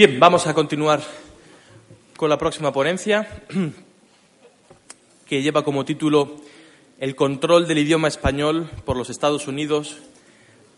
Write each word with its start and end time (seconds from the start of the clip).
Bien, 0.00 0.18
vamos 0.18 0.46
a 0.46 0.54
continuar 0.54 1.02
con 2.16 2.30
la 2.30 2.38
próxima 2.38 2.72
ponencia, 2.72 3.28
que 5.28 5.42
lleva 5.42 5.62
como 5.62 5.84
título 5.84 6.36
El 6.98 7.14
control 7.14 7.68
del 7.68 7.80
idioma 7.80 8.08
español 8.08 8.70
por 8.86 8.96
los 8.96 9.10
Estados 9.10 9.46
Unidos 9.46 9.98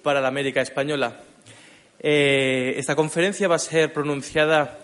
para 0.02 0.20
la 0.20 0.26
América 0.26 0.60
Española. 0.60 1.20
Eh, 2.00 2.74
esta 2.78 2.96
conferencia 2.96 3.46
va 3.46 3.54
a 3.54 3.60
ser 3.60 3.92
pronunciada 3.92 4.80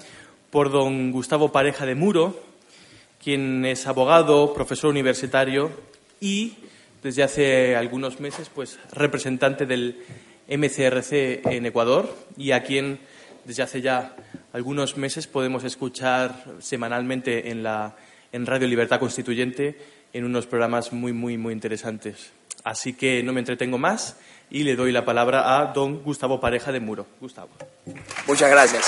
por 0.50 0.70
don 0.70 1.10
Gustavo 1.10 1.50
Pareja 1.50 1.84
de 1.84 1.96
Muro, 1.96 2.40
quien 3.20 3.64
es 3.64 3.88
abogado, 3.88 4.54
profesor 4.54 4.90
universitario 4.90 5.72
y 6.20 6.58
desde 7.02 7.24
hace 7.24 7.74
algunos 7.74 8.20
meses 8.20 8.52
pues 8.54 8.78
representante 8.92 9.66
del 9.66 9.98
MCRC 10.46 11.44
en 11.44 11.66
Ecuador 11.66 12.14
y 12.36 12.52
a 12.52 12.62
quien 12.62 13.00
desde 13.48 13.62
hace 13.62 13.80
ya 13.80 14.14
algunos 14.52 14.98
meses 14.98 15.26
podemos 15.26 15.64
escuchar 15.64 16.44
semanalmente 16.58 17.48
en, 17.50 17.62
la, 17.62 17.96
en 18.30 18.44
Radio 18.44 18.68
Libertad 18.68 19.00
Constituyente 19.00 19.78
en 20.12 20.24
unos 20.24 20.46
programas 20.46 20.92
muy, 20.92 21.14
muy, 21.14 21.38
muy 21.38 21.54
interesantes. 21.54 22.30
Así 22.62 22.92
que 22.92 23.22
no 23.22 23.32
me 23.32 23.40
entretengo 23.40 23.78
más 23.78 24.16
y 24.50 24.64
le 24.64 24.76
doy 24.76 24.92
la 24.92 25.06
palabra 25.06 25.58
a 25.58 25.72
don 25.72 26.02
Gustavo 26.02 26.38
Pareja 26.38 26.72
de 26.72 26.80
Muro. 26.80 27.06
Gustavo. 27.22 27.48
Muchas 28.26 28.50
gracias. 28.50 28.84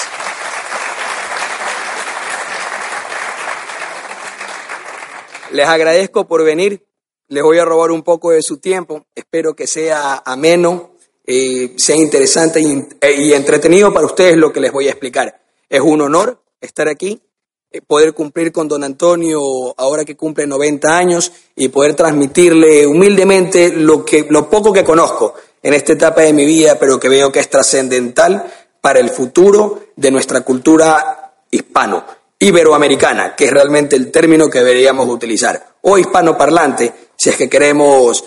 Les 5.53 5.67
agradezco 5.67 6.29
por 6.29 6.45
venir. 6.45 6.85
Les 7.29 7.43
voy 7.43 7.59
a 7.59 7.65
robar 7.65 7.93
un 7.93 8.03
poco 8.03 8.31
de 8.31 8.43
su 8.43 8.59
tiempo. 8.59 9.07
Espero 9.15 9.55
que 9.57 9.67
sea 9.67 10.23
ameno 10.23 10.90
eh, 11.31 11.75
sea 11.77 11.97
interesante 11.97 12.61
eh, 12.61 13.13
y, 13.17 13.33
entretenido 13.33 13.93
para 13.93 14.07
ustedes 14.07 14.37
lo 14.37 14.53
que 14.53 14.61
les 14.61 14.73
voy 14.73 14.89
a 14.89 14.91
explicar. 14.91 15.41
Es 15.69 15.81
un 15.81 16.01
honor 16.01 16.43
estar 16.61 16.89
aquí, 16.89 17.21
eh, 17.71 17.81
poder 17.83 18.15
cumplir 18.15 18.51
con 18.51 18.67
don 18.67 18.83
Antonio 18.83 19.41
ahora 19.77 20.05
que 20.05 20.17
cumple 20.17 20.47
90 20.47 20.99
años 20.99 21.33
y 21.55 21.69
poder 21.69 21.95
transmitirle 21.95 22.87
humildemente 22.87 23.73
lo, 23.73 24.05
que, 24.05 24.27
lo 24.29 24.51
poco 24.51 24.73
que 24.73 24.83
conozco 24.83 25.35
en 25.63 25.75
esta 25.75 25.93
etapa 25.93 26.23
de 26.23 26.33
mi 26.33 26.45
vida, 26.45 26.79
pero 26.79 26.99
que 26.99 27.09
veo 27.09 27.31
que 27.31 27.39
es 27.39 27.49
trascendental 27.49 28.53
para 28.81 28.99
el 28.99 29.11
futuro 29.11 29.85
de 29.95 30.11
nuestra 30.11 30.41
cultura 30.41 31.35
hispano, 31.51 32.05
iberoamericana, 32.39 33.37
que 33.37 33.45
es 33.45 33.51
realmente 33.53 33.95
el 33.95 34.11
término 34.11 34.49
que 34.51 34.61
deberíamos 34.61 35.09
utilizar, 35.09 35.75
o 35.83 35.97
hispanoparlante, 35.97 36.93
si 37.17 37.31
es 37.31 37.37
que 37.37 37.49
queremos 37.49 38.25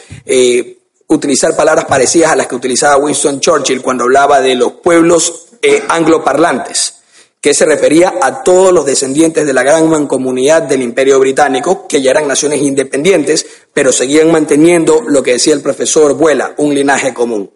utilizar 1.13 1.56
palabras 1.56 1.85
parecidas 1.85 2.31
a 2.31 2.35
las 2.35 2.47
que 2.47 2.56
utilizaba 2.56 2.97
Winston 2.97 3.40
Churchill 3.40 3.81
cuando 3.81 4.03
hablaba 4.03 4.41
de 4.41 4.56
los 4.56 4.74
pueblos 4.74 5.47
eh, 5.62 5.84
angloparlantes, 5.88 6.96
que 7.40 7.53
se 7.53 7.66
refería 7.66 8.16
a 8.22 8.44
todos 8.44 8.72
los 8.74 8.85
descendientes 8.85 9.46
de 9.46 9.53
la 9.53 9.63
gran 9.63 9.90
mancomunidad 9.90 10.63
del 10.63 10.81
Imperio 10.81 11.19
Británico, 11.19 11.88
que 11.88 12.02
ya 12.02 12.12
eran 12.12 12.28
naciones 12.28 12.62
independientes, 12.62 13.46
pero 13.73 13.91
seguían 13.91 14.31
manteniendo 14.31 15.02
lo 15.06 15.23
que 15.23 15.34
decía 15.34 15.53
el 15.53 15.62
profesor 15.62 16.13
Vuela, 16.13 16.53
un 16.57 16.73
linaje 16.73 17.13
común. 17.13 17.52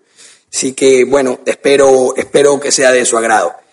Así 0.53 0.73
que, 0.73 1.03
bueno, 1.03 1.39
espero, 1.45 2.15
espero 2.15 2.59
que 2.59 2.71
sea 2.71 2.91
de 2.91 3.05
su 3.05 3.17
agrado 3.17 3.66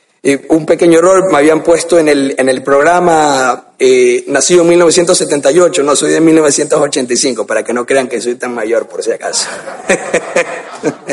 un 0.49 0.65
pequeño 0.65 1.01
error, 1.01 1.31
me 1.31 1.39
habían 1.39 1.63
puesto 1.63 1.99
en 1.99 2.09
el, 2.09 2.35
en 2.39 2.49
el 2.49 2.63
programa 2.63 3.75
eh, 3.79 4.25
nacido 4.29 4.63
en 4.63 4.71
1978, 4.71 5.83
no, 5.83 5.95
soy 5.95 6.13
de 6.13 6.21
1985, 6.21 7.47
para 7.47 7.63
que 7.63 7.75
no 7.75 7.85
crean 7.85 8.09
que 8.09 8.23
soy 8.23 8.37
tan 8.37 8.55
mayor 8.55 8.87
por 8.87 9.03
si 9.03 9.13
acaso. 9.13 9.47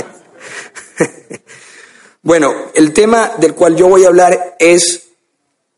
bueno, 2.21 2.71
el 2.73 2.93
tema 2.93 3.33
del 3.37 3.53
cual 3.53 3.75
yo 3.75 3.89
voy 3.89 4.05
a 4.05 4.07
hablar 4.07 4.55
es 4.59 5.09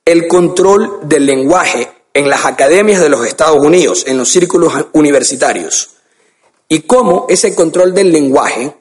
el 0.06 0.28
control 0.28 1.00
del 1.04 1.26
lenguaje 1.26 1.90
en 2.14 2.30
las 2.30 2.46
academias 2.46 3.02
de 3.02 3.10
los 3.10 3.26
Estados 3.26 3.58
Unidos, 3.58 4.06
en 4.08 4.20
los 4.20 4.30
círculos 4.30 4.74
universitarios, 4.94 5.90
y 6.70 6.82
cómo 6.82 7.26
ese 7.30 7.56
control 7.56 7.96
del 7.96 8.12
lenguaje 8.12 8.76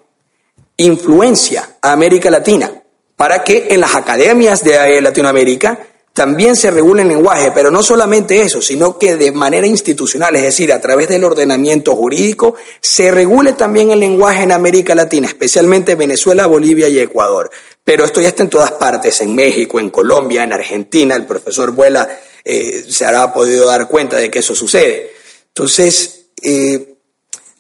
influencia 0.76 1.78
a 1.80 1.92
América 1.92 2.30
Latina 2.30 2.81
para 3.16 3.44
que 3.44 3.68
en 3.70 3.80
las 3.80 3.94
academias 3.94 4.64
de 4.64 4.98
eh, 4.98 5.00
Latinoamérica 5.00 5.78
también 6.12 6.56
se 6.56 6.70
regule 6.70 7.02
el 7.02 7.08
lenguaje, 7.08 7.52
pero 7.54 7.70
no 7.70 7.82
solamente 7.82 8.42
eso, 8.42 8.60
sino 8.60 8.98
que 8.98 9.16
de 9.16 9.32
manera 9.32 9.66
institucional, 9.66 10.36
es 10.36 10.42
decir, 10.42 10.72
a 10.72 10.80
través 10.80 11.08
del 11.08 11.24
ordenamiento 11.24 11.96
jurídico, 11.96 12.54
se 12.80 13.10
regule 13.10 13.54
también 13.54 13.90
el 13.90 14.00
lenguaje 14.00 14.42
en 14.42 14.52
América 14.52 14.94
Latina, 14.94 15.26
especialmente 15.28 15.94
Venezuela, 15.94 16.46
Bolivia 16.46 16.88
y 16.88 16.98
Ecuador. 16.98 17.50
Pero 17.82 18.04
esto 18.04 18.20
ya 18.20 18.28
está 18.28 18.42
en 18.42 18.50
todas 18.50 18.72
partes, 18.72 19.22
en 19.22 19.34
México, 19.34 19.80
en 19.80 19.88
Colombia, 19.88 20.44
en 20.44 20.52
Argentina, 20.52 21.16
el 21.16 21.24
profesor 21.24 21.72
Vuela 21.72 22.06
eh, 22.44 22.84
se 22.88 23.06
habrá 23.06 23.32
podido 23.32 23.66
dar 23.66 23.88
cuenta 23.88 24.16
de 24.16 24.30
que 24.30 24.40
eso 24.40 24.54
sucede. 24.54 25.12
Entonces, 25.48 26.26
eh, 26.42 26.94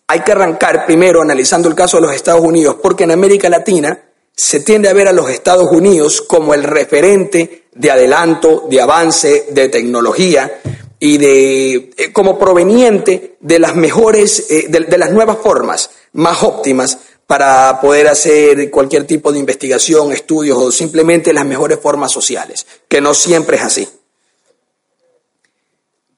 hay 0.06 0.20
que 0.20 0.32
arrancar 0.32 0.84
primero 0.84 1.22
analizando 1.22 1.68
el 1.68 1.74
caso 1.74 1.96
de 1.96 2.02
los 2.02 2.14
Estados 2.14 2.42
Unidos, 2.42 2.76
porque 2.82 3.04
en 3.04 3.12
América 3.12 3.48
Latina, 3.48 3.98
se 4.34 4.60
tiende 4.60 4.88
a 4.88 4.92
ver 4.92 5.08
a 5.08 5.12
los 5.12 5.30
Estados 5.30 5.68
Unidos 5.70 6.22
como 6.22 6.54
el 6.54 6.62
referente 6.62 7.64
de 7.74 7.90
adelanto, 7.90 8.66
de 8.68 8.80
avance, 8.80 9.46
de 9.50 9.68
tecnología 9.68 10.60
y 10.98 11.18
de 11.18 11.74
eh, 11.96 12.12
como 12.12 12.38
proveniente 12.38 13.36
de 13.40 13.58
las 13.58 13.74
mejores, 13.74 14.50
eh, 14.50 14.66
de, 14.68 14.98
las 14.98 15.10
nuevas 15.10 15.38
formas 15.38 15.90
más 16.12 16.42
óptimas 16.42 16.98
para 17.26 17.80
poder 17.80 18.08
hacer 18.08 18.70
cualquier 18.70 19.06
tipo 19.06 19.32
de 19.32 19.38
investigación, 19.38 20.12
estudios 20.12 20.58
o 20.58 20.70
simplemente 20.70 21.32
las 21.32 21.46
mejores 21.46 21.78
formas 21.80 22.12
sociales, 22.12 22.66
que 22.88 23.00
no 23.00 23.14
siempre 23.14 23.56
es 23.56 23.62
así. 23.62 23.88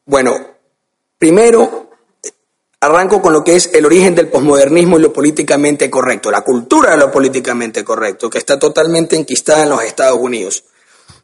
Bueno, 0.07 0.35
primero 1.19 1.84
Arranco 2.85 3.23
con 3.23 3.33
lo 3.33 3.43
que 3.43 3.57
es 3.57 3.71
el 3.73 3.87
origen 3.87 4.15
del 4.15 4.29
posmodernismo 4.29 4.99
y 4.99 5.03
lo 5.03 5.13
políticamente 5.13 5.91
correcto, 5.91 6.31
la 6.31 6.43
cultura 6.43 6.93
de 6.93 6.99
lo 6.99 7.11
políticamente 7.11 7.83
correcto, 7.83 8.29
que 8.29 8.39
está 8.39 8.59
totalmente 8.59 9.17
enquistada 9.17 9.63
en 9.63 9.71
los 9.71 9.83
Estados 9.83 10.19
Unidos. 10.21 10.65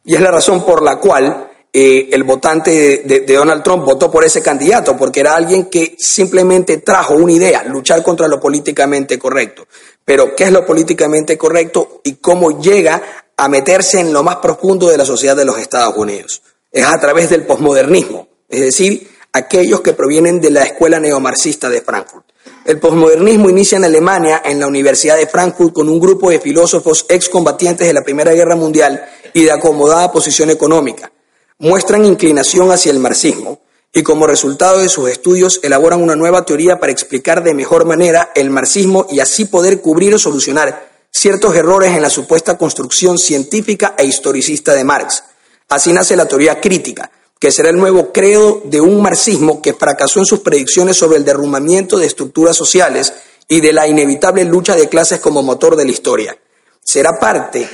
Y 0.05 0.15
es 0.15 0.21
la 0.21 0.31
razón 0.31 0.65
por 0.65 0.83
la 0.83 0.97
cual 0.97 1.51
eh, 1.73 2.09
el 2.13 2.25
votante 2.25 3.03
de, 3.05 3.21
de, 3.21 3.35
Donald 3.35 3.63
Trump 3.63 3.85
votó 3.85 4.11
por 4.11 4.25
ese 4.25 4.43
candidato, 4.43 4.97
porque 4.97 5.21
era 5.21 5.37
alguien 5.37 5.67
que 5.67 5.95
simplemente 5.99 6.79
trajo 6.79 7.15
una 7.15 7.33
idea, 7.33 7.63
luchar 7.65 8.03
contra 8.03 8.27
lo 8.27 8.41
políticamente 8.41 9.19
correcto. 9.19 9.69
Pero, 10.05 10.35
¿qué 10.35 10.45
es 10.45 10.53
lo 10.53 10.67
políticamente 10.67 11.39
correcto 11.39 12.01
y 12.03 12.15
cómo 12.15 12.61
llega 12.61 13.01
a 13.37 13.49
meterse 13.49 14.01
en 14.01 14.13
lo 14.13 14.23
más 14.25 14.37
profundo 14.37 14.89
de 14.89 14.97
la 14.97 15.05
sociedad 15.05 15.37
de 15.37 15.45
los 15.45 15.59
Estados 15.59 15.97
Unidos? 15.97 16.43
Es 16.73 16.87
a 16.87 16.99
través 16.99 17.31
del 17.31 17.45
posmodernismo, 17.45 18.29
es 18.49 18.61
decir, 18.61 19.09
aquellos 19.33 19.81
que 19.81 19.93
provienen 19.93 20.41
de 20.41 20.51
la 20.51 20.63
escuela 20.63 20.99
neomarxista 20.99 21.69
de 21.69 21.83
Frankfurt. 21.83 22.25
El 22.65 22.79
posmodernismo 22.79 23.49
inicia 23.49 23.77
en 23.77 23.85
Alemania, 23.85 24.43
en 24.45 24.61
la 24.61 24.67
Universidad 24.67 25.17
de 25.17 25.27
Frankfurt, 25.27 25.73
con 25.73 25.89
un 25.89 26.01
grupo 26.01 26.31
de 26.31 26.41
filósofos 26.41 27.07
excombatientes 27.09 27.87
de 27.87 27.93
la 27.93 28.03
Primera 28.03 28.33
Guerra 28.33 28.57
Mundial 28.57 29.05
y 29.33 29.45
de 29.45 29.53
acomodada 29.53 30.13
posición 30.13 30.51
económica. 30.51 31.11
Muestran 31.59 32.05
inclinación 32.05 32.71
hacia 32.71 32.93
el 32.93 32.99
marxismo 32.99 33.61
y 33.93 34.03
como 34.03 34.27
resultado 34.27 34.79
de 34.79 34.89
sus 34.89 35.11
estudios 35.11 35.61
elaboran 35.63 36.03
una 36.03 36.17
nueva 36.17 36.45
teoría 36.45 36.79
para 36.79 36.93
explicar 36.93 37.43
de 37.43 37.55
mejor 37.55 37.85
manera 37.85 38.31
el 38.35 38.51
marxismo 38.51 39.07
y 39.11 39.21
así 39.21 39.47
poder 39.47 39.81
cubrir 39.81 40.15
o 40.15 40.19
solucionar 40.19 40.91
ciertos 41.11 41.57
errores 41.57 41.95
en 41.97 42.03
la 42.03 42.11
supuesta 42.11 42.57
construcción 42.57 43.19
científica 43.19 43.95
e 43.99 44.05
historicista 44.05 44.75
de 44.75 44.85
Marx. 44.85 45.25
Así 45.69 45.93
nace 45.93 46.17
la 46.17 46.27
teoría 46.27 46.61
crítica, 46.61 47.11
que 47.41 47.51
será 47.51 47.71
el 47.71 47.77
nuevo 47.77 48.13
credo 48.13 48.61
de 48.65 48.83
un 48.83 49.01
marxismo 49.01 49.63
que 49.63 49.73
fracasó 49.73 50.19
en 50.19 50.27
sus 50.27 50.41
predicciones 50.41 50.99
sobre 50.99 51.17
el 51.17 51.25
derrumbamiento 51.25 51.99
de 51.99 52.07
estructuras 52.07 52.55
sociales 52.55 53.15
y 53.49 53.63
de 53.63 53.73
la 53.73 53.89
inevitable 53.89 54.45
lucha 54.45 54.77
de 54.77 54.91
clases 54.91 55.21
como 55.21 55.43
motor 55.43 55.75
de 55.75 55.87
la 55.87 55.91
historia. 55.91 56.39
será 56.83 57.19
parte 57.19 57.69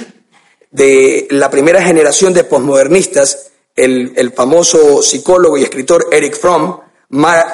de 0.70 1.26
la 1.30 1.50
primera 1.50 1.82
generación 1.82 2.32
de 2.32 2.44
posmodernistas, 2.44 3.50
el, 3.74 4.32
famoso 4.34 5.02
psicólogo 5.02 5.56
y 5.56 5.62
escritor 5.62 6.06
Eric 6.12 6.38
Fromm, 6.38 6.80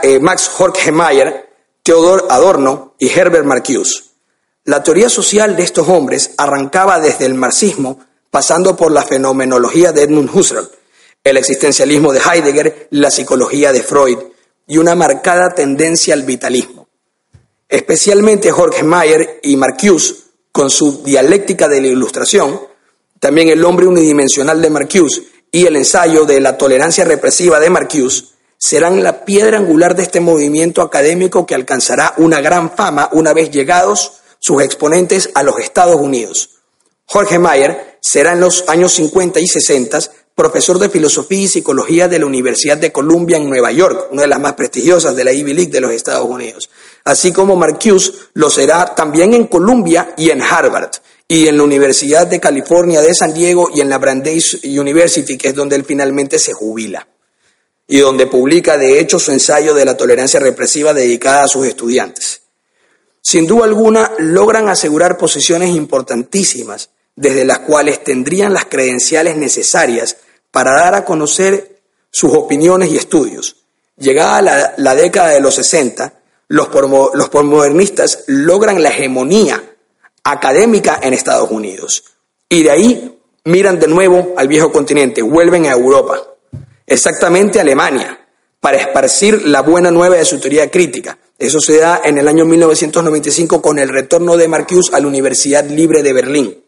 eh, 0.02 0.18
Max 0.20 0.50
Horkheimer, 0.58 1.48
Theodor 1.82 2.26
Adorno 2.30 2.94
y 2.98 3.08
Herbert 3.08 3.44
Marcuse. 3.44 4.04
La 4.64 4.82
teoría 4.82 5.08
social 5.08 5.56
de 5.56 5.62
estos 5.62 5.88
hombres 5.88 6.32
arrancaba 6.36 7.00
desde 7.00 7.26
el 7.26 7.34
marxismo, 7.34 8.00
pasando 8.30 8.76
por 8.76 8.92
la 8.92 9.02
fenomenología 9.02 9.92
de 9.92 10.02
Edmund 10.02 10.30
Husserl, 10.32 10.68
el 11.24 11.36
existencialismo 11.36 12.12
de 12.12 12.20
Heidegger, 12.20 12.88
la 12.90 13.10
psicología 13.10 13.72
de 13.72 13.82
Freud 13.82 14.18
y 14.66 14.78
una 14.78 14.94
marcada 14.94 15.54
tendencia 15.54 16.14
al 16.14 16.22
vitalismo. 16.22 16.88
Especialmente 17.68 18.50
Jorge 18.50 18.82
Mayer 18.82 19.40
y 19.42 19.56
Marcuse, 19.56 20.14
con 20.50 20.68
su 20.70 21.02
dialéctica 21.02 21.68
de 21.68 21.80
la 21.80 21.86
ilustración, 21.88 22.60
también 23.18 23.48
el 23.48 23.64
hombre 23.64 23.86
unidimensional 23.86 24.60
de 24.60 24.70
Marcuse 24.70 25.22
y 25.50 25.66
el 25.66 25.76
ensayo 25.76 26.24
de 26.24 26.40
la 26.40 26.58
tolerancia 26.58 27.04
represiva 27.04 27.60
de 27.60 27.70
Marcuse, 27.70 28.24
serán 28.58 29.02
la 29.02 29.24
piedra 29.24 29.58
angular 29.58 29.96
de 29.96 30.02
este 30.02 30.20
movimiento 30.20 30.82
académico 30.82 31.46
que 31.46 31.54
alcanzará 31.54 32.14
una 32.18 32.40
gran 32.40 32.74
fama 32.74 33.08
una 33.12 33.32
vez 33.32 33.50
llegados 33.50 34.20
sus 34.38 34.62
exponentes 34.62 35.30
a 35.34 35.42
los 35.42 35.58
Estados 35.58 36.00
Unidos. 36.00 36.50
Jorge 37.06 37.38
Mayer 37.38 37.98
será 38.00 38.32
en 38.32 38.40
los 38.40 38.68
años 38.68 38.92
50 38.92 39.40
y 39.40 39.46
60 39.46 39.98
profesor 40.34 40.78
de 40.78 40.88
filosofía 40.88 41.42
y 41.42 41.48
psicología 41.48 42.08
de 42.08 42.18
la 42.18 42.26
Universidad 42.26 42.78
de 42.78 42.92
Columbia 42.92 43.36
en 43.36 43.48
Nueva 43.48 43.70
York, 43.72 44.08
una 44.10 44.22
de 44.22 44.28
las 44.28 44.40
más 44.40 44.54
prestigiosas 44.54 45.14
de 45.14 45.24
la 45.24 45.32
Ivy 45.32 45.54
League 45.54 45.70
de 45.70 45.80
los 45.80 45.92
Estados 45.92 46.28
Unidos. 46.28 46.70
Así 47.04 47.32
como 47.32 47.56
Marcuse 47.56 48.12
lo 48.34 48.48
será 48.48 48.94
también 48.94 49.34
en 49.34 49.46
Columbia 49.46 50.14
y 50.16 50.30
en 50.30 50.42
Harvard, 50.42 50.90
y 51.28 51.48
en 51.48 51.56
la 51.56 51.62
Universidad 51.62 52.26
de 52.26 52.40
California 52.40 53.00
de 53.00 53.14
San 53.14 53.32
Diego 53.32 53.70
y 53.74 53.80
en 53.80 53.88
la 53.88 53.98
Brandeis 53.98 54.60
University, 54.64 55.38
que 55.38 55.48
es 55.48 55.54
donde 55.54 55.76
él 55.76 55.84
finalmente 55.84 56.38
se 56.38 56.52
jubila, 56.52 57.08
y 57.86 57.98
donde 57.98 58.26
publica 58.26 58.76
de 58.76 59.00
hecho 59.00 59.18
su 59.18 59.32
ensayo 59.32 59.74
de 59.74 59.84
la 59.84 59.96
tolerancia 59.96 60.40
represiva 60.40 60.92
dedicada 60.92 61.44
a 61.44 61.48
sus 61.48 61.66
estudiantes. 61.66 62.42
Sin 63.20 63.46
duda 63.46 63.64
alguna, 63.64 64.12
logran 64.18 64.68
asegurar 64.68 65.16
posiciones 65.16 65.70
importantísimas 65.70 66.90
desde 67.16 67.44
las 67.44 67.60
cuales 67.60 68.02
tendrían 68.02 68.52
las 68.52 68.66
credenciales 68.66 69.36
necesarias 69.36 70.16
para 70.50 70.72
dar 70.72 70.94
a 70.94 71.04
conocer 71.04 71.80
sus 72.10 72.32
opiniones 72.34 72.90
y 72.90 72.96
estudios. 72.96 73.56
Llegada 73.96 74.74
la, 74.76 74.94
década 74.94 75.28
de 75.28 75.40
los 75.40 75.54
60, 75.54 76.14
los, 76.48 76.68
los 77.14 77.30
logran 78.26 78.82
la 78.82 78.88
hegemonía 78.88 79.62
académica 80.24 81.00
en 81.02 81.14
Estados 81.14 81.50
Unidos. 81.50 82.04
Y 82.48 82.62
de 82.62 82.70
ahí 82.70 83.18
miran 83.44 83.78
de 83.78 83.88
nuevo 83.88 84.34
al 84.36 84.48
viejo 84.48 84.70
continente, 84.72 85.22
vuelven 85.22 85.66
a 85.66 85.72
Europa, 85.72 86.22
exactamente 86.86 87.58
a 87.58 87.62
Alemania, 87.62 88.18
para 88.60 88.78
esparcir 88.78 89.46
la 89.46 89.62
buena 89.62 89.90
nueva 89.90 90.16
de 90.16 90.24
su 90.24 90.38
teoría 90.38 90.70
crítica. 90.70 91.18
Eso 91.38 91.60
se 91.60 91.78
da 91.78 92.00
en 92.04 92.18
el 92.18 92.28
año 92.28 92.44
1995 92.44 93.60
con 93.60 93.78
el 93.78 93.88
retorno 93.88 94.36
de 94.36 94.48
Marcuse 94.48 94.94
a 94.94 95.00
la 95.00 95.08
Universidad 95.08 95.64
Libre 95.64 96.02
de 96.02 96.12
Berlín. 96.12 96.62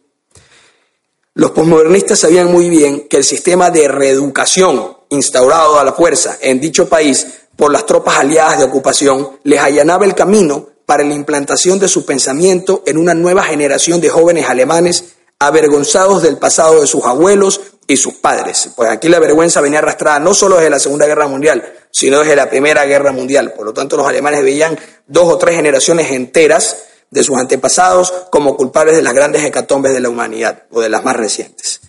Los 1.37 1.51
posmodernistas 1.51 2.19
sabían 2.19 2.49
muy 2.49 2.69
bien 2.69 3.09
que 3.09 3.17
el 3.17 3.25
sistema 3.25 3.69
de 3.69 3.89
reeducación 3.89 4.95
instaurado 5.09 5.77
a 5.77 5.83
la 5.83 5.91
fuerza 5.91 6.37
en 6.39 6.61
dicho 6.61 6.87
país 6.87 7.27
por 7.57 7.73
las 7.73 7.85
tropas 7.85 8.19
aliadas 8.19 8.57
de 8.57 8.63
ocupación 8.63 9.31
les 9.43 9.59
allanaba 9.59 10.05
el 10.05 10.15
camino 10.15 10.69
para 10.85 11.03
la 11.03 11.13
implantación 11.13 11.77
de 11.77 11.89
su 11.89 12.05
pensamiento 12.05 12.83
en 12.85 12.97
una 12.97 13.13
nueva 13.13 13.43
generación 13.43 13.99
de 13.99 14.07
jóvenes 14.07 14.47
alemanes 14.47 15.15
avergonzados 15.37 16.23
del 16.23 16.37
pasado 16.37 16.79
de 16.79 16.87
sus 16.87 17.03
abuelos 17.03 17.59
y 17.85 17.97
sus 17.97 18.13
padres. 18.13 18.69
Pues 18.73 18.89
aquí 18.89 19.09
la 19.09 19.19
vergüenza 19.19 19.59
venía 19.59 19.79
arrastrada 19.79 20.19
no 20.21 20.33
solo 20.33 20.55
desde 20.55 20.69
la 20.69 20.79
Segunda 20.79 21.05
Guerra 21.05 21.27
Mundial, 21.27 21.69
sino 21.91 22.19
desde 22.19 22.37
la 22.37 22.49
Primera 22.49 22.85
Guerra 22.85 23.11
Mundial. 23.11 23.51
Por 23.51 23.65
lo 23.65 23.73
tanto, 23.73 23.97
los 23.97 24.07
alemanes 24.07 24.41
veían 24.41 24.79
dos 25.05 25.25
o 25.25 25.37
tres 25.37 25.57
generaciones 25.57 26.11
enteras 26.11 26.77
de 27.15 27.23
sus 27.23 27.37
antepasados 27.37 28.13
como 28.29 28.57
culpables 28.57 28.97
de 28.97 29.01
las 29.01 29.13
grandes 29.13 29.41
hecatombes 29.41 29.93
de 29.93 30.01
la 30.01 30.09
humanidad 30.09 30.63
o 30.69 30.81
de 30.81 30.89
las 30.89 31.05
más 31.05 31.15
recientes. 31.15 31.79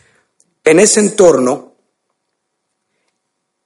En 0.64 0.78
ese 0.78 1.00
entorno, 1.00 1.74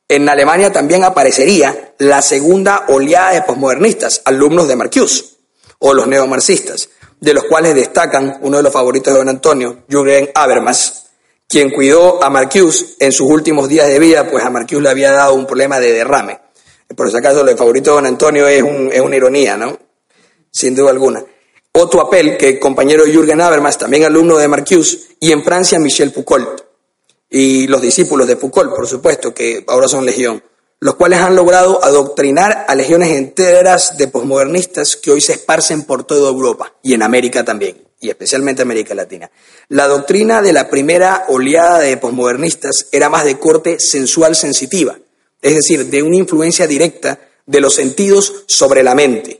en 0.09 0.27
Alemania 0.27 0.73
también 0.73 1.05
aparecería 1.05 1.95
la 1.99 2.23
segunda 2.23 2.87
oleada 2.89 3.35
de 3.35 3.43
posmodernistas, 3.43 4.23
alumnos 4.25 4.69
de 4.69 4.77
Marcuse, 4.77 5.25
o 5.81 5.93
los 5.93 6.07
neomarxistas, 6.07 6.89
de 7.21 7.35
los 7.35 7.45
cuales 7.45 7.75
destacan 7.75 8.39
uno 8.41 8.57
de 8.57 8.63
los 8.63 8.73
favoritos 8.73 9.13
de 9.13 9.19
don 9.19 9.29
Antonio, 9.29 9.85
Jürgen 9.87 10.31
Habermas, 10.35 11.09
quien 11.47 11.71
cuidó 11.71 12.25
a 12.25 12.31
Marcuse 12.31 12.97
en 13.01 13.13
sus 13.13 13.31
últimos 13.31 13.69
días 13.69 13.87
de 13.87 13.99
vida, 13.99 14.27
pues 14.31 14.43
a 14.43 14.49
Marcuse 14.49 14.81
le 14.81 14.89
había 14.89 15.13
dado 15.13 15.35
un 15.35 15.47
problema 15.47 15.79
de 15.79 15.93
derrame. 15.93 16.41
Por 16.97 17.11
si 17.11 17.19
acaso, 17.19 17.47
el 17.47 17.57
favorito 17.59 17.91
de 17.91 17.97
don 17.97 18.07
Antonio 18.07 18.49
es, 18.49 18.65
es 18.93 19.01
una 19.01 19.17
ironía, 19.17 19.59
¿no? 19.59 19.79
Sin 20.51 20.75
duda 20.75 20.91
alguna. 20.91 21.23
Otto 21.73 22.01
Appel, 22.01 22.37
que 22.37 22.59
compañero 22.59 23.05
Jürgen 23.07 23.41
Habermas, 23.41 23.79
también 23.79 24.05
alumno 24.05 24.37
de 24.37 24.49
Marcuse, 24.49 24.99
y 25.21 25.31
en 25.31 25.45
Francia 25.45 25.79
Michel 25.79 26.11
Foucault, 26.11 26.63
y 27.31 27.69
los 27.69 27.81
discípulos 27.81 28.27
de 28.27 28.35
Foucault, 28.35 28.75
por 28.75 28.89
supuesto, 28.89 29.33
que 29.33 29.65
ahora 29.69 29.87
son 29.87 30.05
legión, 30.05 30.43
los 30.81 30.97
cuales 30.97 31.21
han 31.21 31.37
logrado 31.37 31.83
adoctrinar 31.85 32.65
a 32.67 32.75
legiones 32.75 33.11
enteras 33.11 33.97
de 33.97 34.09
posmodernistas 34.09 34.97
que 34.97 35.13
hoy 35.13 35.21
se 35.21 35.35
esparcen 35.35 35.85
por 35.85 36.03
toda 36.03 36.29
Europa 36.29 36.75
y 36.83 36.95
en 36.95 37.05
América 37.05 37.45
también, 37.45 37.87
y 38.01 38.09
especialmente 38.09 38.63
América 38.63 38.93
Latina. 38.97 39.31
La 39.69 39.87
doctrina 39.87 40.43
de 40.43 40.53
la 40.53 40.69
primera 40.69 41.27
oleada 41.29 41.79
de 41.79 41.97
posmodernistas 41.99 42.89
era 42.91 43.09
más 43.09 43.25
de 43.25 43.39
corte 43.39 43.79
sensual 43.79 44.35
sensitiva, 44.35 44.99
es 45.41 45.55
decir, 45.55 45.87
de 45.87 46.03
una 46.03 46.17
influencia 46.17 46.67
directa 46.67 47.21
de 47.47 47.61
los 47.61 47.77
sentidos 47.77 48.43
sobre 48.49 48.83
la 48.83 48.97
mente 48.97 49.40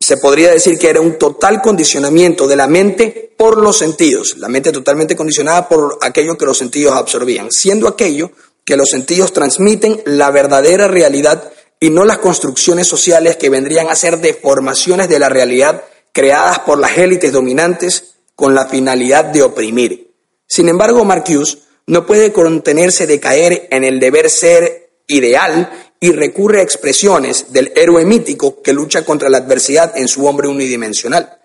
se 0.00 0.16
podría 0.18 0.50
decir 0.50 0.78
que 0.78 0.90
era 0.90 1.00
un 1.00 1.18
total 1.18 1.60
condicionamiento 1.62 2.46
de 2.46 2.56
la 2.56 2.66
mente 2.66 3.32
por 3.36 3.60
los 3.60 3.78
sentidos, 3.78 4.36
la 4.38 4.48
mente 4.48 4.72
totalmente 4.72 5.16
condicionada 5.16 5.68
por 5.68 5.98
aquello 6.02 6.36
que 6.36 6.46
los 6.46 6.58
sentidos 6.58 6.94
absorbían, 6.94 7.50
siendo 7.50 7.88
aquello 7.88 8.30
que 8.64 8.76
los 8.76 8.90
sentidos 8.90 9.32
transmiten 9.32 10.02
la 10.04 10.30
verdadera 10.30 10.88
realidad 10.88 11.52
y 11.80 11.90
no 11.90 12.04
las 12.04 12.18
construcciones 12.18 12.86
sociales 12.86 13.36
que 13.36 13.50
vendrían 13.50 13.88
a 13.88 13.94
ser 13.94 14.18
deformaciones 14.18 15.08
de 15.08 15.18
la 15.18 15.28
realidad 15.28 15.84
creadas 16.12 16.60
por 16.60 16.78
las 16.78 16.96
élites 16.96 17.32
dominantes 17.32 18.16
con 18.34 18.54
la 18.54 18.66
finalidad 18.66 19.24
de 19.24 19.42
oprimir. 19.42 20.10
Sin 20.46 20.68
embargo, 20.68 21.04
Marcuse 21.04 21.58
no 21.86 22.06
puede 22.06 22.32
contenerse 22.32 23.06
de 23.06 23.20
caer 23.20 23.68
en 23.70 23.84
el 23.84 24.00
deber 24.00 24.30
ser 24.30 24.90
ideal 25.06 25.85
y 26.00 26.12
recurre 26.12 26.60
a 26.60 26.62
expresiones 26.62 27.52
del 27.52 27.72
héroe 27.74 28.04
mítico 28.04 28.62
que 28.62 28.72
lucha 28.72 29.04
contra 29.04 29.28
la 29.28 29.38
adversidad 29.38 29.96
en 29.96 30.08
su 30.08 30.26
hombre 30.26 30.48
unidimensional, 30.48 31.38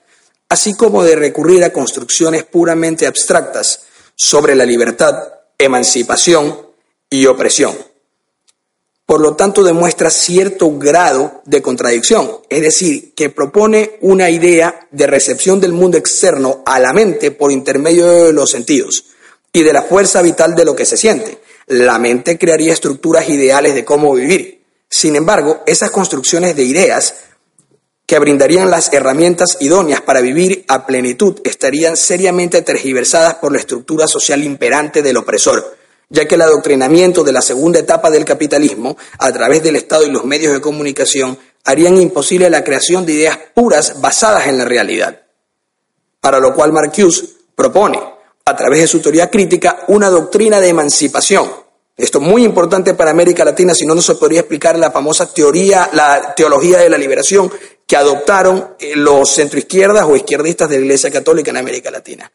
así 0.50 0.74
como 0.74 1.04
de 1.04 1.16
recurrir 1.16 1.64
a 1.64 1.72
construcciones 1.72 2.44
puramente 2.44 3.08
abstractas 3.08 3.84
sobre 4.16 4.56
la 4.56 4.66
libertad, 4.66 5.16
emancipación 5.58 6.68
y 7.10 7.26
opresión. 7.26 7.76
Por 9.06 9.20
lo 9.20 9.36
tanto, 9.36 9.64
demuestra 9.64 10.10
cierto 10.10 10.78
grado 10.78 11.42
de 11.46 11.62
contradicción, 11.62 12.32
es 12.50 12.62
decir, 12.62 13.14
que 13.14 13.30
propone 13.30 13.98
una 14.00 14.30
idea 14.30 14.88
de 14.92 15.06
recepción 15.06 15.60
del 15.60 15.74
mundo 15.74 15.98
externo 15.98 16.64
a 16.66 16.80
la 16.80 16.94
mente 16.94 17.32
por 17.32 17.52
intermedio 17.52 18.08
de 18.08 18.32
los 18.32 18.50
sentidos 18.52 19.06
y 19.52 19.64
de 19.64 19.74
la 19.74 19.82
fuerza 19.84 20.22
vital 20.22 20.56
de 20.56 20.64
lo 20.64 20.76
que 20.78 20.86
se 20.86 20.96
siente, 20.96 21.40
la 21.72 21.98
mente 22.00 22.38
crearía 22.38 22.74
estructuras 22.74 23.30
ideales 23.30 23.74
de 23.74 23.86
cómo 23.86 24.14
vivir. 24.14 24.62
Sin 24.90 25.16
embargo, 25.16 25.64
esas 25.66 25.90
construcciones 25.90 26.56
de 26.56 26.64
ideas 26.64 27.14
que 28.06 28.20
brindarían 28.20 28.70
las 28.70 28.92
herramientas 28.92 29.56
idóneas 29.62 30.02
para 30.02 30.20
vivir 30.20 30.66
a 30.68 30.86
plenitud 30.86 31.40
estarían 31.46 31.96
seriamente 31.96 32.62
tergiversadas 32.62 33.36
por 33.36 33.54
la 33.54 33.60
estructura 33.60 34.06
social 34.06 34.44
imperante 34.44 35.02
del 35.02 35.16
opresor, 35.16 35.78
ya 36.10 36.28
que 36.28 36.36
el 36.36 36.42
adoctrinamiento 36.42 37.24
de 37.24 37.32
la 37.32 37.42
segunda 37.42 37.80
etapa 37.80 38.10
del 38.10 38.26
capitalismo, 38.26 38.98
a 39.18 39.32
través 39.32 39.64
del 39.64 39.78
Estado 39.78 40.06
y 40.06 40.12
los 40.12 40.26
medios 40.26 40.52
de 40.52 40.60
comunicación, 40.60 41.40
harían 41.64 41.96
imposible 41.96 42.50
la 42.50 42.66
creación 42.66 43.06
de 43.06 43.14
ideas 43.14 43.40
puras 43.54 44.02
basadas 44.02 44.48
en 44.48 44.58
la 44.58 44.66
realidad. 44.66 45.22
Para 46.20 46.42
lo 46.42 46.54
cual 46.54 46.74
Marcuse 46.74 47.26
propone 47.56 47.98
a 48.46 48.56
través 48.56 48.82
de 48.82 48.88
su 48.88 49.00
teoría 49.00 49.30
crítica, 49.30 49.86
una 49.88 50.10
doctrina 50.10 50.60
de 50.60 50.70
emancipación. 50.70 51.52
Esto 51.96 52.20
es 52.20 52.24
muy 52.24 52.44
importante 52.44 52.94
para 52.94 53.12
América 53.12 53.46
Latina, 53.46 53.76
si 53.76 53.86
no, 53.86 53.94
no 53.94 54.02
se 54.02 54.16
podría 54.16 54.40
explicar 54.40 54.78
la 54.80 54.92
famosa 54.92 55.32
teoría, 55.32 55.90
la 55.94 56.34
teología 56.34 56.80
de 56.80 56.90
la 56.90 56.98
liberación 56.98 57.52
que 57.86 57.96
adoptaron 57.96 58.76
eh, 58.80 58.96
los 58.96 59.30
centroizquierdas 59.30 60.06
o 60.06 60.16
izquierdistas 60.16 60.70
de 60.70 60.78
la 60.78 60.86
Iglesia 60.86 61.12
Católica 61.12 61.52
en 61.52 61.58
América 61.58 61.92
Latina. 61.92 62.32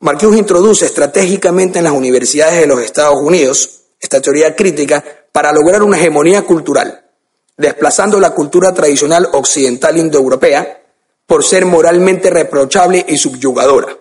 Marqués 0.00 0.34
introduce 0.36 0.86
estratégicamente 0.86 1.78
en 1.78 1.84
las 1.84 1.92
universidades 1.92 2.60
de 2.60 2.66
los 2.66 2.80
Estados 2.80 3.16
Unidos 3.22 3.82
esta 4.00 4.20
teoría 4.20 4.56
crítica 4.56 5.04
para 5.30 5.52
lograr 5.52 5.82
una 5.82 5.96
hegemonía 5.96 6.42
cultural, 6.42 7.04
desplazando 7.56 8.18
la 8.18 8.30
cultura 8.30 8.72
tradicional 8.74 9.28
occidental 9.32 9.96
indoeuropea 9.96 10.82
por 11.26 11.44
ser 11.44 11.66
moralmente 11.66 12.30
reprochable 12.30 13.04
y 13.08 13.16
subyugadora. 13.16 13.96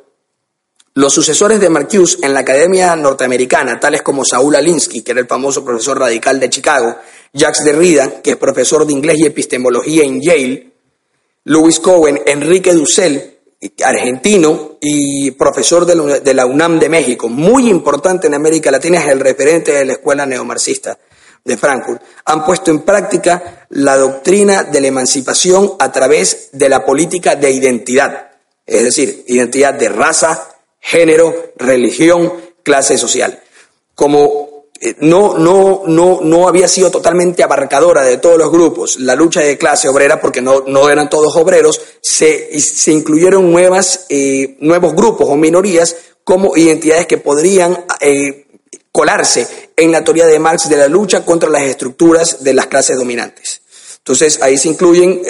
Los 0.93 1.13
sucesores 1.13 1.61
de 1.61 1.69
Marcuse 1.69 2.17
en 2.21 2.33
la 2.33 2.41
Academia 2.41 2.93
Norteamericana, 2.97 3.79
tales 3.79 4.01
como 4.01 4.25
Saúl 4.25 4.55
Alinsky, 4.55 5.01
que 5.01 5.11
era 5.11 5.21
el 5.21 5.27
famoso 5.27 5.63
profesor 5.63 5.97
radical 5.97 6.37
de 6.37 6.49
Chicago, 6.49 6.97
Jacques 7.31 7.63
Derrida, 7.63 8.21
que 8.21 8.31
es 8.31 8.35
profesor 8.35 8.85
de 8.85 8.91
inglés 8.91 9.19
y 9.19 9.25
epistemología 9.25 10.03
en 10.03 10.21
Yale, 10.21 10.71
Louis 11.45 11.79
Cohen, 11.79 12.21
Enrique 12.25 12.73
Dussel, 12.73 13.39
argentino 13.85 14.77
y 14.81 15.31
profesor 15.31 15.85
de 15.85 16.33
la 16.33 16.45
UNAM 16.45 16.77
de 16.77 16.89
México, 16.89 17.29
muy 17.29 17.69
importante 17.69 18.27
en 18.27 18.33
América 18.33 18.69
Latina, 18.69 18.99
es 18.99 19.07
el 19.07 19.21
referente 19.21 19.71
de 19.71 19.85
la 19.85 19.93
escuela 19.93 20.25
neomarxista 20.25 20.97
de 21.45 21.57
Frankfurt, 21.57 22.01
han 22.25 22.43
puesto 22.43 22.69
en 22.69 22.81
práctica 22.81 23.65
la 23.69 23.95
doctrina 23.95 24.63
de 24.63 24.81
la 24.81 24.87
emancipación 24.87 25.71
a 25.79 25.89
través 25.91 26.49
de 26.51 26.67
la 26.67 26.85
política 26.85 27.35
de 27.35 27.49
identidad, 27.49 28.31
es 28.65 28.83
decir, 28.83 29.23
identidad 29.27 29.73
de 29.73 29.87
raza, 29.87 30.50
género, 30.81 31.53
religión, 31.55 32.33
clase 32.63 32.97
social. 32.97 33.41
Como 33.95 34.51
eh, 34.83 34.95
no, 34.99 35.37
no, 35.37 35.83
no, 35.85 36.19
no 36.23 36.47
había 36.47 36.67
sido 36.67 36.89
totalmente 36.89 37.43
abarcadora 37.43 38.01
de 38.01 38.17
todos 38.17 38.39
los 38.39 38.51
grupos 38.51 38.99
la 38.99 39.13
lucha 39.13 39.41
de 39.41 39.55
clase 39.55 39.87
obrera, 39.87 40.19
porque 40.19 40.41
no, 40.41 40.61
no 40.65 40.89
eran 40.89 41.07
todos 41.07 41.35
obreros, 41.35 41.79
se, 42.01 42.59
se 42.59 42.91
incluyeron 42.91 43.51
nuevas, 43.51 44.07
eh, 44.09 44.57
nuevos 44.59 44.95
grupos 44.95 45.27
o 45.29 45.35
minorías 45.35 45.95
como 46.23 46.57
identidades 46.57 47.05
que 47.05 47.19
podrían 47.19 47.85
eh, 47.99 48.47
colarse 48.91 49.47
en 49.75 49.91
la 49.91 50.03
teoría 50.03 50.25
de 50.25 50.39
Marx 50.39 50.67
de 50.67 50.77
la 50.77 50.87
lucha 50.87 51.23
contra 51.23 51.49
las 51.49 51.63
estructuras 51.63 52.43
de 52.43 52.53
las 52.55 52.65
clases 52.65 52.97
dominantes. 52.97 53.61
Entonces 53.97 54.41
ahí 54.41 54.57
se 54.57 54.67
incluyen 54.67 55.21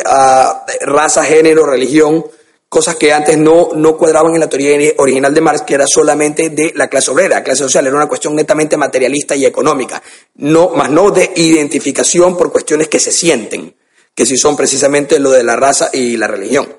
raza, 0.82 1.26
género, 1.26 1.66
religión, 1.66 2.26
cosas 2.72 2.96
que 2.96 3.12
antes 3.12 3.38
no, 3.38 3.72
no 3.76 3.98
cuadraban 3.98 4.34
en 4.34 4.40
la 4.40 4.48
teoría 4.48 4.94
original 4.96 5.34
de 5.34 5.42
Marx, 5.42 5.64
que 5.64 5.74
era 5.74 5.84
solamente 5.86 6.52
de 6.52 6.72
la 6.74 6.88
clase 6.88 7.12
obrera, 7.12 7.40
la 7.40 7.44
clase 7.44 7.64
social, 7.64 7.86
era 7.86 7.98
una 7.98 8.08
cuestión 8.08 8.34
netamente 8.34 8.78
materialista 8.78 9.36
y 9.36 9.46
económica, 9.46 10.02
no, 10.36 10.70
más 10.70 10.90
no 10.90 11.12
de 11.12 11.34
identificación 11.36 12.38
por 12.38 12.50
cuestiones 12.50 12.88
que 12.88 13.02
se 13.02 13.12
sienten, 13.12 13.76
que 14.16 14.26
sí 14.26 14.38
son 14.38 14.56
precisamente 14.56 15.20
lo 15.20 15.32
de 15.32 15.44
la 15.44 15.58
raza 15.58 15.90
y 15.92 16.16
la 16.16 16.28
religión. 16.28 16.74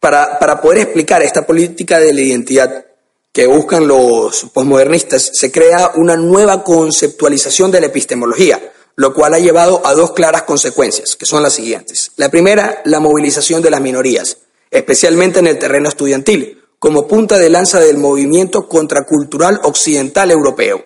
Para, 0.00 0.38
para 0.38 0.58
poder 0.62 0.78
explicar 0.78 1.20
esta 1.20 1.46
política 1.46 2.00
de 2.00 2.14
la 2.14 2.22
identidad 2.22 2.86
que 3.32 3.46
buscan 3.46 3.86
los 3.86 4.46
posmodernistas, 4.54 5.30
se 5.34 5.52
crea 5.52 5.92
una 5.96 6.16
nueva 6.16 6.64
conceptualización 6.64 7.70
de 7.70 7.80
la 7.82 7.88
epistemología, 7.88 8.72
lo 8.96 9.14
cual 9.14 9.34
ha 9.34 9.38
llevado 9.38 9.86
a 9.86 9.94
dos 9.94 10.12
claras 10.12 10.42
consecuencias, 10.42 11.16
que 11.16 11.26
son 11.26 11.42
las 11.42 11.54
siguientes. 11.54 12.12
La 12.16 12.28
primera, 12.28 12.82
la 12.84 13.00
movilización 13.00 13.62
de 13.62 13.70
las 13.70 13.80
minorías, 13.80 14.38
especialmente 14.70 15.38
en 15.38 15.46
el 15.46 15.58
terreno 15.58 15.88
estudiantil, 15.88 16.62
como 16.78 17.06
punta 17.06 17.38
de 17.38 17.50
lanza 17.50 17.80
del 17.80 17.98
movimiento 17.98 18.68
contracultural 18.68 19.60
occidental 19.64 20.30
europeo. 20.30 20.84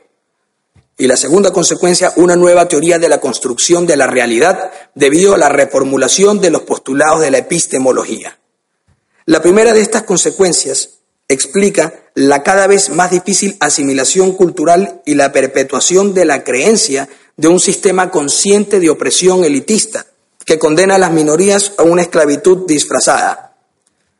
Y 0.96 1.06
la 1.06 1.16
segunda 1.16 1.52
consecuencia, 1.52 2.12
una 2.16 2.36
nueva 2.36 2.68
teoría 2.68 2.98
de 2.98 3.08
la 3.08 3.20
construcción 3.20 3.86
de 3.86 3.96
la 3.96 4.06
realidad 4.06 4.70
debido 4.94 5.34
a 5.34 5.38
la 5.38 5.48
reformulación 5.48 6.40
de 6.40 6.50
los 6.50 6.62
postulados 6.62 7.20
de 7.20 7.30
la 7.30 7.38
epistemología. 7.38 8.38
La 9.26 9.40
primera 9.42 9.72
de 9.72 9.80
estas 9.80 10.02
consecuencias 10.02 11.00
explica 11.28 11.94
la 12.14 12.42
cada 12.42 12.66
vez 12.66 12.90
más 12.90 13.10
difícil 13.10 13.56
asimilación 13.60 14.32
cultural 14.32 15.02
y 15.04 15.14
la 15.14 15.32
perpetuación 15.32 16.14
de 16.14 16.24
la 16.24 16.44
creencia 16.44 17.08
de 17.36 17.48
un 17.48 17.60
sistema 17.60 18.10
consciente 18.10 18.80
de 18.80 18.90
opresión 18.90 19.44
elitista 19.44 20.06
que 20.44 20.58
condena 20.58 20.96
a 20.96 20.98
las 20.98 21.12
minorías 21.12 21.72
a 21.78 21.82
una 21.82 22.02
esclavitud 22.02 22.66
disfrazada. 22.66 23.56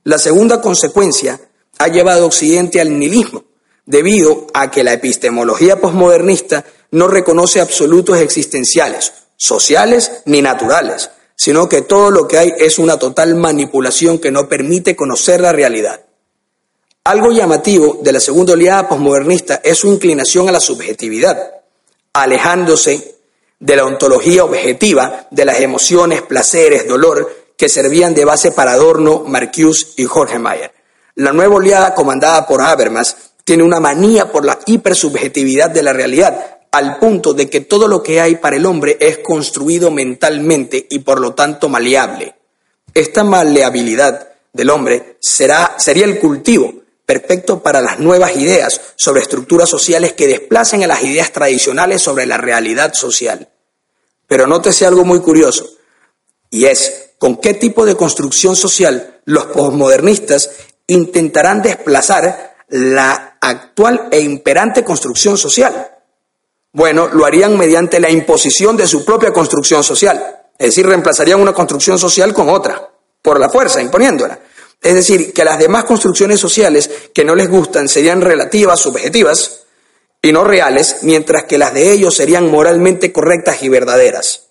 La 0.04 0.18
segunda 0.18 0.60
consecuencia 0.60 1.40
ha 1.78 1.88
llevado 1.88 2.24
a 2.24 2.26
Occidente 2.26 2.80
al 2.80 2.98
nihilismo, 2.98 3.44
debido 3.86 4.46
a 4.54 4.70
que 4.70 4.84
la 4.84 4.92
epistemología 4.92 5.80
posmodernista 5.80 6.64
no 6.90 7.08
reconoce 7.08 7.60
absolutos 7.60 8.18
existenciales, 8.18 9.12
sociales 9.36 10.22
ni 10.24 10.40
naturales, 10.40 11.10
sino 11.36 11.68
que 11.68 11.82
todo 11.82 12.10
lo 12.10 12.28
que 12.28 12.38
hay 12.38 12.52
es 12.58 12.78
una 12.78 12.98
total 12.98 13.34
manipulación 13.34 14.18
que 14.18 14.30
no 14.30 14.48
permite 14.48 14.96
conocer 14.96 15.40
la 15.40 15.52
realidad. 15.52 16.00
Algo 17.04 17.32
llamativo 17.32 17.98
de 18.02 18.12
la 18.12 18.20
segunda 18.20 18.54
oleada 18.54 18.88
posmodernista 18.88 19.60
es 19.62 19.78
su 19.78 19.88
inclinación 19.88 20.48
a 20.48 20.52
la 20.52 20.60
subjetividad, 20.60 21.63
alejándose 22.14 23.16
de 23.58 23.76
la 23.76 23.84
ontología 23.84 24.44
objetiva 24.44 25.26
de 25.30 25.44
las 25.44 25.60
emociones, 25.60 26.22
placeres, 26.22 26.88
dolor 26.88 27.44
que 27.56 27.68
servían 27.68 28.14
de 28.14 28.24
base 28.24 28.52
para 28.52 28.72
Adorno, 28.72 29.24
Marcuse 29.26 29.88
y 29.96 30.04
Jorge 30.04 30.38
Mayer. 30.38 30.72
La 31.16 31.32
nueva 31.32 31.56
oleada 31.56 31.94
comandada 31.94 32.46
por 32.46 32.62
Habermas 32.62 33.16
tiene 33.44 33.62
una 33.62 33.80
manía 33.80 34.32
por 34.32 34.44
la 34.44 34.58
hipersubjetividad 34.64 35.70
de 35.70 35.82
la 35.82 35.92
realidad, 35.92 36.60
al 36.70 36.98
punto 36.98 37.34
de 37.34 37.48
que 37.48 37.60
todo 37.60 37.86
lo 37.86 38.02
que 38.02 38.20
hay 38.20 38.36
para 38.36 38.56
el 38.56 38.66
hombre 38.66 38.96
es 39.00 39.18
construido 39.18 39.90
mentalmente 39.90 40.86
y 40.90 41.00
por 41.00 41.20
lo 41.20 41.34
tanto 41.34 41.68
maleable. 41.68 42.34
Esta 42.92 43.22
maleabilidad 43.22 44.28
del 44.52 44.70
hombre 44.70 45.16
será, 45.20 45.74
sería 45.78 46.04
el 46.04 46.18
cultivo 46.18 46.83
perfecto 47.06 47.62
para 47.62 47.80
las 47.80 47.98
nuevas 47.98 48.36
ideas 48.36 48.80
sobre 48.96 49.22
estructuras 49.22 49.68
sociales 49.68 50.12
que 50.14 50.26
desplacen 50.26 50.82
a 50.82 50.86
las 50.86 51.02
ideas 51.02 51.32
tradicionales 51.32 52.02
sobre 52.02 52.26
la 52.26 52.36
realidad 52.38 52.94
social. 52.94 53.48
Pero 54.26 54.46
nótese 54.46 54.86
algo 54.86 55.04
muy 55.04 55.20
curioso, 55.20 55.68
y 56.50 56.66
es 56.66 57.10
con 57.18 57.36
qué 57.36 57.54
tipo 57.54 57.84
de 57.84 57.96
construcción 57.96 58.56
social 58.56 59.20
los 59.24 59.46
posmodernistas 59.46 60.50
intentarán 60.86 61.62
desplazar 61.62 62.54
la 62.68 63.38
actual 63.40 64.08
e 64.10 64.20
imperante 64.20 64.84
construcción 64.84 65.36
social. 65.36 65.90
Bueno, 66.72 67.08
lo 67.08 67.24
harían 67.24 67.56
mediante 67.56 68.00
la 68.00 68.10
imposición 68.10 68.76
de 68.76 68.86
su 68.86 69.04
propia 69.04 69.32
construcción 69.32 69.84
social, 69.84 70.42
es 70.58 70.66
decir, 70.68 70.86
reemplazarían 70.86 71.40
una 71.40 71.52
construcción 71.52 71.98
social 71.98 72.32
con 72.32 72.48
otra, 72.48 72.90
por 73.22 73.38
la 73.38 73.48
fuerza, 73.48 73.80
imponiéndola. 73.80 74.38
Es 74.84 74.94
decir, 74.94 75.32
que 75.32 75.44
las 75.44 75.58
demás 75.58 75.84
construcciones 75.84 76.38
sociales 76.38 76.90
que 77.14 77.24
no 77.24 77.34
les 77.34 77.48
gustan 77.48 77.88
serían 77.88 78.20
relativas, 78.20 78.80
subjetivas 78.80 79.62
y 80.20 80.30
no 80.30 80.44
reales, 80.44 80.98
mientras 81.02 81.44
que 81.44 81.56
las 81.56 81.72
de 81.72 81.90
ellos 81.90 82.14
serían 82.14 82.50
moralmente 82.50 83.10
correctas 83.10 83.62
y 83.62 83.70
verdaderas. 83.70 84.48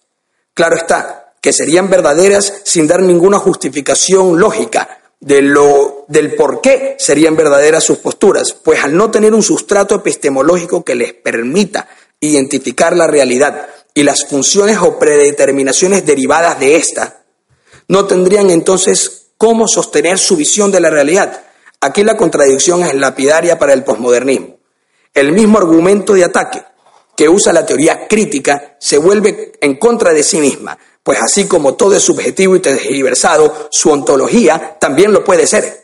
Claro 0.56 0.76
está, 0.76 1.36
que 1.40 1.54
serían 1.54 1.88
verdaderas 1.88 2.62
sin 2.64 2.88
dar 2.88 3.04
ninguna 3.04 3.38
justificación 3.38 4.40
lógica 4.40 5.02
de 5.20 5.44
lo, 5.44 6.06
del 6.08 6.34
por 6.34 6.62
qué 6.62 6.96
serían 6.98 7.36
verdaderas 7.36 7.84
sus 7.84 8.00
posturas, 8.00 8.54
pues 8.54 8.84
al 8.84 8.98
no 8.98 9.12
tener 9.12 9.36
un 9.36 9.44
sustrato 9.44 9.94
epistemológico 9.94 10.84
que 10.84 10.96
les 10.96 11.14
permita 11.14 11.88
identificar 12.20 12.98
la 12.98 13.06
realidad 13.06 13.68
y 13.94 14.02
las 14.02 14.26
funciones 14.26 14.80
o 14.80 14.98
predeterminaciones 14.98 16.08
derivadas 16.08 16.60
de 16.60 16.76
ésta, 16.76 17.24
no 17.88 18.06
tendrían 18.06 18.50
entonces 18.50 19.23
cómo 19.38 19.68
sostener 19.68 20.18
su 20.18 20.36
visión 20.36 20.72
de 20.72 20.80
la 20.80 20.90
realidad. 20.90 21.44
Aquí 21.82 22.04
la 22.04 22.16
contradicción 22.16 22.84
es 22.84 22.94
lapidaria 22.94 23.60
para 23.60 23.74
el 23.74 23.84
posmodernismo. 23.84 24.58
El 25.14 25.32
mismo 25.32 25.58
argumento 25.58 26.14
de 26.14 26.24
ataque 26.24 26.64
que 27.16 27.30
usa 27.30 27.54
la 27.54 27.66
teoría 27.66 28.08
crítica 28.08 28.76
se 28.80 28.98
vuelve 28.98 29.54
en 29.62 29.76
contra 29.76 30.14
de 30.14 30.24
sí 30.24 30.38
misma, 30.40 30.78
pues 31.04 31.20
así 31.22 31.46
como 31.46 31.76
todo 31.76 31.96
es 31.96 32.04
subjetivo 32.04 32.56
y 32.56 32.62
tergiversado, 32.62 33.68
su 33.70 33.92
ontología 33.92 34.78
también 34.80 35.12
lo 35.12 35.24
puede 35.24 35.46
ser. 35.46 35.84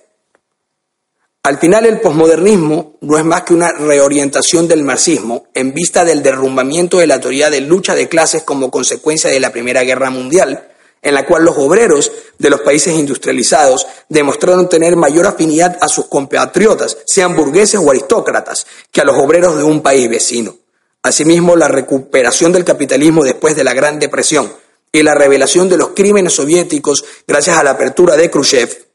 Al 1.44 1.58
final 1.58 1.86
el 1.86 2.02
posmodernismo 2.02 2.98
no 3.02 3.18
es 3.18 3.24
más 3.24 3.44
que 3.44 3.54
una 3.54 3.72
reorientación 3.72 4.68
del 4.68 4.84
marxismo 4.84 5.46
en 5.54 5.74
vista 5.74 6.04
del 6.04 6.22
derrumbamiento 6.22 6.98
de 6.98 7.08
la 7.08 7.20
teoría 7.20 7.50
de 7.50 7.62
lucha 7.62 7.96
de 7.96 8.10
clases 8.10 8.44
como 8.44 8.70
consecuencia 8.70 9.30
de 9.30 9.40
la 9.40 9.52
Primera 9.52 9.84
Guerra 9.84 10.10
Mundial, 10.10 10.69
en 11.02 11.14
la 11.14 11.26
cual 11.26 11.46
los 11.46 11.58
obreros 11.58 12.12
de 12.38 12.50
los 12.50 12.62
países 12.62 12.94
industrializados 12.94 13.88
demostraron 14.10 14.68
tener 14.68 14.96
mayor 14.96 15.28
afinidad 15.28 15.78
a 15.82 15.88
sus 15.88 16.06
compatriotas, 16.08 16.98
sean 17.06 17.36
burgueses 17.36 17.80
o 17.84 17.90
aristócratas, 17.90 18.66
que 18.92 19.02
a 19.02 19.06
los 19.06 19.18
obreros 19.18 19.58
de 19.58 19.64
un 19.64 19.82
país 19.82 20.10
vecino. 20.10 20.56
Asimismo, 21.02 21.56
la 21.56 21.68
recuperación 21.68 22.52
del 22.52 22.66
capitalismo 22.66 23.24
después 23.24 23.56
de 23.56 23.64
la 23.64 23.74
Gran 23.74 24.00
Depresión 24.00 24.52
y 24.92 25.04
la 25.04 25.16
revelación 25.16 25.70
de 25.70 25.78
los 25.78 25.90
crímenes 25.90 26.34
soviéticos 26.34 27.06
gracias 27.28 27.58
a 27.58 27.64
la 27.64 27.72
apertura 27.72 28.18
de 28.18 28.30
Khrushchev 28.30 28.90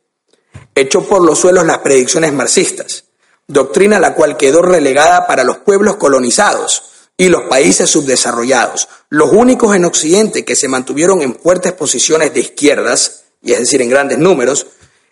echó 0.75 1.05
por 1.05 1.23
los 1.23 1.39
suelos 1.39 1.65
las 1.65 1.79
predicciones 1.79 2.33
marxistas, 2.33 3.05
doctrina 3.47 3.99
la 3.99 4.15
cual 4.15 4.37
quedó 4.37 4.63
relegada 4.63 5.27
para 5.27 5.45
los 5.45 5.59
pueblos 5.59 5.97
colonizados, 5.97 6.94
y 7.17 7.29
los 7.29 7.43
países 7.43 7.91
subdesarrollados. 7.91 8.89
Los 9.09 9.33
únicos 9.33 9.75
en 9.77 9.85
Occidente 9.85 10.45
que 10.45 10.57
se 10.57 10.69
mantuvieron 10.69 11.23
en 11.23 11.35
fuertes 11.35 11.73
posiciones 11.73 12.35
de 12.35 12.41
izquierdas, 12.41 13.25
y 13.43 13.53
es 13.53 13.61
decir, 13.61 13.83
en 13.83 13.91
grandes 13.91 14.19
números, 14.19 14.67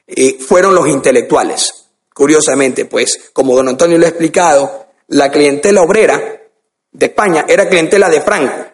eh, 0.06 0.38
fueron 0.40 0.74
los 0.74 0.88
intelectuales. 0.88 1.86
Curiosamente, 2.14 2.86
pues, 2.86 3.30
como 3.32 3.54
don 3.54 3.68
Antonio 3.68 3.98
lo 3.98 4.06
ha 4.06 4.08
explicado, 4.08 4.86
la 5.08 5.30
clientela 5.30 5.82
obrera 5.82 6.40
de 6.90 7.06
España 7.06 7.46
era 7.48 7.68
clientela 7.68 8.08
de 8.08 8.20
Franco. 8.20 8.66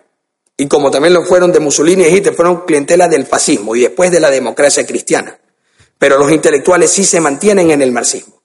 y 0.61 0.67
como 0.67 0.91
también 0.91 1.15
lo 1.15 1.23
fueron 1.23 1.53
de 1.53 1.61
Mussolini 1.61 2.03
y 2.03 2.17
Hitler, 2.17 2.35
fueron 2.35 2.63
clientela 2.63 3.07
del 3.07 3.27
fascismo 3.27 3.77
y 3.77 3.83
después 3.83 4.11
de 4.11 4.19
la 4.19 4.29
democracia 4.29 4.85
cristiana. 4.85 5.39
Pero 5.99 6.19
los 6.19 6.33
intelectuales 6.33 6.91
sí 6.91 7.05
se 7.05 7.21
mantienen 7.21 7.71
en 7.71 7.81
el 7.81 7.93
marxismo. 7.93 8.43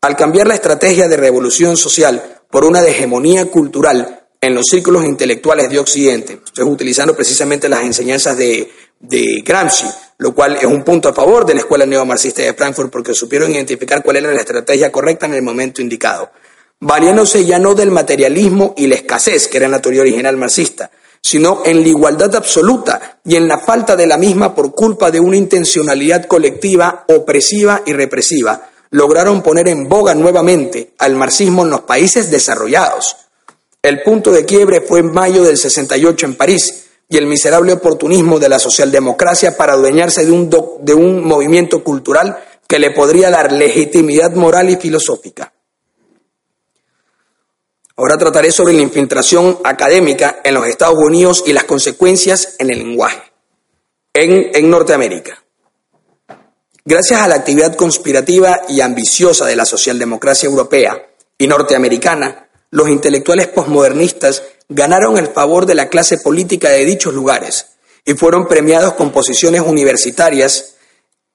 Al 0.00 0.16
cambiar 0.16 0.48
la 0.48 0.54
estrategia 0.54 1.06
de 1.06 1.16
revolución 1.16 1.76
social 1.76 2.39
por 2.50 2.64
una 2.64 2.82
hegemonía 2.82 3.46
cultural 3.46 4.24
en 4.40 4.54
los 4.54 4.66
círculos 4.66 5.04
intelectuales 5.04 5.70
de 5.70 5.78
Occidente, 5.78 6.40
utilizando 6.64 7.14
precisamente 7.14 7.68
las 7.68 7.82
enseñanzas 7.82 8.36
de, 8.36 8.70
de 8.98 9.42
Gramsci, 9.44 9.86
lo 10.18 10.34
cual 10.34 10.56
es 10.56 10.64
un 10.64 10.82
punto 10.82 11.08
a 11.08 11.12
favor 11.12 11.46
de 11.46 11.54
la 11.54 11.60
escuela 11.60 11.86
neomarxista 11.86 12.42
de 12.42 12.54
Frankfurt 12.54 12.90
porque 12.90 13.14
supieron 13.14 13.50
identificar 13.50 14.02
cuál 14.02 14.16
era 14.16 14.32
la 14.32 14.40
estrategia 14.40 14.90
correcta 14.90 15.26
en 15.26 15.34
el 15.34 15.42
momento 15.42 15.80
indicado, 15.82 16.30
valiéndose 16.80 17.44
ya 17.44 17.58
no 17.58 17.74
del 17.74 17.90
materialismo 17.90 18.74
y 18.76 18.86
la 18.86 18.96
escasez, 18.96 19.48
que 19.48 19.58
era 19.58 19.68
la 19.68 19.80
teoría 19.80 20.02
original 20.02 20.36
marxista, 20.36 20.90
sino 21.22 21.62
en 21.64 21.82
la 21.82 21.88
igualdad 21.88 22.34
absoluta 22.34 23.20
y 23.24 23.36
en 23.36 23.46
la 23.46 23.58
falta 23.58 23.94
de 23.94 24.06
la 24.06 24.16
misma 24.16 24.54
por 24.54 24.74
culpa 24.74 25.10
de 25.10 25.20
una 25.20 25.36
intencionalidad 25.36 26.24
colectiva 26.24 27.04
opresiva 27.08 27.82
y 27.84 27.92
represiva, 27.92 28.69
lograron 28.90 29.42
poner 29.42 29.68
en 29.68 29.88
boga 29.88 30.14
nuevamente 30.14 30.94
al 30.98 31.14
marxismo 31.14 31.64
en 31.64 31.70
los 31.70 31.80
países 31.82 32.30
desarrollados. 32.30 33.16
El 33.82 34.02
punto 34.02 34.32
de 34.32 34.44
quiebre 34.44 34.80
fue 34.80 35.00
en 35.00 35.12
mayo 35.12 35.42
del 35.42 35.56
68 35.56 36.26
en 36.26 36.34
París 36.36 36.86
y 37.08 37.16
el 37.16 37.26
miserable 37.26 37.72
oportunismo 37.72 38.38
de 38.38 38.48
la 38.48 38.58
socialdemocracia 38.58 39.56
para 39.56 39.72
adueñarse 39.72 40.24
de 40.24 40.32
un, 40.32 40.50
de 40.50 40.94
un 40.94 41.24
movimiento 41.24 41.82
cultural 41.82 42.38
que 42.68 42.78
le 42.78 42.92
podría 42.92 43.30
dar 43.30 43.52
legitimidad 43.52 44.32
moral 44.32 44.70
y 44.70 44.76
filosófica. 44.76 45.52
Ahora 47.96 48.16
trataré 48.16 48.52
sobre 48.52 48.72
la 48.72 48.82
infiltración 48.82 49.58
académica 49.64 50.40
en 50.44 50.54
los 50.54 50.66
Estados 50.66 50.98
Unidos 50.98 51.42
y 51.46 51.52
las 51.52 51.64
consecuencias 51.64 52.54
en 52.58 52.70
el 52.70 52.78
lenguaje 52.78 53.30
en, 54.14 54.54
en 54.54 54.70
Norteamérica. 54.70 55.42
Gracias 56.84 57.20
a 57.20 57.28
la 57.28 57.34
actividad 57.34 57.76
conspirativa 57.76 58.62
y 58.68 58.80
ambiciosa 58.80 59.44
de 59.46 59.56
la 59.56 59.66
socialdemocracia 59.66 60.48
europea 60.48 61.10
y 61.36 61.46
norteamericana, 61.46 62.48
los 62.70 62.88
intelectuales 62.88 63.48
posmodernistas 63.48 64.42
ganaron 64.68 65.18
el 65.18 65.28
favor 65.28 65.66
de 65.66 65.74
la 65.74 65.88
clase 65.88 66.18
política 66.18 66.70
de 66.70 66.86
dichos 66.86 67.12
lugares 67.12 67.66
y 68.06 68.14
fueron 68.14 68.48
premiados 68.48 68.94
con 68.94 69.12
posiciones 69.12 69.60
universitarias 69.60 70.76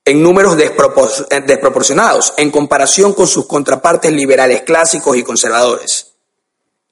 en 0.03 0.23
números 0.23 0.57
desproporcionados 0.57 2.33
en 2.37 2.49
comparación 2.49 3.13
con 3.13 3.27
sus 3.27 3.45
contrapartes 3.45 4.11
liberales 4.11 4.61
clásicos 4.61 5.15
y 5.17 5.23
conservadores. 5.23 6.13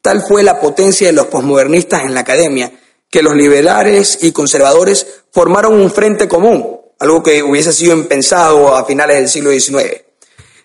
Tal 0.01 0.21
fue 0.21 0.43
la 0.43 0.59
potencia 0.59 1.07
de 1.07 1.13
los 1.13 1.27
posmodernistas 1.27 2.03
en 2.03 2.13
la 2.13 2.21
academia 2.21 2.71
que 3.09 3.23
los 3.23 3.35
liberales 3.35 4.19
y 4.21 4.31
conservadores 4.31 5.07
formaron 5.31 5.79
un 5.79 5.91
frente 5.91 6.27
común, 6.27 6.82
algo 7.03 7.21
que 7.21 7.43
hubiese 7.43 7.73
sido 7.73 7.93
impensado 7.93 8.73
a 8.73 8.85
finales 8.85 9.17
del 9.17 9.27
siglo 9.27 9.51
XIX, 9.51 10.03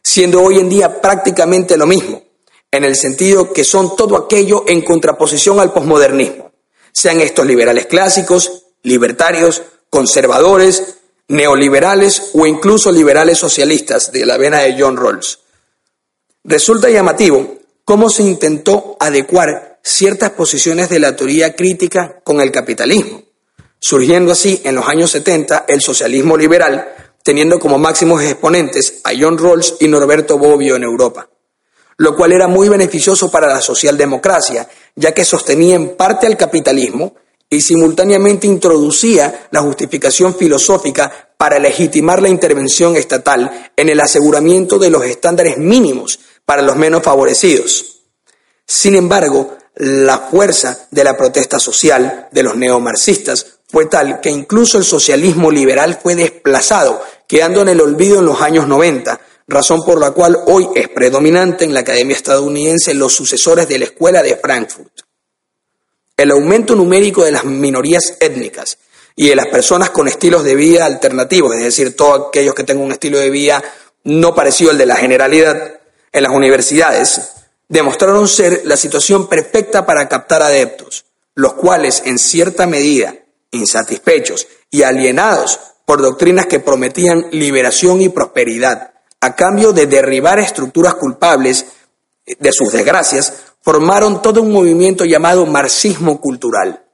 siendo 0.00 0.40
hoy 0.40 0.60
en 0.60 0.68
día 0.68 1.00
prácticamente 1.00 1.76
lo 1.76 1.84
mismo, 1.84 2.22
en 2.70 2.84
el 2.84 2.94
sentido 2.94 3.52
que 3.52 3.64
son 3.64 3.96
todo 3.96 4.16
aquello 4.16 4.62
en 4.68 4.82
contraposición 4.82 5.58
al 5.58 5.72
posmodernismo, 5.72 6.52
sean 6.92 7.20
estos 7.20 7.44
liberales 7.44 7.86
clásicos, 7.86 8.66
libertarios, 8.84 9.62
conservadores, 9.90 10.98
neoliberales 11.26 12.30
o 12.34 12.46
incluso 12.46 12.92
liberales 12.92 13.38
socialistas 13.38 14.12
de 14.12 14.24
la 14.24 14.36
vena 14.36 14.60
de 14.60 14.76
John 14.78 14.96
Rawls. 14.96 15.40
Resulta 16.44 16.88
llamativo 16.88 17.58
cómo 17.84 18.08
se 18.08 18.22
intentó 18.22 18.96
adecuar 19.00 19.80
ciertas 19.82 20.30
posiciones 20.30 20.88
de 20.88 21.00
la 21.00 21.16
teoría 21.16 21.56
crítica 21.56 22.20
con 22.22 22.40
el 22.40 22.52
capitalismo, 22.52 23.24
surgiendo 23.80 24.32
así 24.32 24.60
en 24.64 24.74
los 24.74 24.86
años 24.88 25.10
70 25.10 25.64
el 25.68 25.80
socialismo 25.80 26.36
liberal, 26.36 26.94
teniendo 27.22 27.58
como 27.58 27.78
máximos 27.78 28.22
exponentes 28.22 29.00
a 29.04 29.10
John 29.18 29.38
Rawls 29.38 29.76
y 29.80 29.88
Norberto 29.88 30.38
Bobbio 30.38 30.76
en 30.76 30.84
Europa, 30.84 31.28
lo 31.96 32.16
cual 32.16 32.32
era 32.32 32.48
muy 32.48 32.68
beneficioso 32.68 33.30
para 33.30 33.48
la 33.48 33.60
socialdemocracia, 33.60 34.68
ya 34.94 35.12
que 35.12 35.24
sostenía 35.24 35.76
en 35.76 35.96
parte 35.96 36.26
al 36.26 36.36
capitalismo 36.36 37.14
y 37.50 37.60
simultáneamente 37.60 38.46
introducía 38.46 39.48
la 39.50 39.62
justificación 39.62 40.34
filosófica 40.34 41.30
para 41.36 41.58
legitimar 41.58 42.20
la 42.20 42.28
intervención 42.28 42.96
estatal 42.96 43.72
en 43.76 43.88
el 43.88 44.00
aseguramiento 44.00 44.78
de 44.78 44.90
los 44.90 45.04
estándares 45.04 45.56
mínimos 45.56 46.18
para 46.44 46.62
los 46.62 46.76
menos 46.76 47.02
favorecidos. 47.02 48.02
Sin 48.66 48.96
embargo, 48.96 49.56
la 49.76 50.18
fuerza 50.18 50.88
de 50.90 51.04
la 51.04 51.16
protesta 51.16 51.60
social 51.60 52.28
de 52.32 52.42
los 52.42 52.56
neomarxistas 52.56 53.57
fue 53.70 53.86
tal 53.86 54.20
que 54.20 54.30
incluso 54.30 54.78
el 54.78 54.84
socialismo 54.84 55.50
liberal 55.50 55.98
fue 56.02 56.14
desplazado, 56.14 57.02
quedando 57.26 57.60
en 57.60 57.68
el 57.68 57.80
olvido 57.80 58.18
en 58.18 58.24
los 58.24 58.40
años 58.40 58.66
90, 58.66 59.20
razón 59.46 59.84
por 59.84 60.00
la 60.00 60.12
cual 60.12 60.38
hoy 60.46 60.68
es 60.74 60.88
predominante 60.88 61.64
en 61.64 61.74
la 61.74 61.80
Academia 61.80 62.16
estadounidense 62.16 62.94
los 62.94 63.12
sucesores 63.12 63.68
de 63.68 63.78
la 63.78 63.84
Escuela 63.84 64.22
de 64.22 64.36
Frankfurt. 64.36 65.00
El 66.16 66.30
aumento 66.30 66.74
numérico 66.74 67.24
de 67.24 67.32
las 67.32 67.44
minorías 67.44 68.16
étnicas 68.20 68.78
y 69.14 69.28
de 69.28 69.36
las 69.36 69.46
personas 69.48 69.90
con 69.90 70.08
estilos 70.08 70.44
de 70.44 70.54
vida 70.54 70.86
alternativos, 70.86 71.54
es 71.54 71.62
decir, 71.62 71.94
todos 71.94 72.28
aquellos 72.28 72.54
que 72.54 72.64
tengan 72.64 72.86
un 72.86 72.92
estilo 72.92 73.18
de 73.18 73.30
vida 73.30 73.62
no 74.04 74.34
parecido 74.34 74.70
al 74.70 74.78
de 74.78 74.86
la 74.86 74.96
generalidad, 74.96 75.80
en 76.10 76.22
las 76.22 76.32
universidades 76.32 77.20
demostraron 77.68 78.26
ser 78.26 78.62
la 78.64 78.76
situación 78.76 79.28
perfecta 79.28 79.84
para 79.84 80.08
captar 80.08 80.42
adeptos, 80.42 81.04
los 81.34 81.54
cuales 81.54 82.02
en 82.06 82.18
cierta 82.18 82.66
medida, 82.66 83.14
insatisfechos 83.50 84.46
y 84.70 84.82
alienados 84.82 85.58
por 85.84 86.02
doctrinas 86.02 86.46
que 86.46 86.60
prometían 86.60 87.26
liberación 87.32 88.00
y 88.00 88.08
prosperidad, 88.08 88.92
a 89.20 89.34
cambio 89.34 89.72
de 89.72 89.86
derribar 89.86 90.38
estructuras 90.38 90.94
culpables 90.94 91.66
de 92.26 92.52
sus 92.52 92.72
desgracias, 92.72 93.32
formaron 93.62 94.22
todo 94.22 94.42
un 94.42 94.52
movimiento 94.52 95.04
llamado 95.04 95.46
marxismo 95.46 96.20
cultural. 96.20 96.84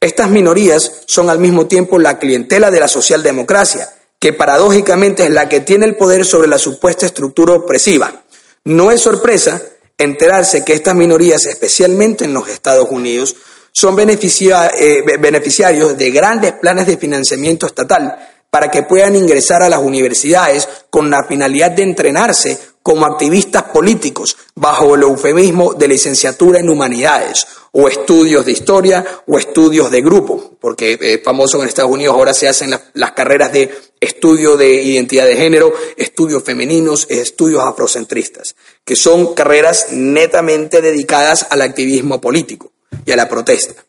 Estas 0.00 0.30
minorías 0.30 1.02
son 1.06 1.28
al 1.30 1.38
mismo 1.38 1.66
tiempo 1.66 1.98
la 1.98 2.18
clientela 2.18 2.70
de 2.70 2.80
la 2.80 2.88
socialdemocracia, 2.88 3.88
que 4.18 4.32
paradójicamente 4.32 5.24
es 5.24 5.30
la 5.30 5.48
que 5.48 5.60
tiene 5.60 5.86
el 5.86 5.96
poder 5.96 6.24
sobre 6.24 6.48
la 6.48 6.58
supuesta 6.58 7.04
estructura 7.04 7.54
opresiva, 7.54 8.24
no 8.64 8.90
es 8.90 9.02
sorpresa 9.02 9.60
enterarse 9.98 10.64
que 10.64 10.72
estas 10.72 10.94
minorías, 10.94 11.44
especialmente 11.44 12.24
en 12.24 12.32
los 12.32 12.48
Estados 12.48 12.88
Unidos, 12.90 13.36
son 13.76 13.98
eh, 13.98 15.02
beneficiarios 15.18 15.98
de 15.98 16.10
grandes 16.12 16.52
planes 16.52 16.86
de 16.86 16.96
financiamiento 16.96 17.66
estatal 17.66 18.16
para 18.48 18.70
que 18.70 18.84
puedan 18.84 19.16
ingresar 19.16 19.64
a 19.64 19.68
las 19.68 19.80
universidades 19.80 20.68
con 20.90 21.10
la 21.10 21.24
finalidad 21.24 21.72
de 21.72 21.82
entrenarse 21.82 22.56
como 22.84 23.04
activistas 23.04 23.64
políticos 23.64 24.36
bajo 24.54 24.94
el 24.94 25.02
eufemismo 25.02 25.74
de 25.74 25.88
licenciatura 25.88 26.60
en 26.60 26.68
humanidades 26.68 27.44
o 27.72 27.88
estudios 27.88 28.46
de 28.46 28.52
historia 28.52 29.04
o 29.26 29.38
estudios 29.38 29.90
de 29.90 30.02
grupo, 30.02 30.52
porque 30.60 30.96
es 31.00 31.20
famoso 31.24 31.60
en 31.60 31.68
Estados 31.68 31.90
Unidos 31.90 32.14
ahora 32.14 32.32
se 32.32 32.46
hacen 32.46 32.72
las 32.92 33.12
carreras 33.12 33.52
de 33.52 33.74
estudio 33.98 34.56
de 34.56 34.84
identidad 34.84 35.26
de 35.26 35.34
género, 35.34 35.72
estudios 35.96 36.44
femeninos, 36.44 37.08
estudios 37.10 37.64
afrocentristas, 37.64 38.54
que 38.84 38.94
son 38.94 39.34
carreras 39.34 39.88
netamente 39.90 40.80
dedicadas 40.80 41.48
al 41.50 41.62
activismo 41.62 42.20
político 42.20 42.73
y 43.04 43.12
a 43.12 43.16
la 43.16 43.28
protesta. 43.28 43.84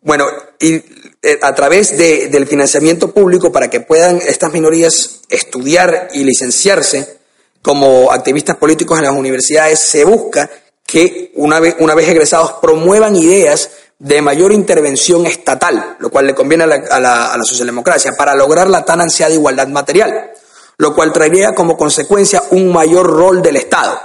Bueno, 0.00 0.26
y 0.60 0.74
eh, 0.74 1.38
a 1.42 1.54
través 1.54 1.96
del 1.96 2.46
financiamiento 2.46 3.12
público 3.12 3.50
para 3.50 3.68
que 3.68 3.80
puedan 3.80 4.16
estas 4.18 4.52
minorías 4.52 5.20
estudiar 5.28 6.08
y 6.12 6.24
licenciarse 6.24 7.18
como 7.62 8.12
activistas 8.12 8.56
políticos 8.56 8.98
en 8.98 9.04
las 9.04 9.14
universidades, 9.14 9.80
se 9.80 10.04
busca 10.04 10.48
que 10.86 11.32
una 11.34 11.60
vez, 11.60 11.76
una 11.80 11.94
vez 11.94 12.08
egresados 12.08 12.54
promuevan 12.62 13.16
ideas 13.16 13.70
de 13.98 14.22
mayor 14.22 14.52
intervención 14.52 15.26
estatal, 15.26 15.96
lo 15.98 16.10
cual 16.10 16.28
le 16.28 16.34
conviene 16.34 16.64
a 16.64 17.00
la, 17.00 17.36
socialdemocracia, 17.42 18.12
para 18.16 18.34
lograr 18.34 18.70
la 18.70 18.84
tan 18.84 19.00
ansiada 19.00 19.34
igualdad 19.34 19.68
material, 19.68 20.30
lo 20.76 20.94
cual 20.94 21.12
traería 21.12 21.54
como 21.54 21.76
consecuencia 21.76 22.44
un 22.50 22.72
mayor 22.72 23.06
rol 23.06 23.42
del 23.42 23.56
Estado. 23.56 24.00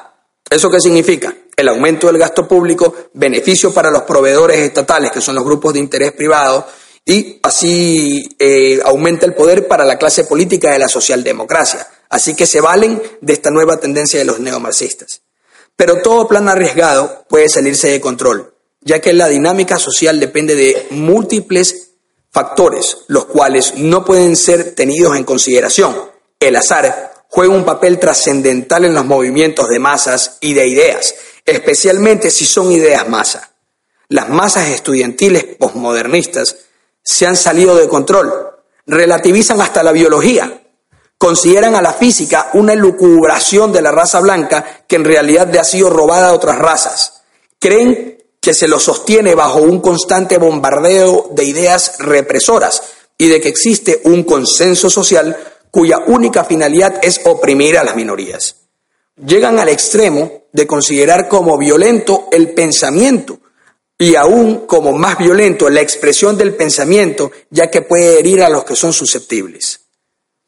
¿Eso 0.50 0.70
qué 0.70 0.80
significa? 0.80 1.34
El 1.56 1.68
aumento 1.68 2.08
del 2.08 2.18
gasto 2.18 2.48
público, 2.48 2.96
beneficio 3.14 3.74
para 3.74 3.92
los 3.92 4.04
proveedores 4.04 4.58
estatales, 4.60 5.12
que 5.12 5.22
son 5.22 5.36
los 5.36 5.44
grupos 5.44 5.74
de 5.74 5.80
interés 5.80 6.12
privado, 6.14 6.66
y 7.06 7.40
así 7.44 8.28
eh, 8.40 8.80
aumenta 8.86 9.26
el 9.26 9.34
poder 9.34 9.68
para 9.68 9.86
la 9.86 9.98
clase 9.98 10.24
política 10.24 10.72
de 10.72 10.80
la 10.80 10.88
socialdemocracia. 10.88 11.88
Así 12.10 12.36
que 12.36 12.46
se 12.46 12.62
valen 12.62 13.02
de 13.22 13.34
esta 13.34 13.52
nueva 13.52 13.78
tendencia 13.78 14.20
de 14.20 14.26
los 14.26 14.40
neomarxistas. 14.40 15.22
Pero 15.76 16.02
todo 16.02 16.28
plan 16.28 16.48
arriesgado 16.48 17.26
puede 17.28 17.50
salirse 17.50 17.90
de 17.90 18.02
control 18.02 18.54
ya 18.86 19.00
que 19.00 19.14
la 19.14 19.28
dinámica 19.28 19.78
social 19.78 20.20
depende 20.20 20.56
de 20.56 20.88
múltiples 20.92 21.92
factores, 22.32 22.98
los 23.08 23.26
cuales 23.26 23.76
no 23.78 24.04
pueden 24.04 24.36
ser 24.36 24.76
tenidos 24.76 25.16
en 25.16 25.24
consideración. 25.24 25.96
El 26.40 26.56
azar 26.56 27.26
juega 27.30 27.54
un 27.54 27.66
papel 27.66 28.00
trascendental 28.00 28.86
en 28.86 28.94
los 28.94 29.06
movimientos 29.06 29.70
de 29.70 29.80
masas 29.80 30.38
y 30.42 30.54
de 30.54 30.68
ideas, 30.68 31.16
especialmente 31.46 32.32
si 32.32 32.46
son 32.46 32.72
ideas 32.72 33.08
masa. 33.10 33.50
las 34.10 34.30
masas 34.30 34.70
estudiantiles 34.70 35.44
posmodernistas 35.58 36.58
se 37.02 37.26
han 37.26 37.36
salido 37.36 37.76
de 37.76 37.88
control, 37.88 38.32
relativizan 38.86 39.60
hasta 39.60 39.82
la 39.82 39.92
biología, 39.92 40.62
consideran 41.18 41.76
a 41.76 41.82
la 41.82 41.94
física 41.94 42.50
una 42.54 42.74
elucubración 42.74 43.72
de 43.72 43.82
la 43.82 43.92
raza 43.92 44.20
blanca 44.20 44.84
que 44.88 44.98
en 44.98 45.06
realidad 45.06 45.50
le 45.52 45.60
ha 45.60 45.64
sido 45.64 45.90
robada 45.90 46.30
a 46.30 46.34
otras 46.34 46.60
razas. 46.60 47.24
Creen 47.60 48.24
que 48.40 48.54
se 48.54 48.68
lo 48.68 48.80
sostiene 48.80 49.36
bajo 49.36 49.60
un 49.60 49.80
constante 49.80 50.38
bombardeo 50.38 51.30
de 51.32 51.46
ideas 51.46 51.96
represoras 52.00 52.84
y 53.18 53.30
de 53.30 53.40
que 53.40 53.48
existe 53.48 54.02
un 54.04 54.24
consenso 54.24 54.90
social 54.90 55.38
cuya 55.72 56.00
única 56.08 56.44
finalidad 56.44 57.00
es 57.02 57.22
oprimir 57.24 57.78
a 57.78 57.84
las 57.84 57.96
minorías. 57.96 58.58
Llegan 59.16 59.60
al 59.60 59.70
extremo 59.70 60.43
de 60.54 60.68
considerar 60.68 61.28
como 61.28 61.58
violento 61.58 62.30
el 62.32 62.54
pensamiento 62.54 63.40
y 63.98 64.16
aún 64.16 64.66
como 64.68 64.94
más 64.94 65.18
violento 65.18 65.70
la 65.70 65.82
expresión 65.82 66.38
del 66.38 66.56
pensamiento, 66.56 67.32
ya 67.50 67.70
que 67.70 67.82
puede 67.82 68.20
herir 68.20 68.44
a 68.44 68.50
los 68.50 68.64
que 68.64 68.76
son 68.76 68.94
susceptibles. 68.94 69.82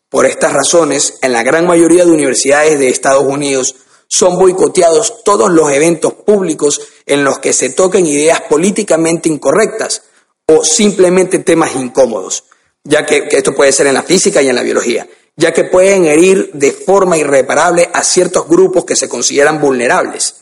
Por 0.10 0.26
estas 0.26 0.54
razones, 0.54 1.16
en 1.22 1.34
la 1.34 1.44
gran 1.44 1.66
mayoría 1.66 2.06
de 2.06 2.12
universidades 2.12 2.80
de 2.80 2.90
Estados 2.90 3.26
Unidos 3.26 3.76
son 4.08 4.38
boicoteados 4.38 5.24
todos 5.24 5.50
los 5.52 5.72
eventos 5.72 6.14
públicos 6.14 6.82
en 7.06 7.24
los 7.24 7.40
que 7.40 7.54
se 7.54 7.72
toquen 7.72 8.06
ideas 8.06 8.42
políticamente 8.42 9.30
incorrectas 9.30 10.04
o 10.46 10.64
simplemente 10.64 11.40
temas 11.40 11.76
incómodos, 11.76 12.46
ya 12.84 13.06
que, 13.06 13.28
que, 13.28 13.38
esto 13.38 13.56
puede 13.56 13.72
ser 13.72 13.88
en 13.88 13.96
la 13.96 14.04
física 14.04 14.44
y 14.44 14.48
en 14.48 14.56
la 14.56 14.62
biología, 14.62 15.08
ya 15.36 15.52
que 15.52 15.66
pueden 15.66 16.06
herir 16.06 16.52
de 16.54 16.72
forma 16.72 17.18
irreparable 17.18 17.90
a 17.94 18.04
ciertos 18.04 18.48
grupos 18.48 18.86
que 18.86 18.96
se 18.96 19.10
consideran 19.10 19.60
vulnerables. 19.60 20.36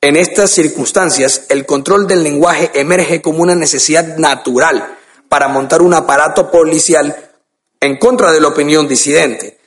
En 0.00 0.16
estas 0.16 0.50
circunstancias, 0.50 1.46
el 1.48 1.66
control 1.66 2.06
del 2.06 2.22
lenguaje 2.22 2.70
emerge 2.74 3.22
como 3.22 3.42
una 3.42 3.54
necesidad 3.54 4.16
natural 4.18 4.98
para 5.28 5.48
montar 5.48 5.82
un 5.82 5.94
aparato 5.94 6.50
policial 6.50 7.30
en 7.80 7.98
contra 7.98 8.30
de 8.32 8.40
la 8.40 8.48
opinión 8.48 8.86
disidente. 8.86 9.58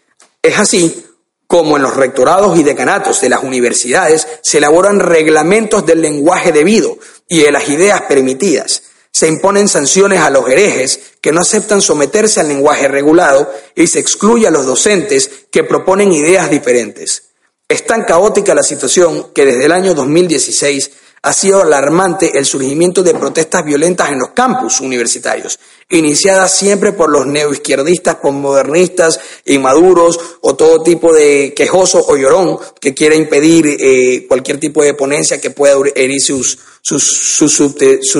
Es 0.41 0.57
así 0.57 1.05
como 1.47 1.77
en 1.77 1.83
los 1.83 1.95
rectorados 1.95 2.57
y 2.57 2.63
decanatos 2.63 3.21
de 3.21 3.29
las 3.29 3.43
universidades 3.43 4.27
se 4.43 4.59
elaboran 4.59 4.99
reglamentos 4.99 5.85
del 5.85 6.01
lenguaje 6.01 6.51
debido 6.51 6.97
y 7.27 7.41
de 7.41 7.51
las 7.51 7.67
ideas 7.67 8.03
permitidas. 8.03 8.83
Se 9.11 9.27
imponen 9.27 9.67
sanciones 9.67 10.19
a 10.19 10.29
los 10.29 10.47
herejes 10.47 10.99
que 11.21 11.31
no 11.31 11.41
aceptan 11.41 11.81
someterse 11.81 12.39
al 12.39 12.47
lenguaje 12.47 12.87
regulado 12.87 13.51
y 13.75 13.87
se 13.87 13.99
excluye 13.99 14.47
a 14.47 14.51
los 14.51 14.65
docentes 14.65 15.29
que 15.51 15.63
proponen 15.63 16.11
ideas 16.11 16.49
diferentes. 16.49 17.23
Es 17.67 17.85
tan 17.85 18.03
caótica 18.03 18.55
la 18.55 18.63
situación 18.63 19.31
que 19.33 19.45
desde 19.45 19.65
el 19.65 19.71
año 19.71 19.93
2016 19.93 20.91
ha 21.21 21.33
sido 21.33 21.61
alarmante 21.61 22.37
el 22.37 22.45
surgimiento 22.45 23.03
de 23.03 23.13
protestas 23.13 23.65
violentas 23.65 24.09
en 24.09 24.19
los 24.19 24.29
campus 24.29 24.79
universitarios, 24.79 25.59
iniciadas 25.89 26.57
siempre 26.57 26.93
por 26.93 27.09
los 27.09 27.25
neoizquierdistas, 27.25 28.15
postmodernistas, 28.15 29.19
inmaduros 29.45 30.19
o 30.41 30.55
todo 30.55 30.81
tipo 30.81 31.13
de 31.13 31.53
quejoso 31.53 32.03
o 32.07 32.15
llorón 32.15 32.57
que 32.79 32.93
quiera 32.93 33.15
impedir 33.15 33.67
eh, 33.67 34.25
cualquier 34.27 34.59
tipo 34.59 34.81
de 34.81 34.93
ponencia 34.93 35.41
que 35.41 35.51
pueda 35.51 35.75
herir 35.95 36.21
sus, 36.21 36.57
sus, 36.89 37.53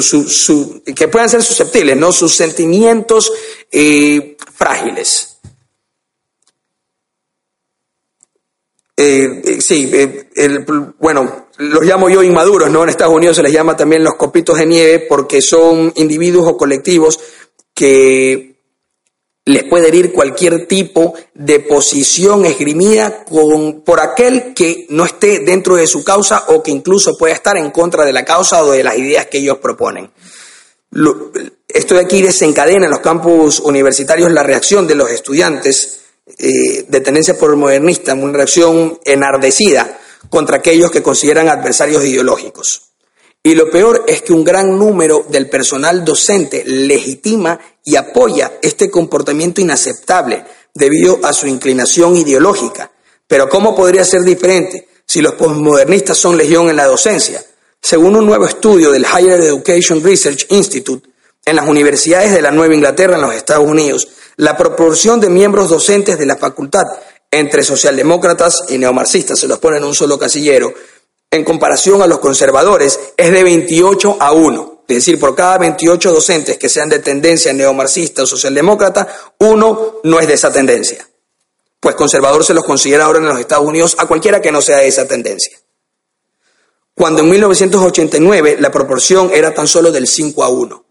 sus, 0.06 0.82
que 0.96 1.08
puedan 1.08 1.30
ser 1.30 1.42
susceptibles, 1.42 1.98
¿no? 1.98 2.12
sus 2.12 2.36
sentimientos 2.36 3.32
eh, 3.72 4.38
frágiles. 4.54 5.40
Eh, 8.96 9.42
eh, 9.46 9.62
sí, 9.62 9.90
eh, 9.94 10.66
bueno, 11.00 11.48
los 11.58 11.84
llamo 11.84 12.10
yo 12.10 12.22
inmaduros, 12.22 12.70
¿no? 12.70 12.84
En 12.84 12.90
Estados 12.90 13.16
Unidos 13.16 13.38
se 13.38 13.44
les 13.44 13.54
llama 13.54 13.78
también 13.78 14.04
los 14.04 14.16
copitos 14.16 14.58
de 14.58 14.66
nieve 14.66 15.06
porque 15.08 15.42
son 15.42 15.94
individuos 15.96 16.46
o 16.48 16.58
colectivos 16.58 17.18
que 17.74 18.49
les 19.50 19.64
puede 19.64 19.88
herir 19.88 20.14
cualquier 20.14 20.68
tipo 20.68 21.16
de 21.34 21.60
posición 21.60 22.46
esgrimida 22.46 23.26
con, 23.26 23.82
por 23.82 24.00
aquel 24.00 24.54
que 24.54 24.86
no 24.90 25.06
esté 25.06 25.40
dentro 25.40 25.76
de 25.76 25.88
su 25.88 26.04
causa 26.04 26.46
o 26.50 26.62
que 26.62 26.70
incluso 26.70 27.18
pueda 27.18 27.34
estar 27.34 27.58
en 27.58 27.72
contra 27.72 28.06
de 28.06 28.14
la 28.14 28.24
causa 28.24 28.64
o 28.64 28.72
de 28.72 28.84
las 28.84 28.96
ideas 28.96 29.26
que 29.26 29.40
ellos 29.40 29.58
proponen. 29.58 30.12
esto 31.68 31.96
de 31.96 32.02
aquí 32.02 32.22
desencadena 32.22 32.86
en 32.86 32.92
los 32.92 33.00
campus 33.00 33.60
universitarios 33.60 34.32
la 34.32 34.44
reacción 34.44 34.86
de 34.86 34.94
los 34.94 35.10
estudiantes 35.10 36.02
eh, 36.38 36.86
de 36.88 37.02
tendencia 37.02 37.36
por 37.36 37.56
modernista, 37.56 38.14
una 38.14 38.34
reacción 38.34 39.00
enardecida 39.04 40.00
contra 40.30 40.58
aquellos 40.58 40.92
que 40.92 41.02
consideran 41.02 41.50
adversarios 41.50 42.06
ideológicos. 42.06 42.89
Y 43.42 43.56
lo 43.56 43.70
peor 43.70 44.04
es 44.08 44.22
que 44.22 44.34
un 44.34 44.44
gran 44.44 44.78
número 44.78 45.26
del 45.30 45.50
personal 45.50 46.04
docente 46.04 46.64
legitima 46.66 47.60
y 47.86 47.96
apoya 47.96 48.60
este 48.62 48.92
comportamiento 48.92 49.62
inaceptable 49.62 50.44
debido 50.74 51.20
a 51.24 51.32
su 51.32 51.48
inclinación 51.48 52.18
ideológica. 52.18 52.92
Pero 53.28 53.48
¿cómo 53.48 53.76
podría 53.76 54.04
ser 54.04 54.24
diferente 54.24 54.90
si 55.06 55.22
los 55.22 55.34
postmodernistas 55.34 56.18
son 56.18 56.38
legión 56.38 56.70
en 56.70 56.76
la 56.76 56.88
docencia? 56.88 57.44
Según 57.82 58.18
un 58.18 58.26
nuevo 58.26 58.46
estudio 58.46 58.92
del 58.92 59.06
Higher 59.06 59.40
Education 59.40 60.04
Research 60.04 60.46
Institute, 60.50 61.10
en 61.46 61.56
las 61.56 61.68
universidades 61.68 62.34
de 62.34 62.42
la 62.42 62.52
Nueva 62.52 62.76
Inglaterra 62.76 63.16
en 63.16 63.22
los 63.22 63.34
Estados 63.34 63.66
Unidos, 63.66 64.08
la 64.36 64.58
proporción 64.58 65.20
de 65.20 65.30
miembros 65.30 65.70
docentes 65.70 66.20
de 66.20 66.26
la 66.26 66.36
facultad 66.36 66.86
entre 67.32 67.64
socialdemócratas 67.64 68.66
y 68.70 68.78
neomarxistas, 68.78 69.40
se 69.40 69.48
los 69.48 69.60
pone 69.60 69.78
en 69.78 69.84
un 69.84 69.96
solo 69.96 70.18
casillero, 70.20 70.74
en 71.32 71.44
comparación 71.44 72.02
a 72.02 72.08
los 72.08 72.20
conservadores, 72.20 73.00
es 73.16 73.32
de 73.32 73.44
28 73.44 74.18
a 74.20 74.32
1. 74.32 74.84
Es 74.88 74.96
decir, 74.96 75.20
por 75.20 75.36
cada 75.36 75.60
28 75.60 76.12
docentes 76.12 76.58
que 76.58 76.70
sean 76.70 76.90
de 76.90 77.00
tendencia 77.00 77.54
neomarxista 77.54 78.24
o 78.24 78.26
socialdemócrata, 78.26 79.08
uno 79.38 80.00
no 80.04 80.20
es 80.20 80.28
de 80.28 80.34
esa 80.34 80.52
tendencia. 80.52 81.08
Pues 81.80 81.96
conservador 81.96 82.44
se 82.44 82.56
los 82.56 82.66
considera 82.66 83.06
ahora 83.06 83.20
en 83.20 83.26
los 83.26 83.40
Estados 83.40 83.66
Unidos 83.66 83.96
a 84.00 84.08
cualquiera 84.08 84.42
que 84.42 84.52
no 84.52 84.62
sea 84.62 84.78
de 84.78 84.88
esa 84.88 85.08
tendencia. 85.08 85.58
Cuando 86.96 87.22
en 87.22 87.30
1989 87.30 88.58
la 88.60 88.72
proporción 88.72 89.32
era 89.34 89.54
tan 89.54 89.68
solo 89.68 89.92
del 89.92 90.08
5 90.08 90.44
a 90.44 90.50
1. 90.50 90.86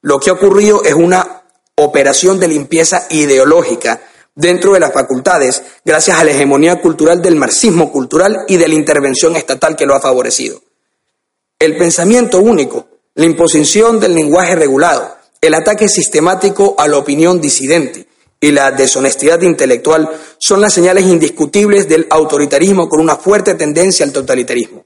Lo 0.00 0.18
que 0.18 0.30
ha 0.30 0.32
ocurrido 0.32 0.82
es 0.82 0.94
una 0.94 1.42
operación 1.76 2.40
de 2.40 2.48
limpieza 2.48 3.06
ideológica 3.10 4.00
dentro 4.36 4.74
de 4.74 4.80
las 4.80 4.92
facultades 4.92 5.62
gracias 5.84 6.20
a 6.20 6.24
la 6.24 6.30
hegemonía 6.30 6.80
cultural 6.80 7.20
del 7.20 7.34
marxismo 7.34 7.90
cultural 7.90 8.44
y 8.46 8.56
de 8.56 8.68
la 8.68 8.74
intervención 8.74 9.34
estatal 9.34 9.74
que 9.74 9.86
lo 9.86 9.94
ha 9.94 10.00
favorecido. 10.00 10.62
El 11.58 11.76
pensamiento 11.76 12.38
único, 12.38 12.86
la 13.14 13.24
imposición 13.24 13.98
del 13.98 14.14
lenguaje 14.14 14.54
regulado, 14.54 15.16
el 15.40 15.54
ataque 15.54 15.88
sistemático 15.88 16.76
a 16.78 16.86
la 16.86 16.98
opinión 16.98 17.40
disidente 17.40 18.06
y 18.38 18.52
la 18.52 18.70
deshonestidad 18.70 19.40
intelectual 19.40 20.10
son 20.38 20.60
las 20.60 20.74
señales 20.74 21.04
indiscutibles 21.06 21.88
del 21.88 22.06
autoritarismo 22.10 22.88
con 22.88 23.00
una 23.00 23.16
fuerte 23.16 23.54
tendencia 23.54 24.04
al 24.04 24.12
totalitarismo. 24.12 24.84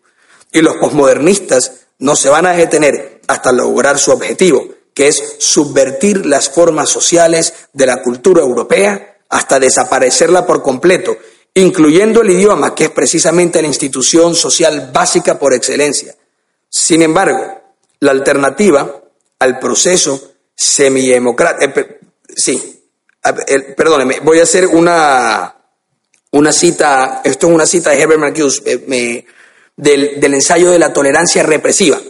Y 0.53 0.61
los 0.61 0.77
posmodernistas 0.77 1.73
no 1.99 2.15
se 2.15 2.29
van 2.29 2.47
a 2.47 2.53
detener 2.53 3.21
hasta 3.27 3.51
lograr 3.51 3.99
su 3.99 4.13
objetivo, 4.13 4.65
que 4.95 5.09
es 5.09 5.37
subvertir 5.39 6.27
las 6.27 6.49
formas 6.49 6.89
sociales 6.89 7.55
de 7.73 7.87
la 7.87 8.03
cultura 8.03 8.43
europea 8.43 9.10
hasta 9.31 9.59
desaparecerla 9.59 10.47
por 10.47 10.63
completo, 10.63 11.17
incluyendo 11.55 12.23
el 12.23 12.31
idioma, 12.31 12.75
que 12.75 12.85
es 12.85 12.91
precisamente 12.91 13.63
la 13.63 13.69
institución 13.69 14.35
social 14.35 14.91
básica 14.93 15.39
por 15.39 15.55
excelencia. 15.55 16.15
Sin 16.69 17.03
embargo, 17.03 17.63
la 18.01 18.11
alternativa 18.11 19.03
al 19.39 19.59
proceso 19.59 20.33
semidemocrático, 20.55 21.81
eh, 21.81 22.01
sí, 22.35 22.83
perdóneme, 23.77 24.21
voy 24.21 24.41
a 24.41 24.43
hacer 24.43 24.67
una, 24.67 25.57
una 26.33 26.53
cita, 26.53 27.23
esto 27.25 27.49
es 27.49 27.55
una 27.55 27.67
cita 27.67 27.91
de 27.91 28.01
Herbert 28.01 28.21
Marcuse, 28.21 28.63
eh, 28.67 29.25
del, 29.77 30.21
del 30.21 30.35
ensayo 30.35 30.71
de 30.71 30.79
la 30.79 30.93
tolerancia 30.93 31.43
represiva. 31.43 32.01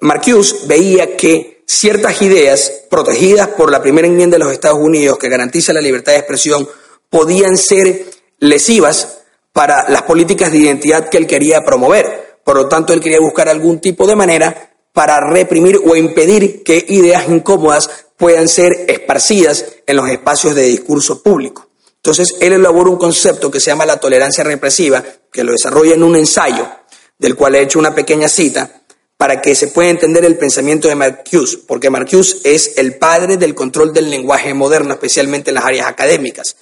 Marcuse 0.00 0.66
veía 0.66 1.16
que 1.16 1.59
ciertas 1.72 2.20
ideas 2.20 2.82
protegidas 2.90 3.46
por 3.46 3.70
la 3.70 3.80
primera 3.80 4.08
enmienda 4.08 4.36
de 4.36 4.42
los 4.42 4.52
Estados 4.52 4.80
Unidos 4.80 5.18
que 5.18 5.28
garantiza 5.28 5.72
la 5.72 5.80
libertad 5.80 6.10
de 6.10 6.18
expresión 6.18 6.68
podían 7.08 7.56
ser 7.56 8.06
lesivas 8.40 9.18
para 9.52 9.88
las 9.88 10.02
políticas 10.02 10.50
de 10.50 10.58
identidad 10.58 11.08
que 11.08 11.16
él 11.16 11.28
quería 11.28 11.64
promover. 11.64 12.40
Por 12.42 12.56
lo 12.56 12.66
tanto, 12.66 12.92
él 12.92 13.00
quería 13.00 13.20
buscar 13.20 13.48
algún 13.48 13.78
tipo 13.78 14.04
de 14.08 14.16
manera 14.16 14.72
para 14.92 15.20
reprimir 15.20 15.78
o 15.86 15.94
impedir 15.94 16.64
que 16.64 16.84
ideas 16.88 17.28
incómodas 17.28 17.88
puedan 18.16 18.48
ser 18.48 18.86
esparcidas 18.88 19.64
en 19.86 19.96
los 19.96 20.08
espacios 20.08 20.56
de 20.56 20.64
discurso 20.64 21.22
público. 21.22 21.68
Entonces, 21.94 22.34
él 22.40 22.52
elaboró 22.52 22.90
un 22.90 22.98
concepto 22.98 23.48
que 23.48 23.60
se 23.60 23.70
llama 23.70 23.86
la 23.86 24.00
tolerancia 24.00 24.42
represiva, 24.42 25.04
que 25.30 25.44
lo 25.44 25.52
desarrolla 25.52 25.94
en 25.94 26.02
un 26.02 26.16
ensayo, 26.16 26.68
del 27.16 27.36
cual 27.36 27.54
he 27.54 27.62
hecho 27.62 27.78
una 27.78 27.94
pequeña 27.94 28.28
cita, 28.28 28.79
para 29.20 29.42
que 29.42 29.54
se 29.54 29.66
pueda 29.66 29.90
entender 29.90 30.24
el 30.24 30.38
pensamiento 30.38 30.88
de 30.88 30.94
Marcuse, 30.94 31.58
porque 31.66 31.90
Marcuse 31.90 32.38
es 32.42 32.78
el 32.78 32.94
padre 32.94 33.36
del 33.36 33.54
control 33.54 33.92
del 33.92 34.08
lenguaje 34.08 34.54
moderno, 34.54 34.94
especialmente 34.94 35.50
en 35.50 35.56
las 35.56 35.66
áreas 35.66 35.88
académicas. 35.88 36.56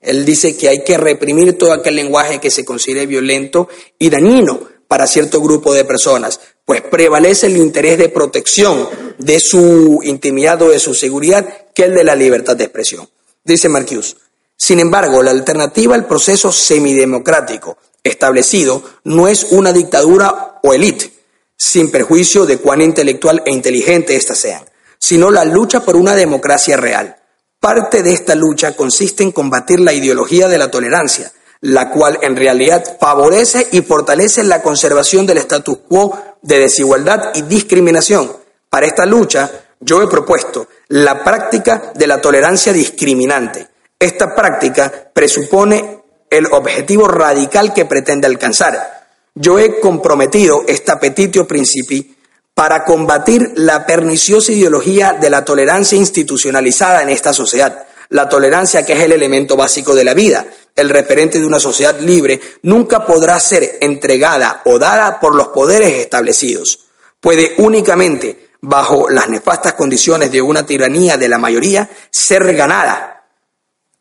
Él 0.00 0.24
dice 0.24 0.56
que 0.56 0.68
hay 0.68 0.84
que 0.84 0.96
reprimir 0.96 1.58
todo 1.58 1.72
aquel 1.72 1.96
lenguaje 1.96 2.38
que 2.38 2.52
se 2.52 2.64
considere 2.64 3.06
violento 3.06 3.68
y 3.98 4.10
dañino 4.10 4.60
para 4.86 5.08
cierto 5.08 5.40
grupo 5.40 5.74
de 5.74 5.84
personas, 5.84 6.38
pues 6.64 6.82
prevalece 6.82 7.48
el 7.48 7.56
interés 7.56 7.98
de 7.98 8.10
protección 8.10 8.88
de 9.18 9.40
su 9.40 9.98
intimidad 10.04 10.62
o 10.62 10.68
de 10.68 10.78
su 10.78 10.94
seguridad 10.94 11.66
que 11.74 11.82
el 11.82 11.96
de 11.96 12.04
la 12.04 12.14
libertad 12.14 12.54
de 12.54 12.62
expresión. 12.62 13.08
Dice 13.42 13.68
Marcuse. 13.68 14.14
Sin 14.56 14.78
embargo, 14.78 15.20
la 15.20 15.32
alternativa 15.32 15.96
al 15.96 16.06
proceso 16.06 16.52
semidemocrático 16.52 17.76
establecido 18.04 18.84
no 19.02 19.26
es 19.26 19.48
una 19.50 19.72
dictadura 19.72 20.60
o 20.62 20.72
élite, 20.72 21.13
sin 21.56 21.90
perjuicio 21.90 22.46
de 22.46 22.58
cuán 22.58 22.82
intelectual 22.82 23.42
e 23.44 23.50
inteligente 23.50 24.16
éstas 24.16 24.38
sean, 24.38 24.64
sino 24.98 25.30
la 25.30 25.44
lucha 25.44 25.80
por 25.80 25.96
una 25.96 26.14
democracia 26.14 26.76
real. 26.76 27.16
Parte 27.60 28.02
de 28.02 28.12
esta 28.12 28.34
lucha 28.34 28.76
consiste 28.76 29.22
en 29.22 29.32
combatir 29.32 29.80
la 29.80 29.92
ideología 29.92 30.48
de 30.48 30.58
la 30.58 30.70
tolerancia, 30.70 31.32
la 31.60 31.90
cual 31.90 32.18
en 32.20 32.36
realidad 32.36 32.84
favorece 33.00 33.68
y 33.72 33.80
fortalece 33.80 34.44
la 34.44 34.60
conservación 34.60 35.26
del 35.26 35.38
status 35.38 35.78
quo 35.88 36.18
de 36.42 36.58
desigualdad 36.58 37.30
y 37.34 37.42
discriminación. 37.42 38.30
Para 38.68 38.86
esta 38.86 39.06
lucha, 39.06 39.50
yo 39.80 40.02
he 40.02 40.08
propuesto 40.08 40.68
la 40.88 41.24
práctica 41.24 41.92
de 41.94 42.06
la 42.06 42.20
tolerancia 42.20 42.72
discriminante. 42.72 43.66
Esta 43.98 44.34
práctica 44.34 45.10
presupone 45.12 46.02
el 46.28 46.46
objetivo 46.46 47.08
radical 47.08 47.72
que 47.72 47.86
pretende 47.86 48.26
alcanzar. 48.26 49.03
Yo 49.36 49.58
he 49.58 49.80
comprometido 49.80 50.62
esta 50.68 51.00
petitio 51.00 51.46
principi 51.46 52.14
para 52.54 52.84
combatir 52.84 53.52
la 53.56 53.84
perniciosa 53.84 54.52
ideología 54.52 55.14
de 55.14 55.28
la 55.28 55.44
tolerancia 55.44 55.98
institucionalizada 55.98 57.02
en 57.02 57.08
esta 57.08 57.32
sociedad. 57.32 57.84
La 58.10 58.28
tolerancia 58.28 58.86
que 58.86 58.92
es 58.92 59.00
el 59.00 59.10
elemento 59.10 59.56
básico 59.56 59.92
de 59.92 60.04
la 60.04 60.14
vida, 60.14 60.46
el 60.76 60.88
referente 60.88 61.40
de 61.40 61.46
una 61.46 61.58
sociedad 61.58 61.98
libre, 61.98 62.40
nunca 62.62 63.04
podrá 63.04 63.40
ser 63.40 63.78
entregada 63.80 64.62
o 64.66 64.78
dada 64.78 65.18
por 65.18 65.34
los 65.34 65.48
poderes 65.48 65.94
establecidos. 65.94 66.86
Puede 67.20 67.54
únicamente, 67.58 68.50
bajo 68.60 69.10
las 69.10 69.28
nefastas 69.28 69.72
condiciones 69.72 70.30
de 70.30 70.42
una 70.42 70.64
tiranía 70.64 71.16
de 71.16 71.28
la 71.28 71.38
mayoría, 71.38 71.90
ser 72.08 72.54
ganada 72.54 73.13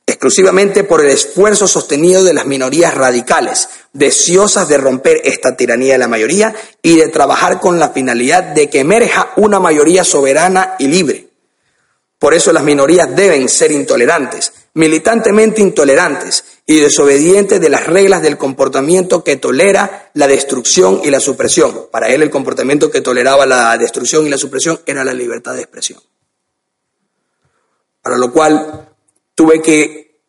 exclusivamente 0.05 0.83
por 0.83 1.01
el 1.01 1.09
esfuerzo 1.09 1.67
sostenido 1.67 2.23
de 2.23 2.33
las 2.33 2.45
minorías 2.45 2.93
radicales, 2.93 3.69
deseosas 3.93 4.67
de 4.67 4.77
romper 4.77 5.21
esta 5.23 5.55
tiranía 5.55 5.93
de 5.93 5.99
la 5.99 6.07
mayoría 6.07 6.53
y 6.81 6.97
de 6.97 7.07
trabajar 7.07 7.59
con 7.59 7.79
la 7.79 7.89
finalidad 7.89 8.43
de 8.43 8.69
que 8.69 8.79
emerja 8.79 9.31
una 9.37 9.59
mayoría 9.59 10.03
soberana 10.03 10.75
y 10.79 10.87
libre. 10.87 11.29
Por 12.19 12.33
eso 12.33 12.53
las 12.53 12.63
minorías 12.63 13.13
deben 13.13 13.49
ser 13.49 13.71
intolerantes, 13.71 14.53
militantemente 14.75 15.61
intolerantes 15.61 16.45
y 16.65 16.79
desobedientes 16.79 17.59
de 17.59 17.69
las 17.69 17.85
reglas 17.85 18.21
del 18.21 18.37
comportamiento 18.37 19.25
que 19.25 19.35
tolera 19.35 20.09
la 20.13 20.27
destrucción 20.27 21.01
y 21.03 21.09
la 21.09 21.19
supresión. 21.19 21.87
Para 21.91 22.07
él 22.07 22.23
el 22.23 22.29
comportamiento 22.29 22.89
que 22.89 23.01
toleraba 23.01 23.45
la 23.45 23.77
destrucción 23.77 24.25
y 24.25 24.29
la 24.29 24.37
supresión 24.37 24.79
era 24.85 25.03
la 25.03 25.13
libertad 25.13 25.53
de 25.53 25.63
expresión. 25.63 25.99
Para 28.01 28.17
lo 28.17 28.31
cual 28.31 28.92
tuve 29.35 29.61
que, 29.61 30.19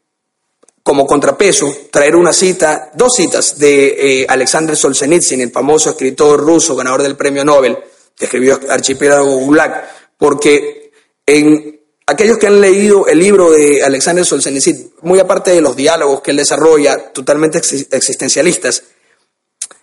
como 0.83 1.07
contrapeso, 1.07 1.75
traer 1.91 2.17
una 2.17 2.33
cita, 2.33 2.91
dos 2.95 3.13
citas 3.17 3.59
de 3.59 4.23
eh, 4.23 4.27
Alexander 4.29 4.77
Solzhenitsyn, 4.77 5.41
el 5.41 5.51
famoso 5.51 5.91
escritor 5.91 6.41
ruso, 6.41 6.77
ganador 6.77 7.03
del 7.03 7.17
premio 7.17 7.45
Nobel, 7.45 7.79
que 8.17 8.27
escribió 8.27 8.61
Archipiélago 8.69 9.37
Gulag, 9.39 9.89
porque 10.17 10.93
en 11.27 11.81
aquellos 12.07 12.39
que 12.39 12.47
han 12.47 12.61
leído 12.61 13.07
el 13.07 13.19
libro 13.19 13.51
de 13.51 13.83
Alexander 13.83 14.25
Solzhenitsyn, 14.25 14.93
muy 15.03 15.19
aparte 15.19 15.53
de 15.53 15.61
los 15.61 15.75
diálogos 15.75 16.21
que 16.21 16.31
él 16.31 16.37
desarrolla, 16.37 17.13
totalmente 17.13 17.59
existencialistas, 17.59 18.85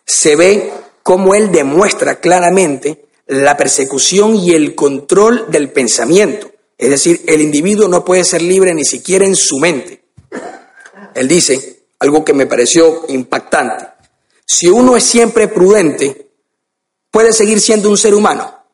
se 0.05 0.35
ve 0.35 0.71
cómo 1.03 1.35
él 1.35 1.51
demuestra 1.51 2.19
claramente 2.19 3.05
la 3.27 3.55
persecución 3.55 4.35
y 4.35 4.51
el 4.53 4.75
control 4.75 5.45
del 5.49 5.71
pensamiento. 5.71 6.51
Es 6.81 6.89
decir, 6.89 7.21
el 7.27 7.41
individuo 7.41 7.87
no 7.87 8.03
puede 8.03 8.23
ser 8.23 8.41
libre 8.41 8.73
ni 8.73 8.83
siquiera 8.83 9.23
en 9.23 9.35
su 9.35 9.59
mente. 9.59 10.03
Él 11.13 11.27
dice 11.27 11.83
algo 11.99 12.25
que 12.25 12.33
me 12.33 12.47
pareció 12.47 13.05
impactante. 13.07 13.85
Si 14.47 14.67
uno 14.67 14.97
es 14.97 15.03
siempre 15.03 15.47
prudente, 15.47 16.31
puede 17.11 17.33
seguir 17.33 17.61
siendo 17.61 17.87
un 17.87 17.97
ser 17.97 18.15
humano. 18.15 18.65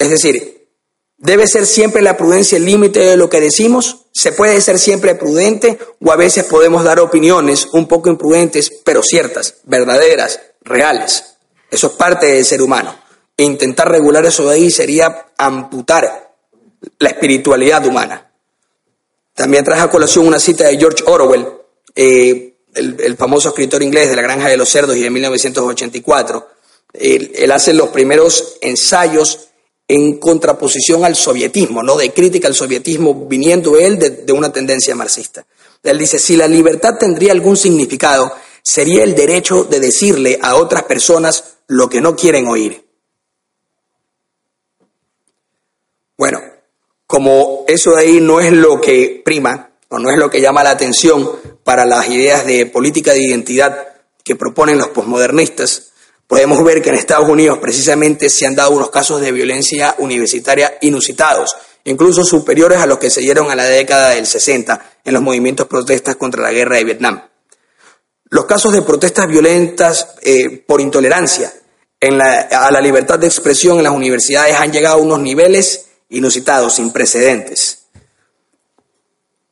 Es 0.00 0.10
decir, 0.10 0.68
debe 1.16 1.46
ser 1.46 1.64
siempre 1.64 2.02
la 2.02 2.16
prudencia 2.16 2.58
el 2.58 2.64
límite 2.64 2.98
de 2.98 3.16
lo 3.16 3.30
que 3.30 3.40
decimos. 3.40 4.06
Se 4.12 4.32
puede 4.32 4.60
ser 4.60 4.80
siempre 4.80 5.14
prudente 5.14 5.78
o 6.04 6.10
a 6.10 6.16
veces 6.16 6.44
podemos 6.46 6.82
dar 6.82 6.98
opiniones 6.98 7.68
un 7.72 7.86
poco 7.86 8.10
imprudentes, 8.10 8.68
pero 8.82 9.04
ciertas, 9.04 9.58
verdaderas, 9.62 10.40
reales. 10.62 11.36
Eso 11.70 11.86
es 11.86 11.92
parte 11.92 12.26
del 12.26 12.44
ser 12.44 12.60
humano. 12.60 12.98
Intentar 13.36 13.88
regular 13.88 14.26
eso 14.26 14.48
de 14.48 14.54
ahí 14.54 14.72
sería 14.72 15.26
amputar 15.38 16.29
la 16.98 17.10
espiritualidad 17.10 17.84
humana. 17.86 18.30
También 19.34 19.64
traje 19.64 19.82
a 19.82 19.90
colación 19.90 20.26
una 20.26 20.38
cita 20.38 20.64
de 20.64 20.78
George 20.78 21.02
Orwell, 21.06 21.46
eh, 21.94 22.54
el, 22.74 23.16
famoso 23.16 23.48
escritor 23.48 23.82
inglés 23.82 24.08
de 24.08 24.16
La 24.16 24.22
Granja 24.22 24.48
de 24.48 24.56
los 24.56 24.68
Cerdos 24.68 24.96
y 24.96 25.02
de 25.02 25.10
1984. 25.10 26.48
Él, 26.92 27.50
hace 27.52 27.72
los 27.72 27.88
primeros 27.90 28.56
ensayos 28.60 29.48
en 29.88 30.18
contraposición 30.18 31.04
al 31.04 31.16
sovietismo, 31.16 31.82
¿no? 31.82 31.96
de 31.96 32.12
crítica 32.12 32.48
al 32.48 32.54
sovietismo, 32.54 33.26
viniendo 33.26 33.76
él 33.76 33.98
de 33.98 34.32
una 34.32 34.52
tendencia 34.52 34.94
marxista. 34.94 35.44
Él 35.82 35.98
dice, 35.98 36.18
si 36.18 36.36
la 36.36 36.46
libertad 36.46 36.96
tendría 36.98 37.32
algún 37.32 37.56
significado, 37.56 38.32
sería 38.62 39.02
el 39.02 39.14
derecho 39.14 39.64
de 39.64 39.80
decirle 39.80 40.38
a 40.42 40.56
otras 40.56 40.84
personas 40.84 41.56
lo 41.66 41.88
que 41.88 42.00
no 42.00 42.14
quieren 42.14 42.46
oír. 42.48 42.84
Bueno, 46.18 46.40
como 47.10 47.64
eso 47.66 47.90
de 47.90 48.02
ahí 48.02 48.20
no 48.20 48.38
es 48.38 48.52
lo 48.52 48.80
que 48.80 49.20
prima 49.24 49.70
o 49.88 49.98
no 49.98 50.12
es 50.12 50.16
lo 50.16 50.30
que 50.30 50.40
llama 50.40 50.62
la 50.62 50.70
atención 50.70 51.28
para 51.64 51.84
las 51.84 52.08
ideas 52.08 52.46
de 52.46 52.66
política 52.66 53.12
de 53.12 53.24
identidad 53.24 53.84
que 54.22 54.36
proponen 54.36 54.78
los 54.78 54.90
posmodernistas, 54.90 55.90
podemos 56.28 56.62
ver 56.62 56.80
que 56.80 56.90
en 56.90 56.94
Estados 56.94 57.28
Unidos 57.28 57.58
precisamente 57.58 58.30
se 58.30 58.46
han 58.46 58.54
dado 58.54 58.70
unos 58.70 58.90
casos 58.90 59.20
de 59.20 59.32
violencia 59.32 59.96
universitaria 59.98 60.78
inusitados, 60.82 61.56
incluso 61.82 62.22
superiores 62.22 62.78
a 62.78 62.86
los 62.86 62.98
que 62.98 63.10
se 63.10 63.22
dieron 63.22 63.50
a 63.50 63.56
la 63.56 63.64
década 63.64 64.10
del 64.10 64.28
60 64.28 64.98
en 65.04 65.12
los 65.12 65.20
movimientos 65.20 65.66
protestas 65.66 66.14
contra 66.14 66.44
la 66.44 66.52
guerra 66.52 66.76
de 66.76 66.84
Vietnam. 66.84 67.24
Los 68.26 68.44
casos 68.44 68.72
de 68.72 68.82
protestas 68.82 69.26
violentas 69.26 70.14
eh, 70.22 70.62
por 70.64 70.80
intolerancia 70.80 71.52
a 72.52 72.70
la 72.70 72.80
libertad 72.80 73.18
de 73.18 73.26
expresión 73.26 73.78
en 73.78 73.82
las 73.82 73.94
universidades 73.94 74.54
han 74.54 74.70
llegado 74.70 74.94
a 74.94 75.02
unos 75.02 75.18
niveles 75.18 75.86
inusitados, 76.10 76.74
sin 76.74 76.92
precedentes. 76.92 77.86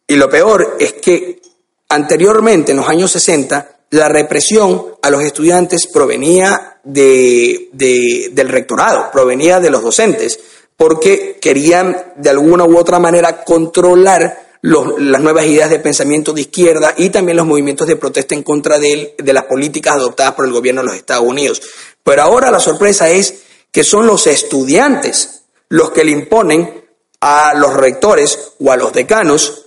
Y 0.07 0.17
lo 0.17 0.29
peor 0.29 0.77
es 0.79 0.95
que 0.95 1.41
anteriormente, 1.89 2.73
en 2.73 2.79
los 2.79 2.89
años 2.89 3.11
60, 3.13 3.79
la 3.91 4.09
represión 4.09 4.85
a 5.03 5.11
los 5.11 5.23
estudiantes 5.23 5.87
provenía 5.87 6.81
de, 6.85 7.69
del 7.73 8.49
rectorado, 8.49 9.11
provenía 9.11 9.61
de 9.61 9.71
los 9.71 9.83
docentes, 9.83 10.39
porque 10.77 11.39
querían 11.41 12.15
de 12.17 12.31
alguna 12.31 12.65
u 12.65 12.79
otra 12.79 12.99
manera 12.99 13.45
controlar 13.45 14.49
las 14.63 15.21
nuevas 15.21 15.47
ideas 15.47 15.71
de 15.71 15.79
pensamiento 15.79 16.33
de 16.33 16.43
izquierda 16.43 16.95
y 16.97 17.11
también 17.11 17.37
los 17.37 17.47
movimientos 17.47 17.87
de 17.87 17.97
protesta 17.97 18.35
en 18.35 18.43
contra 18.43 18.79
de, 18.79 19.15
de 19.17 19.33
las 19.33 19.45
políticas 19.45 19.97
adoptadas 19.97 20.35
por 20.35 20.47
el 20.47 20.53
gobierno 20.53 20.81
de 20.81 20.89
los 20.89 20.97
Estados 20.97 21.25
Unidos. 21.25 21.63
Pero 22.03 22.23
ahora 22.23 22.51
la 22.51 22.61
sorpresa 22.61 23.09
es 23.09 23.43
que 23.71 23.85
son 23.85 24.07
los 24.07 24.27
estudiantes 24.27 25.38
los 25.69 25.91
que 25.91 26.05
le 26.05 26.13
imponen 26.13 26.89
a 27.21 27.55
los 27.55 27.75
rectores 27.75 28.53
o 28.61 28.73
a 28.73 28.77
los 28.77 28.93
decanos 28.93 29.67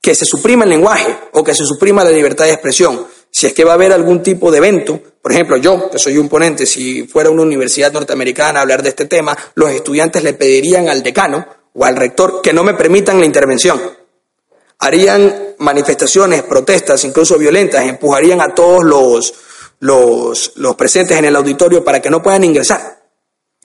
que 0.00 0.14
se 0.14 0.24
suprima 0.24 0.64
el 0.64 0.70
lenguaje 0.70 1.16
o 1.32 1.44
que 1.44 1.54
se 1.54 1.64
suprima 1.64 2.02
la 2.02 2.10
libertad 2.10 2.46
de 2.46 2.52
expresión. 2.52 3.06
Si 3.30 3.46
es 3.46 3.54
que 3.54 3.64
va 3.64 3.72
a 3.72 3.74
haber 3.74 3.92
algún 3.92 4.22
tipo 4.22 4.50
de 4.50 4.58
evento, 4.58 5.00
por 5.22 5.32
ejemplo, 5.32 5.56
yo, 5.56 5.88
que 5.90 5.98
soy 5.98 6.18
un 6.18 6.28
ponente, 6.28 6.66
si 6.66 7.06
fuera 7.06 7.30
una 7.30 7.42
universidad 7.42 7.92
norteamericana 7.92 8.58
a 8.58 8.62
hablar 8.62 8.82
de 8.82 8.90
este 8.90 9.06
tema, 9.06 9.36
los 9.54 9.70
estudiantes 9.70 10.22
le 10.24 10.34
pedirían 10.34 10.88
al 10.88 11.02
decano 11.02 11.46
o 11.72 11.84
al 11.84 11.96
rector 11.96 12.42
que 12.42 12.52
no 12.52 12.64
me 12.64 12.74
permitan 12.74 13.20
la 13.20 13.26
intervención. 13.26 13.80
Harían 14.80 15.54
manifestaciones, 15.58 16.42
protestas, 16.42 17.04
incluso 17.04 17.38
violentas, 17.38 17.86
empujarían 17.86 18.40
a 18.40 18.52
todos 18.52 18.84
los, 18.84 19.32
los, 19.78 20.52
los 20.56 20.74
presentes 20.74 21.16
en 21.16 21.24
el 21.24 21.36
auditorio 21.36 21.84
para 21.84 22.02
que 22.02 22.10
no 22.10 22.20
puedan 22.20 22.42
ingresar 22.42 23.01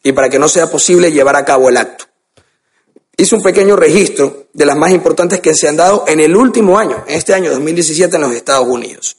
y 0.07 0.13
para 0.13 0.29
que 0.29 0.39
no 0.39 0.47
sea 0.47 0.71
posible 0.71 1.11
llevar 1.11 1.35
a 1.35 1.43
cabo 1.43 1.67
el 1.67 1.75
acto. 1.75 2.05
Hice 3.17 3.35
un 3.35 3.41
pequeño 3.41 3.75
registro 3.75 4.47
de 4.53 4.65
las 4.65 4.77
más 4.77 4.91
importantes 4.91 5.41
que 5.41 5.53
se 5.53 5.67
han 5.67 5.75
dado 5.75 6.05
en 6.07 6.21
el 6.21 6.33
último 6.33 6.79
año, 6.79 7.03
en 7.07 7.15
este 7.15 7.33
año 7.33 7.51
2017 7.51 8.15
en 8.15 8.21
los 8.21 8.31
Estados 8.31 8.67
Unidos. 8.67 9.17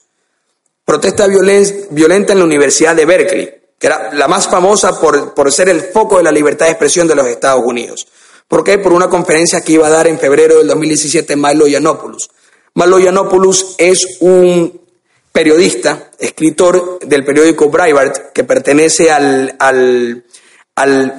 Protesta 0.86 1.26
violenta 1.26 2.32
en 2.32 2.38
la 2.38 2.44
Universidad 2.44 2.96
de 2.96 3.04
Berkeley, 3.04 3.54
que 3.78 3.86
era 3.86 4.14
la 4.14 4.28
más 4.28 4.48
famosa 4.48 4.98
por, 4.98 5.34
por 5.34 5.52
ser 5.52 5.68
el 5.68 5.82
foco 5.82 6.16
de 6.16 6.22
la 6.22 6.32
libertad 6.32 6.66
de 6.66 6.72
expresión 6.72 7.06
de 7.06 7.16
los 7.16 7.26
Estados 7.26 7.62
Unidos. 7.62 8.08
¿Por 8.46 8.64
qué? 8.64 8.78
Por 8.78 8.94
una 8.94 9.10
conferencia 9.10 9.60
que 9.60 9.72
iba 9.72 9.88
a 9.88 9.90
dar 9.90 10.06
en 10.06 10.18
febrero 10.18 10.56
del 10.56 10.68
2017 10.68 11.36
Milo 11.36 11.66
Yiannopoulos. 11.66 12.30
Milo 12.74 12.98
Yiannopoulos 12.98 13.74
es 13.76 14.16
un 14.20 14.88
periodista, 15.32 16.10
escritor 16.18 16.98
del 17.00 17.24
periódico 17.24 17.68
Breitbart, 17.68 18.32
que 18.32 18.44
pertenece 18.44 19.10
al, 19.10 19.54
al, 19.58 20.24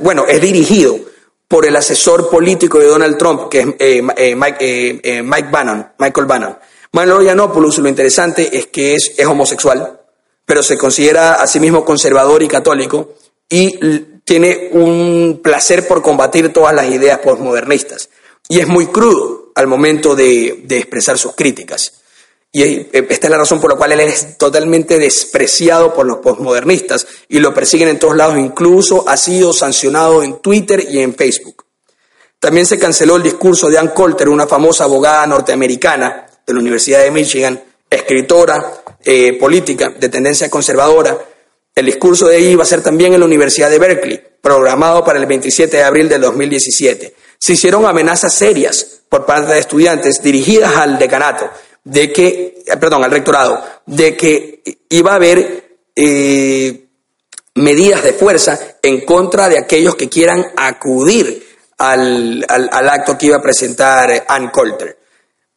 bueno, 0.02 0.26
es 0.28 0.42
dirigido 0.42 1.00
por 1.48 1.66
el 1.66 1.76
asesor 1.76 2.30
político 2.30 2.80
de 2.80 2.86
Donald 2.86 3.18
Trump, 3.18 3.50
que 3.50 3.62
es 3.62 3.68
eh, 3.80 4.04
eh, 4.18 4.36
Mike, 4.36 5.02
eh, 5.04 5.24
Mike, 5.24 5.50
Bannon, 5.52 5.88
Michael 5.98 6.28
Bannon. 6.28 6.58
Manuel 6.92 7.26
Yiannopoulos, 7.26 7.80
lo 7.80 7.90
interesante 7.90 8.56
es 8.56 8.68
que 8.68 8.94
es, 8.94 9.26
homosexual, 9.26 10.00
pero 10.46 10.64
se 10.64 10.78
considera 10.78 11.36
a 11.36 11.48
sí 11.48 11.60
mismo 11.60 11.84
conservador 11.84 12.42
y 12.44 12.48
católico 12.48 13.16
y 13.48 13.78
tiene 14.24 14.70
un 14.74 15.40
placer 15.44 15.88
por 15.88 16.02
combatir 16.02 16.54
todas 16.54 16.74
las 16.74 16.88
ideas 16.88 17.20
postmodernistas. 17.20 18.10
Y 18.48 18.60
es 18.60 18.68
muy 18.68 18.88
crudo 18.88 19.52
al 19.56 19.68
momento 19.68 20.16
de 20.16 20.66
expresar 20.70 21.18
sus 21.18 21.36
críticas. 21.36 21.99
Y 22.52 22.88
esta 22.92 23.28
es 23.28 23.30
la 23.30 23.38
razón 23.38 23.62
por 23.62 23.72
la 23.72 23.78
cual 23.78 23.92
él 23.92 24.00
es 24.00 24.38
totalmente 24.38 24.98
despreciado 24.98 25.94
por 25.94 26.08
los 26.08 26.18
postmodernistas 26.18 27.06
y 27.28 27.40
lo 27.40 27.54
persiguen 27.54 27.90
en 27.90 28.00
todos 28.00 28.16
lados, 28.16 28.40
incluso 28.40 29.08
ha 29.08 29.18
sido 29.18 29.54
sancionado 29.54 30.24
en 30.24 30.40
Twitter 30.40 30.84
y 30.90 31.00
en 31.00 31.14
Facebook. 31.14 31.66
También 32.40 32.66
se 32.66 32.80
canceló 32.80 33.18
el 33.18 33.24
discurso 33.24 33.70
de 33.70 33.78
Ann 33.78 33.90
Coulter, 33.90 34.30
una 34.30 34.48
famosa 34.48 34.86
abogada 34.86 35.28
norteamericana 35.28 36.26
de 36.46 36.54
la 36.54 36.60
Universidad 36.60 37.04
de 37.04 37.12
Michigan, 37.12 37.62
escritora 37.88 38.82
eh, 39.04 39.34
política 39.34 39.90
de 39.90 40.10
tendencia 40.10 40.50
conservadora. 40.50 41.20
El 41.76 41.86
discurso 41.86 42.28
de 42.28 42.38
ella 42.38 42.50
iba 42.50 42.64
a 42.64 42.68
ser 42.68 42.82
también 42.82 43.14
en 43.14 43.20
la 43.20 43.26
Universidad 43.28 43.70
de 43.70 43.78
Berkeley, 43.78 44.22
programado 44.42 45.04
para 45.04 45.20
el 45.20 45.28
27 45.28 45.78
de 45.78 45.84
abril 45.84 46.10
del 46.10 46.22
2017. 46.22 47.14
Se 47.38 47.54
hicieron 47.54 47.86
amenazas 47.86 48.34
serias 48.34 49.02
por 49.08 49.26
parte 49.26 49.54
de 49.54 49.60
estudiantes 49.60 50.24
dirigidas 50.24 50.76
al 50.78 50.98
decanato 50.98 51.50
de 51.90 52.14
que, 52.14 52.64
perdón, 52.80 53.04
al 53.04 53.12
rectorado, 53.12 53.64
de 53.86 54.16
que 54.16 54.62
iba 54.90 55.12
a 55.12 55.16
haber 55.16 55.80
eh, 55.96 56.88
medidas 57.56 58.04
de 58.04 58.14
fuerza 58.14 58.60
en 58.82 59.06
contra 59.06 59.50
de 59.50 59.58
aquellos 59.58 59.96
que 59.96 60.08
quieran 60.08 60.46
acudir 60.56 61.48
al, 61.80 62.46
acto 62.48 63.18
que 63.18 63.28
iba 63.28 63.38
a 63.38 63.42
presentar 63.42 64.26
Ann 64.28 64.50
Coulter. 64.50 65.00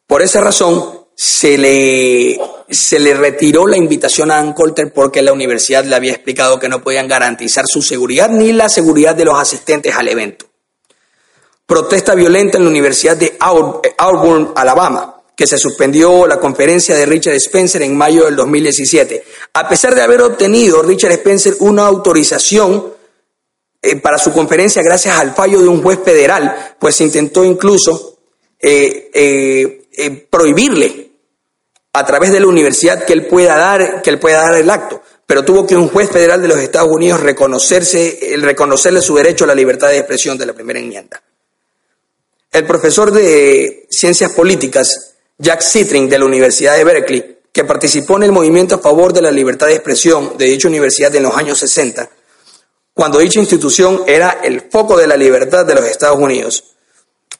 Por 0.07 0.21
esa 0.21 0.41
razón, 0.41 1.01
se 1.15 1.57
le, 1.57 2.39
se 2.67 2.99
le 2.99 3.13
retiró 3.13 3.67
la 3.67 3.77
invitación 3.77 4.31
a 4.31 4.39
Ann 4.39 4.53
Coulter 4.53 4.91
porque 4.91 5.21
la 5.21 5.33
universidad 5.33 5.85
le 5.85 5.95
había 5.95 6.13
explicado 6.13 6.59
que 6.59 6.69
no 6.69 6.81
podían 6.81 7.07
garantizar 7.07 7.65
su 7.67 7.83
seguridad 7.83 8.29
ni 8.29 8.53
la 8.53 8.69
seguridad 8.69 9.13
de 9.13 9.25
los 9.25 9.39
asistentes 9.39 9.95
al 9.95 10.07
evento. 10.07 10.47
Protesta 11.67 12.15
violenta 12.15 12.57
en 12.57 12.63
la 12.63 12.69
Universidad 12.71 13.15
de 13.15 13.37
Auburn, 13.39 14.51
Alabama 14.55 15.12
que 15.35 15.47
se 15.47 15.57
suspendió 15.57 16.27
la 16.27 16.39
conferencia 16.39 16.95
de 16.95 17.05
Richard 17.05 17.35
Spencer 17.35 17.81
en 17.81 17.97
mayo 17.97 18.25
del 18.25 18.35
2017. 18.35 19.23
A 19.53 19.67
pesar 19.67 19.95
de 19.95 20.01
haber 20.01 20.21
obtenido 20.21 20.81
Richard 20.81 21.13
Spencer 21.13 21.55
una 21.59 21.87
autorización 21.87 22.93
eh, 23.81 23.95
para 23.97 24.17
su 24.17 24.31
conferencia 24.31 24.81
gracias 24.83 25.17
al 25.17 25.33
fallo 25.33 25.61
de 25.61 25.67
un 25.67 25.81
juez 25.81 25.99
federal, 26.03 26.75
pues 26.79 27.01
intentó 27.01 27.43
incluso 27.43 28.19
eh, 28.59 29.09
eh, 29.13 30.27
prohibirle 30.29 31.11
a 31.93 32.05
través 32.05 32.31
de 32.31 32.39
la 32.39 32.47
universidad 32.47 33.03
que 33.03 33.13
él 33.13 33.27
pueda 33.27 33.57
dar, 33.57 34.01
que 34.01 34.09
él 34.09 34.19
pueda 34.19 34.41
dar 34.41 34.55
el 34.55 34.69
acto. 34.69 35.01
Pero 35.25 35.43
tuvo 35.43 35.65
que 35.65 35.75
un 35.75 35.89
juez 35.89 36.09
federal 36.09 36.41
de 36.41 36.47
los 36.47 36.57
Estados 36.59 36.89
Unidos 36.91 37.21
reconocerse, 37.21 38.35
reconocerle 38.37 39.01
su 39.01 39.15
derecho 39.15 39.45
a 39.45 39.47
la 39.47 39.55
libertad 39.55 39.89
de 39.89 39.97
expresión 39.97 40.37
de 40.37 40.45
la 40.45 40.53
primera 40.53 40.79
enmienda. 40.79 41.21
El 42.51 42.65
profesor 42.65 43.11
de 43.11 43.87
Ciencias 43.89 44.31
Políticas 44.31 45.12
Jack 45.37 45.61
Citrin 45.61 46.09
de 46.09 46.19
la 46.19 46.25
Universidad 46.25 46.75
de 46.75 46.83
Berkeley, 46.83 47.39
que 47.51 47.63
participó 47.63 48.17
en 48.17 48.23
el 48.23 48.31
movimiento 48.31 48.75
a 48.75 48.79
favor 48.79 49.13
de 49.13 49.21
la 49.21 49.31
libertad 49.31 49.67
de 49.67 49.75
expresión 49.75 50.37
de 50.37 50.45
dicha 50.45 50.67
universidad 50.67 51.15
en 51.15 51.23
los 51.23 51.35
años 51.35 51.59
60, 51.59 52.09
cuando 52.93 53.19
dicha 53.19 53.39
institución 53.39 54.03
era 54.07 54.39
el 54.43 54.61
foco 54.61 54.97
de 54.97 55.07
la 55.07 55.17
libertad 55.17 55.65
de 55.65 55.75
los 55.75 55.85
Estados 55.85 56.19
Unidos. 56.19 56.75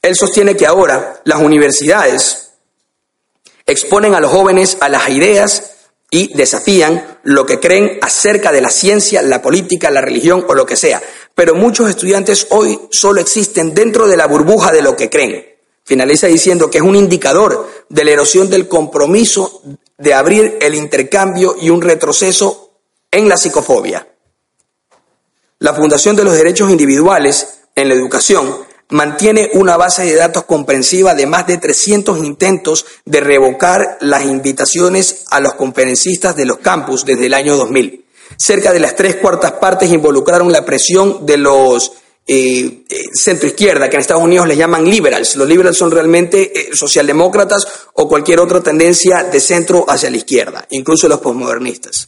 Él 0.02 0.16
sostiene 0.16 0.56
que 0.56 0.68
ahora 0.68 1.22
las 1.24 1.40
universidades 1.40 2.52
exponen 3.66 4.14
a 4.16 4.20
los 4.20 4.32
jóvenes 4.32 4.78
a 4.82 4.90
las 4.90 5.10
ideas 5.10 5.72
y 6.10 6.34
desafían 6.36 7.20
lo 7.24 7.46
que 7.46 7.60
creen 7.60 7.98
acerca 8.02 8.52
de 8.52 8.62
la 8.62 8.70
ciencia, 8.70 9.22
la 9.24 9.42
política, 9.42 9.90
la 9.90 10.02
religión 10.02 10.46
o 10.48 10.54
lo 10.54 10.66
que 10.66 10.76
sea. 10.76 11.02
Pero 11.34 11.56
muchos 11.56 11.90
estudiantes 11.90 12.48
hoy 12.52 12.80
solo 12.92 13.20
existen 13.20 13.74
dentro 13.74 14.08
de 14.08 14.18
la 14.18 14.28
burbuja 14.28 14.72
de 14.72 14.84
lo 14.84 14.96
que 14.96 15.10
creen. 15.10 15.53
Finaliza 15.86 16.28
diciendo 16.28 16.70
que 16.70 16.78
es 16.78 16.84
un 16.84 16.96
indicador 16.96 17.70
de 17.90 18.06
la 18.06 18.12
erosión 18.12 18.50
del 18.50 18.68
compromiso 18.68 19.62
de 19.98 20.14
abrir 20.14 20.58
el 20.62 20.76
intercambio 20.76 21.56
y 21.60 21.70
un 21.70 21.82
retroceso 21.82 22.72
en 23.12 23.28
la 23.28 23.38
psicofobia. 23.38 24.08
La 25.60 25.74
Fundación 25.74 26.16
de 26.16 26.24
los 26.24 26.36
Derechos 26.36 26.72
Individuales 26.72 27.60
en 27.76 27.90
la 27.90 27.96
Educación 27.96 28.66
mantiene 28.90 29.50
una 29.54 29.76
base 29.76 30.06
de 30.06 30.16
datos 30.16 30.44
comprensiva 30.44 31.16
de 31.16 31.26
más 31.26 31.48
de 31.48 31.58
300 31.58 32.20
intentos 32.20 32.86
de 33.06 33.22
revocar 33.22 33.98
las 34.02 34.24
invitaciones 34.24 35.26
a 35.32 35.40
los 35.40 35.56
conferencistas 35.56 36.36
de 36.36 36.46
los 36.46 36.60
campus 36.60 37.06
desde 37.06 37.26
el 37.26 37.34
año 37.34 37.58
2000. 37.58 38.06
Cerca 38.38 38.72
de 38.72 38.80
las 38.80 38.96
tres 38.96 39.18
cuartas 39.18 39.54
partes 39.54 39.92
involucraron 39.92 40.52
la 40.52 40.66
presión 40.66 41.26
de 41.26 41.38
los 41.38 41.94
eh, 42.26 42.86
eh, 42.88 43.04
centro 43.14 43.50
izquierda, 43.50 43.90
que 43.90 43.98
en 43.98 44.00
Estados 44.00 44.24
Unidos 44.24 44.48
le 44.48 44.56
llaman 44.56 44.86
liberals. 44.86 45.36
Los 45.36 45.46
liberals 45.46 45.78
son 45.78 45.92
realmente 45.92 46.58
eh, 46.58 46.70
socialdemócratas 46.74 47.68
o 47.96 48.08
cualquier 48.08 48.40
otra 48.40 48.62
tendencia 48.62 49.26
de 49.26 49.42
centro 49.42 49.84
hacia 49.90 50.10
la 50.10 50.16
izquierda, 50.16 50.66
incluso 50.70 51.10
los 51.10 51.20
posmodernistas. 51.20 52.08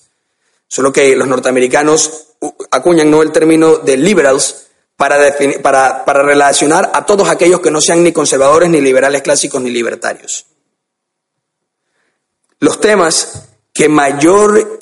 Solo 0.69 0.93
que 0.93 1.17
los 1.17 1.28
norteamericanos 1.28 2.28
acuñan 2.71 3.12
no 3.12 3.21
el 3.21 3.34
término 3.34 3.78
de 3.80 3.97
liberals 3.97 4.67
para, 4.95 5.36
para, 5.62 6.06
para 6.06 6.23
relacionar 6.23 6.91
a 6.93 7.06
todos 7.06 7.28
aquellos 7.28 7.60
que 7.60 7.69
no 7.69 7.82
sean 7.82 8.01
ni 8.01 8.13
conservadores, 8.13 8.69
ni 8.69 8.80
liberales 8.80 9.21
clásicos, 9.21 9.62
ni 9.62 9.69
libertarios. 9.69 10.45
Los 12.60 12.80
temas 12.80 13.49
que 13.73 13.89
mayor 13.89 14.80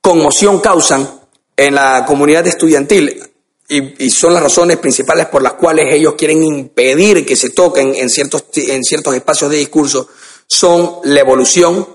conmoción 0.00 0.58
causan 0.58 1.08
en 1.56 1.76
la 1.76 2.04
comunidad 2.04 2.44
estudiantil 2.48 3.29
y, 3.72 4.10
son 4.10 4.34
las 4.34 4.42
razones 4.42 4.78
principales 4.78 5.26
por 5.26 5.42
las 5.42 5.52
cuales 5.52 5.94
ellos 5.94 6.14
quieren 6.18 6.42
impedir 6.42 7.24
que 7.24 7.36
se 7.36 7.50
toquen 7.50 7.94
en 7.94 8.10
ciertos, 8.10 8.46
en 8.56 8.82
ciertos 8.82 9.14
espacios 9.14 9.48
de 9.48 9.58
discurso, 9.58 10.08
son 10.48 10.96
la 11.04 11.20
evolución, 11.20 11.86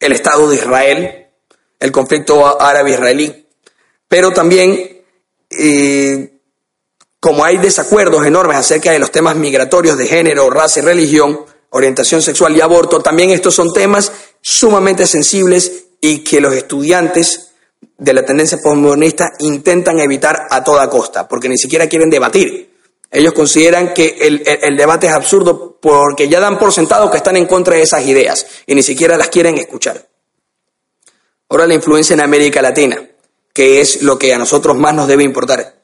el 0.00 0.12
Estado 0.12 0.48
de 0.48 0.56
Israel, 0.56 1.26
el 1.78 1.92
conflicto 1.92 2.58
árabe-israelí, 2.60 3.46
pero 4.08 4.30
también 4.30 5.02
como 7.20 7.44
hay 7.44 7.58
desacuerdos 7.58 8.24
enormes 8.26 8.56
acerca 8.56 8.90
de 8.90 8.98
los 8.98 9.10
temas 9.10 9.36
migratorios 9.36 9.98
de 9.98 10.06
género, 10.06 10.48
raza 10.48 10.80
y 10.80 10.82
religión, 10.84 11.44
orientación 11.70 12.22
sexual 12.22 12.56
y 12.56 12.62
aborto, 12.62 13.00
también 13.00 13.28
estos 13.28 13.54
son 13.54 13.74
temas 13.74 14.10
sumamente 14.40 15.06
sensibles 15.06 15.84
y 16.00 16.20
que 16.20 16.40
los 16.40 16.54
estudiantes 16.54 17.47
de 17.98 18.14
la 18.14 18.24
tendencia 18.24 18.58
postmodernista 18.62 19.32
intentan 19.40 19.98
evitar 19.98 20.46
a 20.50 20.62
toda 20.62 20.88
costa, 20.88 21.28
porque 21.28 21.48
ni 21.48 21.58
siquiera 21.58 21.88
quieren 21.88 22.08
debatir. 22.08 22.78
Ellos 23.10 23.32
consideran 23.32 23.92
que 23.92 24.16
el, 24.20 24.76
debate 24.76 25.06
es 25.06 25.12
absurdo 25.12 25.78
porque 25.80 26.28
ya 26.28 26.40
dan 26.40 26.58
por 26.58 26.72
sentado 26.72 27.10
que 27.10 27.16
están 27.16 27.36
en 27.36 27.46
contra 27.46 27.74
de 27.74 27.82
esas 27.82 28.06
ideas 28.06 28.46
y 28.66 28.74
ni 28.74 28.82
siquiera 28.82 29.16
las 29.16 29.28
quieren 29.28 29.56
escuchar. 29.58 30.06
Ahora 31.48 31.66
la 31.66 31.74
influencia 31.74 32.14
en 32.14 32.20
América 32.20 32.60
Latina, 32.60 33.02
que 33.52 33.80
es 33.80 34.02
lo 34.02 34.18
que 34.18 34.34
a 34.34 34.38
nosotros 34.38 34.76
más 34.76 34.94
nos 34.94 35.08
debe 35.08 35.24
importar. 35.24 35.74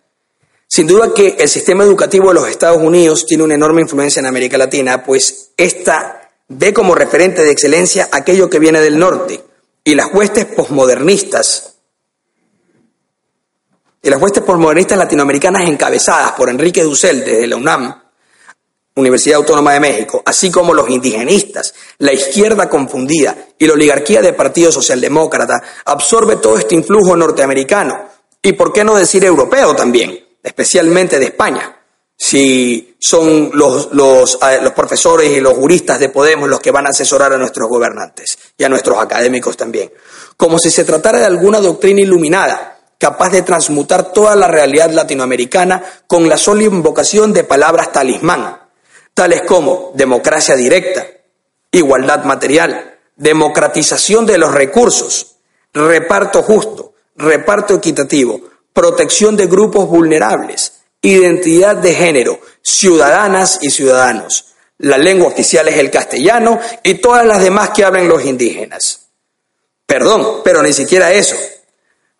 Sin 0.68 0.87
duda 0.87 1.14
que 1.14 1.37
el 1.38 1.48
sistema 1.48 1.85
educativo 1.85 2.29
de 2.29 2.35
los 2.35 2.48
Estados 2.48 2.83
Unidos 2.83 3.27
tiene 3.27 3.42
una 3.42 3.55
enorme 3.55 3.81
influencia 3.81 4.20
en 4.20 4.27
América 4.27 4.59
Latina, 4.59 5.03
pues 5.03 5.53
esta 5.57 6.31
ve 6.48 6.74
como 6.74 6.94
referente 6.94 7.42
de 7.42 7.50
excelencia 7.50 8.09
aquello 8.12 8.50
que 8.50 8.59
viene 8.59 8.81
del 8.81 8.98
norte 8.98 9.42
y 9.83 9.94
las 9.94 10.12
huestes 10.12 10.44
posmodernistas 10.44 11.73
y 14.05 14.11
las 14.11 14.21
huestes 14.21 14.44
postmodernistas 14.44 14.98
latinoamericanas 14.98 15.67
encabezadas 15.67 16.33
por 16.33 16.50
Enrique 16.50 16.83
Dussel 16.83 17.25
desde 17.25 17.46
la 17.46 17.57
UNAM, 17.57 18.02
Universidad 18.96 19.38
Autónoma 19.38 19.73
de 19.73 19.81
México, 19.81 20.23
así 20.27 20.50
como 20.50 20.75
los 20.75 20.90
indigenistas, 20.90 21.75
la 21.98 22.13
izquierda 22.13 22.69
confundida 22.69 23.35
y 23.59 23.67
la 23.67 23.73
oligarquía 23.73 24.21
del 24.21 24.37
Partido 24.37 24.71
Socialdemócrata, 24.71 25.63
absorbe 25.87 26.37
todo 26.37 26.59
este 26.59 26.75
influjo 26.75 27.17
norteamericano 27.17 28.11
y, 28.42 28.52
por 28.52 28.75
qué 28.75 28.85
no 28.85 28.94
decir, 28.94 29.25
europeo 29.25 29.75
también, 29.75 30.23
especialmente 30.42 31.19
de 31.19 31.25
España, 31.25 31.75
si 32.15 32.96
son 33.00 33.52
los, 33.55 33.88
los, 33.92 34.38
los 34.63 34.73
profesores 34.75 35.31
y 35.31 35.40
los 35.40 35.55
juristas 35.55 35.98
de 35.98 36.11
Podemos 36.11 36.48
los 36.48 36.61
que 36.61 36.71
van 36.71 36.87
a 36.87 36.90
asesorar 36.90 37.33
a 37.33 37.38
nuestros 37.38 37.71
gobernantes 37.71 38.38
y 38.59 38.65
a 38.65 38.69
nuestros 38.69 38.98
académicos 38.98 39.57
también, 39.57 39.90
como 40.37 40.59
si 40.59 40.71
se 40.71 40.85
tratara 40.85 41.21
de 41.21 41.25
alguna 41.25 41.59
doctrina 41.59 42.02
iluminada 42.02 42.73
capaz 43.05 43.29
de 43.29 43.42
transmutar 43.42 44.15
toda 44.15 44.35
la 44.35 44.48
realidad 44.48 44.90
latinoamericana 44.90 45.83
con 46.07 46.27
la 46.27 46.38
sola 46.38 46.63
invocación 46.63 47.35
de 47.35 47.44
palabras 47.44 47.92
talismán, 47.92 48.63
tales 49.13 49.42
como 49.42 49.92
democracia 49.94 50.57
directa, 50.57 51.07
igualdad 51.71 52.25
material, 52.25 52.96
democratización 53.15 54.25
de 54.25 54.38
los 54.38 54.55
recursos, 54.55 55.37
reparto 55.75 56.42
justo, 56.42 56.94
reparto 57.15 57.75
equitativo, 57.75 58.40
protección 58.73 59.37
de 59.37 59.48
grupos 59.48 59.87
vulnerables, 59.87 60.73
identidad 61.02 61.77
de 61.77 61.92
género, 61.92 62.40
ciudadanas 62.63 63.59
y 63.61 63.69
ciudadanos. 63.69 64.55
La 64.79 64.96
lengua 64.96 65.29
oficial 65.29 65.69
es 65.69 65.77
el 65.77 65.90
castellano 65.90 66.59
y 66.83 66.94
todas 66.94 67.27
las 67.27 67.42
demás 67.42 67.69
que 67.69 67.85
hablan 67.85 68.09
los 68.09 68.25
indígenas. 68.25 69.09
Perdón, 69.85 70.40
pero 70.42 70.63
ni 70.63 70.73
siquiera 70.73 71.13
eso. 71.13 71.37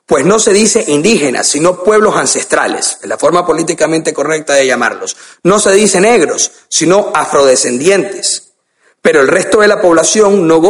Pues 0.07 0.25
no 0.27 0.39
se 0.39 0.53
dice 0.53 0.85
indígenas, 0.89 1.47
sino 1.47 1.83
pueblos 1.83 2.15
ancestrales, 2.15 2.99
es 3.03 3.09
la 3.09 3.17
forma 3.17 3.47
políticamente 3.47 4.13
correcta 4.13 4.53
de 4.55 4.67
llamarlos. 4.67 5.17
No 5.45 5.59
se 5.59 5.73
dice 5.73 6.01
negros, 6.01 6.51
sino 6.69 7.11
afrodescendientes. 7.15 8.53
Pero 9.01 9.21
el 9.21 9.29
resto 9.29 9.61
de 9.61 9.69
la 9.69 9.81
población 9.81 10.47
no, 10.47 10.61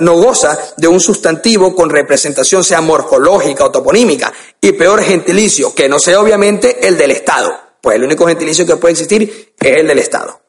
no 0.00 0.14
goza 0.14 0.58
de 0.76 0.88
un 0.88 1.00
sustantivo 1.00 1.74
con 1.74 1.90
representación 1.90 2.64
sea 2.64 2.80
morfológica 2.80 3.64
o 3.64 3.70
toponímica, 3.70 4.32
y 4.60 4.72
peor 4.72 5.02
gentilicio, 5.02 5.74
que 5.74 5.88
no 5.88 5.98
sea 5.98 6.20
obviamente 6.20 6.86
el 6.86 6.96
del 6.96 7.10
Estado, 7.12 7.52
pues 7.80 7.96
el 7.96 8.04
único 8.04 8.26
gentilicio 8.26 8.66
que 8.66 8.76
puede 8.76 8.92
existir 8.92 9.54
es 9.58 9.76
el 9.76 9.86
del 9.86 9.98
Estado. 9.98 10.40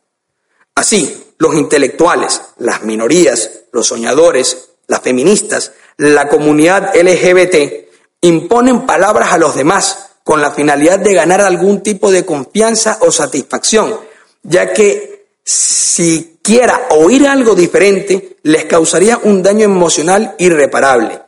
Así, 0.76 1.34
los 1.38 1.56
intelectuales, 1.56 2.42
las 2.58 2.84
minorías, 2.84 3.50
los 3.72 3.88
soñadores, 3.88 4.70
las 4.88 5.02
feministas, 5.02 5.72
la 5.98 6.28
comunidad 6.28 6.96
LGBT, 6.96 7.91
imponen 8.22 8.86
palabras 8.86 9.34
a 9.34 9.38
los 9.38 9.56
demás 9.56 10.12
con 10.24 10.42
la 10.42 10.52
finalidad 10.52 11.00
de 11.00 11.14
ganar 11.14 11.42
algún 11.42 11.82
tipo 11.82 12.12
de 12.12 12.26
confianza 12.26 13.00
o 13.02 13.12
satisfacción, 13.12 14.00
ya 14.44 14.72
que 14.74 15.26
si 15.44 16.40
quiera 16.42 16.88
oír 16.92 17.28
algo 17.28 17.56
diferente 17.56 18.38
les 18.44 18.66
causaría 18.66 19.20
un 19.24 19.44
daño 19.44 19.66
emocional 19.66 20.36
irreparable. 20.38 21.22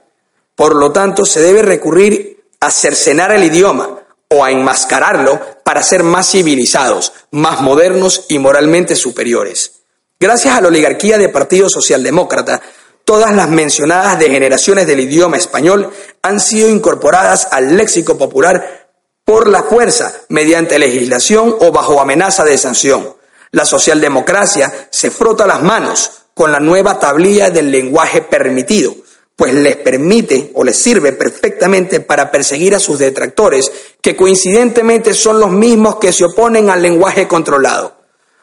Por 0.56 0.76
lo 0.76 0.92
tanto, 0.92 1.26
se 1.26 1.42
debe 1.42 1.64
recurrir 1.64 2.44
a 2.60 2.70
cercenar 2.72 3.32
el 3.32 3.44
idioma 3.44 4.00
o 4.30 4.44
a 4.44 4.52
enmascararlo 4.52 5.40
para 5.64 5.84
ser 5.84 6.04
más 6.04 6.32
civilizados, 6.32 7.14
más 7.32 7.62
modernos 7.62 8.26
y 8.30 8.40
moralmente 8.40 8.96
superiores. 8.96 9.84
Gracias 10.20 10.56
a 10.56 10.62
la 10.62 10.70
oligarquía 10.70 11.18
de 11.18 11.30
Partido 11.30 11.70
Socialdemócrata, 11.70 12.62
Todas 13.06 13.36
las 13.36 13.50
mencionadas 13.50 14.18
degeneraciones 14.18 14.88
del 14.88 15.02
idioma 15.02 15.38
español 15.38 15.92
han 16.22 16.40
sido 16.40 16.70
incorporadas 16.70 17.50
al 17.52 17.76
léxico 17.76 18.18
popular 18.18 18.88
por 19.26 19.48
la 19.48 19.64
fuerza, 19.64 20.14
mediante 20.30 20.80
legislación 20.80 21.56
o 21.60 21.72
bajo 21.72 22.00
amenaza 22.00 22.44
de 22.44 22.58
sanción. 22.58 23.16
La 23.52 23.66
socialdemocracia 23.66 24.88
se 24.90 25.12
frota 25.12 25.46
las 25.46 25.62
manos 25.62 26.24
con 26.34 26.52
la 26.52 26.60
nueva 26.60 26.98
tablilla 26.98 27.50
del 27.50 27.72
lenguaje 27.72 28.22
permitido, 28.22 28.96
pues 29.36 29.54
les 29.54 29.76
permite 29.78 30.52
o 30.56 30.64
les 30.64 30.78
sirve 30.78 31.12
perfectamente 31.12 32.00
para 32.00 32.32
perseguir 32.32 32.74
a 32.74 32.80
sus 32.80 33.00
detractores, 33.00 33.72
que 34.02 34.16
coincidentemente 34.16 35.14
son 35.14 35.40
los 35.40 35.52
mismos 35.52 35.98
que 35.98 36.14
se 36.14 36.26
oponen 36.26 36.70
al 36.70 36.82
lenguaje 36.82 37.28
controlado. 37.28 37.98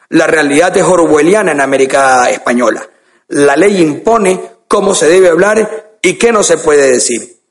La 0.09 0.27
realidad 0.27 0.75
es 0.77 0.83
orwelliana 0.83 1.51
en 1.51 1.61
América 1.61 2.29
Española. 2.29 2.87
La 3.29 3.55
ley 3.55 3.81
impone 3.81 4.50
cómo 4.71 4.95
se 4.95 5.09
debe 5.09 5.27
hablar 5.27 5.97
y 6.01 6.13
qué 6.13 6.31
no 6.31 6.43
se 6.43 6.57
puede 6.57 6.89
decir. 6.93 7.41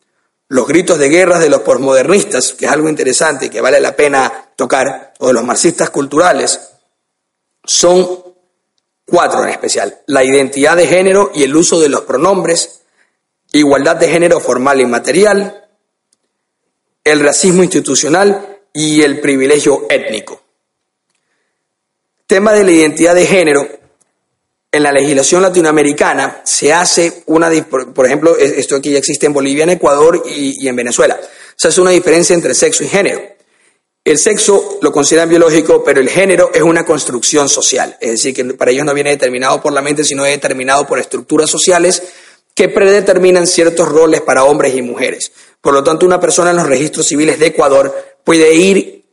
Los 0.48 0.66
gritos 0.66 0.98
de 0.98 1.10
guerra 1.10 1.38
de 1.38 1.50
los 1.50 1.60
posmodernistas, 1.60 2.54
que 2.54 2.64
es 2.64 2.72
algo 2.72 2.88
interesante 2.88 3.44
y 3.44 3.48
que 3.50 3.60
vale 3.60 3.78
la 3.78 3.94
pena 3.94 4.52
tocar, 4.56 5.12
o 5.18 5.26
de 5.26 5.34
los 5.34 5.44
marxistas 5.44 5.90
culturales, 5.90 6.58
son 7.62 8.24
cuatro 9.04 9.44
en 9.44 9.50
especial. 9.50 10.00
La 10.06 10.24
identidad 10.24 10.78
de 10.78 10.86
género 10.86 11.30
y 11.34 11.42
el 11.42 11.54
uso 11.54 11.78
de 11.78 11.90
los 11.90 12.00
pronombres, 12.00 12.80
igualdad 13.52 13.96
de 13.96 14.08
género 14.08 14.40
formal 14.40 14.80
y 14.80 14.86
material, 14.86 15.68
el 17.04 17.20
racismo 17.20 17.62
institucional 17.62 18.60
y 18.72 19.02
el 19.02 19.20
privilegio 19.20 19.84
étnico. 19.90 20.40
Tema 22.26 22.54
de 22.54 22.64
la 22.64 22.70
identidad 22.70 23.14
de 23.14 23.26
género 23.26 23.79
en 24.72 24.82
la 24.82 24.92
legislación 24.92 25.42
latinoamericana 25.42 26.42
se 26.44 26.72
hace 26.72 27.24
una, 27.26 27.50
por 27.68 28.06
ejemplo, 28.06 28.36
esto 28.36 28.76
aquí 28.76 28.92
ya 28.92 28.98
existe 28.98 29.26
en 29.26 29.32
Bolivia, 29.32 29.64
en 29.64 29.70
Ecuador 29.70 30.22
y, 30.26 30.66
en 30.66 30.76
Venezuela, 30.76 31.18
se 31.56 31.68
hace 31.68 31.80
una 31.80 31.90
diferencia 31.90 32.34
entre 32.34 32.54
sexo 32.54 32.84
y 32.84 32.88
género. 32.88 33.20
El 34.04 34.16
sexo 34.16 34.78
lo 34.80 34.92
consideran 34.92 35.28
biológico, 35.28 35.84
pero 35.84 36.00
el 36.00 36.08
género 36.08 36.50
es 36.54 36.62
una 36.62 36.84
construcción 36.84 37.48
social, 37.48 37.96
es 38.00 38.12
decir, 38.12 38.34
que 38.34 38.44
para 38.54 38.70
ellos 38.70 38.86
no 38.86 38.94
viene 38.94 39.10
determinado 39.10 39.60
por 39.60 39.72
la 39.72 39.82
mente, 39.82 40.04
sino 40.04 40.24
determinado 40.24 40.86
por 40.86 40.98
estructuras 40.98 41.50
sociales 41.50 42.02
que 42.54 42.68
predeterminan 42.68 43.46
ciertos 43.46 43.88
roles 43.88 44.22
para 44.22 44.44
hombres 44.44 44.74
y 44.74 44.82
mujeres. 44.82 45.32
Por 45.60 45.74
lo 45.74 45.84
tanto, 45.84 46.06
una 46.06 46.20
persona 46.20 46.50
en 46.50 46.56
los 46.56 46.66
registros 46.66 47.06
civiles 47.06 47.38
de 47.38 47.46
Ecuador 47.46 47.94
puede 48.24 48.54
ir, 48.54 49.04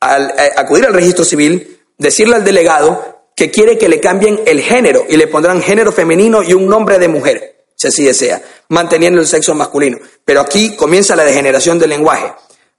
al, 0.00 0.30
eh, 0.30 0.52
acudir 0.56 0.86
al 0.86 0.94
registro 0.94 1.24
civil, 1.24 1.80
decirle 1.98 2.36
al 2.36 2.44
delegado 2.44 3.15
que 3.36 3.50
quiere 3.50 3.76
que 3.76 3.88
le 3.88 4.00
cambien 4.00 4.40
el 4.46 4.62
género 4.62 5.04
y 5.08 5.16
le 5.16 5.28
pondrán 5.28 5.62
género 5.62 5.92
femenino 5.92 6.42
y 6.42 6.54
un 6.54 6.66
nombre 6.66 6.98
de 6.98 7.06
mujer, 7.06 7.66
si 7.76 7.86
así 7.86 8.02
desea, 8.02 8.42
manteniendo 8.70 9.20
el 9.20 9.26
sexo 9.26 9.54
masculino. 9.54 9.98
Pero 10.24 10.40
aquí 10.40 10.74
comienza 10.74 11.14
la 11.14 11.24
degeneración 11.24 11.78
del 11.78 11.90
lenguaje, 11.90 12.32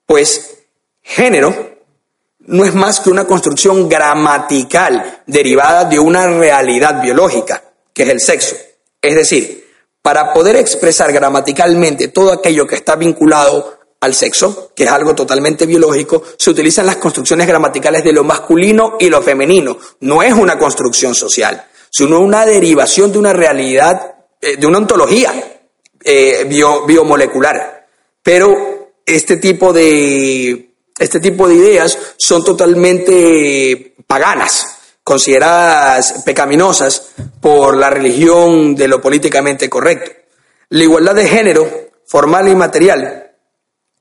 pues 0.05 0.57
género 1.03 1.77
no 2.39 2.65
es 2.65 2.73
más 2.73 3.01
que 3.01 3.09
una 3.09 3.27
construcción 3.27 3.87
gramatical 3.87 5.21
derivada 5.27 5.85
de 5.85 5.99
una 5.99 6.27
realidad 6.27 7.01
biológica, 7.01 7.63
que 7.93 8.03
es 8.03 8.09
el 8.09 8.19
sexo. 8.19 8.55
Es 9.01 9.15
decir, 9.15 9.67
para 10.01 10.33
poder 10.33 10.55
expresar 10.55 11.11
gramaticalmente 11.11 12.07
todo 12.07 12.31
aquello 12.31 12.65
que 12.65 12.75
está 12.75 12.95
vinculado 12.95 13.76
al 13.99 14.13
sexo, 14.13 14.71
que 14.75 14.83
es 14.83 14.89
algo 14.89 15.15
totalmente 15.15 15.65
biológico, 15.65 16.23
se 16.37 16.49
utilizan 16.49 16.85
las 16.85 16.97
construcciones 16.97 17.47
gramaticales 17.47 18.03
de 18.03 18.13
lo 18.13 18.23
masculino 18.23 18.97
y 18.99 19.09
lo 19.09 19.21
femenino. 19.21 19.77
No 20.01 20.21
es 20.21 20.33
una 20.33 20.57
construcción 20.57 21.15
social, 21.15 21.65
sino 21.89 22.19
una 22.19 22.45
derivación 22.45 23.11
de 23.11 23.19
una 23.19 23.33
realidad, 23.33 24.15
eh, 24.39 24.57
de 24.57 24.67
una 24.67 24.77
ontología 24.77 25.33
eh, 26.03 26.45
biomolecular. 26.85 27.87
Pero 28.21 28.91
este 29.05 29.37
tipo 29.37 29.73
de, 29.73 30.71
este 30.99 31.19
tipo 31.19 31.47
de 31.47 31.55
ideas 31.55 31.97
son 32.17 32.43
totalmente 32.43 33.95
paganas, 34.05 34.77
consideradas 35.03 36.23
pecaminosas 36.25 37.13
por 37.41 37.77
la 37.77 37.89
religión 37.89 38.75
de 38.75 38.87
lo 38.87 39.01
políticamente 39.01 39.69
correcto. 39.69 40.11
La 40.69 40.83
igualdad 40.83 41.15
de 41.15 41.27
género, 41.27 41.67
formal 42.05 42.49
y 42.49 42.55
material, 42.55 43.26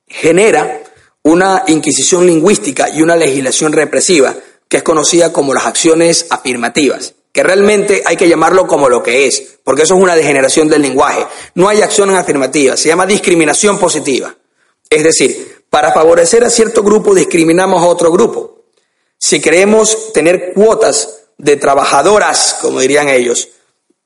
genera 0.07 0.83
una 1.23 1.65
inquisición 1.67 2.27
lingüística 2.27 2.89
y 2.89 3.03
una 3.03 3.17
legislación 3.17 3.73
represiva 3.73 4.35
que 4.69 4.79
es 4.79 4.83
conocida 4.83 5.33
como 5.33 5.55
las 5.55 5.67
acciones 5.67 6.27
afirmativas, 6.31 7.15
que 7.33 7.43
realmente 7.43 8.03
hay 8.05 8.17
que 8.17 8.29
llamarlo 8.29 8.67
como 8.67 8.89
lo 8.89 9.03
que 9.03 9.27
es, 9.27 9.59
porque 9.65 9.83
eso 9.83 9.95
es 9.95 10.03
una 10.03 10.17
degeneración 10.17 10.69
del 10.69 10.83
lenguaje. 10.83 11.27
No 11.55 11.69
hay 11.69 11.83
acciones 11.83 12.17
afirmativas, 12.17 12.81
se 12.81 12.89
llama 12.89 13.07
discriminación 13.07 13.79
positiva. 13.79 14.35
Es 14.89 15.05
decir, 15.05 15.65
para 15.71 15.93
favorecer 15.93 16.45
a 16.45 16.51
cierto 16.51 16.83
grupo 16.83 17.15
discriminamos 17.15 17.83
a 17.83 17.87
otro 17.87 18.11
grupo. 18.11 18.65
Si 19.19 19.41
queremos 19.41 20.13
tener 20.13 20.53
cuotas 20.55 21.25
de 21.39 21.57
trabajadoras, 21.57 22.59
como 22.61 22.81
dirían 22.81 23.09
ellos, 23.09 23.49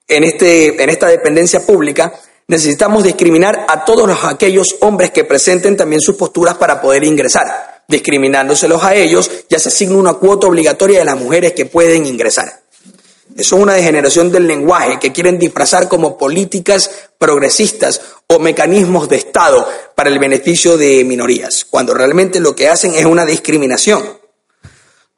en, 0.09 0.25
este, 0.25 0.83
en 0.83 0.91
esta 0.91 1.07
dependencia 1.07 1.65
pública, 1.65 2.13
necesitamos 2.51 3.05
discriminar 3.05 3.65
a 3.69 3.85
todos 3.85 4.11
aquellos 4.25 4.77
hombres 4.81 5.13
que 5.13 5.23
presenten 5.23 5.77
también 5.77 6.01
sus 6.01 6.17
posturas 6.17 6.57
para 6.57 6.81
poder 6.81 7.05
ingresar. 7.05 7.85
Discriminándoselos 7.87 8.83
a 8.83 8.97
ellos, 8.97 9.31
ya 9.49 9.61
se 9.61 9.69
asigna 9.69 9.97
una 9.97 10.15
cuota 10.15 10.49
obligatoria 10.49 10.99
de 10.99 11.05
las 11.05 11.17
mujeres 11.17 11.53
que 11.53 11.67
pueden 11.67 12.07
ingresar. 12.07 12.63
Eso 13.37 13.57
es 13.57 13.63
una 13.63 13.75
degeneración 13.75 14.33
del 14.33 14.49
lenguaje 14.49 14.99
que 14.99 15.13
quieren 15.13 15.39
disfrazar 15.39 15.89
como 15.89 16.19
políticas 16.19 16.91
progresistas 17.19 18.01
o 18.27 18.41
mecanismos 18.41 19.09
de 19.09 19.17
Estado 19.17 19.69
para 19.95 20.11
el 20.11 20.19
beneficio 20.19 20.77
de 20.77 21.05
minorías, 21.05 21.65
cuando 21.71 21.95
realmente 21.95 22.41
lo 22.41 22.57
que 22.57 22.69
hacen 22.69 22.95
es 22.97 23.05
una 23.05 23.25
discriminación. 23.25 24.03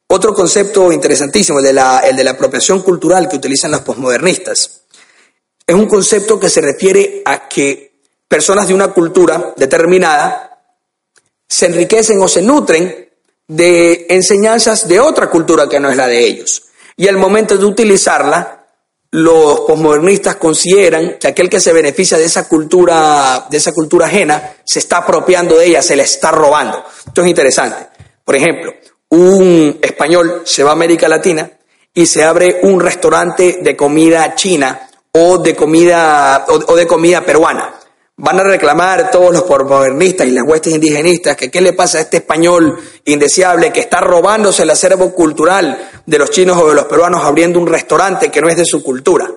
Otro 0.09 0.35
concepto 0.35 0.93
interesantísimo, 0.93 1.61
el 1.61 1.65
de 1.65 1.73
la, 1.73 2.01
el 2.01 2.15
de 2.15 2.25
la 2.25 2.33
apropiación 2.33 2.83
cultural 2.83 3.27
que 3.27 3.37
utilizan 3.37 3.71
los 3.71 3.81
posmodernistas 3.81 4.82
es 5.73 5.79
un 5.79 5.87
concepto 5.87 6.39
que 6.39 6.51
se 6.51 6.61
refiere 6.61 7.23
a 7.25 7.49
que 7.49 7.93
personas 8.29 8.69
de 8.69 8.75
una 8.75 8.89
cultura 8.89 9.55
determinada 9.57 10.61
se 11.49 11.67
enriquecen 11.67 12.21
o 12.21 12.29
se 12.29 12.43
nutren 12.43 13.09
de 13.49 14.07
enseñanzas 14.11 14.87
de 14.87 15.01
otra 15.01 15.31
cultura 15.31 15.69
que 15.69 15.81
no 15.81 15.91
es 15.91 15.97
la 15.97 16.07
de 16.07 16.25
ellos. 16.25 16.65
Y 16.97 17.09
al 17.09 17.17
momento 17.17 17.57
de 17.57 17.65
utilizarla, 17.65 18.67
los 19.13 19.61
posmodernistas 19.61 20.37
consideran 20.37 21.17
que 21.19 21.29
aquel 21.29 21.49
que 21.49 21.61
se 21.61 21.73
beneficia 21.73 22.19
de 22.19 22.25
esa 22.25 22.47
cultura, 22.49 23.47
de 23.51 23.57
esa 23.57 23.73
cultura 23.73 24.07
ajena, 24.07 24.57
se 24.65 24.79
está 24.79 24.99
apropiando 24.99 25.57
de 25.57 25.67
ella, 25.67 25.81
se 25.81 25.97
la 25.97 26.03
está 26.03 26.31
robando. 26.31 26.85
Esto 27.07 27.23
es 27.23 27.29
interesante. 27.29 27.89
Por 28.25 28.37
ejemplo, 28.37 28.75
un 29.09 29.79
español 29.81 30.43
se 30.45 30.63
va 30.63 30.71
a 30.71 30.75
América 30.75 31.09
Latina 31.09 31.51
y 31.95 32.05
se 32.05 32.25
abre 32.25 32.61
un 32.63 32.79
restaurante 32.81 33.61
de 33.63 33.77
comida 33.77 34.35
china 34.35 34.89
o 35.13 35.39
de 35.39 35.55
comida, 35.55 36.47
o, 36.49 36.75
de 36.75 36.87
comida 36.87 37.25
peruana. 37.25 37.75
Van 38.17 38.41
a 38.41 38.45
reclamar 38.45 39.11
todos 39.11 39.33
los 39.33 39.43
postmodernistas 39.43 40.27
y 40.27 40.31
las 40.31 40.45
huestes 40.47 40.75
indigenistas 40.75 41.37
que 41.37 41.51
qué 41.51 41.61
le 41.61 41.73
pasa 41.73 41.99
a 41.99 42.01
este 42.03 42.19
español 42.19 42.79
indeseable 43.05 43.73
que 43.73 43.81
está 43.81 44.01
robándose 44.01 44.63
el 44.63 44.71
acervo 44.71 45.13
cultural 45.15 45.91
de 46.07 46.19
los 46.19 46.31
chinos 46.31 46.57
o 46.57 46.69
de 46.69 46.75
los 46.75 46.87
peruanos 46.87 47.25
abriendo 47.25 47.59
un 47.59 47.67
restaurante 47.67 48.31
que 48.31 48.41
no 48.41 48.49
es 48.49 48.57
de 48.57 48.65
su 48.65 48.83
cultura. 48.83 49.31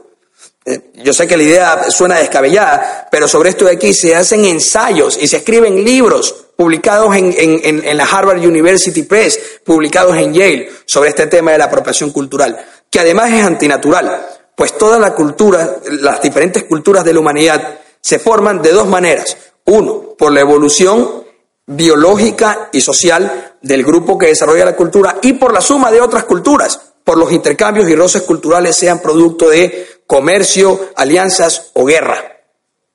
Eh, 0.65 0.91
yo 0.95 1.13
sé 1.13 1.27
que 1.27 1.37
la 1.37 1.43
idea 1.43 1.91
suena 1.91 2.19
descabellada, 2.19 3.07
pero 3.11 3.27
sobre 3.27 3.49
esto 3.49 3.65
de 3.65 3.73
aquí 3.73 3.93
se 3.93 4.15
hacen 4.15 4.45
ensayos 4.45 5.17
y 5.21 5.27
se 5.27 5.37
escriben 5.37 5.83
libros 5.83 6.33
publicados 6.55 7.15
en, 7.15 7.33
en, 7.37 7.97
la 7.97 8.05
Harvard 8.05 8.39
University 8.39 9.03
Press, 9.03 9.59
publicados 9.63 10.15
en 10.15 10.33
Yale, 10.33 10.69
sobre 10.85 11.09
este 11.09 11.27
tema 11.27 11.51
de 11.51 11.57
la 11.57 11.65
apropiación 11.65 12.11
cultural, 12.11 12.65
que 12.89 12.99
además 12.99 13.31
es 13.33 13.43
antinatural, 13.43 14.25
pues 14.55 14.77
toda 14.77 14.99
la 14.99 15.13
cultura, 15.13 15.77
las 16.01 16.21
diferentes 16.21 16.63
culturas 16.63 17.03
de 17.03 17.13
la 17.13 17.19
humanidad, 17.19 17.79
se 17.99 18.19
forman 18.19 18.61
de 18.61 18.71
dos 18.71 18.87
maneras. 18.87 19.37
Uno, 19.65 20.15
por 20.17 20.31
la 20.31 20.41
evolución 20.41 21.25
biológica 21.67 22.69
y 22.71 22.81
social 22.81 23.55
del 23.61 23.83
grupo 23.83 24.17
que 24.17 24.27
desarrolla 24.27 24.65
la 24.65 24.75
cultura 24.75 25.17
y 25.21 25.33
por 25.33 25.51
la 25.51 25.61
suma 25.61 25.91
de 25.91 26.01
otras 26.01 26.25
culturas, 26.25 26.79
por 27.03 27.17
los 27.17 27.31
intercambios 27.31 27.89
y 27.89 27.95
roces 27.95 28.21
culturales 28.21 28.75
sean 28.75 28.99
producto 28.99 29.49
de 29.49 29.87
comercio, 30.05 30.89
alianzas 30.95 31.71
o 31.73 31.85
guerra. 31.85 32.43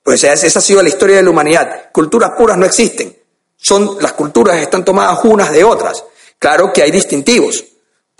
Pues 0.03 0.25
esa 0.25 0.59
ha 0.59 0.63
sido 0.63 0.83
la 0.83 0.89
historia 0.89 1.17
de 1.17 1.23
la 1.23 1.31
humanidad. 1.31 1.91
Culturas 1.93 2.33
puras 2.37 2.57
no 2.57 2.67
existen. 2.67 3.17
Son, 3.57 3.99
las 4.01 4.13
culturas 4.15 4.57
están 4.57 4.85
tomadas 4.85 5.21
unas 5.25 5.53
de 5.53 5.65
otras. 5.65 6.05
Claro 6.39 6.73
que 6.73 6.83
hay 6.83 6.91
distintivos, 6.91 7.65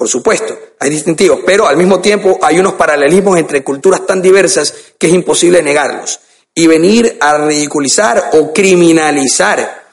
por 0.01 0.09
supuesto, 0.09 0.59
hay 0.79 0.89
distintivos, 0.89 1.41
pero 1.45 1.69
al 1.69 1.77
mismo 1.77 2.01
tiempo 2.01 2.39
hay 2.41 2.59
unos 2.59 2.73
paralelismos 2.73 3.39
entre 3.39 3.63
culturas 3.63 4.07
tan 4.07 4.23
diversas 4.23 4.73
que 4.97 5.09
es 5.09 5.13
imposible 5.13 5.63
negarlos. 5.63 6.21
Y 6.55 6.67
venir 6.67 7.19
a 7.21 7.37
ridiculizar 7.37 8.31
o 8.33 8.51
criminalizar 8.51 9.89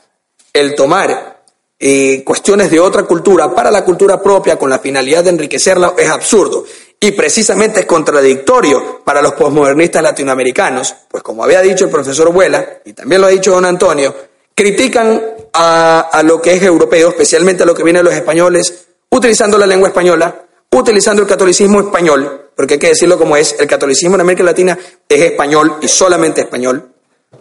el 0.53 0.75
tomar 0.75 1.43
eh, 1.77 2.23
cuestiones 2.23 2.71
de 2.71 2.79
otra 2.79 3.03
cultura 3.03 3.53
para 3.53 3.69
la 3.69 3.83
cultura 3.83 4.23
propia 4.23 4.57
con 4.57 4.69
la 4.69 4.79
finalidad 4.79 5.25
de 5.25 5.31
enriquecerla 5.31 5.93
es 5.97 6.09
absurdo. 6.09 6.63
Y 6.97 7.11
precisamente 7.11 7.81
es 7.81 7.85
contradictorio 7.85 9.01
para 9.03 9.21
los 9.21 9.33
posmodernistas 9.33 10.01
latinoamericanos, 10.01 10.95
pues 11.09 11.21
como 11.21 11.43
había 11.43 11.59
dicho 11.59 11.83
el 11.83 11.91
profesor 11.91 12.31
Vuela, 12.31 12.65
y 12.85 12.93
también 12.93 13.19
lo 13.19 13.27
ha 13.27 13.31
dicho 13.31 13.51
don 13.51 13.65
Antonio, 13.65 14.15
critican 14.55 15.21
a, 15.53 16.23
lo 16.23 16.41
que 16.41 16.53
es 16.53 16.63
europeo, 16.63 17.09
especialmente 17.09 17.63
a 17.63 17.65
lo 17.65 17.75
que 17.75 17.83
viene 17.83 17.99
de 17.99 18.05
los 18.05 18.13
españoles, 18.13 18.86
utilizando 19.17 19.57
la 19.57 19.65
lengua 19.65 19.89
española, 19.89 20.45
utilizando 20.71 21.21
el 21.21 21.27
catolicismo 21.27 21.81
español, 21.81 22.51
porque 22.55 22.75
hay 22.75 22.79
que 22.79 22.87
decirlo 22.89 23.17
como 23.17 23.37
es, 23.37 23.55
el 23.59 23.67
catolicismo 23.67 24.15
en 24.15 24.21
América 24.21 24.43
Latina 24.43 24.77
es 25.07 25.21
español 25.21 25.77
y 25.81 25.87
solamente 25.87 26.41
español, 26.41 26.91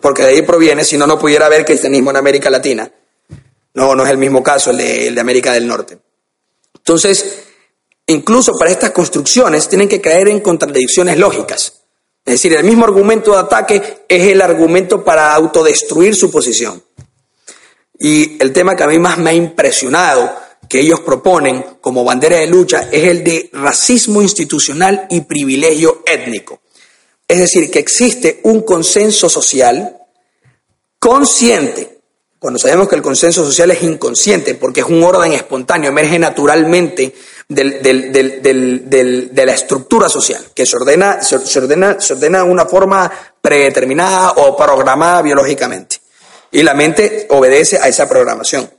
porque 0.00 0.22
de 0.22 0.28
ahí 0.30 0.42
proviene, 0.42 0.84
si 0.84 0.96
no, 0.96 1.06
no 1.06 1.18
pudiera 1.18 1.46
haber 1.46 1.64
cristianismo 1.64 2.10
en 2.10 2.16
América 2.16 2.50
Latina. 2.50 2.90
No, 3.74 3.94
no 3.94 4.04
es 4.04 4.10
el 4.10 4.18
mismo 4.18 4.42
caso 4.42 4.70
el 4.70 4.78
de, 4.78 5.08
el 5.08 5.14
de 5.14 5.20
América 5.20 5.52
del 5.52 5.66
Norte. 5.66 5.98
Entonces, 6.76 7.44
incluso 8.06 8.52
para 8.58 8.70
estas 8.70 8.90
construcciones 8.90 9.68
tienen 9.68 9.88
que 9.88 10.00
caer 10.00 10.28
en 10.28 10.40
contradicciones 10.40 11.18
lógicas. 11.18 11.82
Es 12.24 12.34
decir, 12.34 12.54
el 12.54 12.64
mismo 12.64 12.84
argumento 12.84 13.32
de 13.32 13.38
ataque 13.38 14.04
es 14.08 14.26
el 14.26 14.40
argumento 14.40 15.04
para 15.04 15.32
autodestruir 15.34 16.16
su 16.16 16.30
posición. 16.30 16.82
Y 17.98 18.42
el 18.42 18.52
tema 18.52 18.74
que 18.74 18.82
a 18.82 18.88
mí 18.88 18.98
más 18.98 19.18
me 19.18 19.30
ha 19.30 19.34
impresionado 19.34 20.45
que 20.68 20.80
ellos 20.80 21.00
proponen 21.00 21.64
como 21.80 22.04
bandera 22.04 22.36
de 22.36 22.46
lucha 22.46 22.88
es 22.90 23.04
el 23.04 23.24
de 23.24 23.50
racismo 23.52 24.22
institucional 24.22 25.06
y 25.10 25.22
privilegio 25.22 26.02
étnico. 26.06 26.60
Es 27.28 27.38
decir, 27.38 27.70
que 27.70 27.78
existe 27.78 28.40
un 28.44 28.62
consenso 28.62 29.28
social 29.28 29.96
consciente, 30.98 32.00
cuando 32.38 32.58
sabemos 32.58 32.88
que 32.88 32.96
el 32.96 33.02
consenso 33.02 33.44
social 33.44 33.70
es 33.70 33.82
inconsciente 33.82 34.54
porque 34.54 34.80
es 34.80 34.86
un 34.86 35.02
orden 35.02 35.32
espontáneo, 35.32 35.90
emerge 35.90 36.18
naturalmente 36.18 37.14
de 37.48 39.44
la 39.46 39.52
estructura 39.52 40.08
social, 40.08 40.48
que 40.54 40.66
se 40.66 40.76
ordena, 40.76 41.22
se, 41.22 41.36
ordena, 41.58 42.00
se 42.00 42.12
ordena 42.14 42.44
de 42.44 42.50
una 42.50 42.66
forma 42.66 43.10
predeterminada 43.40 44.32
o 44.32 44.56
programada 44.56 45.22
biológicamente 45.22 46.00
y 46.50 46.62
la 46.62 46.74
mente 46.74 47.26
obedece 47.30 47.78
a 47.78 47.88
esa 47.88 48.08
programación. 48.08 48.70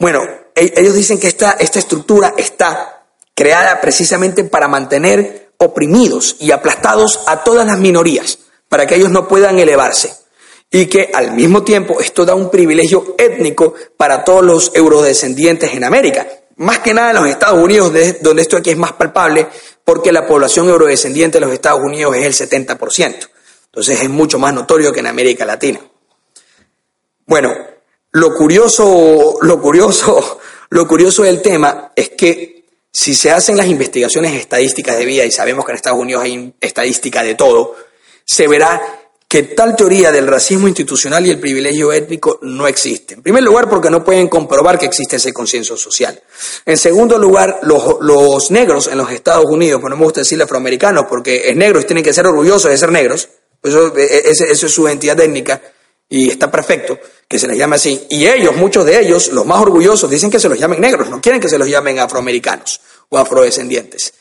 Bueno, 0.00 0.22
e-, 0.54 0.72
ellos 0.76 0.94
dicen 0.94 1.20
que 1.20 1.28
esta, 1.28 1.52
esta 1.52 1.78
estructura 1.78 2.34
está 2.36 3.04
creada 3.34 3.80
precisamente 3.80 4.42
para 4.44 4.66
mantener 4.66 5.52
oprimidos 5.58 6.36
y 6.40 6.50
aplastados 6.50 7.20
a 7.26 7.44
todas 7.44 7.66
las 7.66 7.78
minorías, 7.78 8.38
para 8.68 8.86
que 8.86 8.96
ellos 8.96 9.10
no 9.10 9.28
puedan 9.28 9.58
elevarse. 9.58 10.12
Y 10.72 10.86
que 10.86 11.10
al 11.12 11.32
mismo 11.32 11.62
tiempo 11.62 12.00
esto 12.00 12.24
da 12.24 12.34
un 12.34 12.50
privilegio 12.50 13.14
étnico 13.18 13.74
para 13.96 14.24
todos 14.24 14.44
los 14.44 14.72
eurodescendientes 14.74 15.74
en 15.74 15.84
América. 15.84 16.26
Más 16.56 16.78
que 16.78 16.94
nada 16.94 17.10
en 17.10 17.16
los 17.16 17.26
Estados 17.26 17.62
Unidos, 17.62 17.92
donde 18.20 18.42
esto 18.42 18.56
aquí 18.56 18.70
es 18.70 18.76
más 18.76 18.92
palpable, 18.92 19.48
porque 19.84 20.12
la 20.12 20.26
población 20.26 20.68
eurodescendiente 20.68 21.38
de 21.38 21.44
los 21.44 21.52
Estados 21.52 21.80
Unidos 21.82 22.16
es 22.16 22.40
el 22.40 22.48
70%. 22.48 23.28
Entonces 23.66 24.00
es 24.00 24.08
mucho 24.08 24.38
más 24.38 24.54
notorio 24.54 24.92
que 24.92 25.00
en 25.00 25.08
América 25.08 25.44
Latina. 25.44 25.80
Bueno, 27.26 27.52
lo 28.12 28.34
curioso, 28.34 29.38
lo 29.40 29.60
curioso, 29.60 30.40
lo 30.70 30.86
curioso 30.86 31.22
del 31.22 31.42
tema 31.42 31.92
es 31.94 32.10
que 32.10 32.64
si 32.92 33.14
se 33.14 33.30
hacen 33.30 33.56
las 33.56 33.66
investigaciones 33.66 34.34
estadísticas 34.34 34.98
de 34.98 35.04
vida, 35.04 35.24
y 35.24 35.30
sabemos 35.30 35.64
que 35.64 35.72
en 35.72 35.76
Estados 35.76 36.00
Unidos 36.00 36.24
hay 36.24 36.52
estadística 36.60 37.22
de 37.22 37.34
todo, 37.34 37.76
se 38.24 38.48
verá 38.48 39.00
que 39.28 39.44
tal 39.44 39.76
teoría 39.76 40.10
del 40.10 40.26
racismo 40.26 40.66
institucional 40.66 41.24
y 41.24 41.30
el 41.30 41.38
privilegio 41.38 41.92
étnico 41.92 42.40
no 42.42 42.66
existe. 42.66 43.14
En 43.14 43.22
primer 43.22 43.44
lugar, 43.44 43.68
porque 43.68 43.88
no 43.88 44.02
pueden 44.02 44.26
comprobar 44.26 44.76
que 44.76 44.86
existe 44.86 45.16
ese 45.16 45.32
consenso 45.32 45.76
social. 45.76 46.20
En 46.66 46.76
segundo 46.76 47.16
lugar, 47.16 47.60
los, 47.62 48.50
negros 48.50 48.88
en 48.88 48.98
los 48.98 49.08
Estados 49.12 49.44
Unidos, 49.48 49.80
pues 49.80 49.90
no 49.90 49.96
me 49.96 50.02
gusta 50.02 50.22
decirle 50.22 50.42
afroamericanos, 50.42 51.04
porque 51.08 51.48
es 51.48 51.54
negros 51.54 51.86
tienen 51.86 52.02
que 52.02 52.12
ser 52.12 52.26
orgullosos 52.26 52.72
de 52.72 52.76
ser 52.76 52.90
negros, 52.90 53.28
pues 53.60 53.72
eso, 53.72 53.96
e, 53.96 54.02
e, 54.02 54.30
eso 54.30 54.66
es 54.66 54.72
su 54.72 54.88
identidad 54.88 55.20
étnica, 55.20 55.62
y 56.12 56.28
está 56.28 56.50
perfecto 56.50 56.98
que 57.26 57.38
se 57.38 57.46
les 57.46 57.56
llame 57.56 57.76
así. 57.76 58.06
Y 58.10 58.26
ellos, 58.26 58.56
muchos 58.56 58.84
de 58.84 59.00
ellos, 59.00 59.28
los 59.28 59.46
más 59.46 59.62
orgullosos, 59.62 60.10
dicen 60.10 60.30
que 60.30 60.40
se 60.40 60.48
los 60.48 60.58
llamen 60.58 60.80
negros, 60.80 61.08
no 61.08 61.20
quieren 61.20 61.40
que 61.40 61.48
se 61.48 61.56
los 61.56 61.68
llamen 61.68 62.00
afroamericanos 62.00 62.80
o 63.08 63.16
afrodescendientes. 63.16 64.12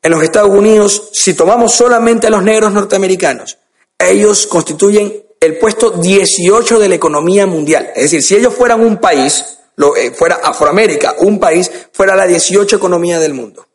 En 0.00 0.12
los 0.12 0.22
Estados 0.22 0.50
Unidos, 0.50 1.10
si 1.12 1.34
tomamos 1.34 1.72
solamente 1.72 2.28
a 2.28 2.30
los 2.30 2.42
negros 2.42 2.72
norteamericanos, 2.72 3.58
ellos 3.98 4.46
constituyen 4.46 5.26
el 5.40 5.58
puesto 5.58 5.90
18 5.90 6.78
de 6.78 6.88
la 6.88 6.94
economía 6.94 7.46
mundial. 7.46 7.90
Es 7.96 8.04
decir, 8.04 8.22
si 8.22 8.36
ellos 8.36 8.54
fueran 8.54 8.80
un 8.80 8.98
país, 8.98 9.58
lo, 9.76 9.96
eh, 9.96 10.12
fuera 10.12 10.36
Afroamérica, 10.36 11.16
un 11.18 11.40
país, 11.40 11.70
fuera 11.92 12.14
la 12.14 12.26
18 12.26 12.76
economía 12.76 13.18
del 13.18 13.34
mundo. 13.34 13.66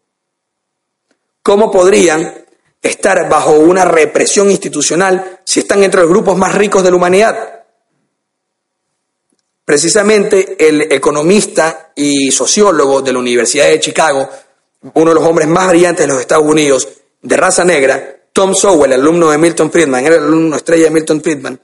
¿Cómo 1.44 1.70
podrían 1.70 2.45
estar 2.86 3.28
bajo 3.28 3.52
una 3.52 3.86
represión 3.86 4.52
institucional 4.52 5.40
si 5.44 5.62
están 5.62 5.84
entre 5.84 6.02
los 6.02 6.10
grupos 6.10 6.38
más 6.38 6.54
ricos 6.56 6.84
de 6.84 6.92
la 6.92 6.96
humanidad. 6.96 7.64
Precisamente 9.64 10.56
el 10.68 10.84
economista 10.94 11.92
y 11.96 12.32
sociólogo 12.32 13.02
de 13.02 13.14
la 13.14 13.20
Universidad 13.20 13.68
de 13.68 13.80
Chicago, 13.80 14.30
uno 14.94 15.10
de 15.10 15.16
los 15.16 15.24
hombres 15.24 15.48
más 15.48 15.70
brillantes 15.70 16.06
de 16.06 16.14
los 16.14 16.22
Estados 16.22 16.46
Unidos, 16.46 16.88
de 17.22 17.38
raza 17.38 17.66
negra, 17.66 18.18
Tom 18.32 18.54
Sowell, 18.54 18.94
el 18.94 19.02
alumno 19.02 19.32
de 19.32 19.40
Milton 19.40 19.72
Friedman, 19.72 20.06
era 20.06 20.18
el 20.18 20.24
alumno 20.24 20.58
estrella 20.58 20.84
de 20.84 20.92
Milton 20.92 21.22
Friedman, 21.22 21.60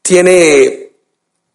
tiene 0.00 0.92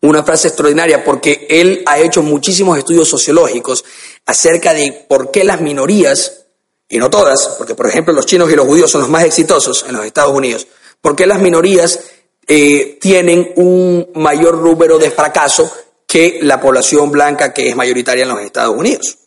una 0.02 0.24
frase 0.24 0.50
extraordinaria 0.50 1.04
porque 1.04 1.48
él 1.50 1.82
ha 1.88 2.00
hecho 2.00 2.22
muchísimos 2.22 2.78
estudios 2.78 3.08
sociológicos 3.08 3.84
acerca 4.26 4.74
de 4.74 5.06
por 5.08 5.32
qué 5.32 5.44
las 5.44 5.62
minorías 5.62 6.47
y 6.90 6.98
no 6.98 7.10
todas, 7.10 7.56
porque 7.58 7.76
por 7.76 7.88
ejemplo 7.88 8.14
los 8.14 8.26
chinos 8.26 8.52
y 8.52 8.56
los 8.56 8.66
judíos 8.66 8.90
son 8.90 9.02
los 9.02 9.10
más 9.10 9.24
exitosos 9.24 9.86
en 9.88 9.96
los 9.96 10.06
Estados 10.06 10.34
Unidos, 10.34 10.68
porque 11.02 11.26
las 11.26 11.40
minorías 11.40 12.00
eh, 12.48 12.98
tienen 13.02 13.52
un 13.56 14.10
mayor 14.16 14.58
número 14.58 14.98
de 14.98 15.12
fracaso 15.12 15.72
que 16.06 16.40
la 16.42 16.62
población 16.62 17.12
blanca 17.12 17.54
que 17.54 17.70
es 17.70 17.76
mayoritaria 17.76 18.24
en 18.24 18.30
los 18.30 18.40
Estados 18.40 18.76
Unidos. 18.76 19.18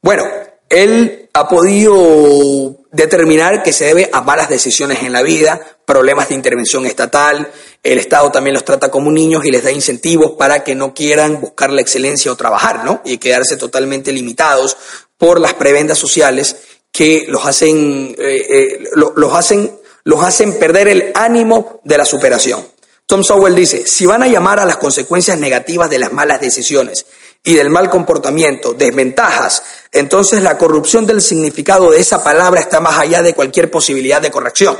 Bueno, 0.00 0.24
él 0.68 1.28
ha 1.34 1.48
podido 1.48 2.76
determinar 2.90 3.62
que 3.62 3.72
se 3.72 3.84
debe 3.84 4.08
a 4.10 4.22
malas 4.22 4.48
decisiones 4.48 5.02
en 5.02 5.12
la 5.12 5.22
vida, 5.22 5.60
problemas 5.84 6.30
de 6.30 6.34
intervención 6.34 6.86
estatal, 6.86 7.50
el 7.82 7.98
Estado 7.98 8.32
también 8.32 8.54
los 8.54 8.64
trata 8.64 8.90
como 8.90 9.12
niños 9.12 9.44
y 9.44 9.50
les 9.50 9.62
da 9.62 9.70
incentivos 9.70 10.32
para 10.32 10.64
que 10.64 10.74
no 10.74 10.94
quieran 10.94 11.40
buscar 11.40 11.70
la 11.70 11.82
excelencia 11.82 12.32
o 12.32 12.36
trabajar, 12.36 12.84
¿no? 12.84 13.02
Y 13.04 13.18
quedarse 13.18 13.56
totalmente 13.56 14.12
limitados 14.12 14.76
por 15.18 15.40
las 15.40 15.54
prebendas 15.54 15.98
sociales 15.98 16.56
que 16.96 17.26
los 17.28 17.44
hacen, 17.44 18.16
eh, 18.18 18.46
eh, 18.48 18.88
los, 18.94 19.32
hacen, 19.34 19.70
los 20.04 20.22
hacen 20.24 20.58
perder 20.58 20.88
el 20.88 21.12
ánimo 21.14 21.80
de 21.84 21.98
la 21.98 22.06
superación. 22.06 22.66
Tom 23.04 23.22
Sowell 23.22 23.54
dice, 23.54 23.86
si 23.86 24.06
van 24.06 24.22
a 24.22 24.28
llamar 24.28 24.60
a 24.60 24.64
las 24.64 24.78
consecuencias 24.78 25.38
negativas 25.38 25.90
de 25.90 25.98
las 25.98 26.14
malas 26.14 26.40
decisiones 26.40 27.04
y 27.44 27.52
del 27.52 27.68
mal 27.68 27.90
comportamiento 27.90 28.72
desventajas, 28.72 29.62
entonces 29.92 30.42
la 30.42 30.56
corrupción 30.56 31.06
del 31.06 31.20
significado 31.20 31.90
de 31.90 32.00
esa 32.00 32.24
palabra 32.24 32.62
está 32.62 32.80
más 32.80 32.98
allá 32.98 33.20
de 33.20 33.34
cualquier 33.34 33.70
posibilidad 33.70 34.22
de 34.22 34.30
corrección. 34.30 34.78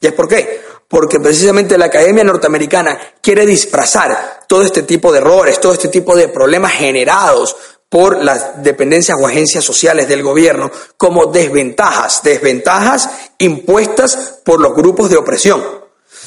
¿Y 0.00 0.08
es 0.08 0.12
por 0.14 0.26
qué? 0.26 0.62
Porque 0.88 1.20
precisamente 1.20 1.78
la 1.78 1.86
Academia 1.86 2.24
Norteamericana 2.24 2.98
quiere 3.22 3.46
disfrazar 3.46 4.40
todo 4.48 4.62
este 4.62 4.82
tipo 4.82 5.12
de 5.12 5.18
errores, 5.18 5.60
todo 5.60 5.74
este 5.74 5.88
tipo 5.88 6.16
de 6.16 6.26
problemas 6.26 6.72
generados 6.72 7.54
por 7.92 8.24
las 8.24 8.62
dependencias 8.62 9.18
o 9.20 9.26
agencias 9.26 9.62
sociales 9.62 10.08
del 10.08 10.22
gobierno 10.22 10.70
como 10.96 11.26
desventajas, 11.26 12.22
desventajas 12.22 13.10
impuestas 13.36 14.40
por 14.42 14.62
los 14.62 14.74
grupos 14.74 15.10
de 15.10 15.18
opresión. 15.18 15.62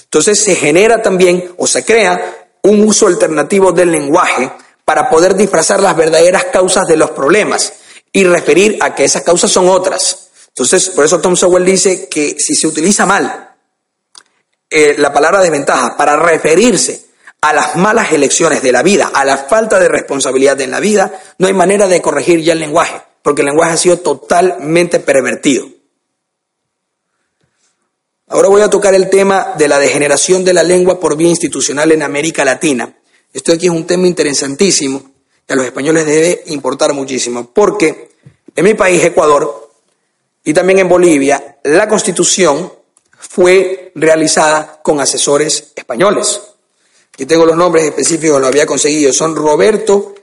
Entonces 0.03 0.43
se 0.43 0.53
genera 0.53 1.01
también 1.01 1.55
o 1.57 1.65
se 1.65 1.83
crea 1.83 2.49
un 2.61 2.87
uso 2.87 3.07
alternativo 3.07 3.71
del 3.71 3.91
lenguaje 3.91 4.51
para 4.85 5.09
poder 5.09 5.33
disfrazar 5.33 5.79
las 5.79 5.97
verdaderas 5.97 6.45
causas 6.45 6.85
de 6.85 6.97
los 6.97 7.09
problemas 7.09 7.73
y 8.11 8.23
referir 8.25 8.77
a 8.81 8.93
que 8.93 9.05
esas 9.05 9.23
causas 9.23 9.49
son 9.49 9.67
otras. 9.67 10.29
Entonces, 10.49 10.89
por 10.89 11.03
eso 11.03 11.19
Tom 11.19 11.35
Sowell 11.35 11.65
dice 11.65 12.07
que 12.07 12.35
si 12.37 12.53
se 12.53 12.67
utiliza 12.67 13.07
mal 13.07 13.55
eh, 14.69 14.93
la 14.99 15.11
palabra 15.11 15.41
desventaja 15.41 15.97
para 15.97 16.15
referirse 16.15 17.05
a 17.49 17.53
las 17.53 17.75
malas 17.75 18.11
elecciones 18.11 18.63
de 18.63 18.71
la 18.71 18.81
vida, 18.81 19.11
a 19.13 19.23
la 19.23 19.37
falta 19.37 19.79
de 19.79 19.87
responsabilidad 19.87 20.59
en 20.61 20.71
la 20.71 20.79
vida, 20.79 21.21
no 21.37 21.45
hay 21.45 21.53
manera 21.53 21.87
de 21.87 22.01
corregir 22.01 22.41
ya 22.41 22.53
el 22.53 22.59
lenguaje, 22.59 22.99
porque 23.21 23.43
el 23.43 23.47
lenguaje 23.47 23.73
ha 23.73 23.77
sido 23.77 23.99
totalmente 23.99 24.99
pervertido. 24.99 25.67
Ahora 28.27 28.49
voy 28.49 28.63
a 28.63 28.69
tocar 28.71 28.95
el 28.95 29.11
tema 29.11 29.53
de 29.55 29.67
la 29.67 29.77
degeneración 29.77 30.43
de 30.43 30.53
la 30.53 30.63
lengua 30.63 30.99
por 30.99 31.15
vía 31.15 31.29
institucional 31.29 31.91
en 31.91 32.01
América 32.01 32.43
Latina. 32.43 32.97
Esto 33.31 33.53
aquí 33.53 33.67
es 33.67 33.71
un 33.71 33.85
tema 33.85 34.07
interesantísimo 34.07 35.03
que 35.45 35.53
a 35.53 35.55
los 35.55 35.65
españoles 35.65 36.07
debe 36.07 36.41
importar 36.47 36.93
muchísimo, 36.93 37.51
porque 37.53 38.09
en 38.55 38.65
mi 38.65 38.73
país, 38.73 39.03
Ecuador, 39.03 39.69
y 40.43 40.51
también 40.51 40.79
en 40.79 40.89
Bolivia, 40.89 41.59
la 41.63 41.87
constitución 41.87 42.73
fue 43.19 43.91
realizada 43.93 44.79
con 44.81 44.99
asesores 44.99 45.73
españoles. 45.75 46.41
Aquí 47.15 47.25
tengo 47.25 47.45
los 47.45 47.55
nombres 47.55 47.85
específicos, 47.85 48.41
lo 48.41 48.47
había 48.47 48.65
conseguido. 48.65 49.13
Son 49.13 49.37
Roberto 49.37 50.15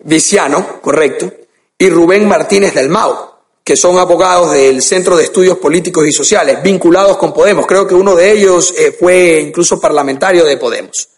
Viciano, 0.00 0.82
correcto, 0.82 1.32
y 1.78 1.88
Rubén 1.88 2.28
Martínez 2.28 2.74
del 2.74 2.90
Mao, 2.90 3.40
que 3.64 3.74
son 3.74 3.98
abogados 3.98 4.52
del 4.52 4.82
Centro 4.82 5.16
de 5.16 5.24
Estudios 5.24 5.56
Políticos 5.56 6.06
y 6.06 6.12
Sociales, 6.12 6.62
vinculados 6.62 7.16
con 7.16 7.32
Podemos. 7.32 7.66
Creo 7.66 7.86
que 7.86 7.94
uno 7.94 8.14
de 8.14 8.32
ellos 8.32 8.74
eh, 8.76 8.94
fue 9.00 9.40
incluso 9.40 9.80
parlamentario 9.80 10.44
de 10.44 10.58
Podemos. 10.58 11.08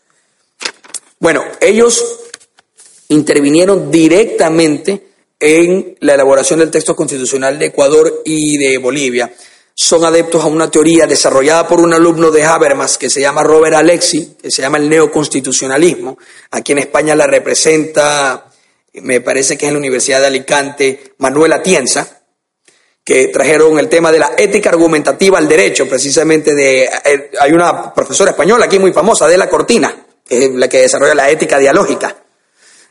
Bueno, 1.18 1.42
ellos 1.60 2.20
intervinieron 3.08 3.90
directamente 3.90 5.08
en 5.40 5.96
la 5.98 6.14
elaboración 6.14 6.60
del 6.60 6.70
texto 6.70 6.94
constitucional 6.94 7.58
de 7.58 7.66
Ecuador 7.66 8.22
y 8.24 8.56
de 8.56 8.78
Bolivia 8.78 9.32
son 9.82 10.04
adeptos 10.04 10.44
a 10.44 10.46
una 10.46 10.70
teoría 10.70 11.06
desarrollada 11.06 11.66
por 11.66 11.80
un 11.80 11.94
alumno 11.94 12.30
de 12.30 12.44
Habermas 12.44 12.98
que 12.98 13.08
se 13.08 13.22
llama 13.22 13.42
Robert 13.42 13.76
Alexi, 13.76 14.36
que 14.40 14.50
se 14.50 14.60
llama 14.60 14.76
el 14.76 14.90
neoconstitucionalismo. 14.90 16.18
Aquí 16.50 16.72
en 16.72 16.78
España 16.80 17.14
la 17.14 17.26
representa, 17.26 18.44
me 18.92 19.22
parece 19.22 19.56
que 19.56 19.64
es 19.64 19.68
en 19.68 19.76
la 19.76 19.78
Universidad 19.78 20.20
de 20.20 20.26
Alicante, 20.26 21.14
Manuel 21.16 21.54
Atienza, 21.54 22.06
que 23.02 23.28
trajeron 23.28 23.78
el 23.78 23.88
tema 23.88 24.12
de 24.12 24.18
la 24.18 24.32
ética 24.36 24.68
argumentativa 24.68 25.38
al 25.38 25.48
derecho, 25.48 25.88
precisamente 25.88 26.54
de... 26.54 26.84
Eh, 26.84 27.30
hay 27.40 27.52
una 27.52 27.94
profesora 27.94 28.32
española 28.32 28.66
aquí 28.66 28.78
muy 28.78 28.92
famosa, 28.92 29.24
Adela 29.24 29.48
Cortina, 29.48 29.96
que 30.28 30.44
es 30.44 30.50
la 30.50 30.68
que 30.68 30.82
desarrolla 30.82 31.14
la 31.14 31.30
ética 31.30 31.58
dialógica 31.58 32.14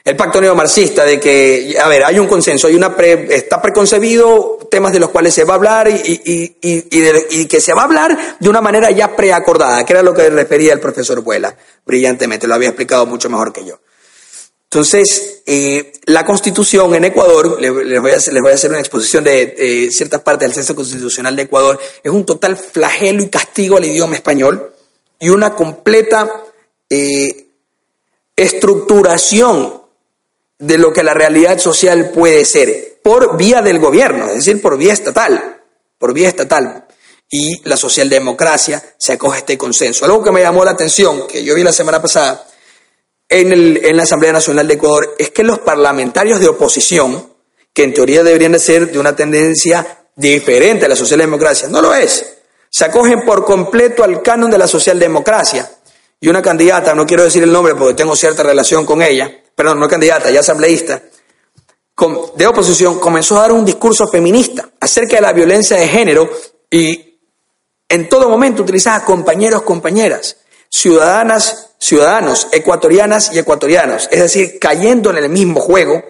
el 0.04 0.16
pacto 0.16 0.42
neomarxista 0.42 1.04
de 1.04 1.20
que, 1.20 1.76
a 1.82 1.88
ver, 1.88 2.04
hay 2.06 2.20
un 2.20 2.28
consenso, 2.28 2.68
hay 2.68 2.76
una 2.76 2.96
está 3.30 3.62
preconcebido 3.62 4.58
temas 4.72 4.94
de 4.94 5.00
los 5.00 5.10
cuales 5.10 5.34
se 5.34 5.44
va 5.44 5.54
a 5.54 5.58
hablar 5.58 5.90
y, 5.90 6.56
y, 6.62 7.46
que 7.46 7.62
se 7.62 7.74
va 7.74 7.82
a 7.82 7.86
hablar 7.86 8.38
de 8.40 8.50
una 8.50 8.62
manera 8.62 8.92
ya 8.92 9.16
preacordada, 9.16 9.86
que 9.86 9.94
era 9.94 10.02
lo 10.02 10.14
que 10.14 10.30
refería 10.30 10.74
el 10.74 10.80
profesor 10.80 11.22
Vuela, 11.22 11.56
brillantemente, 11.86 12.48
lo 12.48 12.56
había 12.56 12.70
explicado 12.70 13.06
mucho 13.06 13.30
mejor 13.30 13.52
que 13.52 13.66
yo. 13.66 13.80
Entonces, 14.64 15.42
eh, 15.48 15.94
la 16.06 16.26
constitución 16.26 16.94
en 16.94 17.06
Ecuador, 17.06 17.60
les, 17.60 18.02
voy 18.02 18.12
a 18.12 18.18
hacer, 18.18 18.34
les 18.34 18.44
voy 18.44 18.52
a 18.52 18.56
hacer 18.56 18.70
una 18.70 18.80
exposición 18.80 19.24
de 19.24 19.90
ciertas 19.92 20.22
partes 20.22 20.48
del 20.48 20.54
censo 20.54 20.76
constitucional 20.76 21.36
de 21.36 21.44
Ecuador, 21.44 21.80
es 22.04 22.12
un 22.12 22.26
total 22.26 22.56
flagelo 22.56 23.24
y 23.24 23.30
castigo 23.30 23.78
al 23.78 23.86
idioma 23.86 24.16
español 24.16 24.74
y 25.20 25.30
una 25.30 25.54
completa 25.54 26.32
eh, 26.90 27.48
estructuración 28.36 29.82
de 30.60 30.78
lo 30.78 30.92
que 30.92 31.04
la 31.04 31.14
realidad 31.14 31.58
social 31.58 32.12
puede 32.14 32.44
ser, 32.46 33.00
por 33.02 33.38
vía 33.38 33.62
del 33.62 33.80
gobierno, 33.80 34.28
es 34.28 34.36
decir, 34.36 34.62
por 34.62 34.78
vía 34.78 34.94
estatal, 34.94 35.62
por 35.98 36.14
vía 36.14 36.28
estatal. 36.28 36.86
Y 37.32 37.62
la 37.68 37.78
socialdemocracia 37.78 38.84
se 38.98 39.14
acoge 39.14 39.38
a 39.38 39.40
este 39.40 39.58
consenso. 39.58 40.04
Algo 40.04 40.24
que 40.24 40.32
me 40.32 40.42
llamó 40.42 40.66
la 40.66 40.72
atención, 40.72 41.28
que 41.28 41.44
yo 41.44 41.56
vi 41.56 41.64
la 41.64 41.72
semana 41.72 42.02
pasada 42.02 42.46
en, 43.30 43.52
el, 43.52 43.86
en 43.86 43.96
la 43.96 44.04
Asamblea 44.04 44.34
Nacional 44.34 44.68
de 44.68 44.74
Ecuador, 44.74 45.16
es 45.18 45.30
que 45.30 45.44
los 45.44 45.60
parlamentarios 45.60 46.40
de 46.40 46.50
oposición, 46.50 47.32
que 47.72 47.84
en 47.84 47.94
teoría 47.94 48.24
deberían 48.24 48.52
de 48.52 48.60
ser 48.60 48.92
de 48.92 49.00
una 49.00 49.16
tendencia 49.16 50.00
diferente 50.16 50.86
a 50.86 50.90
la 50.90 50.96
socialdemocracia, 50.96 51.70
no 51.70 51.82
lo 51.82 51.94
es. 51.94 52.26
Se 52.70 52.86
acogen 52.86 53.22
por 53.26 53.46
completo 53.46 54.04
al 54.04 54.22
canon 54.22 54.52
de 54.52 54.58
la 54.58 54.68
socialdemocracia. 54.68 55.70
Y 56.20 56.28
una 56.28 56.42
candidata, 56.42 56.94
no 56.94 57.06
quiero 57.06 57.24
decir 57.24 57.44
el 57.44 57.52
nombre 57.52 57.76
porque 57.76 57.94
tengo 57.94 58.16
cierta 58.16 58.44
relación 58.44 58.86
con 58.86 59.02
ella, 59.02 59.32
perdón, 59.60 59.78
no 59.78 59.90
candidata, 59.90 60.32
ya 60.32 60.40
asambleísta, 60.40 61.02
de 62.38 62.48
oposición, 62.48 62.98
comenzó 62.98 63.38
a 63.38 63.42
dar 63.42 63.52
un 63.52 63.66
discurso 63.66 64.08
feminista 64.08 64.70
acerca 64.80 65.18
de 65.18 65.22
la 65.22 65.34
violencia 65.34 65.76
de 65.76 65.86
género 65.86 66.30
y 66.72 67.20
en 67.90 68.08
todo 68.08 68.30
momento 68.30 68.62
utilizaba 68.64 69.04
compañeros, 69.04 69.64
compañeras, 69.64 70.38
ciudadanas, 70.70 71.72
ciudadanos, 71.78 72.48
ecuatorianas 72.54 73.34
y 73.34 73.40
ecuatorianos, 73.40 74.08
es 74.10 74.22
decir, 74.22 74.60
cayendo 74.62 75.10
en 75.10 75.18
el 75.18 75.28
mismo 75.28 75.60
juego 75.60 76.02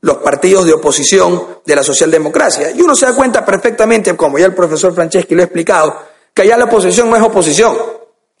los 0.00 0.18
partidos 0.18 0.64
de 0.64 0.74
oposición 0.74 1.58
de 1.66 1.74
la 1.74 1.82
socialdemocracia. 1.82 2.70
Y 2.70 2.82
uno 2.82 2.94
se 2.94 3.06
da 3.06 3.16
cuenta 3.16 3.44
perfectamente, 3.44 4.14
como 4.14 4.38
ya 4.38 4.46
el 4.46 4.54
profesor 4.54 4.94
Franceschi 4.94 5.34
lo 5.34 5.42
ha 5.42 5.46
explicado, 5.46 6.00
que 6.32 6.42
allá 6.42 6.56
la 6.56 6.66
oposición 6.66 7.10
no 7.10 7.16
es 7.16 7.22
oposición, 7.22 7.76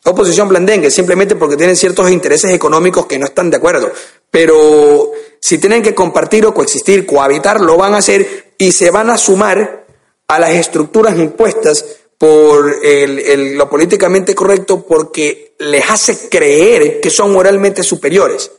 oposición 0.04 0.48
blandengue, 0.48 0.88
simplemente 0.88 1.34
porque 1.34 1.56
tienen 1.56 1.74
ciertos 1.74 2.08
intereses 2.12 2.52
económicos 2.52 3.06
que 3.06 3.18
no 3.18 3.26
están 3.26 3.50
de 3.50 3.56
acuerdo. 3.56 3.90
Pero 4.32 5.12
si 5.38 5.58
tienen 5.58 5.82
que 5.82 5.94
compartir 5.94 6.46
o 6.46 6.54
coexistir, 6.54 7.04
cohabitar, 7.04 7.60
lo 7.60 7.76
van 7.76 7.92
a 7.92 7.98
hacer 7.98 8.54
y 8.56 8.72
se 8.72 8.90
van 8.90 9.10
a 9.10 9.18
sumar 9.18 9.84
a 10.26 10.38
las 10.38 10.52
estructuras 10.52 11.18
impuestas 11.18 11.84
por 12.16 12.76
lo 12.82 13.68
políticamente 13.68 14.34
correcto 14.34 14.86
porque 14.86 15.54
les 15.58 15.90
hace 15.90 16.30
creer 16.30 16.98
que 17.00 17.10
son 17.10 17.30
moralmente 17.30 17.82
superiores. 17.82 18.50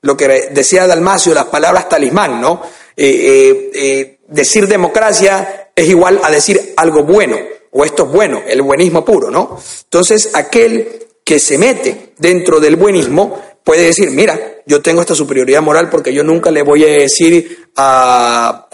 Lo 0.00 0.16
que 0.16 0.48
decía 0.50 0.86
Dalmacio, 0.86 1.34
las 1.34 1.46
palabras 1.46 1.90
talismán, 1.90 2.40
¿no? 2.40 2.62
Eh, 2.96 3.06
eh, 3.06 3.70
eh, 3.74 4.18
decir 4.28 4.66
democracia 4.66 5.72
es 5.76 5.88
igual 5.88 6.20
a 6.22 6.30
decir 6.30 6.72
algo 6.76 7.04
bueno, 7.04 7.36
o 7.72 7.84
esto 7.84 8.04
es 8.04 8.12
bueno, 8.12 8.42
el 8.46 8.62
buenismo 8.62 9.04
puro, 9.04 9.30
¿no? 9.30 9.60
Entonces, 9.84 10.30
aquel 10.32 11.08
que 11.22 11.38
se 11.38 11.58
mete 11.58 12.14
dentro 12.16 12.60
del 12.60 12.76
buenismo 12.76 13.42
puede 13.68 13.84
decir, 13.84 14.10
mira, 14.12 14.62
yo 14.64 14.80
tengo 14.80 15.02
esta 15.02 15.14
superioridad 15.14 15.60
moral 15.60 15.90
porque 15.90 16.10
yo 16.10 16.24
nunca 16.24 16.50
le 16.50 16.62
voy 16.62 16.84
a 16.84 16.86
decir 16.86 17.68
a, 17.76 18.66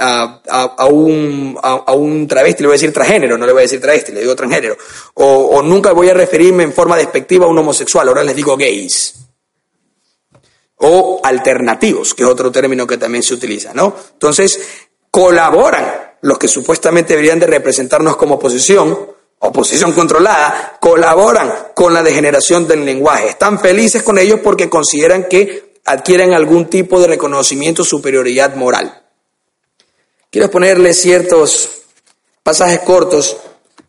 a, 0.47 0.87
un, 0.87 1.59
a, 1.61 1.93
un 1.95 2.29
travesti, 2.29 2.63
le 2.63 2.69
voy 2.69 2.75
a 2.75 2.79
decir 2.79 2.93
transgénero, 2.93 3.37
no 3.37 3.45
le 3.45 3.51
voy 3.51 3.63
a 3.63 3.63
decir 3.63 3.81
travesti, 3.81 4.13
le 4.13 4.21
digo 4.21 4.37
transgénero. 4.37 4.77
O, 5.15 5.47
o 5.47 5.63
nunca 5.63 5.91
voy 5.91 6.11
a 6.11 6.15
referirme 6.15 6.63
en 6.63 6.73
forma 6.73 6.97
despectiva 6.97 7.45
a 7.45 7.49
un 7.49 7.59
homosexual, 7.59 8.07
ahora 8.07 8.23
les 8.23 8.37
digo 8.37 8.57
gays. 8.57 9.15
O 10.77 11.21
alternativos, 11.25 12.15
que 12.15 12.23
es 12.23 12.29
otro 12.29 12.53
término 12.53 12.87
que 12.87 12.97
también 12.97 13.25
se 13.25 13.35
utiliza, 13.35 13.75
¿no? 13.75 13.97
Entonces, 14.13 14.61
colaboran 15.11 16.13
los 16.21 16.39
que 16.39 16.47
supuestamente 16.47 17.15
deberían 17.15 17.41
de 17.41 17.49
representarnos 17.49 18.17
como 18.17 18.37
oposición 18.37 18.97
oposición 19.45 19.93
controlada, 19.93 20.79
colaboran 20.81 21.53
con 21.75 21.93
la 21.93 22.03
degeneración 22.03 22.67
del 22.67 22.85
lenguaje. 22.85 23.29
Están 23.29 23.61
felices 23.61 24.03
con 24.03 24.19
ellos 24.19 24.41
porque 24.43 24.71
consideran 24.71 25.25
que 25.29 25.75
adquieren 25.85 26.33
algún 26.33 26.71
tipo 26.71 26.99
de 26.99 27.09
reconocimiento, 27.09 27.85
superioridad 27.85 28.57
moral. 28.57 29.03
Quiero 30.31 30.51
ponerles 30.51 31.01
ciertos 31.01 31.83
pasajes 32.43 32.81
cortos 32.81 33.37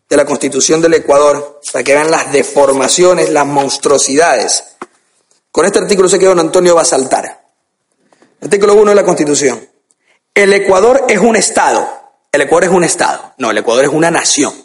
de 0.09 0.17
la 0.17 0.25
Constitución 0.25 0.81
del 0.81 0.95
Ecuador 0.95 1.61
para 1.71 1.83
que 1.83 1.93
vean 1.93 2.11
las 2.11 2.31
deformaciones, 2.33 3.29
las 3.29 3.45
monstruosidades. 3.45 4.75
Con 5.51 5.65
este 5.65 5.79
artículo 5.79 6.09
sé 6.09 6.19
que 6.19 6.25
don 6.25 6.39
Antonio 6.39 6.75
va 6.75 6.81
a 6.81 6.85
saltar. 6.85 7.45
Artículo 8.41 8.75
1 8.75 8.89
de 8.89 8.95
la 8.95 9.05
Constitución. 9.05 9.67
El 10.33 10.53
Ecuador 10.53 11.05
es 11.07 11.17
un 11.17 11.37
Estado. 11.37 11.87
El 12.29 12.41
Ecuador 12.41 12.65
es 12.65 12.69
un 12.71 12.83
Estado. 12.83 13.33
No, 13.37 13.51
el 13.51 13.57
Ecuador 13.57 13.85
es 13.85 13.91
una 13.91 14.11
nación 14.11 14.64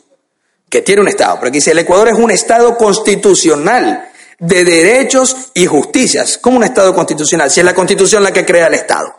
que 0.71 0.83
tiene 0.83 1.03
un 1.03 1.09
Estado, 1.09 1.37
pero 1.39 1.49
aquí 1.49 1.59
dice, 1.59 1.73
el 1.73 1.81
Ecuador 1.81 2.09
es 2.09 2.14
un 2.14 2.31
Estado 2.31 2.77
constitucional 2.77 4.09
de 4.39 4.64
derechos 4.64 5.51
y 5.53 5.66
justicias. 5.66 6.39
¿Cómo 6.39 6.59
un 6.59 6.64
Estado 6.64 6.95
constitucional? 6.95 7.51
Si 7.51 7.61
es 7.61 7.66
la 7.66 7.75
Constitución 7.75 8.23
la 8.23 8.33
que 8.33 8.47
crea 8.47 8.68
el 8.68 8.75
Estado. 8.75 9.14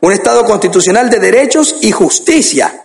Un 0.00 0.12
Estado 0.12 0.44
constitucional 0.44 1.08
de 1.08 1.18
derechos 1.18 1.76
y 1.80 1.90
justicia. 1.90 2.82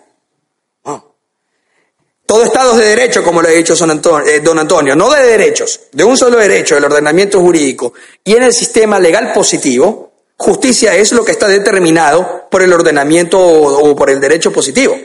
Todo 2.25 2.43
Estado 2.43 2.73
es 2.73 2.77
de 2.77 2.85
derecho, 2.85 3.23
como 3.23 3.41
lo 3.41 3.47
ha 3.47 3.51
dicho 3.51 3.73
eh, 3.73 4.39
don 4.39 4.59
Antonio, 4.59 4.95
no 4.95 5.09
de 5.09 5.23
derechos, 5.23 5.81
de 5.91 6.03
un 6.03 6.15
solo 6.15 6.37
derecho, 6.37 6.77
el 6.77 6.85
ordenamiento 6.85 7.41
jurídico. 7.41 7.93
Y 8.23 8.35
en 8.35 8.43
el 8.43 8.53
sistema 8.53 8.99
legal 8.99 9.33
positivo, 9.33 10.11
justicia 10.37 10.95
es 10.95 11.11
lo 11.11 11.25
que 11.25 11.31
está 11.31 11.47
determinado 11.47 12.47
por 12.51 12.61
el 12.61 12.71
ordenamiento 12.71 13.39
o 13.39 13.95
por 13.95 14.11
el 14.11 14.19
derecho 14.19 14.53
positivo. 14.53 14.95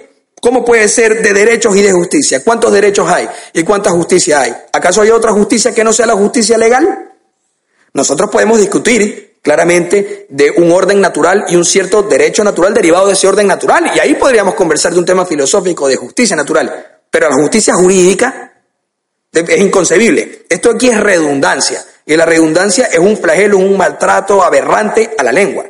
¿Cómo 0.44 0.62
puede 0.62 0.88
ser 0.88 1.22
de 1.22 1.32
derechos 1.32 1.74
y 1.74 1.80
de 1.80 1.90
justicia? 1.90 2.44
¿Cuántos 2.44 2.70
derechos 2.70 3.08
hay 3.08 3.26
y 3.54 3.62
cuánta 3.62 3.88
justicia 3.88 4.42
hay? 4.42 4.54
¿Acaso 4.74 5.00
hay 5.00 5.08
otra 5.08 5.32
justicia 5.32 5.72
que 5.72 5.82
no 5.82 5.90
sea 5.90 6.04
la 6.04 6.12
justicia 6.12 6.58
legal? 6.58 7.12
Nosotros 7.94 8.28
podemos 8.28 8.58
discutir 8.58 9.38
claramente 9.40 10.26
de 10.28 10.50
un 10.50 10.70
orden 10.70 11.00
natural 11.00 11.46
y 11.48 11.56
un 11.56 11.64
cierto 11.64 12.02
derecho 12.02 12.44
natural 12.44 12.74
derivado 12.74 13.06
de 13.06 13.14
ese 13.14 13.26
orden 13.26 13.46
natural. 13.46 13.90
Y 13.96 14.00
ahí 14.00 14.16
podríamos 14.16 14.54
conversar 14.54 14.92
de 14.92 14.98
un 14.98 15.06
tema 15.06 15.24
filosófico 15.24 15.88
de 15.88 15.96
justicia 15.96 16.36
natural. 16.36 17.00
Pero 17.10 17.30
la 17.30 17.36
justicia 17.36 17.72
jurídica 17.72 18.52
es 19.32 19.60
inconcebible. 19.60 20.44
Esto 20.46 20.72
aquí 20.72 20.90
es 20.90 21.00
redundancia. 21.00 21.82
Y 22.04 22.18
la 22.18 22.26
redundancia 22.26 22.84
es 22.92 22.98
un 22.98 23.16
flagelo, 23.16 23.56
un 23.56 23.78
maltrato 23.78 24.44
aberrante 24.44 25.14
a 25.16 25.22
la 25.22 25.32
lengua. 25.32 25.64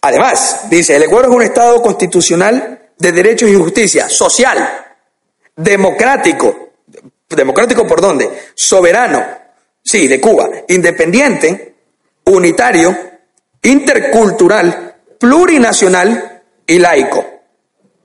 Además, 0.00 0.62
dice, 0.70 0.96
el 0.96 1.02
Ecuador 1.02 1.26
es 1.26 1.36
un 1.36 1.42
Estado 1.42 1.82
constitucional 1.82 2.78
de 3.02 3.10
derechos 3.10 3.50
y 3.50 3.56
justicia, 3.56 4.08
social, 4.08 4.86
democrático. 5.56 6.70
¿Democrático 7.28 7.84
por 7.84 8.00
dónde? 8.00 8.30
Soberano, 8.54 9.24
sí, 9.82 10.06
de 10.06 10.20
Cuba. 10.20 10.48
Independiente, 10.68 11.74
unitario, 12.26 12.96
intercultural, 13.60 14.94
plurinacional 15.18 16.42
y 16.64 16.78
laico. 16.78 17.26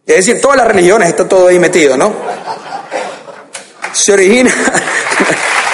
Es 0.04 0.26
decir, 0.26 0.42
todas 0.42 0.58
las 0.58 0.68
religiones, 0.68 1.10
está 1.10 1.28
todo 1.28 1.48
ahí 1.48 1.60
metido, 1.60 1.96
¿no? 1.96 2.12
Se 3.94 4.14
origina... 4.14 4.52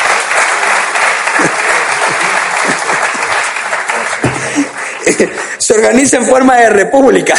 se 5.73 5.79
organiza 5.79 6.17
en 6.17 6.25
forma 6.25 6.57
de 6.57 6.69
república 6.69 7.35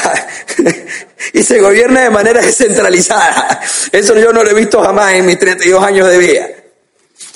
y 1.32 1.42
se 1.42 1.60
gobierna 1.60 2.02
de 2.02 2.10
manera 2.10 2.40
descentralizada. 2.40 3.60
Eso 3.92 4.18
yo 4.18 4.32
no 4.32 4.42
lo 4.42 4.50
he 4.50 4.54
visto 4.54 4.82
jamás 4.82 5.14
en 5.14 5.26
mis 5.26 5.38
32 5.38 5.84
años 5.84 6.08
de 6.08 6.18
vida. 6.18 6.48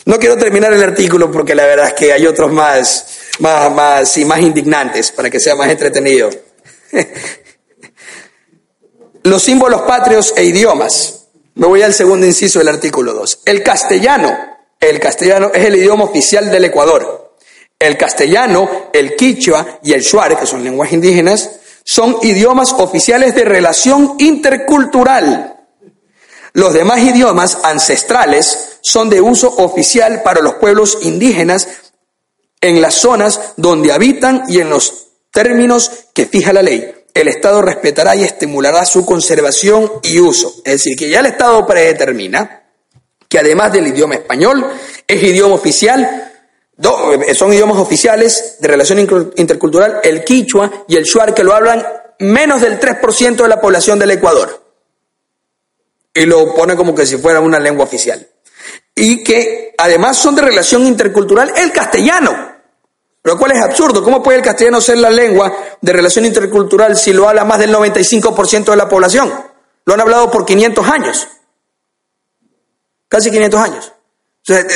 No 0.07 0.19
quiero 0.19 0.37
terminar 0.37 0.73
el 0.73 0.83
artículo 0.83 1.31
porque 1.31 1.55
la 1.55 1.67
verdad 1.67 1.89
es 1.89 1.95
que 1.95 2.13
hay 2.13 2.27
otros 2.27 2.51
más, 2.53 3.07
más, 3.39 3.71
más 3.71 4.17
y 4.17 4.25
más 4.25 4.41
indignantes 4.41 5.13
para 5.13 5.31
que 5.31 5.39
sea 5.39 5.55
más 5.55 5.71
entretenido. 5.71 6.31
Los 9.23 9.43
símbolos 9.43 9.83
patrios 9.83 10.35
e 10.37 10.45
idiomas. 10.45 11.27
Me 11.55 11.67
voy 11.67 11.83
al 11.83 11.95
segundo 11.95 12.27
inciso 12.27 12.59
del 12.59 12.69
artículo 12.69 13.13
2. 13.15 13.43
El 13.45 13.63
castellano, 13.63 14.37
el 14.81 14.99
castellano 14.99 15.51
es 15.55 15.65
el 15.65 15.77
idioma 15.77 16.05
oficial 16.05 16.51
del 16.51 16.65
Ecuador. 16.65 17.28
El 17.79 17.97
castellano, 17.97 18.91
el 18.93 19.15
quichua 19.15 19.79
y 19.83 19.93
el 19.93 20.03
shuar, 20.03 20.39
que 20.39 20.47
son 20.47 20.65
lenguas 20.65 20.93
indígenas, 20.93 21.51
son 21.85 22.19
idiomas 22.23 22.73
oficiales 22.73 23.35
de 23.35 23.45
relación 23.45 24.17
intercultural. 24.19 25.57
Los 26.53 26.73
demás 26.73 27.01
idiomas 27.01 27.59
ancestrales 27.63 28.79
son 28.81 29.09
de 29.09 29.21
uso 29.21 29.49
oficial 29.59 30.23
para 30.23 30.41
los 30.41 30.55
pueblos 30.55 30.99
indígenas 31.03 31.69
en 32.61 32.83
las 32.83 32.95
zonas 32.95 33.53
donde 33.57 33.93
habitan 33.93 34.45
y 34.49 34.61
en 34.61 34.71
los 34.71 35.07
términos 35.31 35.91
que 36.13 36.27
fija 36.27 36.53
la 36.53 36.63
ley 36.63 36.95
el 37.21 37.29
Estado 37.29 37.63
respetará 37.63 38.15
y 38.15 38.23
estimulará 38.23 38.85
su 38.85 39.05
conservación 39.05 39.91
y 40.03 40.21
uso. 40.21 40.55
Es 40.65 40.75
decir, 40.75 40.97
que 40.97 41.09
ya 41.09 41.21
el 41.21 41.27
Estado 41.27 41.67
predetermina 41.67 42.63
que 43.29 43.39
además 43.39 43.73
del 43.73 43.89
idioma 43.89 44.15
español, 44.15 44.67
es 45.07 45.23
idioma 45.23 45.55
oficial, 45.55 46.28
son 47.35 47.53
idiomas 47.53 47.79
oficiales 47.79 48.57
de 48.61 48.69
relación 48.69 48.99
intercultural, 49.37 50.01
el 50.05 50.25
quichua 50.25 50.85
y 50.87 50.97
el 50.97 51.05
shuar, 51.05 51.35
que 51.35 51.43
lo 51.43 51.55
hablan 51.55 51.85
menos 52.21 52.61
del 52.61 52.79
3% 52.79 53.37
de 53.37 53.49
la 53.49 53.61
población 53.61 53.99
del 53.99 54.13
Ecuador. 54.13 54.63
Y 56.15 56.25
lo 56.27 56.55
pone 56.55 56.77
como 56.77 56.95
que 56.95 57.07
si 57.07 57.17
fuera 57.17 57.41
una 57.41 57.59
lengua 57.59 57.85
oficial. 57.85 58.27
Y 58.95 59.23
que 59.23 59.75
además 59.77 60.17
son 60.17 60.35
de 60.35 60.43
relación 60.43 60.87
intercultural 60.87 61.53
el 61.57 61.73
castellano, 61.73 62.57
lo 63.23 63.39
cual 63.39 63.53
es 63.53 63.61
absurdo. 63.61 64.03
¿Cómo 64.03 64.23
puede 64.23 64.39
el 64.39 64.45
castellano 64.45 64.81
ser 64.81 64.99
la 64.99 65.11
lengua 65.11 65.53
de 65.81 65.93
relación 65.93 66.25
intercultural 66.25 66.97
si 66.97 67.13
lo 67.13 67.29
habla 67.29 67.45
más 67.45 67.59
del 67.59 67.75
95% 67.75 68.71
de 68.71 68.77
la 68.77 68.89
población? 68.89 69.33
Lo 69.85 69.95
han 69.95 70.01
hablado 70.01 70.31
por 70.31 70.45
500 70.45 70.89
años. 70.89 71.29
Casi 73.09 73.31
500 73.31 73.61
años. 73.61 73.93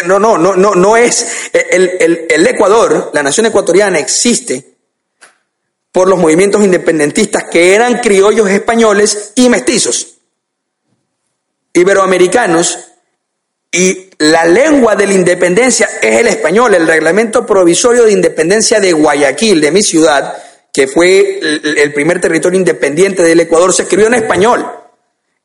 No, 0.07 0.19
no, 0.19 0.39
no, 0.39 0.57
no, 0.57 0.75
no 0.75 0.97
es. 0.97 1.51
El, 1.53 2.27
el 2.29 2.47
Ecuador, 2.47 3.11
la 3.13 3.23
nación 3.23 3.47
ecuatoriana 3.47 3.99
existe 3.99 4.73
por 5.93 6.09
los 6.09 6.19
movimientos 6.19 6.63
independentistas 6.63 7.45
que 7.45 7.75
eran 7.75 7.99
criollos 7.99 8.49
españoles 8.49 9.33
y 9.35 9.49
mestizos, 9.51 10.15
iberoamericanos 11.75 12.79
y 13.71 14.11
la 14.19 14.45
lengua 14.45 14.95
de 14.97 15.07
la 15.07 15.15
independencia 15.15 15.89
es 16.01 16.21
el 16.21 16.29
español. 16.29 16.75
El 16.75 16.87
reglamento 16.87 17.47
provisorio 17.47 18.05
de 18.05 18.13
independencia 18.13 18.81
de 18.81 18.93
Guayaquil, 18.93 19.63
de 19.63 19.71
mi 19.71 19.83
ciudad, 19.83 20.37
que 20.71 20.87
fue 20.87 21.41
el 21.41 21.93
primer 21.95 22.21
territorio 22.21 22.59
independiente 22.59 23.23
del 23.23 23.41
Ecuador, 23.41 23.73
se 23.73 23.83
escribió 23.83 24.09
en 24.09 24.15
español. 24.15 24.71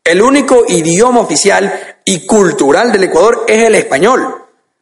El 0.04 0.22
único 0.22 0.66
idioma 0.68 1.22
oficial 1.22 1.97
y 2.08 2.26
cultural 2.26 2.92
del 2.92 3.04
Ecuador 3.04 3.44
es 3.48 3.66
el 3.66 3.76
español. 3.76 4.36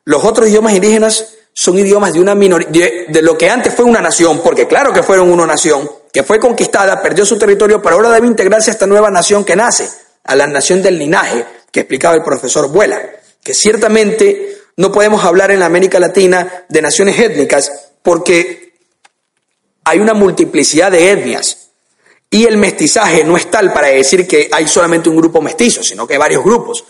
Los 0.04 0.24
otros 0.24 0.48
idiomas 0.48 0.74
indígenas 0.74 1.34
son 1.54 1.78
idiomas 1.78 2.14
de 2.14 2.20
una 2.20 2.36
minoría, 2.36 2.70
de, 3.08 3.22
lo 3.22 3.38
que 3.38 3.50
antes 3.50 3.74
fue 3.74 3.84
una 3.84 4.00
nación, 4.00 4.42
porque 4.44 4.68
claro 4.68 4.94
que 4.94 5.02
fueron 5.02 5.32
una 5.32 5.48
nación, 5.48 5.90
que 6.14 6.24
fue 6.24 6.40
conquistada, 6.40 7.02
perdió 7.02 7.26
su 7.26 7.38
territorio, 7.38 7.82
pero 7.82 7.96
ahora 7.96 8.12
debe 8.12 8.28
integrarse 8.28 8.70
a 8.70 8.74
esta 8.74 8.86
nueva 8.86 9.10
nación 9.10 9.44
que 9.44 9.56
nace, 9.56 9.90
a 10.24 10.36
la 10.36 10.46
nación 10.46 10.84
del 10.84 11.00
linaje, 11.00 11.44
que 11.72 11.80
explicaba 11.82 12.16
el 12.16 12.24
profesor 12.24 12.70
Vuela 12.70 13.02
que 13.46 13.54
ciertamente 13.54 14.58
no 14.78 14.92
podemos 14.92 15.24
hablar 15.24 15.52
en 15.52 15.60
la 15.60 15.68
América 15.68 16.00
Latina 16.00 16.66
de 16.68 16.82
naciones 16.82 17.20
étnicas 17.20 17.92
porque 18.02 18.74
hay 19.84 20.00
una 20.00 20.16
multiplicidad 20.16 20.92
de 20.92 21.12
etnias 21.12 21.70
y 22.32 22.46
el 22.46 22.58
mestizaje 22.58 23.24
no 23.24 23.38
es 23.38 23.52
tal 23.52 23.72
para 23.72 23.90
decir 23.90 24.28
que 24.28 24.50
hay 24.52 24.68
solamente 24.68 25.10
un 25.10 25.18
grupo 25.18 25.42
mestizo, 25.42 25.84
sino 25.84 26.08
que 26.08 26.14
hay 26.14 26.20
varios 26.20 26.44
grupos, 26.44 26.86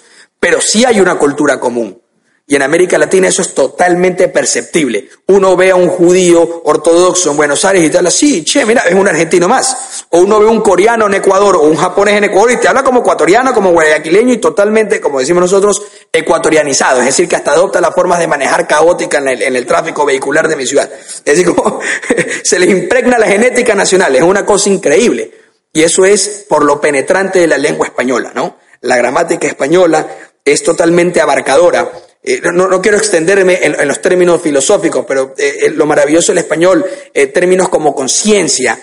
pero 0.46 0.62
sí 0.62 0.86
hay 0.86 1.00
una 1.00 1.16
cultura 1.16 1.60
común. 1.60 2.00
Y 2.46 2.56
en 2.56 2.62
América 2.62 3.00
Latina 3.00 3.30
eso 3.30 3.42
es 3.42 3.56
totalmente 3.56 4.28
perceptible. 4.28 5.10
Uno 5.26 5.58
ve 5.58 5.72
a 5.72 5.76
un 5.76 5.88
judío 5.88 6.62
ortodoxo 6.66 7.32
en 7.32 7.38
Buenos 7.38 7.66
Aires 7.66 7.84
y 7.84 7.90
te 7.90 7.98
habla, 7.98 8.12
sí, 8.12 8.44
che, 8.44 8.64
mira, 8.64 8.84
es 8.88 8.94
un 8.94 9.08
argentino 9.08 9.48
más. 9.48 10.06
O 10.12 10.20
uno 10.20 10.40
ve 10.40 10.46
un 10.46 10.62
coreano 10.62 11.08
en 11.08 11.16
Ecuador 11.16 11.56
o 11.56 11.62
un 11.62 11.76
japonés 11.76 12.18
en 12.18 12.26
Ecuador 12.26 12.52
y 12.52 12.58
te 12.58 12.68
habla 12.68 12.84
como 12.84 13.00
ecuatoriano, 13.00 13.56
como 13.56 13.72
guayaquileño 13.72 14.34
y 14.34 14.38
totalmente, 14.38 15.02
como 15.02 15.18
decimos 15.18 15.42
nosotros, 15.42 15.82
ecuatorianizado. 16.14 17.00
Es 17.00 17.08
decir, 17.08 17.28
que 17.28 17.38
hasta 17.38 17.54
adopta 17.54 17.82
las 17.82 17.96
formas 17.96 18.20
de 18.20 18.28
manejar 18.28 18.68
caótica 18.68 19.18
en 19.18 19.30
el, 19.30 19.42
en 19.42 19.56
el 19.56 19.66
tráfico 19.66 20.06
vehicular 20.06 20.48
de 20.48 20.58
mi 20.58 20.68
ciudad. 20.68 20.88
Es 20.94 21.24
decir, 21.24 21.56
como 21.56 21.80
se 22.44 22.60
les 22.60 22.70
impregna 22.70 23.18
la 23.18 23.26
genética 23.26 23.74
nacional. 23.74 24.16
Es 24.16 24.22
una 24.22 24.46
cosa 24.46 24.70
increíble. 24.70 25.32
Y 25.74 25.82
eso 25.82 26.06
es 26.06 26.46
por 26.48 26.64
lo 26.64 26.80
penetrante 26.80 27.40
de 27.40 27.48
la 27.48 27.58
lengua 27.58 27.88
española, 27.88 28.32
¿no? 28.36 28.60
La 28.82 28.98
gramática 28.98 29.48
española 29.48 30.08
es 30.46 30.64
totalmente 30.64 31.20
abarcadora 31.20 31.92
eh, 32.28 32.42
no, 32.52 32.82
quiero 32.82 32.98
extenderme 32.98 33.60
en, 33.62 33.88
los 33.88 34.02
términos 34.02 34.42
filosóficos, 34.42 35.06
pero 35.08 35.36
eh, 35.38 35.58
eh, 35.62 35.70
lo 35.70 35.86
maravilloso 35.86 36.32
del 36.32 36.40
español, 36.40 36.84
términos 37.32 37.70
como 37.70 37.94
conciencia, 37.94 38.80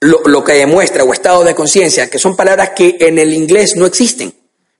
lo, 0.00 0.42
que 0.42 0.52
demuestra, 0.54 1.04
o 1.04 1.12
estado 1.12 1.44
de 1.44 1.54
conciencia, 1.54 2.08
que 2.08 2.18
son 2.18 2.34
palabras 2.34 2.70
que 2.70 2.96
en 2.98 3.18
el 3.18 3.34
inglés 3.34 3.76
no 3.76 3.84
existen. 3.84 4.32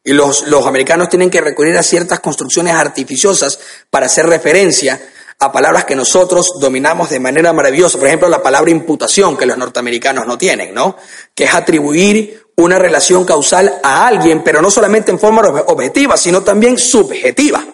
Y 0.02 0.12
los, 0.12 0.46
los 0.46 0.66
americanos 0.66 1.10
tienen 1.10 1.28
que 1.28 1.42
recurrir 1.42 1.76
a 1.76 1.82
ciertas 1.82 2.20
construcciones 2.20 2.74
artificiosas 2.74 3.58
para 3.90 4.06
hacer 4.06 4.26
referencia 4.26 4.98
a 5.38 5.52
palabras 5.52 5.84
que 5.84 5.96
nosotros 5.96 6.52
dominamos 6.58 7.10
de 7.10 7.20
manera 7.20 7.52
maravillosa. 7.52 7.98
Por 7.98 8.06
ejemplo, 8.06 8.28
la 8.28 8.42
palabra 8.42 8.70
imputación, 8.70 9.36
que 9.36 9.44
los 9.44 9.58
norteamericanos 9.58 10.26
no 10.26 10.38
tienen, 10.38 10.72
¿no? 10.72 10.96
Que 11.34 11.44
es 11.44 11.54
atribuir 11.54 12.45
una 12.56 12.78
relación 12.78 13.24
causal 13.24 13.80
a 13.82 14.06
alguien, 14.06 14.42
pero 14.42 14.62
no 14.62 14.70
solamente 14.70 15.10
en 15.10 15.18
forma 15.18 15.42
objetiva, 15.66 16.16
sino 16.16 16.42
también 16.42 16.78
subjetiva, 16.78 17.64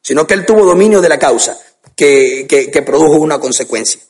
sino 0.00 0.26
que 0.26 0.34
él 0.34 0.44
tuvo 0.44 0.64
dominio 0.64 1.00
de 1.00 1.08
la 1.08 1.18
causa 1.18 1.56
que, 1.94 2.46
que, 2.48 2.82
produjo 2.82 3.16
una 3.16 3.38
consecuencia. 3.38 4.00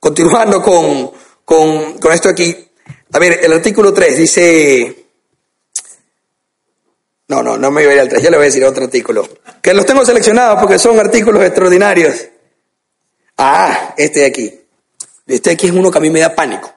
Continuando 0.00 0.60
con, 0.60 1.12
con, 1.44 1.98
con 1.98 2.12
esto 2.12 2.28
aquí, 2.28 2.68
a 3.12 3.18
ver, 3.18 3.44
el 3.44 3.52
artículo 3.52 3.92
3 3.92 4.16
dice... 4.16 5.00
No, 7.26 7.42
no, 7.42 7.56
no 7.56 7.70
me 7.70 7.82
voy 7.84 7.92
a 7.92 7.94
ir 7.94 8.00
al 8.00 8.08
3, 8.08 8.22
ya 8.22 8.30
le 8.30 8.36
voy 8.36 8.44
a 8.44 8.48
decir 8.48 8.64
otro 8.64 8.84
artículo. 8.84 9.26
Que 9.62 9.72
los 9.72 9.86
tengo 9.86 10.04
seleccionados 10.04 10.58
porque 10.60 10.78
son 10.78 10.98
artículos 10.98 11.42
extraordinarios. 11.42 12.16
Ah, 13.38 13.94
este 13.96 14.20
de 14.20 14.26
aquí. 14.26 14.60
Este 15.26 15.50
de 15.50 15.54
aquí 15.54 15.66
es 15.68 15.72
uno 15.72 15.90
que 15.90 15.98
a 15.98 16.00
mí 16.02 16.10
me 16.10 16.20
da 16.20 16.34
pánico. 16.34 16.70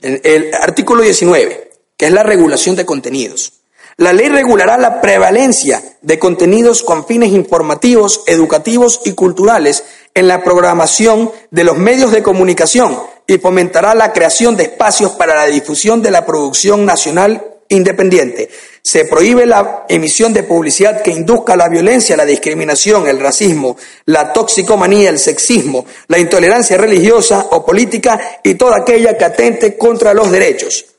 el 0.00 0.54
artículo 0.54 1.02
19 1.02 1.66
que 1.96 2.06
es 2.06 2.12
la 2.12 2.22
regulación 2.22 2.76
de 2.76 2.86
contenidos. 2.86 3.52
La 3.98 4.12
ley 4.12 4.28
regulará 4.28 4.76
la 4.76 5.00
prevalencia 5.00 5.82
de 6.02 6.18
contenidos 6.18 6.82
con 6.82 7.06
fines 7.06 7.32
informativos, 7.32 8.24
educativos 8.26 9.00
y 9.06 9.12
culturales 9.12 9.84
en 10.12 10.28
la 10.28 10.44
programación 10.44 11.30
de 11.50 11.64
los 11.64 11.78
medios 11.78 12.12
de 12.12 12.22
comunicación 12.22 12.98
y 13.26 13.38
fomentará 13.38 13.94
la 13.94 14.12
creación 14.12 14.54
de 14.54 14.64
espacios 14.64 15.12
para 15.12 15.34
la 15.34 15.46
difusión 15.46 16.02
de 16.02 16.10
la 16.10 16.26
producción 16.26 16.84
nacional 16.84 17.42
independiente. 17.68 18.50
Se 18.82 19.06
prohíbe 19.06 19.46
la 19.46 19.86
emisión 19.88 20.34
de 20.34 20.42
publicidad 20.42 21.00
que 21.00 21.10
induzca 21.10 21.56
la 21.56 21.70
violencia, 21.70 22.18
la 22.18 22.26
discriminación, 22.26 23.08
el 23.08 23.18
racismo, 23.18 23.78
la 24.04 24.30
toxicomanía, 24.32 25.08
el 25.08 25.18
sexismo, 25.18 25.86
la 26.08 26.18
intolerancia 26.18 26.76
religiosa 26.76 27.46
o 27.50 27.64
política 27.64 28.40
y 28.42 28.54
toda 28.56 28.76
aquella 28.76 29.16
que 29.16 29.24
atente 29.24 29.76
contra 29.78 30.12
los 30.12 30.30
derechos. 30.30 30.95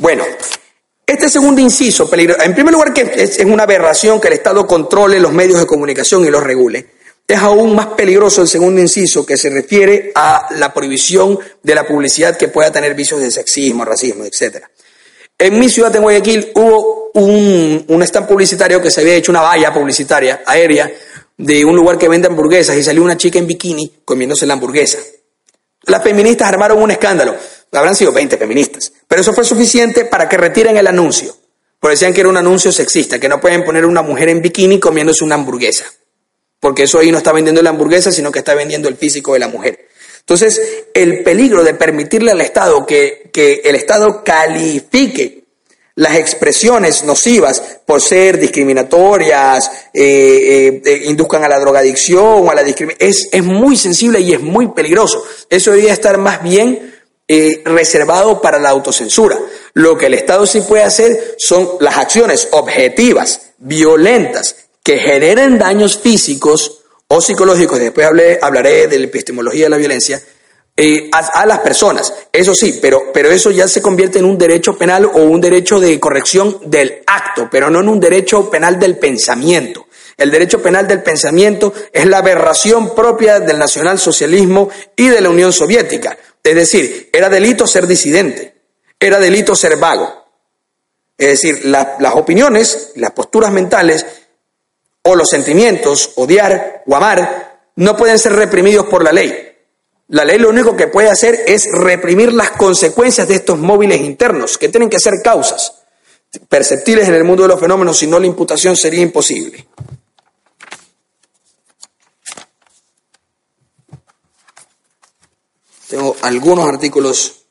Bueno, 0.00 0.24
este 1.06 1.28
segundo 1.28 1.60
inciso, 1.60 2.08
en 2.10 2.54
primer 2.54 2.72
lugar 2.72 2.94
que 2.94 3.02
es 3.02 3.38
una 3.40 3.64
aberración 3.64 4.18
que 4.18 4.28
el 4.28 4.34
Estado 4.34 4.66
controle 4.66 5.20
los 5.20 5.30
medios 5.30 5.60
de 5.60 5.66
comunicación 5.66 6.24
y 6.24 6.30
los 6.30 6.42
regule. 6.42 6.86
Es 7.28 7.38
aún 7.38 7.74
más 7.74 7.88
peligroso 7.88 8.40
el 8.40 8.48
segundo 8.48 8.80
inciso 8.80 9.26
que 9.26 9.36
se 9.36 9.50
refiere 9.50 10.10
a 10.14 10.48
la 10.56 10.72
prohibición 10.72 11.38
de 11.62 11.74
la 11.74 11.86
publicidad 11.86 12.38
que 12.38 12.48
pueda 12.48 12.72
tener 12.72 12.94
vicios 12.94 13.20
de 13.20 13.30
sexismo, 13.30 13.84
racismo, 13.84 14.24
etcétera. 14.24 14.70
En 15.38 15.58
mi 15.58 15.68
ciudad, 15.68 15.94
en 15.94 16.02
Guayaquil, 16.02 16.50
hubo 16.54 17.10
un, 17.12 17.84
un 17.86 18.02
stand 18.02 18.26
publicitario 18.26 18.80
que 18.80 18.90
se 18.90 19.02
había 19.02 19.14
hecho 19.14 19.32
una 19.32 19.42
valla 19.42 19.72
publicitaria 19.72 20.42
aérea 20.46 20.90
de 21.36 21.62
un 21.62 21.76
lugar 21.76 21.98
que 21.98 22.08
vende 22.08 22.26
hamburguesas 22.26 22.74
y 22.74 22.82
salió 22.82 23.02
una 23.02 23.18
chica 23.18 23.38
en 23.38 23.46
bikini 23.46 24.00
comiéndose 24.02 24.46
la 24.46 24.54
hamburguesa. 24.54 24.98
Las 25.84 26.02
feministas 26.02 26.48
armaron 26.48 26.82
un 26.82 26.90
escándalo. 26.90 27.36
Habrán 27.72 27.94
sido 27.94 28.12
20 28.12 28.36
feministas. 28.36 28.92
Pero 29.06 29.20
eso 29.22 29.32
fue 29.32 29.44
suficiente 29.44 30.04
para 30.04 30.28
que 30.28 30.36
retiren 30.36 30.76
el 30.76 30.86
anuncio. 30.86 31.36
Porque 31.78 31.94
decían 31.94 32.12
que 32.12 32.20
era 32.20 32.28
un 32.28 32.36
anuncio 32.36 32.72
sexista, 32.72 33.18
que 33.18 33.28
no 33.28 33.40
pueden 33.40 33.64
poner 33.64 33.86
una 33.86 34.02
mujer 34.02 34.28
en 34.28 34.42
bikini 34.42 34.78
comiéndose 34.78 35.24
una 35.24 35.36
hamburguesa. 35.36 35.86
Porque 36.58 36.82
eso 36.82 36.98
ahí 36.98 37.10
no 37.10 37.18
está 37.18 37.32
vendiendo 37.32 37.62
la 37.62 37.70
hamburguesa, 37.70 38.12
sino 38.12 38.30
que 38.30 38.40
está 38.40 38.54
vendiendo 38.54 38.88
el 38.88 38.96
físico 38.96 39.32
de 39.32 39.38
la 39.38 39.48
mujer. 39.48 39.88
Entonces, 40.20 40.60
el 40.92 41.22
peligro 41.22 41.64
de 41.64 41.74
permitirle 41.74 42.32
al 42.32 42.40
Estado 42.42 42.84
que, 42.84 43.30
el 43.64 43.74
Estado 43.74 44.22
califique 44.22 45.44
las 45.94 46.16
expresiones 46.16 47.02
nocivas 47.04 47.62
por 47.84 48.00
ser 48.00 48.38
discriminatorias, 48.38 49.70
eh, 49.92 50.82
eh, 50.84 51.02
induzcan 51.06 51.44
a 51.44 51.48
la 51.48 51.58
drogadicción 51.58 52.46
o 52.46 52.50
a 52.50 52.54
la 52.54 52.62
discriminación, 52.62 53.08
es, 53.08 53.28
es, 53.32 53.42
muy 53.42 53.76
sensible 53.76 54.20
y 54.20 54.32
es 54.32 54.40
muy 54.40 54.68
peligroso. 54.68 55.24
Eso 55.48 55.70
debería 55.70 55.92
estar 55.92 56.18
más 56.18 56.42
bien 56.42 56.99
eh, 57.32 57.62
reservado 57.64 58.42
para 58.42 58.58
la 58.58 58.70
autocensura. 58.70 59.38
Lo 59.74 59.96
que 59.96 60.06
el 60.06 60.14
Estado 60.14 60.44
sí 60.46 60.62
puede 60.62 60.82
hacer 60.82 61.36
son 61.38 61.76
las 61.78 61.96
acciones 61.96 62.48
objetivas, 62.50 63.52
violentas, 63.58 64.56
que 64.82 64.98
generen 64.98 65.56
daños 65.56 65.96
físicos 65.96 66.80
o 67.06 67.20
psicológicos, 67.20 67.78
después 67.78 68.08
hablaré 68.42 68.88
de 68.88 68.98
la 68.98 69.04
epistemología 69.04 69.66
de 69.66 69.70
la 69.70 69.76
violencia, 69.76 70.20
eh, 70.76 71.08
a, 71.12 71.46
las 71.46 71.60
personas. 71.60 72.12
Eso 72.32 72.52
sí, 72.52 72.80
pero, 72.82 73.12
pero 73.14 73.30
eso 73.30 73.52
ya 73.52 73.68
se 73.68 73.80
convierte 73.80 74.18
en 74.18 74.24
un 74.24 74.36
derecho 74.36 74.76
penal 74.76 75.04
o 75.04 75.22
un 75.22 75.40
derecho 75.40 75.78
de 75.78 76.00
corrección 76.00 76.58
del 76.66 77.02
acto, 77.06 77.48
pero 77.48 77.70
no 77.70 77.78
en 77.78 77.90
un 77.90 78.00
derecho 78.00 78.50
penal 78.50 78.76
del 78.80 78.98
pensamiento. 78.98 79.86
El 80.20 80.30
derecho 80.30 80.60
penal 80.60 80.86
del 80.86 81.02
pensamiento 81.02 81.72
es 81.90 82.04
la 82.04 82.18
aberración 82.18 82.94
propia 82.94 83.40
del 83.40 83.58
nacionalsocialismo 83.58 84.68
y 84.94 85.08
de 85.08 85.18
la 85.22 85.30
Unión 85.30 85.50
Soviética. 85.50 86.14
Es 86.44 86.54
decir, 86.54 87.08
era 87.10 87.30
delito 87.30 87.66
ser 87.66 87.86
disidente, 87.86 88.54
era 89.00 89.18
delito 89.18 89.56
ser 89.56 89.78
vago. 89.78 90.26
Es 91.16 91.40
decir, 91.40 91.64
las 91.64 92.14
opiniones, 92.14 92.92
las 92.96 93.12
posturas 93.12 93.50
mentales 93.50 94.04
o 95.04 95.16
los 95.16 95.30
sentimientos, 95.30 96.12
odiar 96.16 96.82
o 96.86 96.94
amar, 96.94 97.70
no 97.76 97.96
pueden 97.96 98.18
ser 98.18 98.34
reprimidos 98.34 98.84
por 98.88 99.02
la 99.02 99.12
ley. 99.12 99.56
La 100.08 100.26
ley 100.26 100.38
lo 100.38 100.50
único 100.50 100.76
que 100.76 100.88
puede 100.88 101.08
hacer 101.08 101.44
es 101.46 101.66
reprimir 101.72 102.34
las 102.34 102.50
consecuencias 102.50 103.26
de 103.26 103.36
estos 103.36 103.58
móviles 103.58 104.02
internos, 104.02 104.58
que 104.58 104.68
tienen 104.68 104.90
que 104.90 105.00
ser 105.00 105.14
causas 105.24 105.76
perceptibles 106.46 107.08
en 107.08 107.14
el 107.14 107.24
mundo 107.24 107.44
de 107.44 107.48
los 107.48 107.60
fenómenos, 107.60 107.98
si 107.98 108.06
no 108.06 108.20
la 108.20 108.26
imputación 108.26 108.76
sería 108.76 109.00
imposible. 109.00 109.66
Tengo 115.90 116.14
algunos 116.22 116.68
artículos. 116.68 117.46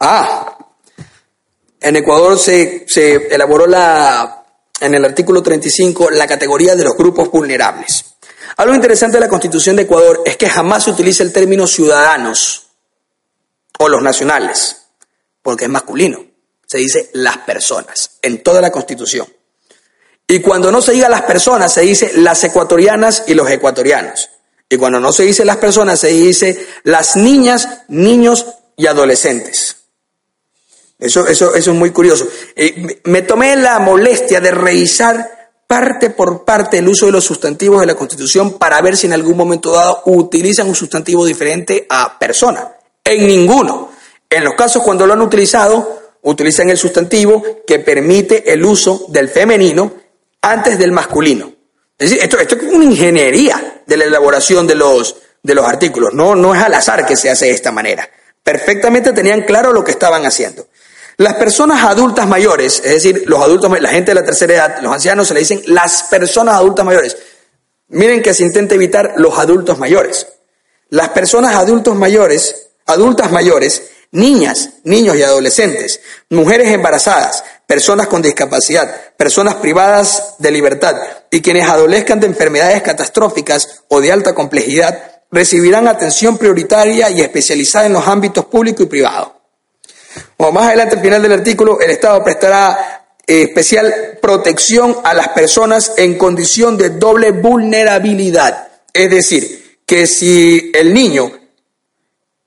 Ah, 0.00 0.58
en 1.80 1.94
Ecuador 1.94 2.36
se, 2.36 2.84
se 2.88 3.32
elaboró 3.32 3.66
la 3.66 4.44
en 4.80 4.94
el 4.94 5.04
artículo 5.04 5.40
35 5.40 6.10
la 6.10 6.26
categoría 6.26 6.74
de 6.74 6.82
los 6.82 6.96
grupos 6.96 7.30
vulnerables. 7.30 8.04
Algo 8.56 8.74
interesante 8.74 9.18
de 9.18 9.20
la 9.20 9.28
Constitución 9.28 9.76
de 9.76 9.82
Ecuador 9.82 10.22
es 10.24 10.36
que 10.36 10.48
jamás 10.48 10.84
se 10.84 10.90
utiliza 10.90 11.22
el 11.22 11.32
término 11.32 11.66
ciudadanos 11.66 12.66
o 13.78 13.88
los 13.88 14.02
nacionales, 14.02 14.88
porque 15.40 15.66
es 15.66 15.70
masculino. 15.70 16.18
Se 16.66 16.78
dice 16.78 17.10
las 17.12 17.38
personas 17.38 18.18
en 18.20 18.42
toda 18.42 18.60
la 18.60 18.72
Constitución. 18.72 19.28
Y 20.26 20.40
cuando 20.40 20.72
no 20.72 20.82
se 20.82 20.92
diga 20.92 21.08
las 21.08 21.22
personas, 21.22 21.72
se 21.72 21.82
dice 21.82 22.10
las 22.16 22.42
ecuatorianas 22.42 23.24
y 23.28 23.34
los 23.34 23.48
ecuatorianos. 23.48 24.28
Y 24.68 24.76
cuando 24.76 24.98
no 24.98 25.12
se 25.12 25.24
dice 25.24 25.44
las 25.44 25.58
personas, 25.58 26.00
se 26.00 26.08
dice 26.08 26.66
las 26.82 27.16
niñas, 27.16 27.82
niños 27.88 28.46
y 28.76 28.86
adolescentes. 28.86 29.76
Eso, 30.98 31.26
eso, 31.26 31.54
eso 31.54 31.70
es 31.70 31.76
muy 31.76 31.90
curioso. 31.90 32.26
Eh, 32.54 33.00
me 33.04 33.22
tomé 33.22 33.54
la 33.56 33.78
molestia 33.78 34.40
de 34.40 34.50
revisar 34.50 35.50
parte 35.66 36.10
por 36.10 36.44
parte 36.44 36.78
el 36.78 36.88
uso 36.88 37.06
de 37.06 37.12
los 37.12 37.24
sustantivos 37.24 37.80
de 37.80 37.86
la 37.86 37.96
Constitución 37.96 38.58
para 38.58 38.80
ver 38.80 38.96
si 38.96 39.06
en 39.06 39.12
algún 39.12 39.36
momento 39.36 39.72
dado 39.72 40.02
utilizan 40.06 40.68
un 40.68 40.74
sustantivo 40.74 41.24
diferente 41.24 41.86
a 41.88 42.18
persona. 42.18 42.72
En 43.04 43.26
ninguno. 43.26 43.90
En 44.28 44.44
los 44.44 44.54
casos 44.54 44.82
cuando 44.82 45.06
lo 45.06 45.12
han 45.12 45.20
utilizado, 45.20 46.14
utilizan 46.22 46.70
el 46.70 46.78
sustantivo 46.78 47.42
que 47.66 47.78
permite 47.78 48.52
el 48.52 48.64
uso 48.64 49.06
del 49.08 49.28
femenino 49.28 49.92
antes 50.40 50.78
del 50.78 50.92
masculino. 50.92 51.55
Es 51.98 52.10
decir, 52.10 52.22
esto, 52.22 52.38
esto 52.38 52.56
es 52.56 52.62
una 52.62 52.84
ingeniería 52.84 53.82
de 53.86 53.96
la 53.96 54.04
elaboración 54.04 54.66
de 54.66 54.74
los, 54.74 55.16
de 55.42 55.54
los 55.54 55.66
artículos. 55.66 56.12
No, 56.12 56.34
no 56.34 56.54
es 56.54 56.62
al 56.62 56.74
azar 56.74 57.06
que 57.06 57.16
se 57.16 57.30
hace 57.30 57.46
de 57.46 57.52
esta 57.52 57.72
manera. 57.72 58.08
Perfectamente 58.42 59.12
tenían 59.12 59.42
claro 59.42 59.72
lo 59.72 59.82
que 59.82 59.92
estaban 59.92 60.26
haciendo. 60.26 60.68
Las 61.16 61.34
personas 61.34 61.82
adultas 61.84 62.26
mayores, 62.26 62.82
es 62.84 62.92
decir, 63.02 63.24
los 63.26 63.40
adultos, 63.40 63.80
la 63.80 63.88
gente 63.88 64.10
de 64.10 64.16
la 64.16 64.24
tercera 64.24 64.54
edad, 64.54 64.78
los 64.82 64.92
ancianos 64.92 65.26
se 65.26 65.34
le 65.34 65.40
dicen 65.40 65.62
las 65.66 66.02
personas 66.04 66.56
adultas 66.56 66.84
mayores. 66.84 67.16
Miren 67.88 68.20
que 68.20 68.34
se 68.34 68.42
intenta 68.42 68.74
evitar 68.74 69.14
los 69.16 69.38
adultos 69.38 69.78
mayores. 69.78 70.26
Las 70.90 71.08
personas 71.10 71.54
adultos 71.54 71.96
mayores, 71.96 72.68
adultas 72.84 73.32
mayores, 73.32 73.90
niñas, 74.10 74.70
niños 74.84 75.16
y 75.16 75.22
adolescentes, 75.22 76.00
mujeres 76.28 76.68
embarazadas, 76.70 77.44
personas 77.66 78.06
con 78.06 78.22
discapacidad, 78.22 79.14
personas 79.16 79.56
privadas 79.56 80.36
de 80.38 80.50
libertad 80.50 80.96
y 81.30 81.40
quienes 81.40 81.68
adolezcan 81.68 82.20
de 82.20 82.28
enfermedades 82.28 82.82
catastróficas 82.82 83.82
o 83.88 84.00
de 84.00 84.12
alta 84.12 84.34
complejidad 84.34 85.22
recibirán 85.30 85.88
atención 85.88 86.38
prioritaria 86.38 87.10
y 87.10 87.20
especializada 87.20 87.86
en 87.86 87.92
los 87.92 88.06
ámbitos 88.06 88.44
público 88.46 88.84
y 88.84 88.86
privado. 88.86 89.40
O 90.38 90.52
más 90.52 90.66
adelante, 90.68 90.96
al 90.96 91.02
final 91.02 91.22
del 91.22 91.32
artículo, 91.32 91.80
el 91.80 91.90
Estado 91.90 92.22
prestará 92.22 93.06
eh, 93.26 93.42
especial 93.42 94.18
protección 94.22 94.96
a 95.04 95.12
las 95.14 95.28
personas 95.28 95.94
en 95.96 96.16
condición 96.16 96.78
de 96.78 96.90
doble 96.90 97.32
vulnerabilidad. 97.32 98.68
Es 98.92 99.10
decir, 99.10 99.80
que 99.84 100.06
si 100.06 100.70
el 100.74 100.94
niño 100.94 101.32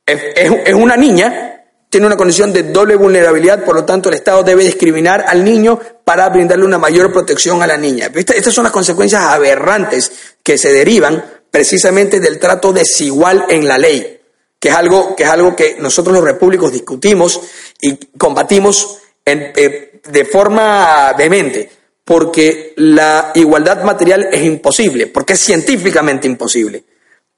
es, 0.06 0.74
una 0.74 0.98
niña, 0.98 1.59
tiene 1.90 2.08
una 2.08 2.18
condición 2.18 2.54
de 2.54 2.64
doble 2.64 2.96
vulnerabilidad, 2.96 3.64
por 3.64 3.76
lo 3.76 3.86
tanto 3.86 4.10
el 4.10 4.16
Estado 4.16 4.44
debe 4.44 4.64
discriminar 4.64 5.26
al 5.28 5.44
niño 5.44 5.80
para 6.04 6.30
brindarle 6.30 6.66
una 6.66 6.78
mayor 6.78 7.12
protección 7.12 7.62
a 7.62 7.68
la 7.68 7.78
niña. 7.78 8.12
Estas 8.14 8.54
son 8.54 8.64
las 8.64 8.74
consecuencias 8.74 9.22
aberrantes 9.22 10.12
que 10.44 10.58
se 10.58 10.72
derivan 10.72 11.24
precisamente 11.50 12.20
del 12.20 12.40
trato 12.40 12.72
desigual 12.72 13.46
en 13.50 13.68
la 13.68 13.78
ley 13.78 14.20
que 14.60 14.70
es 14.70 14.76
algo 14.76 15.16
que, 15.16 15.24
es 15.24 15.30
algo 15.30 15.56
que 15.56 15.78
nosotros 15.80 16.14
los 16.14 16.24
repúblicos 16.24 16.72
discutimos 16.72 17.40
y 17.80 17.96
combatimos 18.18 19.00
eh, 19.26 20.02
de 20.04 20.26
forma 20.26 21.14
vehemente, 21.18 21.70
porque 22.04 22.74
la 22.78 23.32
igualdad 23.36 23.84
material 23.84 24.28
es 24.32 24.44
imposible, 24.44 25.08
porque 25.08 25.34
es 25.34 25.40
científicamente 25.40 26.28
imposible. 26.28 26.84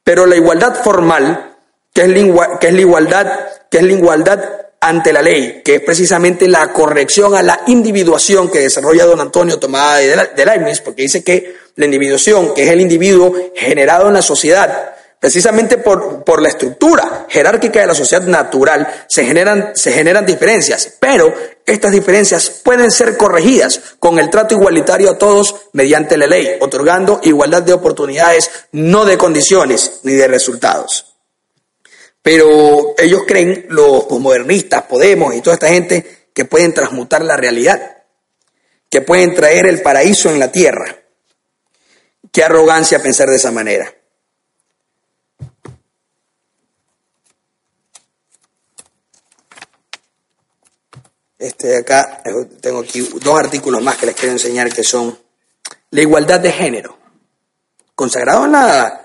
Pero 0.03 0.25
la 0.25 0.35
igualdad 0.35 0.81
formal, 0.83 1.57
que 1.93 2.01
es 2.01 2.07
que 2.59 2.67
es 2.67 2.73
la 2.73 2.81
igualdad, 2.81 3.39
que 3.71 3.77
es 3.77 3.83
la 3.83 3.93
igualdad 3.93 4.43
ante 4.81 5.13
la 5.13 5.21
ley, 5.21 5.61
que 5.63 5.75
es 5.75 5.81
precisamente 5.81 6.47
la 6.47 6.73
corrección 6.73 7.33
a 7.35 7.41
la 7.41 7.61
individuación 7.67 8.51
que 8.51 8.59
desarrolla 8.59 9.05
don 9.05 9.21
Antonio 9.21 9.57
tomada 9.57 9.97
de 9.97 10.45
Leibniz, 10.45 10.81
porque 10.81 11.03
dice 11.03 11.23
que 11.23 11.55
la 11.75 11.85
individuación, 11.85 12.53
que 12.53 12.63
es 12.63 12.69
el 12.69 12.81
individuo 12.81 13.33
generado 13.55 14.07
en 14.09 14.15
la 14.15 14.21
sociedad, 14.21 14.95
Precisamente 15.21 15.77
por, 15.77 16.23
por, 16.23 16.41
la 16.41 16.49
estructura 16.49 17.27
jerárquica 17.29 17.79
de 17.79 17.85
la 17.85 17.93
sociedad 17.93 18.25
natural 18.25 19.05
se 19.07 19.23
generan, 19.23 19.69
se 19.75 19.91
generan 19.91 20.25
diferencias, 20.25 20.95
pero 20.99 21.31
estas 21.63 21.91
diferencias 21.91 22.49
pueden 22.49 22.89
ser 22.89 23.17
corregidas 23.17 23.79
con 23.99 24.17
el 24.17 24.31
trato 24.31 24.55
igualitario 24.55 25.11
a 25.11 25.19
todos 25.19 25.67
mediante 25.73 26.17
la 26.17 26.25
ley, 26.25 26.57
otorgando 26.59 27.19
igualdad 27.21 27.61
de 27.61 27.73
oportunidades, 27.73 28.49
no 28.71 29.05
de 29.05 29.19
condiciones 29.19 29.99
ni 30.01 30.13
de 30.13 30.27
resultados. 30.27 31.10
Pero 32.21 32.93
ellos 32.97 33.23
creen, 33.27 33.65
los 33.69 34.05
posmodernistas, 34.05 34.83
Podemos 34.83 35.33
y 35.35 35.41
toda 35.41 35.55
esta 35.55 35.69
gente, 35.69 36.29
que 36.33 36.45
pueden 36.45 36.73
transmutar 36.73 37.23
la 37.23 37.35
realidad, 37.35 38.03
que 38.89 39.01
pueden 39.01 39.33
traer 39.33 39.65
el 39.65 39.81
paraíso 39.81 40.29
en 40.29 40.39
la 40.39 40.51
tierra. 40.51 40.95
Qué 42.31 42.43
arrogancia 42.43 43.01
pensar 43.01 43.29
de 43.29 43.35
esa 43.35 43.51
manera. 43.51 43.93
Este 51.41 51.77
acá 51.77 52.21
eh, 52.23 52.45
tengo 52.61 52.81
aquí 52.81 53.01
dos 53.01 53.39
artículos 53.39 53.81
más 53.81 53.97
que 53.97 54.05
les 54.05 54.15
quiero 54.15 54.33
enseñar 54.33 54.71
que 54.71 54.83
son 54.83 55.17
la 55.89 56.01
igualdad 56.01 56.39
de 56.39 56.51
género, 56.51 56.95
consagrado 57.95 58.45
en 58.45 58.51
la, 58.51 59.00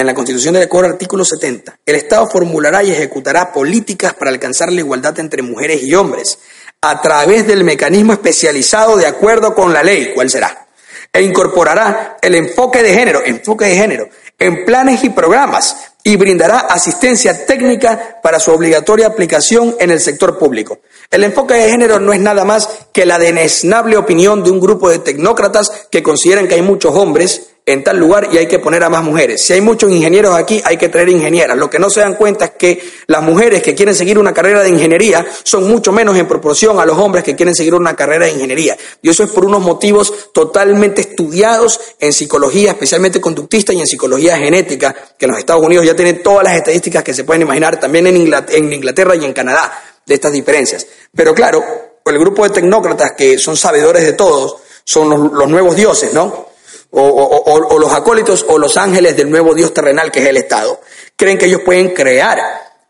en 0.00 0.06
la 0.06 0.14
Constitución 0.14 0.54
del 0.54 0.64
Ecuador, 0.64 0.92
artículo 0.92 1.24
70. 1.24 1.78
El 1.86 1.96
Estado 1.96 2.28
formulará 2.28 2.82
y 2.82 2.90
ejecutará 2.90 3.52
políticas 3.52 4.14
para 4.14 4.30
alcanzar 4.30 4.72
la 4.72 4.80
igualdad 4.80 5.18
entre 5.20 5.42
mujeres 5.42 5.82
y 5.82 5.94
hombres 5.94 6.38
a 6.80 7.00
través 7.00 7.46
del 7.46 7.64
mecanismo 7.64 8.12
especializado 8.12 8.96
de 8.96 9.06
acuerdo 9.06 9.54
con 9.54 9.72
la 9.72 9.82
ley. 9.82 10.12
¿Cuál 10.14 10.30
será? 10.30 10.66
E 11.12 11.22
incorporará 11.22 12.18
el 12.20 12.34
enfoque 12.34 12.82
de 12.82 12.92
género, 12.92 13.22
enfoque 13.24 13.66
de 13.66 13.76
género, 13.76 14.08
en 14.38 14.64
planes 14.64 15.02
y 15.02 15.10
programas 15.10 15.94
y 16.06 16.14
brindará 16.14 16.60
asistencia 16.60 17.44
técnica 17.46 18.20
para 18.22 18.38
su 18.38 18.52
obligatoria 18.52 19.08
aplicación 19.08 19.74
en 19.80 19.90
el 19.90 19.98
sector 19.98 20.38
público. 20.38 20.78
El 21.10 21.24
enfoque 21.24 21.54
de 21.54 21.68
género 21.68 21.98
no 21.98 22.12
es 22.12 22.20
nada 22.20 22.44
más 22.44 22.68
que 22.92 23.04
la 23.04 23.18
denesnable 23.18 23.96
opinión 23.96 24.44
de 24.44 24.52
un 24.52 24.60
grupo 24.60 24.88
de 24.88 25.00
tecnócratas 25.00 25.88
que 25.90 26.04
consideran 26.04 26.46
que 26.46 26.54
hay 26.54 26.62
muchos 26.62 26.94
hombres 26.94 27.48
en 27.68 27.82
tal 27.82 27.98
lugar 27.98 28.28
y 28.32 28.38
hay 28.38 28.46
que 28.46 28.60
poner 28.60 28.84
a 28.84 28.88
más 28.88 29.02
mujeres. 29.02 29.42
Si 29.42 29.52
hay 29.52 29.60
muchos 29.60 29.90
ingenieros 29.90 30.36
aquí, 30.36 30.62
hay 30.64 30.76
que 30.76 30.88
traer 30.88 31.08
ingenieras. 31.08 31.56
Lo 31.56 31.68
que 31.68 31.80
no 31.80 31.90
se 31.90 31.98
dan 31.98 32.14
cuenta 32.14 32.44
es 32.44 32.50
que 32.52 32.80
las 33.08 33.22
mujeres 33.22 33.60
que 33.60 33.74
quieren 33.74 33.92
seguir 33.92 34.20
una 34.20 34.32
carrera 34.32 34.62
de 34.62 34.68
ingeniería 34.68 35.26
son 35.42 35.68
mucho 35.68 35.90
menos 35.90 36.16
en 36.16 36.28
proporción 36.28 36.78
a 36.78 36.86
los 36.86 36.96
hombres 36.96 37.24
que 37.24 37.34
quieren 37.34 37.56
seguir 37.56 37.74
una 37.74 37.96
carrera 37.96 38.26
de 38.26 38.32
ingeniería. 38.32 38.76
Y 39.02 39.10
eso 39.10 39.24
es 39.24 39.30
por 39.30 39.44
unos 39.44 39.62
motivos 39.62 40.30
totalmente 40.32 41.00
estudiados 41.00 41.80
en 41.98 42.12
psicología, 42.12 42.70
especialmente 42.70 43.20
conductista 43.20 43.72
y 43.72 43.80
en 43.80 43.86
psicología 43.86 44.38
genética, 44.38 44.94
que 45.18 45.24
en 45.24 45.32
los 45.32 45.40
Estados 45.40 45.64
Unidos 45.64 45.84
ya 45.84 45.95
tienen 45.96 46.22
todas 46.22 46.44
las 46.44 46.56
estadísticas 46.56 47.02
que 47.02 47.14
se 47.14 47.24
pueden 47.24 47.42
imaginar, 47.42 47.80
también 47.80 48.06
en 48.06 48.16
Inglaterra 48.16 49.16
y 49.16 49.24
en 49.24 49.32
Canadá, 49.32 49.82
de 50.04 50.14
estas 50.14 50.32
diferencias. 50.32 50.86
Pero 51.14 51.34
claro, 51.34 51.64
el 52.04 52.18
grupo 52.18 52.44
de 52.44 52.50
tecnócratas 52.50 53.12
que 53.12 53.38
son 53.38 53.56
sabedores 53.56 54.04
de 54.04 54.12
todos, 54.12 54.56
son 54.84 55.10
los, 55.10 55.32
los 55.32 55.48
nuevos 55.48 55.74
dioses, 55.74 56.12
¿no? 56.14 56.46
o, 56.90 57.78
los 57.78 57.92
acólitos 57.92 58.44
o 58.48 58.58
los 58.58 58.76
ángeles 58.76 59.16
del 59.16 59.30
nuevo 59.30 59.54
Dios 59.54 59.74
terrenal 59.74 60.10
que 60.10 60.20
es 60.20 60.26
el 60.26 60.36
Estado. 60.36 60.80
Creen 61.16 61.38
que 61.38 61.46
ellos 61.46 61.62
pueden 61.64 61.90
crear 61.90 62.38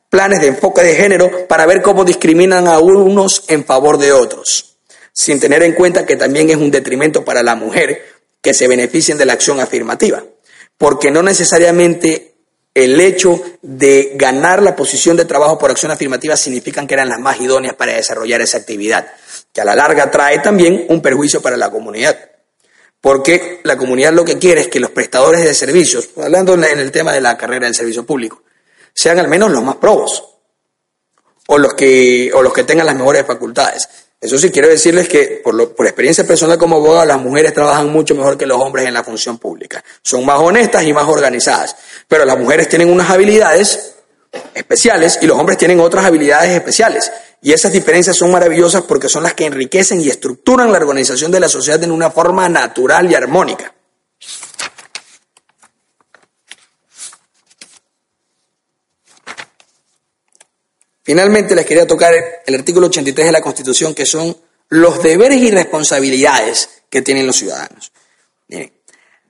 planes 0.09 0.40
de 0.40 0.48
enfoque 0.48 0.82
de 0.82 0.94
género 0.94 1.48
para 1.48 1.66
ver 1.66 1.82
cómo 1.82 2.04
discriminan 2.04 2.68
a 2.68 2.78
unos 2.78 3.44
en 3.48 3.64
favor 3.64 3.98
de 3.98 4.12
otros, 4.12 4.76
sin 5.12 5.40
tener 5.40 5.62
en 5.62 5.72
cuenta 5.72 6.07
que 6.07 6.16
también 6.16 6.50
es 6.50 6.57
un 6.57 6.70
detrimento 6.70 7.24
para 7.24 7.42
la 7.42 7.54
mujer 7.54 8.04
que 8.40 8.54
se 8.54 8.68
beneficien 8.68 9.18
de 9.18 9.26
la 9.26 9.32
acción 9.32 9.61
afirmativa, 9.61 10.22
porque 10.78 11.11
no 11.11 11.22
necesariamente 11.22 12.36
el 12.77 13.01
hecho 13.01 13.43
de 13.62 14.12
ganar 14.14 14.62
la 14.62 14.77
posición 14.77 15.16
de 15.16 15.24
trabajo 15.24 15.59
por 15.59 15.70
acción 15.70 15.91
afirmativa 15.91 16.37
significan 16.37 16.87
que 16.87 16.95
eran 16.95 17.09
las 17.09 17.18
más 17.18 17.41
idóneas 17.41 17.74
para 17.74 17.95
desarrollar 17.95 18.41
esa 18.41 18.59
actividad, 18.59 19.12
que 19.53 19.61
a 19.61 19.64
la 19.64 19.74
larga 19.74 20.11
trae 20.11 20.39
también 20.39 20.87
un 20.89 21.03
perjuicio 21.03 21.43
para 21.43 21.57
la 21.57 21.70
comunidad 21.70 22.16
porque 23.07 23.61
la 23.62 23.77
comunidad 23.77 24.12
lo 24.12 24.24
que 24.24 24.37
quiere 24.37 24.62
es 24.62 24.66
que 24.66 24.81
los 24.81 24.91
prestadores 24.91 25.45
de 25.45 25.55
servicios, 25.55 26.09
hablando 26.16 26.55
en 26.55 26.64
el 26.64 26.91
tema 26.91 27.12
de 27.12 27.20
la 27.20 27.37
carrera 27.37 27.66
del 27.66 27.74
servicio 27.77 28.05
público, 28.05 28.43
sean 28.93 29.20
al 29.20 29.29
menos 29.29 29.53
los 29.53 29.62
más 29.62 29.77
probos 29.77 30.24
o 31.47 31.57
los 31.57 31.74
que, 31.74 32.33
o 32.35 32.43
los 32.43 32.53
que 32.53 32.64
tengan 32.64 32.87
las 32.87 32.97
mejores 32.97 33.24
facultades. 33.24 33.89
Eso 34.21 34.39
sí, 34.39 34.51
quiero 34.51 34.69
decirles 34.69 35.09
que 35.09 35.41
por, 35.45 35.75
por 35.75 35.87
experiencia 35.87 36.27
personal 36.27 36.57
como 36.57 36.77
abogado, 36.77 37.05
las 37.05 37.21
mujeres 37.21 37.53
trabajan 37.53 37.91
mucho 37.91 38.14
mejor 38.14 38.39
que 38.39 38.47
los 38.47 38.61
hombres 38.61 38.87
en 38.87 38.95
la 38.95 39.05
función 39.05 39.39
pública. 39.39 39.85
Son 40.03 40.25
más 40.25 40.39
honestas 40.41 40.85
y 40.85 40.93
más 40.93 41.07
organizadas. 41.07 41.77
Pero 42.09 42.25
las 42.25 42.39
mujeres 42.39 42.69
tienen 42.69 42.91
unas 42.91 43.11
habilidades 43.11 43.95
especiales 44.55 45.19
y 45.21 45.27
los 45.27 45.39
hombres 45.39 45.59
tienen 45.59 45.81
otras 45.81 46.05
habilidades 46.05 46.51
especiales. 46.51 47.12
Y 47.43 47.53
esas 47.53 47.73
diferencias 47.73 48.17
son 48.17 48.31
maravillosas 48.31 48.83
porque 48.83 49.09
son 49.09 49.23
las 49.23 49.35
que 49.35 49.45
enriquecen 49.45 50.01
y 50.01 50.09
estructuran 50.09 50.73
la 50.73 50.79
organización 50.79 51.31
de 51.31 51.41
la 51.41 51.49
sociedad 51.49 51.83
en 51.85 51.93
una 51.93 52.11
forma 52.11 52.49
natural 52.49 53.11
y 53.11 53.14
armónica. 53.14 53.73
Finalmente 61.07 61.54
les 61.54 61.64
quería 61.64 61.86
tocar 61.86 62.12
el 62.44 62.54
artículo 62.57 62.88
83 62.88 63.26
de 63.26 63.32
la 63.32 63.40
Constitución, 63.40 63.94
que 63.94 64.04
son 64.04 64.36
los 64.70 65.00
deberes 65.00 65.38
y 65.38 65.52
responsabilidades 65.52 66.68
que 66.90 67.00
tienen 67.00 67.28
los 67.28 67.36
ciudadanos. 67.36 67.92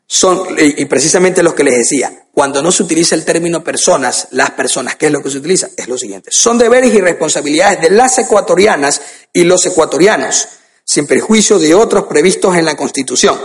son, 0.06 0.56
y 0.58 0.86
precisamente 0.86 1.42
los 1.42 1.52
que 1.52 1.64
les 1.64 1.76
decía, 1.76 2.28
cuando 2.32 2.62
no 2.62 2.72
se 2.72 2.82
utiliza 2.82 3.14
el 3.14 3.26
término 3.26 3.62
personas, 3.62 4.28
las 4.30 4.52
personas, 4.52 4.96
¿qué 4.96 5.06
es 5.06 5.12
lo 5.12 5.22
que 5.22 5.30
se 5.30 5.36
utiliza? 5.36 5.68
Es 5.76 5.86
lo 5.86 5.98
siguiente. 5.98 6.30
Son 6.32 6.56
deberes 6.56 6.94
y 6.94 7.00
responsabilidades 7.02 7.82
de 7.82 7.90
las 7.90 8.18
ecuatorianas 8.20 9.02
y 9.34 9.44
los 9.44 9.66
ecuatorianos, 9.66 10.48
sin 10.82 11.06
perjuicio 11.06 11.58
de 11.58 11.74
otros 11.74 12.04
previstos 12.06 12.56
en 12.56 12.64
la 12.64 12.74
Constitución. 12.74 13.38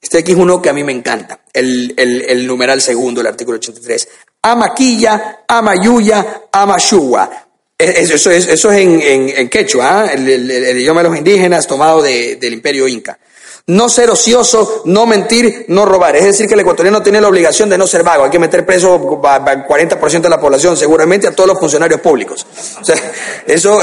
Este 0.00 0.18
aquí 0.18 0.32
es 0.32 0.38
uno 0.38 0.60
que 0.60 0.70
a 0.70 0.72
mí 0.72 0.82
me 0.82 0.90
encanta, 0.90 1.44
el, 1.52 2.46
numeral 2.48 2.82
segundo, 2.82 3.20
el 3.20 3.28
artículo 3.28 3.58
83. 3.58 4.08
Amaquilla, 4.42 5.44
amayuya, 5.46 6.42
amayuwa. 6.50 7.30
Eso 7.78 8.30
es, 8.30 8.46
eso 8.46 8.70
es 8.70 8.78
en, 8.78 9.48
quechua, 9.48 10.02
¿ah? 10.02 10.12
el, 10.12 10.78
idioma 10.78 11.02
de 11.02 11.08
los 11.08 11.18
indígenas 11.18 11.66
tomado 11.66 12.02
del 12.02 12.52
imperio 12.52 12.86
inca. 12.86 13.18
No 13.66 13.88
ser 13.88 14.10
ocioso, 14.10 14.82
no 14.86 15.06
mentir, 15.06 15.66
no 15.68 15.84
robar. 15.84 16.16
Es 16.16 16.24
decir, 16.24 16.48
que 16.48 16.54
el 16.54 16.60
ecuatoriano 16.60 17.02
tiene 17.02 17.20
la 17.20 17.28
obligación 17.28 17.68
de 17.68 17.78
no 17.78 17.86
ser 17.86 18.02
vago. 18.02 18.24
Hay 18.24 18.30
que 18.30 18.40
meter 18.40 18.66
preso 18.66 19.20
al 19.24 19.66
40% 19.66 20.20
de 20.20 20.28
la 20.28 20.40
población, 20.40 20.76
seguramente 20.76 21.28
a 21.28 21.32
todos 21.32 21.48
los 21.48 21.60
funcionarios 21.60 22.00
públicos. 22.00 22.44
O 22.80 22.84
sea, 22.84 22.96
eso, 23.46 23.78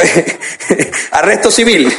arresto 1.12 1.50
civil. 1.50 1.88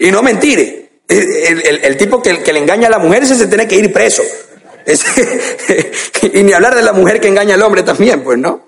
y 0.00 0.10
no 0.10 0.20
mentir. 0.22 0.83
El, 1.08 1.96
tipo 1.96 2.22
que, 2.22 2.32
le 2.32 2.58
engaña 2.58 2.88
a 2.88 2.90
la 2.90 2.98
mujer 2.98 3.22
ese 3.22 3.34
se 3.36 3.46
tiene 3.46 3.68
que 3.68 3.76
ir 3.76 3.92
preso. 3.92 4.22
y 6.32 6.42
ni 6.42 6.52
hablar 6.52 6.74
de 6.74 6.82
la 6.82 6.92
mujer 6.92 7.20
que 7.20 7.28
engaña 7.28 7.54
al 7.54 7.62
hombre 7.62 7.82
también, 7.82 8.22
pues, 8.22 8.38
¿no? 8.38 8.66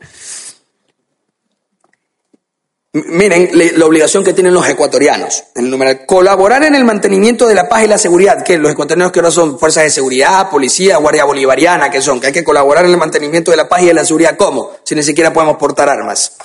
Miren 2.92 3.50
la 3.52 3.84
obligación 3.84 4.24
que 4.24 4.32
tienen 4.32 4.54
los 4.54 4.66
ecuatorianos. 4.66 5.44
El 5.54 5.68
numeral, 5.68 6.06
colaborar 6.06 6.64
en 6.64 6.74
el 6.74 6.84
mantenimiento 6.84 7.46
de 7.46 7.54
la 7.54 7.68
paz 7.68 7.84
y 7.84 7.88
la 7.88 7.98
seguridad. 7.98 8.42
Que 8.42 8.56
los 8.56 8.72
ecuatorianos 8.72 9.12
que 9.12 9.18
ahora 9.18 9.30
son 9.30 9.58
fuerzas 9.58 9.84
de 9.84 9.90
seguridad, 9.90 10.48
policía, 10.48 10.96
guardia 10.96 11.24
bolivariana, 11.24 11.90
que 11.90 12.00
son, 12.00 12.20
que 12.20 12.28
hay 12.28 12.32
que 12.32 12.42
colaborar 12.44 12.86
en 12.86 12.92
el 12.92 12.96
mantenimiento 12.96 13.50
de 13.50 13.58
la 13.58 13.68
paz 13.68 13.82
y 13.82 13.86
de 13.86 13.94
la 13.94 14.04
seguridad. 14.04 14.34
¿Cómo? 14.38 14.70
Si 14.82 14.94
ni 14.94 15.02
siquiera 15.02 15.30
podemos 15.30 15.58
portar 15.58 15.90
armas. 15.90 16.38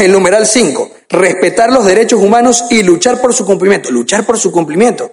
El 0.00 0.12
numeral 0.12 0.46
5, 0.46 0.90
respetar 1.10 1.72
los 1.72 1.84
derechos 1.84 2.20
humanos 2.20 2.64
y 2.70 2.82
luchar 2.82 3.20
por 3.20 3.32
su 3.32 3.46
cumplimiento. 3.46 3.90
Luchar 3.90 4.24
por 4.24 4.38
su 4.38 4.50
cumplimiento. 4.50 5.10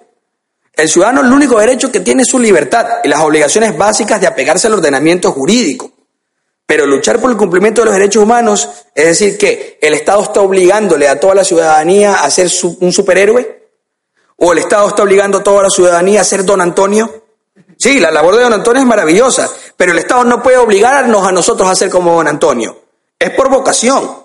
El 0.74 0.90
ciudadano 0.90 1.22
el 1.22 1.32
único 1.32 1.60
derecho 1.60 1.92
que 1.92 2.00
tiene 2.00 2.24
es 2.24 2.30
su 2.30 2.40
libertad 2.40 2.88
y 3.04 3.08
las 3.08 3.20
obligaciones 3.20 3.78
básicas 3.78 4.20
de 4.20 4.28
apegarse 4.28 4.68
al 4.68 4.74
ordenamiento 4.74 5.32
jurídico. 5.32 5.92
Pero 6.66 6.86
luchar 6.86 7.20
por 7.20 7.30
el 7.30 7.38
cumplimiento 7.38 7.82
de 7.82 7.86
los 7.86 7.94
derechos 7.94 8.24
humanos, 8.24 8.70
es 8.96 9.06
decir, 9.06 9.38
que 9.38 9.78
el 9.82 9.94
Estado 9.94 10.24
está 10.24 10.42
obligándole 10.42 11.08
a 11.08 11.20
toda 11.20 11.36
la 11.36 11.44
ciudadanía 11.44 12.24
a 12.24 12.32
ser 12.32 12.50
un 12.80 12.94
superhéroe, 12.94 13.62
o 14.38 14.54
el 14.54 14.60
Estado 14.60 14.88
está 14.88 15.04
obligando 15.04 15.40
a 15.40 15.44
toda 15.44 15.64
la 15.64 15.70
ciudadanía 15.70 16.22
a 16.22 16.24
ser 16.24 16.46
don 16.46 16.62
Antonio. 16.62 17.24
Sí, 17.78 18.00
la 18.00 18.10
labor 18.10 18.38
de 18.38 18.44
don 18.44 18.54
Antonio 18.54 18.82
es 18.82 18.88
maravillosa, 18.88 19.50
pero 19.76 19.92
el 19.92 20.00
Estado 20.00 20.24
no 20.24 20.42
puede 20.42 20.58
obligarnos 20.58 21.28
a 21.28 21.32
nosotros 21.32 21.70
a 21.70 21.76
ser 21.76 21.90
como 21.90 22.16
don 22.16 22.28
Antonio. 22.28 22.80
Es 23.20 23.32
por 23.32 23.50
vocación. 23.50 24.20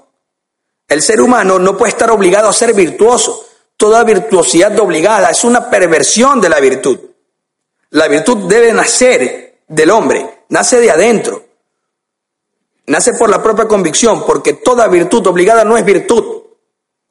El 0.89 1.03
ser 1.03 1.20
humano 1.20 1.59
no 1.59 1.76
puede 1.76 1.91
estar 1.91 2.11
obligado 2.11 2.49
a 2.49 2.53
ser 2.53 2.74
virtuoso. 2.74 3.45
Toda 3.76 4.05
virtuosidad 4.05 4.78
obligada 4.78 5.30
es 5.30 5.45
una 5.45 5.68
perversión 5.68 6.41
de 6.41 6.49
la 6.49 6.61
virtud. 6.61 6.99
La 7.91 8.09
virtud 8.09 8.49
debe 8.49 8.72
nacer 8.72 9.61
del 9.68 9.91
hombre, 9.91 10.45
nace 10.49 10.80
de 10.80 10.91
adentro. 10.91 11.45
Nace 12.87 13.12
por 13.14 13.28
la 13.28 13.43
propia 13.43 13.66
convicción, 13.66 14.24
porque 14.24 14.55
toda 14.55 14.87
virtud 14.87 15.26
obligada 15.26 15.64
no 15.64 15.76
es 15.76 15.84
virtud, 15.84 16.43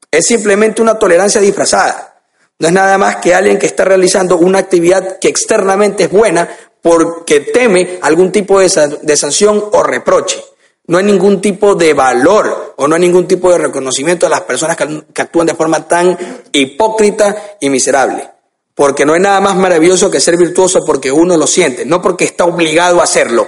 es 0.09 0.25
simplemente 0.25 0.81
una 0.81 0.97
tolerancia 0.97 1.41
disfrazada. 1.41 2.21
No 2.59 2.67
es 2.67 2.73
nada 2.73 2.97
más 2.97 3.17
que 3.17 3.35
alguien 3.35 3.59
que 3.59 3.65
está 3.65 3.83
realizando 3.83 4.37
una 4.37 4.59
actividad 4.59 5.19
que 5.19 5.27
externamente 5.27 6.05
es 6.05 6.11
buena 6.11 6.49
porque 6.81 7.41
teme 7.41 7.99
algún 8.01 8.31
tipo 8.31 8.59
de, 8.59 8.69
sanción 8.69 9.65
o 9.71 9.83
reproche. 9.83 10.41
No 10.87 10.97
hay 10.99 11.03
ningún 11.03 11.41
tipo 11.41 11.75
de 11.75 11.93
valor 11.93 12.75
o 12.77 12.87
no 12.87 12.95
hay 12.95 13.01
ningún 13.01 13.27
tipo 13.27 13.51
de 13.51 13.57
reconocimiento 13.57 14.27
a 14.27 14.29
las 14.29 14.41
personas 14.41 14.77
que 14.77 15.21
actúan 15.21 15.47
de 15.47 15.55
forma 15.55 15.87
tan 15.87 16.17
hipócrita 16.51 17.57
y 17.59 17.69
miserable. 17.69 18.29
Porque 18.75 19.05
no 19.05 19.13
hay 19.13 19.21
nada 19.21 19.41
más 19.41 19.55
maravilloso 19.55 20.11
que 20.11 20.19
ser 20.19 20.37
virtuoso 20.37 20.81
porque 20.85 21.11
uno 21.11 21.37
lo 21.37 21.47
siente, 21.47 21.85
no 21.85 22.01
porque 22.01 22.25
está 22.25 22.45
obligado 22.45 22.99
a 22.99 23.05
hacerlo 23.05 23.47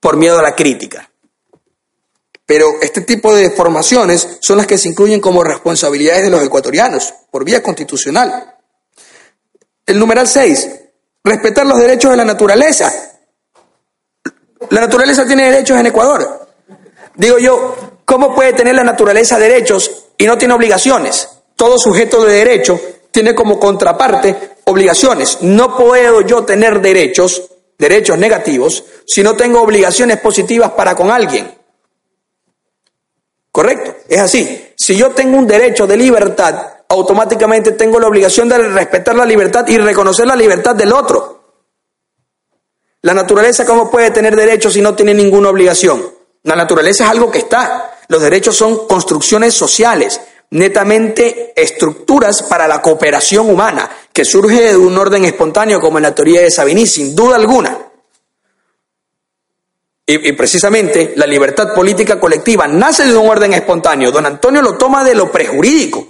por 0.00 0.16
miedo 0.16 0.38
a 0.38 0.42
la 0.42 0.56
crítica. 0.56 1.10
Pero 2.44 2.66
este 2.82 3.02
tipo 3.02 3.34
de 3.34 3.50
formaciones 3.50 4.38
son 4.40 4.56
las 4.58 4.66
que 4.66 4.76
se 4.76 4.88
incluyen 4.88 5.20
como 5.20 5.44
responsabilidades 5.44 6.24
de 6.24 6.30
los 6.30 6.42
ecuatorianos 6.42 7.14
por 7.30 7.44
vía 7.44 7.62
constitucional. 7.62 8.56
El 9.86 9.98
numeral 9.98 10.26
6, 10.26 10.70
respetar 11.22 11.66
los 11.66 11.78
derechos 11.78 12.10
de 12.10 12.16
la 12.16 12.24
naturaleza. 12.24 12.92
La 14.70 14.80
naturaleza 14.80 15.26
tiene 15.26 15.50
derechos 15.50 15.78
en 15.78 15.86
Ecuador. 15.86 16.41
Digo 17.14 17.38
yo, 17.38 17.76
¿cómo 18.04 18.34
puede 18.34 18.52
tener 18.52 18.74
la 18.74 18.84
naturaleza 18.84 19.38
derechos 19.38 20.06
y 20.16 20.26
no 20.26 20.38
tiene 20.38 20.54
obligaciones? 20.54 21.28
Todo 21.56 21.78
sujeto 21.78 22.24
de 22.24 22.34
derecho 22.34 22.80
tiene 23.10 23.34
como 23.34 23.60
contraparte 23.60 24.52
obligaciones. 24.64 25.38
No 25.42 25.76
puedo 25.76 26.22
yo 26.22 26.44
tener 26.44 26.80
derechos, 26.80 27.50
derechos 27.78 28.18
negativos, 28.18 28.84
si 29.06 29.22
no 29.22 29.36
tengo 29.36 29.60
obligaciones 29.60 30.18
positivas 30.20 30.72
para 30.72 30.94
con 30.94 31.10
alguien. 31.10 31.54
¿Correcto? 33.50 33.94
Es 34.08 34.18
así. 34.18 34.72
Si 34.74 34.96
yo 34.96 35.10
tengo 35.10 35.36
un 35.36 35.46
derecho 35.46 35.86
de 35.86 35.96
libertad, 35.96 36.68
automáticamente 36.88 37.72
tengo 37.72 38.00
la 38.00 38.08
obligación 38.08 38.48
de 38.48 38.58
respetar 38.58 39.14
la 39.14 39.26
libertad 39.26 39.66
y 39.68 39.76
reconocer 39.76 40.26
la 40.26 40.36
libertad 40.36 40.74
del 40.74 40.92
otro. 40.92 41.40
La 43.02 43.12
naturaleza, 43.12 43.66
¿cómo 43.66 43.90
puede 43.90 44.10
tener 44.10 44.34
derechos 44.34 44.72
si 44.72 44.80
no 44.80 44.94
tiene 44.94 45.12
ninguna 45.12 45.50
obligación? 45.50 46.21
La 46.44 46.56
naturaleza 46.56 47.04
es 47.04 47.10
algo 47.10 47.30
que 47.30 47.38
está. 47.38 47.98
Los 48.08 48.22
derechos 48.22 48.56
son 48.56 48.86
construcciones 48.86 49.54
sociales, 49.54 50.20
netamente 50.50 51.52
estructuras 51.54 52.42
para 52.42 52.66
la 52.66 52.82
cooperación 52.82 53.48
humana, 53.48 53.88
que 54.12 54.24
surge 54.24 54.60
de 54.60 54.76
un 54.76 54.96
orden 54.98 55.24
espontáneo 55.24 55.80
como 55.80 55.98
en 55.98 56.02
la 56.02 56.14
teoría 56.14 56.42
de 56.42 56.50
Savigny, 56.50 56.86
sin 56.86 57.14
duda 57.14 57.36
alguna. 57.36 57.78
Y, 60.04 60.32
precisamente 60.32 61.14
la 61.16 61.26
libertad 61.26 61.72
política 61.72 62.18
colectiva 62.18 62.66
nace 62.66 63.04
de 63.06 63.16
un 63.16 63.28
orden 63.28 63.54
espontáneo. 63.54 64.10
Don 64.10 64.26
Antonio 64.26 64.60
lo 64.60 64.76
toma 64.76 65.04
de 65.04 65.14
lo 65.14 65.30
prejurídico. 65.30 66.06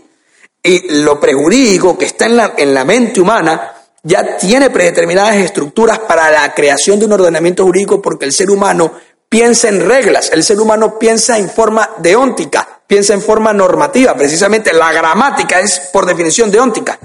Y 0.62 1.02
lo 1.02 1.20
prejurídico 1.20 1.98
que 1.98 2.06
está 2.06 2.26
en 2.26 2.36
la, 2.36 2.54
en 2.56 2.72
la 2.72 2.84
mente 2.84 3.20
humana 3.20 3.74
ya 4.02 4.36
tiene 4.36 4.70
predeterminadas 4.70 5.36
estructuras 5.36 6.00
para 6.00 6.30
la 6.30 6.52
creación 6.54 6.98
de 6.98 7.06
un 7.06 7.12
ordenamiento 7.12 7.64
jurídico 7.64 8.00
porque 8.00 8.24
el 8.24 8.32
ser 8.32 8.50
humano 8.50 8.92
piensa 9.32 9.70
en 9.70 9.88
reglas, 9.88 10.30
el 10.30 10.44
ser 10.44 10.60
humano 10.60 10.98
piensa 10.98 11.38
en 11.38 11.48
forma 11.48 11.88
deóntica, 12.00 12.82
piensa 12.86 13.14
en 13.14 13.22
forma 13.22 13.50
normativa. 13.54 14.14
Precisamente 14.14 14.74
la 14.74 14.92
gramática 14.92 15.58
es 15.58 15.88
por 15.90 16.04
definición 16.04 16.50
deóntica, 16.50 16.98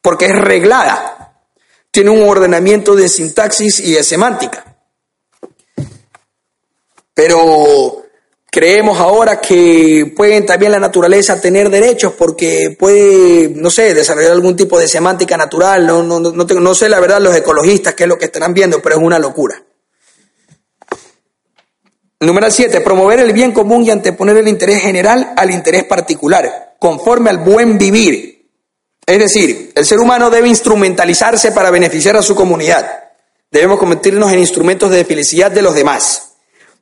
porque 0.00 0.26
es 0.26 0.38
reglada, 0.38 1.42
tiene 1.90 2.10
un 2.10 2.28
ordenamiento 2.28 2.94
de 2.94 3.08
sintaxis 3.08 3.80
y 3.80 3.94
de 3.94 4.04
semántica. 4.04 4.76
Pero 7.12 8.04
creemos 8.48 8.96
ahora 9.00 9.40
que 9.40 10.12
pueden 10.16 10.46
también 10.46 10.70
la 10.70 10.78
naturaleza 10.78 11.40
tener 11.40 11.70
derechos 11.70 12.12
porque 12.16 12.76
puede, 12.78 13.48
no 13.48 13.68
sé, 13.68 13.94
desarrollar 13.94 14.30
algún 14.30 14.54
tipo 14.54 14.78
de 14.78 14.86
semántica 14.86 15.36
natural. 15.36 15.88
No, 15.88 16.04
no, 16.04 16.20
no, 16.20 16.30
no 16.30 16.74
sé 16.76 16.88
la 16.88 17.00
verdad 17.00 17.20
los 17.20 17.34
ecologistas 17.34 17.94
qué 17.94 18.04
es 18.04 18.08
lo 18.08 18.16
que 18.16 18.26
estarán 18.26 18.54
viendo, 18.54 18.80
pero 18.80 18.94
es 18.94 19.02
una 19.02 19.18
locura. 19.18 19.60
Número 22.20 22.50
7. 22.50 22.80
Promover 22.80 23.20
el 23.20 23.32
bien 23.32 23.52
común 23.52 23.84
y 23.84 23.90
anteponer 23.90 24.38
el 24.38 24.48
interés 24.48 24.80
general 24.80 25.34
al 25.36 25.50
interés 25.50 25.84
particular, 25.84 26.76
conforme 26.78 27.28
al 27.28 27.38
buen 27.38 27.76
vivir. 27.76 28.48
Es 29.06 29.18
decir, 29.18 29.72
el 29.74 29.84
ser 29.84 29.98
humano 29.98 30.30
debe 30.30 30.48
instrumentalizarse 30.48 31.52
para 31.52 31.70
beneficiar 31.70 32.16
a 32.16 32.22
su 32.22 32.34
comunidad. 32.34 33.04
Debemos 33.50 33.78
convertirnos 33.78 34.32
en 34.32 34.38
instrumentos 34.38 34.90
de 34.90 35.04
felicidad 35.04 35.50
de 35.50 35.62
los 35.62 35.74
demás. 35.74 36.32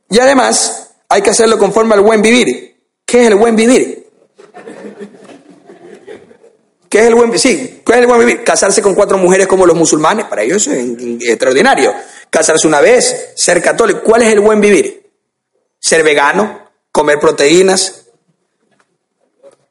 Y 0.09 0.21
además, 0.21 0.91
hay 1.09 1.21
que 1.21 1.31
hacerlo 1.31 1.59
conforme 1.59 1.95
al 1.95 2.01
buen 2.01 2.23
vivir. 2.23 2.83
¿Qué 3.05 3.23
es 3.23 3.27
el 3.27 3.35
buen 3.35 3.57
vivir? 3.57 4.07
¿Qué 6.89 7.01
es 7.01 7.07
el 7.07 7.15
buen 7.17 7.37
Sí, 7.37 7.83
¿qué 7.85 7.93
es 7.93 7.99
el 7.99 8.07
buen 8.07 8.21
vivir? 8.21 8.45
Casarse 8.45 8.81
con 8.81 8.95
cuatro 8.95 9.19
mujeres 9.19 9.49
como 9.49 9.67
los 9.67 9.77
musulmanes, 9.77 10.27
para 10.27 10.43
ellos 10.43 10.65
es 10.69 11.29
extraordinario. 11.29 11.93
Casarse 12.31 12.69
una 12.69 12.81
vez, 12.81 13.33
ser 13.35 13.61
católico. 13.61 14.01
¿Cuál 14.05 14.23
es 14.23 14.33
el 14.33 14.39
buen 14.39 14.61
vivir? 14.61 15.04
Ser 15.85 16.03
vegano, 16.03 16.71
comer 16.91 17.19
proteínas, 17.19 18.07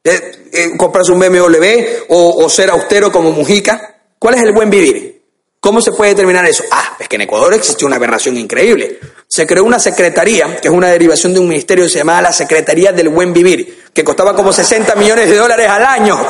eh, 0.04 0.48
eh, 0.52 0.76
comprarse 0.76 1.10
un 1.10 1.18
BMW 1.18 1.64
o, 2.08 2.48
ser 2.48 2.70
austero 2.70 3.10
como 3.10 3.32
Mujica. 3.32 3.96
¿Cuál 4.16 4.34
es 4.34 4.42
el 4.42 4.52
buen 4.52 4.70
vivir? 4.70 5.24
¿Cómo 5.58 5.80
se 5.80 5.90
puede 5.90 6.10
determinar 6.10 6.46
eso? 6.46 6.62
Ah, 6.70 6.96
es 7.00 7.08
que 7.08 7.16
en 7.16 7.22
Ecuador 7.22 7.52
existe 7.54 7.84
una 7.84 7.96
aberración 7.96 8.36
increíble. 8.36 9.00
Se 9.26 9.44
creó 9.44 9.64
una 9.64 9.80
secretaría, 9.80 10.60
que 10.60 10.68
es 10.68 10.74
una 10.74 10.88
derivación 10.88 11.34
de 11.34 11.40
un 11.40 11.48
ministerio 11.48 11.88
se 11.88 11.98
llamaba 11.98 12.22
la 12.22 12.32
Secretaría 12.32 12.92
del 12.92 13.08
Buen 13.08 13.32
Vivir, 13.32 13.86
que 13.92 14.04
costaba 14.04 14.36
como 14.36 14.52
60 14.52 14.94
millones 14.94 15.28
de 15.28 15.36
dólares 15.36 15.66
al 15.68 15.84
año. 15.84 16.16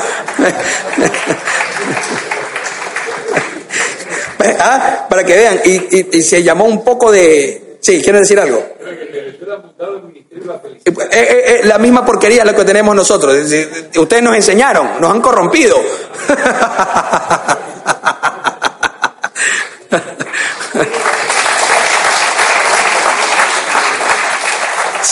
¿Ah? 4.59 5.05
Para 5.07 5.23
que 5.23 5.35
vean, 5.35 5.61
y, 5.63 6.17
y 6.17 6.23
se 6.23 6.41
llamó 6.41 6.65
un 6.65 6.83
poco 6.83 7.11
de... 7.11 7.77
Sí, 7.81 8.01
¿quieren 8.01 8.23
decir 8.23 8.39
algo? 8.39 8.75
Eh, 10.85 10.93
eh, 11.11 11.11
eh, 11.11 11.61
la 11.63 11.77
misma 11.77 12.05
porquería 12.05 12.43
es 12.43 12.51
lo 12.51 12.55
que 12.55 12.65
tenemos 12.65 12.95
nosotros. 12.95 13.35
Ustedes 13.97 14.23
nos 14.23 14.35
enseñaron, 14.35 14.99
nos 14.99 15.11
han 15.11 15.21
corrompido. 15.21 15.77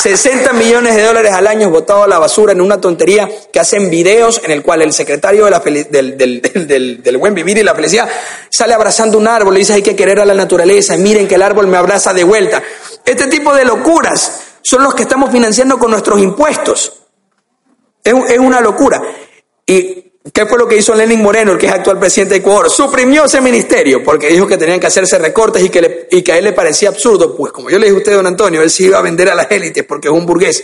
60 0.04 0.51
millones 0.51 0.97
de 0.97 1.04
dólares 1.04 1.32
al 1.32 1.47
año 1.47 1.70
botados 1.70 2.04
a 2.04 2.08
la 2.10 2.20
basura 2.20 2.51
en 2.51 2.60
una 2.60 2.82
tontería 2.82 3.30
que 3.54 3.58
hacen 3.62 3.89
videos 3.89 4.41
en 4.43 4.51
el 4.51 4.62
cual 4.62 4.82
el 4.82 4.91
secretario 4.91 5.45
de 5.45 5.51
la 5.51 5.60
del, 5.62 7.18
buen 7.18 7.34
vivir 7.34 7.58
y 7.58 7.64
la 7.64 7.74
felicidad 7.74 8.10
sale 8.49 8.74
abrazando 8.74 9.18
un 9.18 9.30
árbol 9.30 9.56
y 9.56 9.60
dice 9.60 9.76
hay 9.76 9.82
que 9.82 9.95
querer 9.95 10.20
a 10.20 10.26
la 10.26 10.34
naturaleza, 10.34 10.97
miren 10.97 11.26
que 11.26 11.36
el 11.36 11.41
árbol 11.41 11.68
me 11.68 11.78
abraza 11.78 12.14
de 12.14 12.26
vuelta. 12.26 12.62
Este 13.06 13.28
tipo 13.28 13.56
de 13.56 13.64
locuras 13.64 14.41
son 14.62 14.84
los 14.84 14.93
que 14.93 15.04
estamos 15.04 15.32
financiando 15.32 15.80
con 15.80 15.91
nuestros 15.91 16.21
impuestos. 16.21 17.05
Es, 18.04 18.13
es 18.28 18.39
una 18.39 18.59
locura. 18.59 19.01
Y 19.66 20.12
¿Qué 20.32 20.45
fue 20.45 20.58
lo 20.58 20.67
que 20.67 20.78
hizo 20.78 20.95
Lenin 20.95 21.21
Moreno, 21.21 21.51
el 21.51 21.58
que 21.58 21.66
es 21.66 21.74
actual 21.74 22.00
presidente 22.00 22.36
de 22.36 22.39
Ecuador? 22.39 22.70
Suprimió 22.70 23.25
ese 23.25 23.41
ministerio 23.41 24.01
porque 24.01 24.28
dijo 24.28 24.47
que 24.47 24.58
tenían 24.58 24.79
que 24.79 24.87
hacerse 24.87 25.17
recortes 25.17 25.62
y 25.63 25.70
que, 25.70 26.08
y 26.12 26.21
que 26.21 26.32
a 26.32 26.37
él 26.37 26.45
le 26.45 26.54
parecía 26.54 26.89
absurdo. 26.89 27.36
Pues 27.36 27.51
como 27.51 27.70
yo 27.70 27.78
le 27.78 27.87
dije 27.87 27.95
a 27.95 28.00
usted, 28.00 28.13
don 28.13 28.28
Antonio, 28.28 28.62
él 28.62 28.70
sí 28.70 28.86
iba 28.86 29.00
a 29.00 29.01
vender 29.01 29.29
a 29.29 29.36
las 29.36 29.51
élites 29.51 29.83
porque 29.83 30.08
es 30.08 30.13
un 30.13 30.25
burgués. 30.25 30.63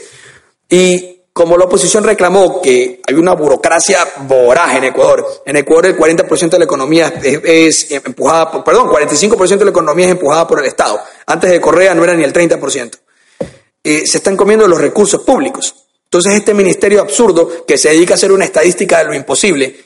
Y 0.70 1.24
como 1.34 1.58
la 1.58 1.66
oposición 1.66 2.06
reclamó 2.06 2.62
que 2.62 3.02
hay 3.06 3.16
una 3.16 3.34
burocracia 3.34 4.08
voraz 4.28 4.76
en 4.76 4.86
Ecuador, 4.86 5.26
en 5.46 5.58
Ecuador 5.58 5.88
el 5.88 5.98
40% 5.98 6.50
de 6.52 6.60
la 6.60 6.66
economía 6.66 7.14
es, 7.22 7.92
empujada, 7.92 8.52
por, 8.52 8.64
perdón, 8.64 8.88
45% 8.88 9.58
de 9.58 9.66
la 9.66 9.72
economía 9.72 10.06
es 10.06 10.12
empujada 10.12 10.48
por 10.48 10.60
el 10.60 10.66
Estado. 10.66 11.02
Antes 11.26 11.50
de 11.50 11.60
Correa 11.60 11.94
no 11.94 12.04
era 12.06 12.14
ni 12.14 12.24
el 12.24 12.32
30%. 12.32 12.98
Eh, 13.84 14.04
se 14.06 14.18
están 14.20 14.38
comiendo 14.38 14.68
los 14.70 14.80
recursos 14.80 15.22
públicos. 15.22 15.76
Entonces 16.10 16.34
este 16.34 16.56
ministerio 16.56 17.02
absurdo 17.02 17.66
que 17.68 17.78
se 17.78 17.90
dedica 17.90 18.16
a 18.16 18.16
hacer 18.16 18.32
una 18.32 18.44
estadística 18.44 18.98
de 18.98 19.06
lo 19.06 19.14
imposible, 19.14 19.80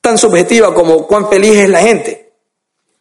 tan 0.00 0.16
subjetiva 0.16 0.72
como 0.72 1.08
cuán 1.08 1.28
feliz 1.28 1.56
es 1.56 1.68
la 1.68 1.80
gente. 1.80 2.30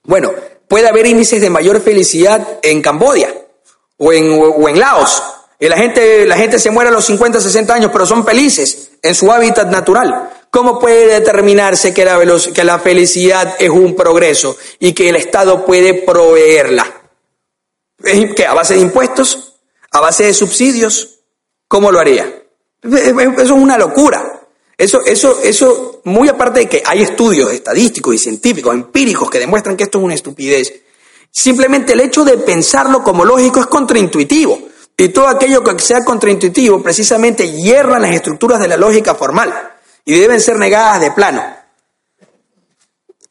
Bueno, 0.04 0.32
puede 0.68 0.88
haber 0.88 1.06
índices 1.06 1.40
de 1.42 1.52
mayor 1.52 1.80
felicidad 1.80 2.60
en 2.64 2.78
en, 2.78 4.40
o 4.40 4.70
en 4.70 4.80
Laos. 4.80 5.22
Y 5.60 5.70
la 5.70 5.78
gente, 5.78 6.26
la 6.26 6.38
gente 6.38 6.58
se 6.58 6.72
muere 6.72 6.90
a 6.90 6.94
los 6.94 7.06
50, 7.06 7.40
60 7.40 7.72
años, 7.72 7.92
pero 7.94 8.08
son 8.08 8.26
felices 8.26 8.94
en 9.04 9.14
su 9.14 9.32
hábitat 9.32 9.70
natural. 9.70 10.32
¿Cómo 10.50 10.80
puede 10.80 11.06
determinarse 11.06 11.94
que 11.94 12.04
la, 12.04 12.20
que 12.52 12.64
la 12.64 12.80
felicidad 12.80 13.58
es 13.60 13.70
un 13.70 13.96
progreso 13.96 14.58
y 14.80 14.94
que 14.94 15.10
el 15.10 15.18
Estado 15.18 15.64
puede 15.64 15.94
proveerla? 15.94 17.04
¿Qué? 18.04 18.48
¿A 18.48 18.56
base 18.56 18.74
de 18.74 18.82
impuestos? 18.82 19.60
¿A 19.92 20.00
base 20.00 20.24
de 20.24 20.34
subsidios? 20.34 21.20
¿Cómo 21.68 21.92
lo 21.92 22.00
haría? 22.00 22.45
Eso 22.86 23.42
es 23.42 23.52
una 23.52 23.78
locura. 23.78 24.42
Eso, 24.78 25.06
eso, 25.06 25.40
eso, 25.42 26.02
muy 26.04 26.28
aparte 26.28 26.62
de 26.62 26.70
que 26.70 26.84
hay 26.86 27.02
estudios 27.02 27.52
estadísticos 27.52 28.14
y 28.16 28.18
científicos, 28.18 28.74
empíricos, 28.74 29.30
que 29.30 29.40
demuestran 29.40 29.78
que 29.78 29.86
esto 29.86 30.00
es 30.00 30.04
una 30.04 30.16
estupidez, 30.16 30.74
simplemente 31.32 31.94
el 31.94 32.02
hecho 32.02 32.26
de 32.26 32.38
pensarlo 32.38 33.02
como 33.02 33.24
lógico 33.24 33.62
es 33.62 33.68
contraintuitivo. 33.68 34.60
Y 34.98 35.10
todo 35.10 35.28
aquello 35.28 35.64
que 35.64 35.78
sea 35.80 36.04
contraintuitivo 36.06 36.82
precisamente 36.82 37.52
hierra 37.52 38.00
las 38.00 38.12
estructuras 38.12 38.60
de 38.60 38.68
la 38.70 38.78
lógica 38.78 39.16
formal 39.16 39.54
y 40.06 40.18
deben 40.18 40.40
ser 40.40 40.58
negadas 40.58 41.02
de 41.02 41.12
plano. 41.12 41.44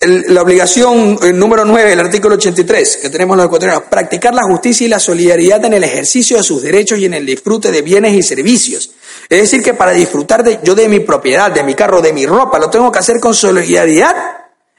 la 0.00 0.42
obligación 0.42 1.18
eh, 1.22 1.32
número 1.32 1.64
9 1.64 1.90
del 1.90 2.00
artículo 2.00 2.34
83 2.34 2.98
que 2.98 3.08
tenemos 3.08 3.36
los 3.38 3.46
ecuatorianos, 3.46 3.84
practicar 3.84 4.34
la 4.34 4.42
justicia 4.42 4.86
y 4.86 4.90
la 4.90 4.98
solidaridad 4.98 5.64
en 5.64 5.72
el 5.72 5.84
ejercicio 5.84 6.36
de 6.36 6.42
sus 6.42 6.60
derechos 6.60 6.98
y 6.98 7.06
en 7.06 7.14
el 7.14 7.24
disfrute 7.24 7.70
de 7.70 7.80
bienes 7.80 8.12
y 8.12 8.22
servicios. 8.22 8.90
Es 9.34 9.50
decir, 9.50 9.64
que 9.64 9.74
para 9.74 9.90
disfrutar 9.90 10.44
de, 10.44 10.60
yo 10.62 10.76
de 10.76 10.88
mi 10.88 11.00
propiedad, 11.00 11.50
de 11.50 11.64
mi 11.64 11.74
carro, 11.74 12.00
de 12.00 12.12
mi 12.12 12.24
ropa, 12.24 12.56
lo 12.56 12.70
tengo 12.70 12.92
que 12.92 13.00
hacer 13.00 13.18
con 13.18 13.34
solidaridad 13.34 14.14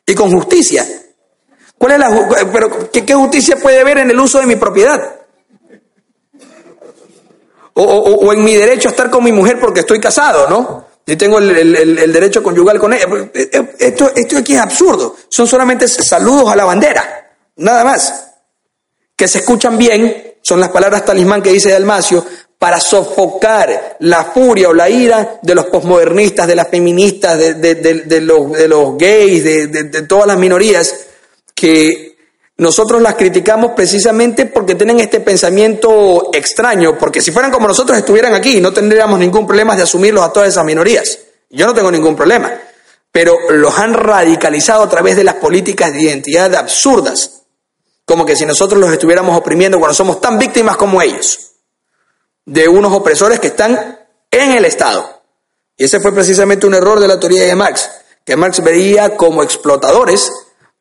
y 0.06 0.15
con 0.15 0.32
justicia. 0.32 0.88
¿Cuál 1.77 1.91
es 1.91 1.99
la 1.99 2.30
pero 2.53 2.90
¿qué, 2.90 3.14
justicia 3.14 3.57
puede 3.57 3.82
haber 3.82 3.98
en 3.98 4.11
el 4.11 4.18
uso 4.18 4.40
de 4.40 4.45
mi 4.45 4.56
propiedad? 4.56 5.14
O, 7.73 8.32
en 8.32 8.45
mi 8.45 8.56
derecho 8.56 8.88
a 8.88 8.91
estar 8.91 9.10
con 9.10 9.26
mi 9.26 9.34
mujer 9.34 9.60
porque 9.60 9.82
estoy 9.82 9.99
casado, 9.99 10.48
¿no? 10.49 10.86
Y 11.06 11.18
tengo 11.18 11.40
el, 11.40 12.14
derecho 12.14 12.41
conyugal 12.41 12.80
con 12.80 12.94
ella. 12.94 13.07
Eh, 13.34 13.49
eh, 13.52 13.76
esto, 13.77 14.10
esto 14.15 14.38
aquí 14.38 14.56
es 14.56 14.61
absurdo. 14.61 15.18
Son 15.27 15.45
solamente 15.48 15.86
saludos 15.90 16.49
a 16.49 16.56
la 16.56 16.64
bandera. 16.64 17.30
Nada 17.57 17.84
más. 17.84 18.32
Que 19.18 19.27
se 19.27 19.40
escuchan 19.40 19.77
bien, 19.77 20.36
son 20.41 20.60
las 20.60 20.69
palabras 20.69 21.03
talismán 21.03 21.41
que 21.41 21.52
dice 21.52 21.72
Dalmacio, 21.72 22.26
para 22.66 22.80
sofocar 22.80 23.98
la 24.00 24.24
furia 24.24 24.70
o 24.70 24.74
la 24.74 24.90
ira 24.90 25.38
de 25.40 25.54
los 25.54 25.68
posmodernistas, 25.68 26.48
de 26.48 26.56
las 26.56 26.68
feministas, 26.68 27.38
de, 27.38 27.54
de, 27.54 28.22
los, 28.22 28.54
de 28.54 28.68
los 28.68 28.98
gays, 28.98 29.44
de 29.44 30.02
todas 30.08 30.26
las 30.26 30.36
minorías, 30.40 31.06
que 31.54 32.18
nosotros 32.58 33.04
las 33.04 33.14
criticamos 33.14 33.74
precisamente 33.76 34.48
porque 34.48 34.74
tienen 34.74 35.00
este 35.00 35.20
pensamiento 35.20 36.32
extraño, 36.34 36.98
porque 36.98 37.22
si 37.22 37.32
fueran 37.32 37.52
como 37.52 37.68
nosotros 37.68 38.00
estuvieran 38.00 38.34
aquí, 38.34 38.60
no 38.60 38.74
tendríamos 38.74 39.20
ningún 39.20 39.46
problema 39.46 39.76
de 39.76 39.84
asumirlos 39.84 40.24
a 40.24 40.34
todas 40.34 40.50
esas 40.50 40.66
minorías. 40.66 41.20
Yo 41.52 41.68
no 41.68 41.74
tengo 41.76 41.92
ningún 41.92 42.16
problema, 42.16 42.52
pero 43.12 43.38
los 43.52 43.78
han 43.78 43.94
radicalizado 43.94 44.82
a 44.82 44.90
través 44.90 45.16
de 45.16 45.24
las 45.24 45.36
políticas 45.36 45.94
de 45.94 46.02
identidad 46.02 46.56
absurdas, 46.56 47.44
como 48.06 48.26
que 48.26 48.36
si 48.36 48.44
nosotros 48.48 48.82
los 48.82 48.92
estuviéramos 48.92 49.38
oprimiendo 49.38 49.78
cuando 49.78 49.94
somos 49.94 50.20
tan 50.20 50.40
víctimas 50.40 50.78
como 50.78 51.00
ellos, 51.00 51.52
de 52.46 52.68
unos 52.68 52.94
opresores 52.94 53.40
que 53.40 53.48
están 53.48 54.00
en 54.32 54.52
el 54.52 54.66
Estado. 54.66 55.22
Y 55.78 55.86
ese 55.86 56.00
fue 56.00 56.14
precisamente 56.14 56.68
un 56.68 56.76
error 56.76 57.00
de 57.00 57.08
la 57.08 57.20
teoría 57.20 57.44
de 57.44 57.56
Marx, 57.56 57.90
que 58.24 58.36
Marx 58.36 58.64
veía 58.64 59.16
como 59.18 59.44
explotadores 59.44 60.32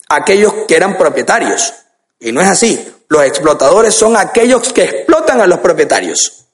aquellos 0.08 0.52
que 0.68 0.76
eran 0.76 0.96
propietarios. 0.96 1.72
Y 2.20 2.32
no 2.32 2.40
es 2.40 2.48
así. 2.48 2.92
Los 3.08 3.24
explotadores 3.24 3.94
son 3.94 4.16
aquellos 4.16 4.72
que 4.72 4.84
explotan 4.84 5.40
a 5.40 5.46
los 5.46 5.58
propietarios, 5.60 6.46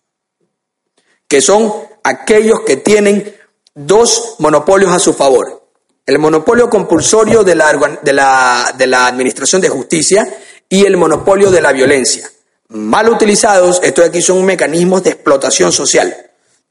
que 1.29 1.41
son 1.41 1.73
aquellos 2.03 2.61
que 2.67 2.77
tienen 2.77 3.37
dos 3.75 4.37
monopolios 4.39 4.93
a 4.93 4.99
su 4.99 5.15
favor. 5.15 5.69
El 6.05 6.19
monopolio 6.19 6.69
compulsorio 6.69 7.45
de 7.45 7.55
la, 7.55 7.99
de 8.03 8.13
la, 8.13 8.75
de 8.77 8.87
la 8.87 9.07
Administración 9.07 9.61
de 9.61 9.69
Justicia 9.69 10.27
y 10.69 10.85
el 10.85 10.97
monopolio 10.97 11.51
de 11.51 11.61
la 11.61 11.73
violencia. 11.73 12.29
Mal 12.71 13.09
utilizados, 13.09 13.81
estos 13.83 14.05
aquí 14.05 14.23
son 14.23 14.45
mecanismos 14.45 15.03
de 15.03 15.11
explotación 15.11 15.73
social. 15.73 16.15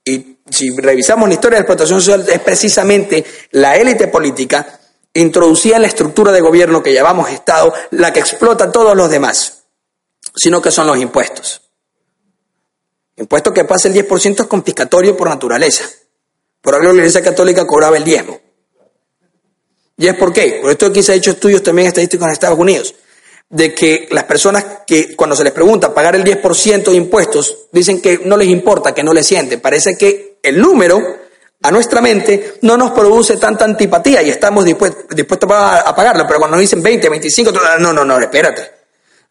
Y 0.05 0.37
si 0.49 0.75
revisamos 0.75 1.27
la 1.27 1.33
historia 1.33 1.57
de 1.57 1.59
la 1.59 1.65
explotación 1.65 1.99
social, 1.99 2.25
es 2.29 2.39
precisamente 2.39 3.25
la 3.51 3.75
élite 3.75 4.07
política 4.07 4.79
introducía 5.13 5.75
en 5.75 5.81
la 5.81 5.87
estructura 5.89 6.31
de 6.31 6.39
gobierno 6.39 6.81
que 6.81 6.93
llamamos 6.93 7.29
Estado 7.29 7.73
la 7.91 8.13
que 8.13 8.21
explota 8.21 8.65
a 8.65 8.71
todos 8.71 8.95
los 8.95 9.09
demás, 9.09 9.63
sino 10.35 10.61
que 10.61 10.71
son 10.71 10.87
los 10.87 10.97
impuestos. 10.97 11.61
Impuesto 13.17 13.53
que 13.53 13.65
pasa 13.65 13.89
el 13.89 13.93
10% 13.93 14.41
es 14.41 14.47
confiscatorio 14.47 15.17
por 15.17 15.27
naturaleza. 15.27 15.83
Por 16.61 16.75
algo 16.75 16.93
la 16.93 16.99
Iglesia 16.99 17.21
Católica 17.21 17.67
cobraba 17.67 17.97
el 17.97 18.05
diezmo. 18.05 18.39
¿Y 19.97 20.07
es 20.07 20.15
por 20.15 20.31
qué? 20.31 20.59
Por 20.61 20.71
esto 20.71 20.85
aquí 20.85 21.03
se 21.03 21.11
ha 21.11 21.15
hecho 21.15 21.31
estudios 21.31 21.61
también 21.61 21.89
estadísticos 21.89 22.25
en 22.25 22.31
Estados 22.31 22.57
Unidos, 22.57 22.95
de 23.49 23.73
que 23.73 24.07
las 24.11 24.25
personas 24.25 24.63
que 24.85 25.15
cuando 25.15 25.35
se 25.35 25.43
les 25.43 25.53
pregunta 25.53 25.93
pagar 25.93 26.15
el 26.15 26.23
10% 26.23 26.83
de 26.83 26.95
impuestos, 26.95 27.67
dicen 27.71 27.99
que 28.01 28.21
no 28.23 28.37
les 28.37 28.47
importa, 28.47 28.93
que 28.93 29.03
no 29.03 29.13
les 29.13 29.25
siente. 29.25 29.57
Parece 29.57 29.97
que 29.97 30.37
el 30.43 30.61
número 30.61 31.01
a 31.61 31.71
nuestra 31.71 31.99
mente 31.99 32.55
no 32.61 32.77
nos 32.77 32.91
produce 32.91 33.37
tanta 33.37 33.65
antipatía 33.65 34.21
y 34.21 34.29
estamos 34.29 34.63
dispuestos, 34.63 35.05
a 35.11 35.95
pagarlo, 35.95 36.25
pero 36.27 36.39
cuando 36.39 36.55
nos 36.55 36.61
dicen 36.61 36.81
20, 36.81 37.09
25, 37.09 37.51
no, 37.79 37.91
no, 37.93 38.05
no, 38.05 38.19
espérate. 38.19 38.79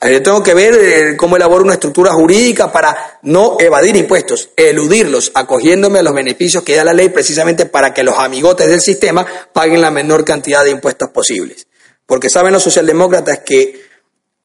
Yo 0.01 0.23
tengo 0.23 0.43
que 0.45 0.55
ver 0.55 0.75
eh, 0.75 1.17
cómo 1.17 1.35
elaboro 1.35 1.65
una 1.65 1.73
estructura 1.73 2.13
jurídica 2.13 2.71
para 2.71 3.19
no 3.23 3.57
evadir 3.59 3.97
impuestos, 3.97 4.51
eludirlos, 4.57 5.33
acogiéndome 5.35 5.99
a 5.99 6.03
los 6.03 6.15
beneficios 6.15 6.63
que 6.63 6.77
da 6.77 6.85
la 6.85 6.93
ley 6.93 7.09
precisamente 7.09 7.67
para 7.67 7.93
que 7.93 8.05
los 8.05 8.17
amigotes 8.17 8.69
del 8.69 8.81
sistema 8.81 9.27
paguen 9.53 9.81
la 9.81 9.91
menor 9.91 10.25
cantidad 10.25 10.63
de 10.63 10.71
impuestos 10.71 11.11
posibles. 11.11 11.67
Porque 12.07 12.31
saben 12.31 12.53
los 12.53 12.63
socialdemócratas 12.63 13.41
que 13.41 13.88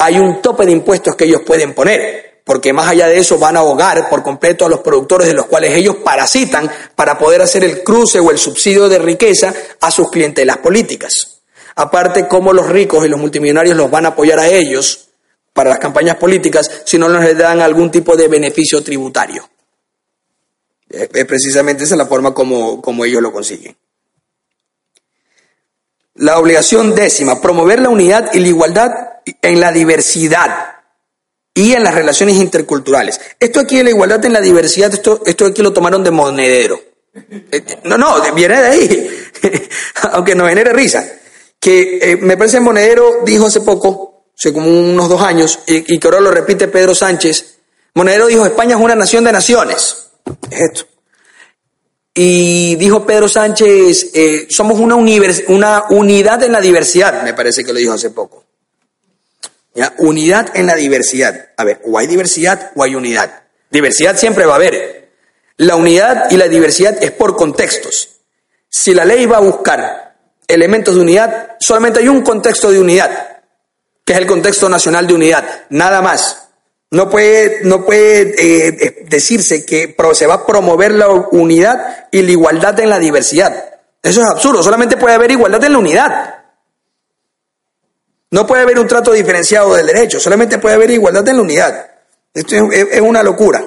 hay 0.04 0.20
un 0.20 0.42
tope 0.42 0.66
de 0.66 0.72
impuestos 0.72 1.16
que 1.16 1.26
ellos 1.26 1.42
pueden 1.46 1.74
poner 1.74 2.34
porque 2.44 2.74
más 2.74 2.90
allá 2.90 3.08
de 3.08 3.20
eso 3.20 3.40
van 3.40 3.56
a 3.56 3.62
ahogar 3.62 4.10
por 4.10 4.22
completo 4.22 4.66
a 4.66 4.70
los 4.70 4.82
productores 4.82 5.28
de 5.28 5.34
los 5.34 5.46
cuales 5.46 5.74
ellos 5.76 5.98
parasitan 6.04 6.70
para 6.94 7.18
poder 7.18 7.42
hacer 7.42 7.64
el 7.64 7.84
cruce 7.84 8.20
o 8.20 8.32
el 8.32 8.38
subsidio 8.38 8.90
de 8.90 9.00
riqueza 9.00 9.54
a 9.80 9.90
sus 9.92 10.12
clientelas 10.12 10.58
políticas. 10.58 11.42
Aparte, 11.76 12.28
cómo 12.28 12.52
los 12.52 12.68
ricos 12.68 13.06
y 13.06 13.08
los 13.08 13.20
multimillonarios 13.20 13.78
los 13.78 13.90
van 13.90 14.06
a 14.06 14.10
apoyar 14.10 14.40
a 14.40 14.48
ellos 14.50 15.08
para 15.54 15.70
las 15.70 15.80
campañas 15.80 16.18
políticas 16.18 16.70
si 16.86 16.98
no 16.98 17.08
les 17.08 17.38
dan 17.38 17.62
algún 17.62 17.90
tipo 17.90 18.18
de 18.18 18.28
beneficio 18.28 18.84
tributario. 18.84 19.50
Es 20.90 21.26
precisamente 21.26 21.86
esa 21.86 21.96
la 21.96 22.06
forma 22.06 22.34
como, 22.34 22.82
como 22.82 23.06
ellos 23.06 23.22
lo 23.22 23.32
consiguen. 23.32 23.76
La 26.16 26.38
obligación 26.38 26.94
décima, 26.94 27.42
promover 27.42 27.80
la 27.80 27.90
unidad 27.90 28.34
y 28.34 28.40
la 28.40 28.48
igualdad 28.48 28.92
en 29.42 29.60
la 29.60 29.72
diversidad 29.72 30.74
y 31.54 31.74
en 31.74 31.84
las 31.84 31.94
relaciones 31.94 32.36
interculturales. 32.36 33.20
Esto 33.40 33.60
aquí 33.60 33.78
de 33.78 33.84
la 33.84 33.90
igualdad 33.92 34.24
en 34.26 34.34
la 34.34 34.42
diversidad, 34.42 34.94
esto, 34.94 35.22
esto 35.26 35.46
aquí 35.46 35.62
lo 35.62 35.74
tomaron 35.74 36.04
de 36.04 36.12
monedero. 36.12 36.80
Eh, 37.16 37.64
no, 37.84 37.98
no, 37.98 38.22
viene 38.34 38.62
de 38.62 38.68
ahí, 38.68 39.10
aunque 40.12 40.36
no 40.36 40.48
genere 40.48 40.74
risa. 40.74 41.06
Que 41.60 42.00
eh, 42.02 42.18
me 42.18 42.38
parece 42.38 42.60
Monedero 42.60 43.22
dijo 43.24 43.46
hace 43.46 43.62
poco, 43.62 44.26
hace 44.38 44.52
como 44.52 44.68
unos 44.68 45.08
dos 45.08 45.22
años, 45.22 45.60
y, 45.68 45.98
que 45.98 46.08
ahora 46.08 46.20
lo 46.20 46.32
repite 46.32 46.68
Pedro 46.68 46.94
Sánchez, 46.94 47.60
Monedero 47.94 48.28
dijo, 48.28 48.46
España 48.46 48.76
es 48.76 48.82
una 48.82 48.96
nación 48.96 49.24
de 49.24 49.32
naciones. 49.32 50.10
Es 50.50 50.62
esto. 50.62 50.86
Y 52.14 52.76
dijo 52.76 53.06
Pedro 53.06 53.28
Sánchez, 53.28 54.12
eh, 54.14 54.48
somos 54.50 54.80
una, 54.80 54.96
una 54.96 55.84
unidad 55.90 56.44
en 56.44 56.52
la 56.52 56.62
diversidad, 56.62 57.24
me 57.24 57.34
parece 57.34 57.64
que 57.64 57.74
lo 57.74 57.80
dijo 57.80 57.94
hace 57.94 58.12
poco. 58.12 58.46
Unidad 59.98 60.52
en 60.56 60.68
la 60.68 60.76
diversidad. 60.76 61.50
A 61.58 61.64
ver, 61.64 61.82
o 61.86 61.98
hay 61.98 62.06
diversidad 62.06 62.72
o 62.76 62.84
hay 62.84 62.94
unidad. 62.94 63.44
Diversidad 63.72 64.16
siempre 64.16 64.46
va 64.46 64.54
a 64.54 64.58
haber. 64.58 65.10
La 65.58 65.76
unidad 65.76 66.30
y 66.30 66.38
la 66.38 66.48
diversidad 66.48 67.02
es 67.02 67.12
por 67.12 67.36
contextos. 67.36 68.22
Si 68.70 68.94
la 68.94 69.06
ley 69.06 69.26
va 69.26 69.38
a 69.38 69.42
buscar 69.42 70.16
elementos 70.48 70.96
de 70.96 71.02
unidad, 71.02 71.56
solamente 71.60 72.00
hay 72.00 72.08
un 72.08 72.22
contexto 72.22 72.72
de 72.72 72.80
unidad, 72.80 73.42
que 74.06 74.14
es 74.14 74.20
el 74.20 74.28
contexto 74.28 74.70
nacional 74.70 75.08
de 75.08 75.14
unidad, 75.14 75.66
nada 75.70 76.02
más. 76.02 76.43
No 76.94 77.10
puede, 77.10 77.62
no 77.64 77.84
puede 77.84 78.36
eh, 78.38 79.04
decirse 79.08 79.66
que 79.66 79.96
se 80.14 80.28
va 80.28 80.36
a 80.36 80.46
promover 80.46 80.94
la 80.94 81.10
unidad 81.10 82.08
y 82.12 82.22
la 82.22 82.30
igualdad 82.30 82.80
en 82.80 82.92
la 82.92 83.00
diversidad. 83.00 83.80
Eso 84.04 84.22
es 84.22 84.28
absurdo, 84.28 84.62
solamente 84.62 84.96
puede 84.96 85.16
haber 85.16 85.32
igualdad 85.32 85.64
en 85.64 85.72
la 85.72 85.80
unidad. 85.80 86.36
No 88.30 88.46
puede 88.46 88.62
haber 88.62 88.78
un 88.78 88.88
trato 88.88 89.12
diferenciado 89.12 89.74
del 89.74 89.88
derecho, 89.88 90.20
solamente 90.20 90.60
puede 90.60 90.76
haber 90.76 90.92
igualdad 90.92 91.28
en 91.30 91.38
la 91.38 91.42
unidad. 91.42 91.92
Esto 92.32 92.72
es, 92.72 93.02
una 93.02 93.24
locura. 93.24 93.66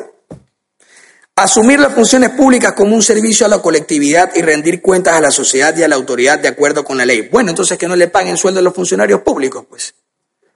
Asumir 1.34 1.80
las 1.80 1.94
funciones 1.94 2.30
públicas 2.30 2.74
como 2.74 2.94
un 2.94 3.02
servicio 3.02 3.44
a 3.44 3.48
la 3.48 3.58
colectividad 3.60 4.36
y 4.36 4.42
rendir 4.42 4.80
cuentas 4.80 5.16
a 5.16 5.20
la 5.20 5.32
sociedad 5.32 5.76
y 5.76 5.82
a 5.82 5.88
la 5.88 5.96
autoridad 5.96 6.38
de 6.38 6.46
acuerdo 6.46 6.84
con 6.84 6.96
la 6.96 7.04
ley. 7.04 7.22
Bueno, 7.22 7.50
entonces 7.50 7.76
que 7.76 7.88
no 7.88 7.96
le 7.96 8.06
paguen 8.06 8.36
sueldo 8.36 8.60
a 8.60 8.62
los 8.62 8.72
funcionarios 8.72 9.22
públicos, 9.22 9.66
pues. 9.68 9.94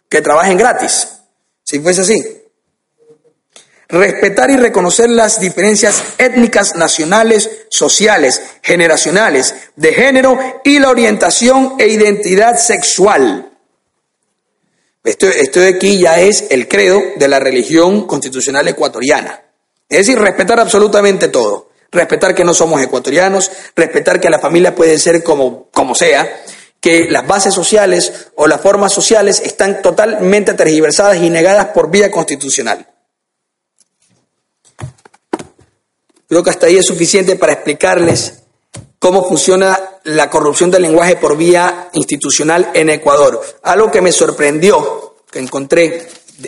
Que 0.08 0.22
trabajen 0.22 0.56
gratis. 0.56 1.08
Si 1.64 1.80
fuese 1.80 2.02
así. 2.02 2.39
Respetar 3.90 4.50
y 4.50 4.56
reconocer 4.56 5.10
las 5.10 5.40
diferencias 5.40 6.02
étnicas, 6.18 6.76
nacionales, 6.76 7.50
sociales, 7.68 8.40
generacionales, 8.62 9.54
de 9.74 9.92
género 9.92 10.38
y 10.64 10.78
la 10.78 10.90
orientación 10.90 11.74
e 11.78 11.88
identidad 11.88 12.56
sexual. 12.56 13.50
Esto, 15.02 15.26
esto 15.26 15.60
de 15.60 15.70
aquí 15.70 15.98
ya 15.98 16.20
es 16.20 16.44
el 16.50 16.68
credo 16.68 17.00
de 17.16 17.26
la 17.26 17.40
religión 17.40 18.06
constitucional 18.06 18.68
ecuatoriana. 18.68 19.40
Es 19.88 19.98
decir, 20.06 20.18
respetar 20.18 20.60
absolutamente 20.60 21.28
todo. 21.28 21.70
Respetar 21.90 22.34
que 22.34 22.44
no 22.44 22.54
somos 22.54 22.80
ecuatorianos, 22.80 23.50
respetar 23.74 24.20
que 24.20 24.30
la 24.30 24.38
familia 24.38 24.74
puede 24.74 24.98
ser 24.98 25.24
como, 25.24 25.68
como 25.72 25.96
sea, 25.96 26.42
que 26.80 27.10
las 27.10 27.26
bases 27.26 27.52
sociales 27.52 28.28
o 28.36 28.46
las 28.46 28.60
formas 28.60 28.92
sociales 28.92 29.42
están 29.44 29.82
totalmente 29.82 30.54
tergiversadas 30.54 31.16
y 31.16 31.28
negadas 31.28 31.66
por 31.66 31.90
vía 31.90 32.10
constitucional. 32.10 32.89
Creo 36.30 36.44
que 36.44 36.50
hasta 36.50 36.68
ahí 36.68 36.76
es 36.76 36.86
suficiente 36.86 37.34
para 37.34 37.54
explicarles 37.54 38.44
cómo 39.00 39.28
funciona 39.28 39.76
la 40.04 40.30
corrupción 40.30 40.70
del 40.70 40.82
lenguaje 40.82 41.16
por 41.16 41.36
vía 41.36 41.90
institucional 41.92 42.70
en 42.72 42.88
Ecuador. 42.88 43.42
Algo 43.64 43.90
que 43.90 44.00
me 44.00 44.12
sorprendió, 44.12 45.16
que 45.28 45.40
encontré, 45.40 46.06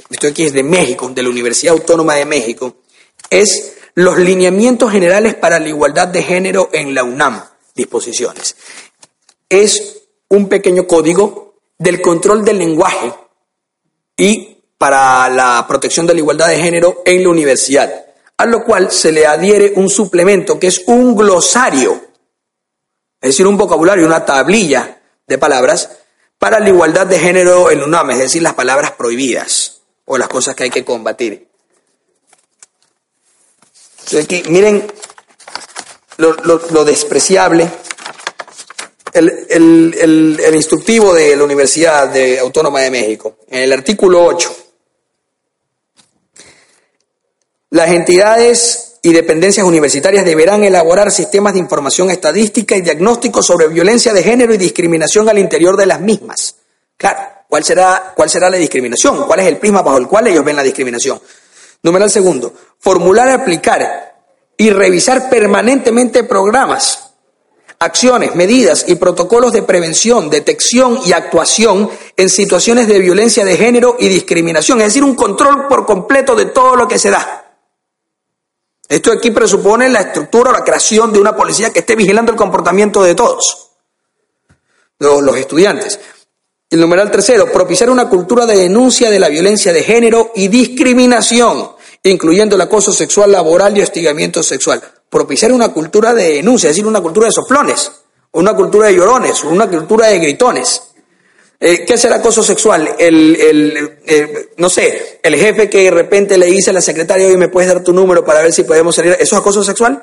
estoy 0.08 0.30
aquí 0.30 0.44
es 0.44 0.52
de 0.52 0.62
México, 0.62 1.10
de 1.12 1.24
la 1.24 1.30
Universidad 1.30 1.74
Autónoma 1.74 2.14
de 2.14 2.26
México, 2.26 2.76
es 3.28 3.72
los 3.96 4.18
lineamientos 4.18 4.92
generales 4.92 5.34
para 5.34 5.58
la 5.58 5.66
igualdad 5.66 6.06
de 6.06 6.22
género 6.22 6.70
en 6.72 6.94
la 6.94 7.02
UNAM, 7.02 7.42
disposiciones. 7.74 8.54
Es 9.48 10.04
un 10.28 10.48
pequeño 10.48 10.86
código 10.86 11.56
del 11.76 12.00
control 12.00 12.44
del 12.44 12.58
lenguaje 12.58 13.12
y 14.16 14.58
para 14.78 15.28
la 15.28 15.64
protección 15.66 16.06
de 16.06 16.14
la 16.14 16.20
igualdad 16.20 16.46
de 16.50 16.62
género 16.62 17.02
en 17.04 17.24
la 17.24 17.30
universidad, 17.30 18.11
a 18.36 18.46
lo 18.46 18.64
cual 18.64 18.90
se 18.90 19.12
le 19.12 19.26
adhiere 19.26 19.72
un 19.76 19.88
suplemento 19.88 20.58
que 20.58 20.68
es 20.68 20.82
un 20.86 21.14
glosario 21.14 22.12
es 23.22 23.28
decir, 23.28 23.46
un 23.46 23.56
vocabulario, 23.56 24.04
una 24.04 24.24
tablilla 24.24 25.00
de 25.28 25.38
palabras 25.38 25.90
para 26.38 26.58
la 26.58 26.68
igualdad 26.68 27.06
de 27.06 27.20
género 27.20 27.70
en 27.70 27.80
UNAM, 27.80 28.10
es 28.10 28.18
decir, 28.18 28.42
las 28.42 28.54
palabras 28.54 28.90
prohibidas 28.90 29.80
o 30.06 30.18
las 30.18 30.28
cosas 30.28 30.56
que 30.56 30.64
hay 30.64 30.70
que 30.70 30.84
combatir. 30.84 31.46
aquí, 34.20 34.42
miren 34.48 34.92
lo, 36.16 36.84
despreciable, 36.84 37.70
el, 39.12 39.94
el, 40.40 40.54
instructivo 40.56 41.14
de 41.14 41.36
la 41.36 41.44
Universidad 41.44 42.12
Autónoma 42.40 42.80
de 42.80 42.90
México, 42.90 43.36
en 43.48 43.62
el 43.62 43.72
artículo 43.72 44.24
8. 44.24 44.61
Las 47.72 47.90
entidades 47.90 48.98
y 49.00 49.14
dependencias 49.14 49.66
universitarias 49.66 50.26
deberán 50.26 50.62
elaborar 50.62 51.10
sistemas 51.10 51.54
de 51.54 51.60
información 51.60 52.10
estadística 52.10 52.76
y 52.76 52.82
diagnóstico 52.82 53.42
sobre 53.42 53.66
violencia 53.68 54.12
de 54.12 54.22
género 54.22 54.52
y 54.52 54.58
discriminación 54.58 55.26
al 55.30 55.38
interior 55.38 55.78
de 55.78 55.86
las 55.86 55.98
mismas. 55.98 56.56
Claro, 56.98 57.20
¿cuál 57.48 57.64
será, 57.64 58.12
cuál 58.14 58.28
será 58.28 58.50
la 58.50 58.58
discriminación? 58.58 59.24
¿Cuál 59.24 59.40
es 59.40 59.46
el 59.46 59.56
prisma 59.56 59.80
bajo 59.80 59.96
el 59.96 60.06
cual 60.06 60.26
ellos 60.26 60.44
ven 60.44 60.56
la 60.56 60.62
discriminación? 60.62 61.18
Número 61.82 62.10
segundo, 62.10 62.52
formular, 62.78 63.30
aplicar 63.30 64.16
y 64.58 64.68
revisar 64.68 65.30
permanentemente 65.30 66.24
programas, 66.24 67.14
acciones, 67.78 68.34
medidas 68.34 68.84
y 68.86 68.96
protocolos 68.96 69.50
de 69.50 69.62
prevención, 69.62 70.28
detección 70.28 70.98
y 71.06 71.14
actuación 71.14 71.88
en 72.18 72.28
situaciones 72.28 72.86
de 72.86 72.98
violencia 72.98 73.46
de 73.46 73.56
género 73.56 73.96
y 73.98 74.08
discriminación, 74.08 74.82
es 74.82 74.88
decir, 74.88 75.02
un 75.02 75.14
control 75.14 75.68
por 75.68 75.86
completo 75.86 76.34
de 76.34 76.44
todo 76.44 76.76
lo 76.76 76.86
que 76.86 76.98
se 76.98 77.08
da. 77.08 77.41
Esto 78.92 79.10
aquí 79.10 79.30
presupone 79.30 79.88
la 79.88 80.00
estructura 80.00 80.50
o 80.50 80.52
la 80.52 80.62
creación 80.62 81.14
de 81.14 81.18
una 81.18 81.34
policía 81.34 81.72
que 81.72 81.78
esté 81.78 81.96
vigilando 81.96 82.30
el 82.30 82.36
comportamiento 82.36 83.02
de 83.02 83.14
todos, 83.14 83.70
los, 84.98 85.34
estudiantes. 85.38 85.98
El 86.68 86.80
numeral 86.80 87.10
tercero, 87.10 87.50
propiciar 87.50 87.88
una 87.88 88.10
cultura 88.10 88.44
de 88.44 88.54
denuncia 88.54 89.08
de 89.08 89.18
la 89.18 89.30
violencia 89.30 89.72
de 89.72 89.82
género 89.82 90.32
y 90.34 90.48
discriminación, 90.48 91.70
incluyendo 92.02 92.56
el 92.56 92.60
acoso 92.60 92.92
sexual, 92.92 93.32
laboral 93.32 93.74
y 93.78 93.80
hostigamiento 93.80 94.42
sexual. 94.42 94.82
Propiciar 95.08 95.52
una 95.52 95.70
cultura 95.70 96.12
de 96.12 96.34
denuncia, 96.34 96.68
es 96.68 96.76
decir, 96.76 96.86
una 96.86 97.00
cultura 97.00 97.28
de 97.28 97.32
soplones, 97.32 97.90
una 98.32 98.52
cultura 98.54 98.88
de 98.88 98.96
llorones, 98.96 99.42
una 99.42 99.70
cultura 99.70 100.08
de 100.08 100.18
gritones. 100.18 100.91
Eh, 101.64 101.84
¿Qué 101.86 101.94
el 101.94 102.12
acoso 102.12 102.42
sexual? 102.42 102.96
El, 102.98 104.50
no 104.56 104.68
sé, 104.68 105.20
el 105.22 105.36
jefe 105.36 105.70
que 105.70 105.84
de 105.84 105.90
repente 105.92 106.36
le 106.36 106.46
dice 106.46 106.70
a 106.70 106.72
la 106.72 106.80
secretaria, 106.80 107.28
oye, 107.28 107.36
¿me 107.36 107.46
puedes 107.46 107.72
dar 107.72 107.84
tu 107.84 107.92
número 107.92 108.24
para 108.24 108.42
ver 108.42 108.52
si 108.52 108.64
podemos 108.64 108.96
salir? 108.96 109.12
¿Eso 109.12 109.36
es 109.36 109.40
acoso 109.40 109.62
sexual? 109.62 110.02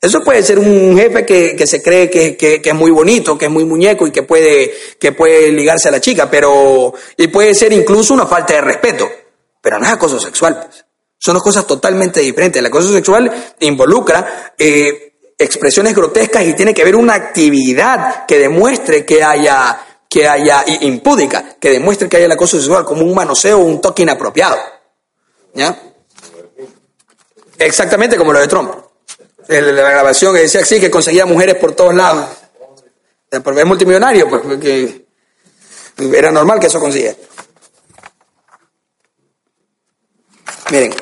Eso 0.00 0.22
puede 0.22 0.42
ser 0.42 0.58
un 0.58 0.96
jefe 0.96 1.26
que, 1.26 1.66
se 1.66 1.82
cree 1.82 2.08
que, 2.08 2.62
es 2.64 2.74
muy 2.74 2.90
bonito, 2.90 3.36
que 3.36 3.44
es 3.44 3.50
muy 3.50 3.66
muñeco 3.66 4.06
y 4.06 4.12
que 4.12 4.22
puede, 4.22 4.72
que 4.98 5.12
puede 5.12 5.52
ligarse 5.52 5.88
a 5.88 5.92
la 5.92 6.00
chica, 6.00 6.30
pero, 6.30 6.94
y 7.18 7.26
puede 7.26 7.54
ser 7.54 7.74
incluso 7.74 8.14
una 8.14 8.24
falta 8.24 8.54
de 8.54 8.62
respeto, 8.62 9.06
pero 9.60 9.78
no 9.78 9.84
es 9.84 9.92
acoso 9.92 10.18
sexual. 10.18 10.58
Pues. 10.64 10.86
Son 11.18 11.34
dos 11.34 11.42
cosas 11.42 11.66
totalmente 11.66 12.20
diferentes. 12.20 12.60
El 12.60 12.66
acoso 12.66 12.90
sexual 12.90 13.30
involucra 13.60 14.54
eh, 14.56 15.16
expresiones 15.36 15.94
grotescas 15.94 16.46
y 16.46 16.54
tiene 16.54 16.72
que 16.72 16.84
ver 16.84 16.96
una 16.96 17.12
actividad 17.12 18.24
que 18.24 18.38
demuestre 18.38 19.04
que 19.04 19.22
haya 19.22 19.78
que 20.14 20.28
haya 20.28 20.64
impúdica, 20.82 21.56
que 21.58 21.72
demuestre 21.72 22.08
que 22.08 22.18
haya 22.18 22.26
el 22.26 22.30
acoso 22.30 22.56
sexual 22.56 22.84
como 22.84 23.02
un 23.02 23.12
manoseo 23.12 23.58
o 23.58 23.64
un 23.64 23.80
toque 23.80 24.04
inapropiado. 24.04 24.56
¿Ya? 25.54 25.76
Exactamente 27.58 28.16
como 28.16 28.32
lo 28.32 28.38
de 28.38 28.46
Trump. 28.46 28.72
La 29.48 29.90
grabación 29.90 30.32
que 30.32 30.42
decía 30.42 30.64
sí, 30.64 30.78
que 30.78 30.88
conseguía 30.88 31.26
mujeres 31.26 31.56
por 31.56 31.72
todos 31.72 31.92
lados. 31.96 32.28
Es 33.28 33.66
multimillonario, 33.66 34.28
pues 34.28 34.42
porque 34.42 35.04
era 35.98 36.30
normal 36.30 36.60
que 36.60 36.68
eso 36.68 36.78
consiga. 36.78 37.12
Miren, 40.70 40.94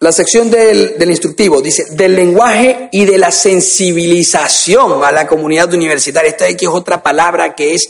la 0.00 0.10
sección 0.12 0.50
del, 0.50 0.96
instructivo 1.08 1.62
dice 1.62 1.84
del 1.92 2.16
lenguaje 2.16 2.88
y 2.90 3.04
de 3.04 3.16
la 3.16 3.30
sensibilización 3.30 5.04
a 5.04 5.12
la 5.12 5.24
comunidad 5.26 5.72
universitaria. 5.72 6.30
Esta 6.30 6.46
aquí 6.46 6.64
es 6.64 6.70
otra 6.70 7.00
palabra 7.02 7.54
que 7.54 7.74
es 7.74 7.88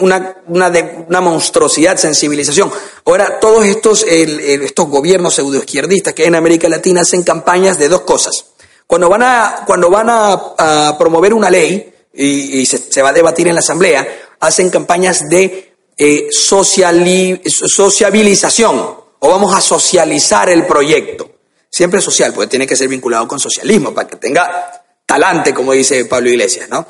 una, 0.00 0.38
una, 0.46 0.70
de, 0.70 1.04
una 1.06 1.20
monstruosidad, 1.20 1.98
sensibilización. 1.98 2.72
Ahora, 3.04 3.38
todos 3.40 3.66
estos, 3.66 4.04
estos 4.04 4.88
gobiernos 4.88 5.34
pseudoizquierdistas 5.34 6.14
que 6.14 6.24
en 6.24 6.34
América 6.34 6.66
Latina 6.68 7.02
hacen 7.02 7.22
campañas 7.22 7.78
de 7.78 7.90
dos 7.90 8.00
cosas. 8.00 8.46
Cuando 8.86 9.10
van 9.10 9.22
a, 9.22 9.64
cuando 9.66 9.90
van 9.90 10.06
a, 10.08 10.96
promover 10.98 11.34
una 11.34 11.50
ley 11.50 11.92
y, 12.14 12.64
se, 12.64 13.02
va 13.02 13.10
a 13.10 13.12
debatir 13.12 13.48
en 13.48 13.54
la 13.54 13.60
Asamblea, 13.60 14.08
hacen 14.40 14.70
campañas 14.70 15.28
de 15.28 15.74
eh, 15.96 16.26
sociabilización 16.30 19.04
o 19.18 19.28
vamos 19.28 19.54
a 19.54 19.60
socializar 19.60 20.48
el 20.48 20.66
proyecto 20.66 21.33
siempre 21.74 22.00
social, 22.00 22.32
porque 22.32 22.46
tiene 22.46 22.68
que 22.68 22.76
ser 22.76 22.86
vinculado 22.86 23.26
con 23.26 23.40
socialismo, 23.40 23.92
para 23.92 24.06
que 24.06 24.14
tenga 24.14 24.84
talante, 25.04 25.52
como 25.52 25.72
dice 25.72 26.04
Pablo 26.04 26.30
Iglesias, 26.30 26.68
¿no? 26.68 26.86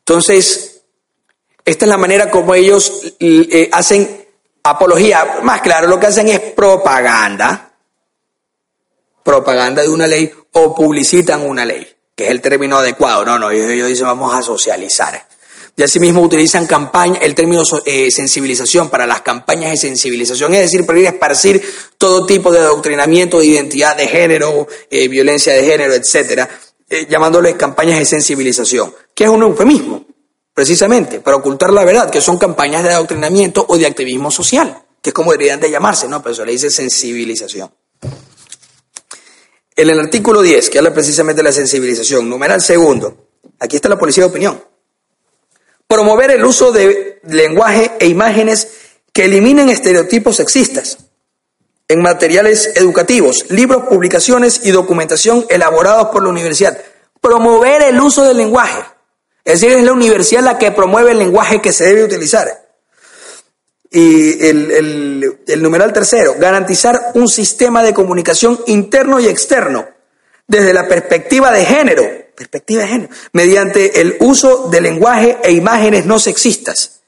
Entonces, 0.00 0.82
esta 1.64 1.84
es 1.84 1.88
la 1.88 1.96
manera 1.96 2.28
como 2.28 2.52
ellos 2.52 3.14
eh, 3.20 3.70
hacen 3.70 4.26
apología. 4.64 5.38
Más 5.44 5.60
claro, 5.60 5.86
lo 5.86 6.00
que 6.00 6.06
hacen 6.06 6.26
es 6.26 6.40
propaganda, 6.40 7.74
propaganda 9.22 9.82
de 9.82 9.88
una 9.88 10.08
ley 10.08 10.32
o 10.50 10.74
publicitan 10.74 11.42
una 11.42 11.64
ley, 11.64 11.86
que 12.16 12.24
es 12.24 12.30
el 12.32 12.40
término 12.40 12.78
adecuado. 12.78 13.24
No, 13.24 13.38
no, 13.38 13.52
ellos 13.52 13.86
dicen 13.86 14.06
vamos 14.06 14.34
a 14.34 14.42
socializar. 14.42 15.28
Y 15.74 15.82
asimismo 15.82 16.20
utilizan 16.20 16.66
campaña, 16.66 17.18
el 17.22 17.34
término 17.34 17.62
eh, 17.86 18.10
sensibilización 18.10 18.90
para 18.90 19.06
las 19.06 19.22
campañas 19.22 19.70
de 19.70 19.78
sensibilización, 19.78 20.52
es 20.54 20.60
decir, 20.60 20.84
para 20.84 20.98
ir 20.98 21.06
a 21.06 21.10
esparcir 21.10 21.62
todo 21.96 22.26
tipo 22.26 22.52
de 22.52 22.58
adoctrinamiento 22.58 23.38
de 23.38 23.46
identidad 23.46 23.96
de 23.96 24.06
género, 24.06 24.66
eh, 24.90 25.08
violencia 25.08 25.54
de 25.54 25.64
género, 25.64 25.94
etcétera, 25.94 26.48
eh, 26.90 27.06
llamándoles 27.08 27.54
campañas 27.54 27.98
de 27.98 28.04
sensibilización, 28.04 28.94
que 29.14 29.24
es 29.24 29.30
un 29.30 29.42
eufemismo, 29.42 30.04
precisamente, 30.52 31.20
para 31.20 31.38
ocultar 31.38 31.72
la 31.72 31.84
verdad, 31.84 32.10
que 32.10 32.20
son 32.20 32.36
campañas 32.36 32.84
de 32.84 32.90
adoctrinamiento 32.90 33.64
o 33.66 33.78
de 33.78 33.86
activismo 33.86 34.30
social, 34.30 34.82
que 35.00 35.08
es 35.08 35.14
como 35.14 35.32
deberían 35.32 35.58
de 35.58 35.70
llamarse, 35.70 36.06
¿no? 36.06 36.22
Pero 36.22 36.34
eso 36.34 36.44
le 36.44 36.52
dice 36.52 36.70
sensibilización. 36.70 37.72
En 39.74 39.88
el 39.88 39.98
artículo 39.98 40.42
10, 40.42 40.68
que 40.68 40.76
habla 40.76 40.92
precisamente 40.92 41.38
de 41.38 41.44
la 41.44 41.52
sensibilización, 41.52 42.28
numeral 42.28 42.60
segundo, 42.60 43.28
aquí 43.58 43.76
está 43.76 43.88
la 43.88 43.98
policía 43.98 44.24
de 44.24 44.30
opinión 44.30 44.71
promover 45.92 46.30
el 46.30 46.42
uso 46.42 46.72
de 46.72 47.20
lenguaje 47.24 47.92
e 47.98 48.06
imágenes 48.06 48.68
que 49.12 49.26
eliminen 49.26 49.68
estereotipos 49.68 50.36
sexistas 50.36 50.96
en 51.86 52.00
materiales 52.00 52.72
educativos, 52.76 53.44
libros, 53.50 53.82
publicaciones 53.90 54.62
y 54.64 54.70
documentación 54.70 55.44
elaborados 55.50 56.08
por 56.08 56.22
la 56.22 56.30
universidad. 56.30 56.78
Promover 57.20 57.82
el 57.82 58.00
uso 58.00 58.24
del 58.24 58.38
lenguaje. 58.38 58.82
Es 59.44 59.60
decir, 59.60 59.76
es 59.76 59.84
la 59.84 59.92
universidad 59.92 60.42
la 60.42 60.56
que 60.56 60.70
promueve 60.70 61.10
el 61.10 61.18
lenguaje 61.18 61.60
que 61.60 61.74
se 61.74 61.84
debe 61.84 62.04
utilizar. 62.04 62.48
Y 63.90 64.46
el, 64.46 65.36
el 65.46 65.62
numeral 65.62 65.92
tercero, 65.92 66.36
garantizar 66.38 67.10
un 67.12 67.28
sistema 67.28 67.82
de 67.82 67.92
comunicación 67.92 68.58
interno 68.66 69.20
y 69.20 69.26
externo 69.26 69.86
desde 70.46 70.72
la 70.72 70.88
perspectiva 70.88 71.52
de 71.52 71.66
género 71.66 72.21
perspectiva 72.42 72.82
de 72.82 72.88
género, 72.88 73.14
mediante 73.32 74.00
el 74.00 74.16
uso 74.20 74.68
de 74.68 74.80
lenguaje 74.80 75.38
e 75.42 75.52
imágenes 75.52 76.04
no 76.06 76.18
sexistas. 76.18 77.02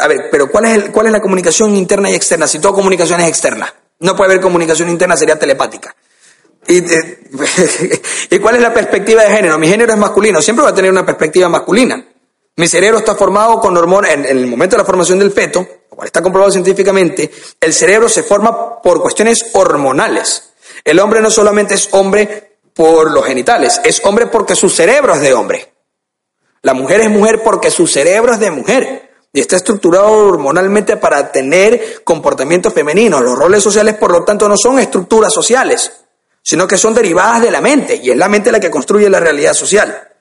A 0.00 0.06
ver, 0.06 0.28
pero 0.30 0.50
¿cuál 0.50 0.66
es, 0.66 0.74
el, 0.74 0.92
cuál 0.92 1.06
es 1.06 1.12
la 1.12 1.20
comunicación 1.20 1.74
interna 1.74 2.10
y 2.10 2.14
externa? 2.14 2.46
Si 2.46 2.58
toda 2.58 2.74
comunicación 2.74 3.20
es 3.20 3.28
externa, 3.28 3.72
no 4.00 4.14
puede 4.14 4.32
haber 4.32 4.42
comunicación 4.42 4.88
interna, 4.88 5.16
sería 5.16 5.38
telepática. 5.38 5.94
¿Y, 6.66 6.78
eh, 6.78 7.18
¿Y 8.30 8.38
cuál 8.38 8.56
es 8.56 8.62
la 8.62 8.72
perspectiva 8.72 9.22
de 9.22 9.30
género? 9.30 9.58
Mi 9.58 9.68
género 9.68 9.92
es 9.92 9.98
masculino, 9.98 10.40
siempre 10.40 10.64
va 10.64 10.70
a 10.70 10.74
tener 10.74 10.90
una 10.90 11.06
perspectiva 11.06 11.48
masculina. 11.48 12.04
Mi 12.56 12.68
cerebro 12.68 12.98
está 12.98 13.14
formado 13.14 13.60
con 13.60 13.76
hormonas, 13.76 14.12
en, 14.12 14.26
en 14.26 14.38
el 14.38 14.46
momento 14.46 14.76
de 14.76 14.82
la 14.82 14.86
formación 14.86 15.18
del 15.18 15.32
feto, 15.32 15.66
lo 15.90 15.96
cual 15.96 16.06
está 16.06 16.22
comprobado 16.22 16.52
científicamente, 16.52 17.30
el 17.60 17.72
cerebro 17.72 18.08
se 18.08 18.22
forma 18.22 18.80
por 18.80 19.00
cuestiones 19.00 19.46
hormonales. 19.54 20.50
El 20.84 21.00
hombre 21.00 21.20
no 21.20 21.30
solamente 21.30 21.74
es 21.74 21.88
hombre 21.92 22.47
por 22.78 23.10
los 23.10 23.26
genitales, 23.26 23.80
es 23.82 24.00
hombre 24.04 24.28
porque 24.28 24.54
su 24.54 24.70
cerebro 24.70 25.12
es 25.12 25.20
de 25.20 25.34
hombre. 25.34 25.74
La 26.62 26.74
mujer 26.74 27.00
es 27.00 27.10
mujer 27.10 27.42
porque 27.42 27.72
su 27.72 27.88
cerebro 27.88 28.32
es 28.32 28.38
de 28.38 28.52
mujer 28.52 29.10
y 29.32 29.40
está 29.40 29.56
estructurado 29.56 30.12
hormonalmente 30.12 30.96
para 30.96 31.32
tener 31.32 32.04
comportamientos 32.04 32.72
femeninos. 32.72 33.20
Los 33.20 33.36
roles 33.36 33.64
sociales, 33.64 33.96
por 33.96 34.12
lo 34.12 34.22
tanto, 34.22 34.48
no 34.48 34.56
son 34.56 34.78
estructuras 34.78 35.32
sociales, 35.34 35.90
sino 36.40 36.68
que 36.68 36.78
son 36.78 36.94
derivadas 36.94 37.42
de 37.42 37.50
la 37.50 37.60
mente 37.60 37.96
y 38.00 38.12
es 38.12 38.16
la 38.16 38.28
mente 38.28 38.52
la 38.52 38.60
que 38.60 38.70
construye 38.70 39.10
la 39.10 39.18
realidad 39.18 39.54
social. 39.54 40.12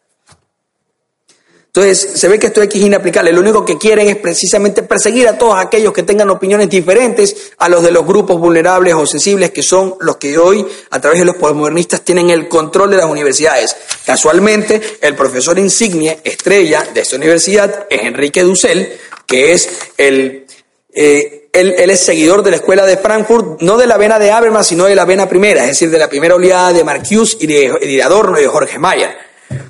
Entonces, 1.78 2.20
se 2.20 2.28
ve 2.28 2.40
que 2.40 2.48
esto 2.48 2.64
es 2.64 2.76
inaplicable. 2.76 3.32
Lo 3.32 3.40
único 3.40 3.64
que 3.64 3.78
quieren 3.78 4.08
es 4.08 4.16
precisamente 4.16 4.82
perseguir 4.82 5.28
a 5.28 5.38
todos 5.38 5.64
aquellos 5.64 5.94
que 5.94 6.02
tengan 6.02 6.28
opiniones 6.32 6.72
diferentes 6.72 7.52
a 7.60 7.70
los 7.70 7.84
de 7.84 7.91
los 7.91 8.04
grupos 8.04 8.40
vulnerables 8.40 8.95
o 8.95 9.06
sensibles, 9.06 9.52
que 9.52 9.62
son 9.62 9.94
los 9.99 10.18
que 10.18 10.40
hoy, 10.40 10.66
a 10.90 10.99
través 10.99 11.20
de 11.20 11.26
los 11.26 11.36
postmodernistas, 11.36 12.02
tienen 12.02 12.32
el 12.32 12.48
control 12.48 12.90
de 12.90 12.98
las 12.98 13.06
universidades. 13.06 13.76
Casualmente, 14.04 14.98
el 15.02 15.14
profesor 15.14 15.60
insignia, 15.60 16.18
estrella 16.24 16.84
de 16.95 17.02
esta 17.02 17.16
universidad, 17.16 17.86
es 17.91 18.02
Enrique 18.02 18.41
Dussel, 18.41 18.94
que 19.28 19.54
es 19.54 19.70
el... 19.98 20.48
Eh, 20.95 21.49
es 21.54 21.99
seguidor 21.99 22.41
de 22.41 22.52
la 22.52 22.58
escuela 22.58 22.88
de 22.88 22.98
Frankfurt, 22.98 23.62
no 23.62 23.78
de 23.78 23.86
la 23.86 23.98
vena 23.98 24.18
de 24.18 24.32
Habermas, 24.32 24.66
sino 24.66 24.86
de 24.86 24.95
la 24.95 25.06
vena 25.06 25.30
primera, 25.30 25.62
es 25.62 25.70
decir, 25.70 25.91
de 25.91 25.99
la 25.99 26.10
primera 26.10 26.34
oleada 26.34 26.74
de 26.74 26.84
Marcuse 26.84 27.38
y 27.40 27.45
de, 27.45 27.72
de 27.82 28.04
Adorno 28.04 28.40
y 28.40 28.41
de 28.41 28.48
Jorge 28.48 28.80
Mayer 28.80 29.27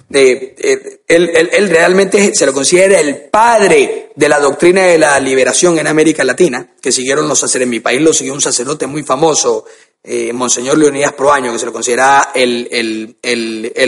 de, 0.10 1.02
él, 1.08 1.70
realmente 1.70 2.34
se 2.34 2.46
lo 2.46 2.54
considera 2.54 3.00
el 3.00 3.16
padre 3.30 4.12
de 4.16 4.30
la 4.30 4.40
doctrina 4.40 4.84
de 4.84 4.98
la 4.98 5.20
liberación 5.20 5.78
en 5.80 5.88
América 5.88 6.24
Latina, 6.24 6.68
que 6.82 6.92
siguieron 6.92 7.28
los 7.28 7.40
sacerdotes. 7.40 7.66
En 7.66 7.70
mi 7.70 7.80
país 7.80 8.02
lo 8.02 8.14
siguió 8.14 8.34
un 8.34 8.42
sacerdote 8.42 8.88
muy 8.88 9.04
famoso, 9.04 9.66
eh, 10.04 10.32
Monseñor 10.34 10.78
Leonidas 10.78 11.14
Proaño, 11.14 11.52
que 11.52 11.60
se 11.60 11.66
lo 11.66 11.74
considera 11.74 12.32
el, 12.34 13.18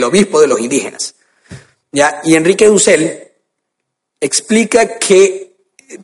obispo 0.04 0.40
de 0.40 0.46
los 0.46 0.60
indígenas. 0.60 1.14
¿Ya? 1.92 2.20
Y 2.24 2.34
Enrique 2.34 2.66
Dussel 2.66 3.28
explica 4.20 4.98
que 4.98 5.50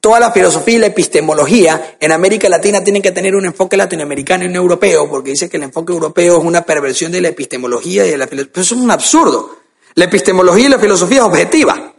toda 0.01 0.19
la 0.19 0.33
filosofía 0.33 0.77
y 0.77 0.79
la 0.79 0.87
epistemología 0.87 1.97
en 2.01 2.11
América 2.11 2.49
Latina 2.49 2.83
tienen 2.83 3.03
que 3.03 3.13
tener 3.13 3.37
un 3.37 3.45
enfoque 3.45 3.77
latinoamericano 3.77 4.45
y 4.45 4.49
no 4.49 4.57
europeo, 4.57 5.09
porque 5.09 5.31
dice 5.31 5.49
que 5.49 5.59
el 5.59 5.65
enfoque 5.65 5.93
europeo 5.93 6.39
es 6.39 6.45
una 6.45 6.63
perversión 6.63 7.13
de 7.13 7.21
la 7.21 7.29
epistemología 7.29 8.05
y 8.07 8.11
de 8.11 8.19
la 8.19 8.27
filosofía. 8.27 8.63
Eso 8.63 8.75
es 8.75 8.81
un 8.81 8.91
absurdo. 8.91 9.66
La 9.97 10.05
epistemología 10.05 10.67
y 10.67 10.69
la 10.69 10.79
filosofía 10.79 11.19
es 11.19 11.25
objetiva. 11.25 11.95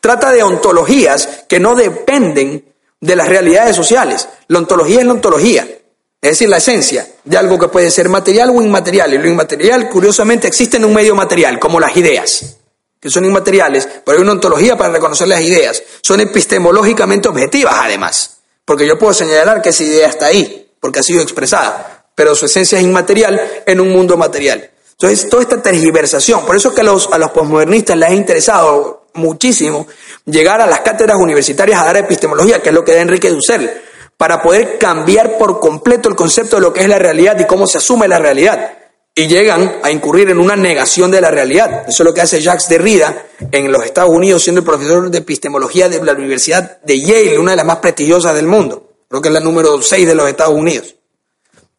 Trata 0.00 0.30
de 0.32 0.42
ontologías 0.42 1.44
que 1.48 1.58
no 1.58 1.74
dependen 1.74 2.74
de 3.00 3.16
las 3.16 3.26
realidades 3.26 3.74
sociales. 3.74 4.28
La 4.48 4.58
ontología 4.58 5.00
es 5.00 5.06
la 5.06 5.12
ontología, 5.12 5.62
es 5.62 6.30
decir, 6.30 6.50
la 6.50 6.58
esencia 6.58 7.06
de 7.24 7.38
algo 7.38 7.58
que 7.58 7.68
puede 7.68 7.90
ser 7.90 8.10
material 8.10 8.50
o 8.50 8.60
inmaterial. 8.60 9.14
Y 9.14 9.18
lo 9.18 9.28
inmaterial, 9.28 9.88
curiosamente, 9.88 10.46
existe 10.46 10.76
en 10.76 10.84
un 10.84 10.92
medio 10.92 11.14
material, 11.14 11.58
como 11.58 11.80
las 11.80 11.96
ideas, 11.96 12.58
que 13.00 13.08
son 13.08 13.24
inmateriales, 13.24 13.88
pero 14.04 14.18
hay 14.18 14.22
una 14.22 14.32
ontología 14.32 14.76
para 14.76 14.92
reconocer 14.92 15.26
las 15.26 15.40
ideas. 15.40 15.82
Son 16.02 16.20
epistemológicamente 16.20 17.30
objetivas, 17.30 17.76
además, 17.78 18.40
porque 18.66 18.86
yo 18.86 18.98
puedo 18.98 19.14
señalar 19.14 19.62
que 19.62 19.70
esa 19.70 19.84
idea 19.84 20.08
está 20.08 20.26
ahí, 20.26 20.70
porque 20.78 20.98
ha 20.98 21.02
sido 21.02 21.22
expresada, 21.22 22.04
pero 22.14 22.34
su 22.34 22.44
esencia 22.44 22.76
es 22.76 22.84
inmaterial 22.84 23.40
en 23.64 23.80
un 23.80 23.88
mundo 23.88 24.18
material. 24.18 24.71
Entonces, 25.02 25.28
toda 25.28 25.42
esta 25.42 25.60
tergiversación, 25.60 26.46
por 26.46 26.54
eso 26.54 26.68
es 26.68 26.76
que 26.76 26.82
a 26.82 26.84
los, 26.84 27.08
a 27.12 27.32
posmodernistas 27.32 27.96
les 27.96 28.08
ha 28.08 28.14
interesado 28.14 29.08
muchísimo 29.14 29.88
llegar 30.26 30.60
a 30.60 30.66
las 30.68 30.82
cátedras 30.82 31.16
universitarias 31.18 31.80
a 31.80 31.86
dar 31.86 31.96
epistemología, 31.96 32.62
que 32.62 32.68
es 32.68 32.74
lo 32.74 32.84
que 32.84 32.94
da 32.94 33.00
Enrique 33.00 33.28
Dussel, 33.28 33.68
para 34.16 34.40
poder 34.40 34.78
cambiar 34.78 35.38
por 35.38 35.58
completo 35.58 36.08
el 36.08 36.14
concepto 36.14 36.54
de 36.54 36.62
lo 36.62 36.72
que 36.72 36.82
es 36.82 36.88
la 36.88 37.00
realidad 37.00 37.36
y 37.40 37.46
cómo 37.46 37.66
se 37.66 37.78
asume 37.78 38.06
la 38.06 38.20
realidad. 38.20 38.78
Y 39.12 39.26
llegan 39.26 39.80
a 39.82 39.90
incurrir 39.90 40.30
en 40.30 40.38
una 40.38 40.54
negación 40.54 41.10
de 41.10 41.20
la 41.20 41.32
realidad. 41.32 41.82
Eso 41.88 42.04
es 42.04 42.06
lo 42.06 42.14
que 42.14 42.20
hace 42.20 42.40
Jacques 42.40 42.68
Derrida 42.68 43.26
en 43.50 43.72
los 43.72 43.84
Estados 43.84 44.10
Unidos, 44.10 44.44
siendo 44.44 44.60
el 44.60 44.64
profesor 44.64 45.10
de 45.10 45.18
epistemología 45.18 45.88
de 45.88 46.00
la 46.00 46.12
Universidad 46.12 46.80
de 46.80 47.00
Yale, 47.00 47.40
una 47.40 47.50
de 47.50 47.56
las 47.56 47.66
más 47.66 47.78
prestigiosas 47.78 48.36
del 48.36 48.46
mundo. 48.46 48.88
Creo 49.08 49.20
que 49.20 49.30
es 49.30 49.34
la 49.34 49.40
número 49.40 49.82
6 49.82 50.06
de 50.06 50.14
los 50.14 50.28
Estados 50.28 50.54
Unidos 50.54 50.94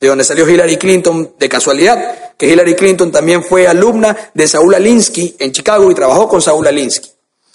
de 0.04 0.10
donde 0.10 0.26
salió 0.26 0.46
Hillary 0.48 0.76
Clinton 0.76 1.36
de 1.40 1.48
casualidad, 1.48 2.36
que 2.38 2.46
Hillary 2.46 2.76
Clinton 2.76 3.10
también 3.10 3.42
fue 3.42 3.68
alumna 3.68 4.32
de 4.34 4.50
Saúl 4.50 4.76
Alinsky 4.76 5.38
en 5.40 5.54
Chicago 5.54 5.90
y 5.90 5.96
trabajó 5.96 6.28
con 6.28 6.42
Saúl 6.42 6.68
Alinsky. 6.68 7.10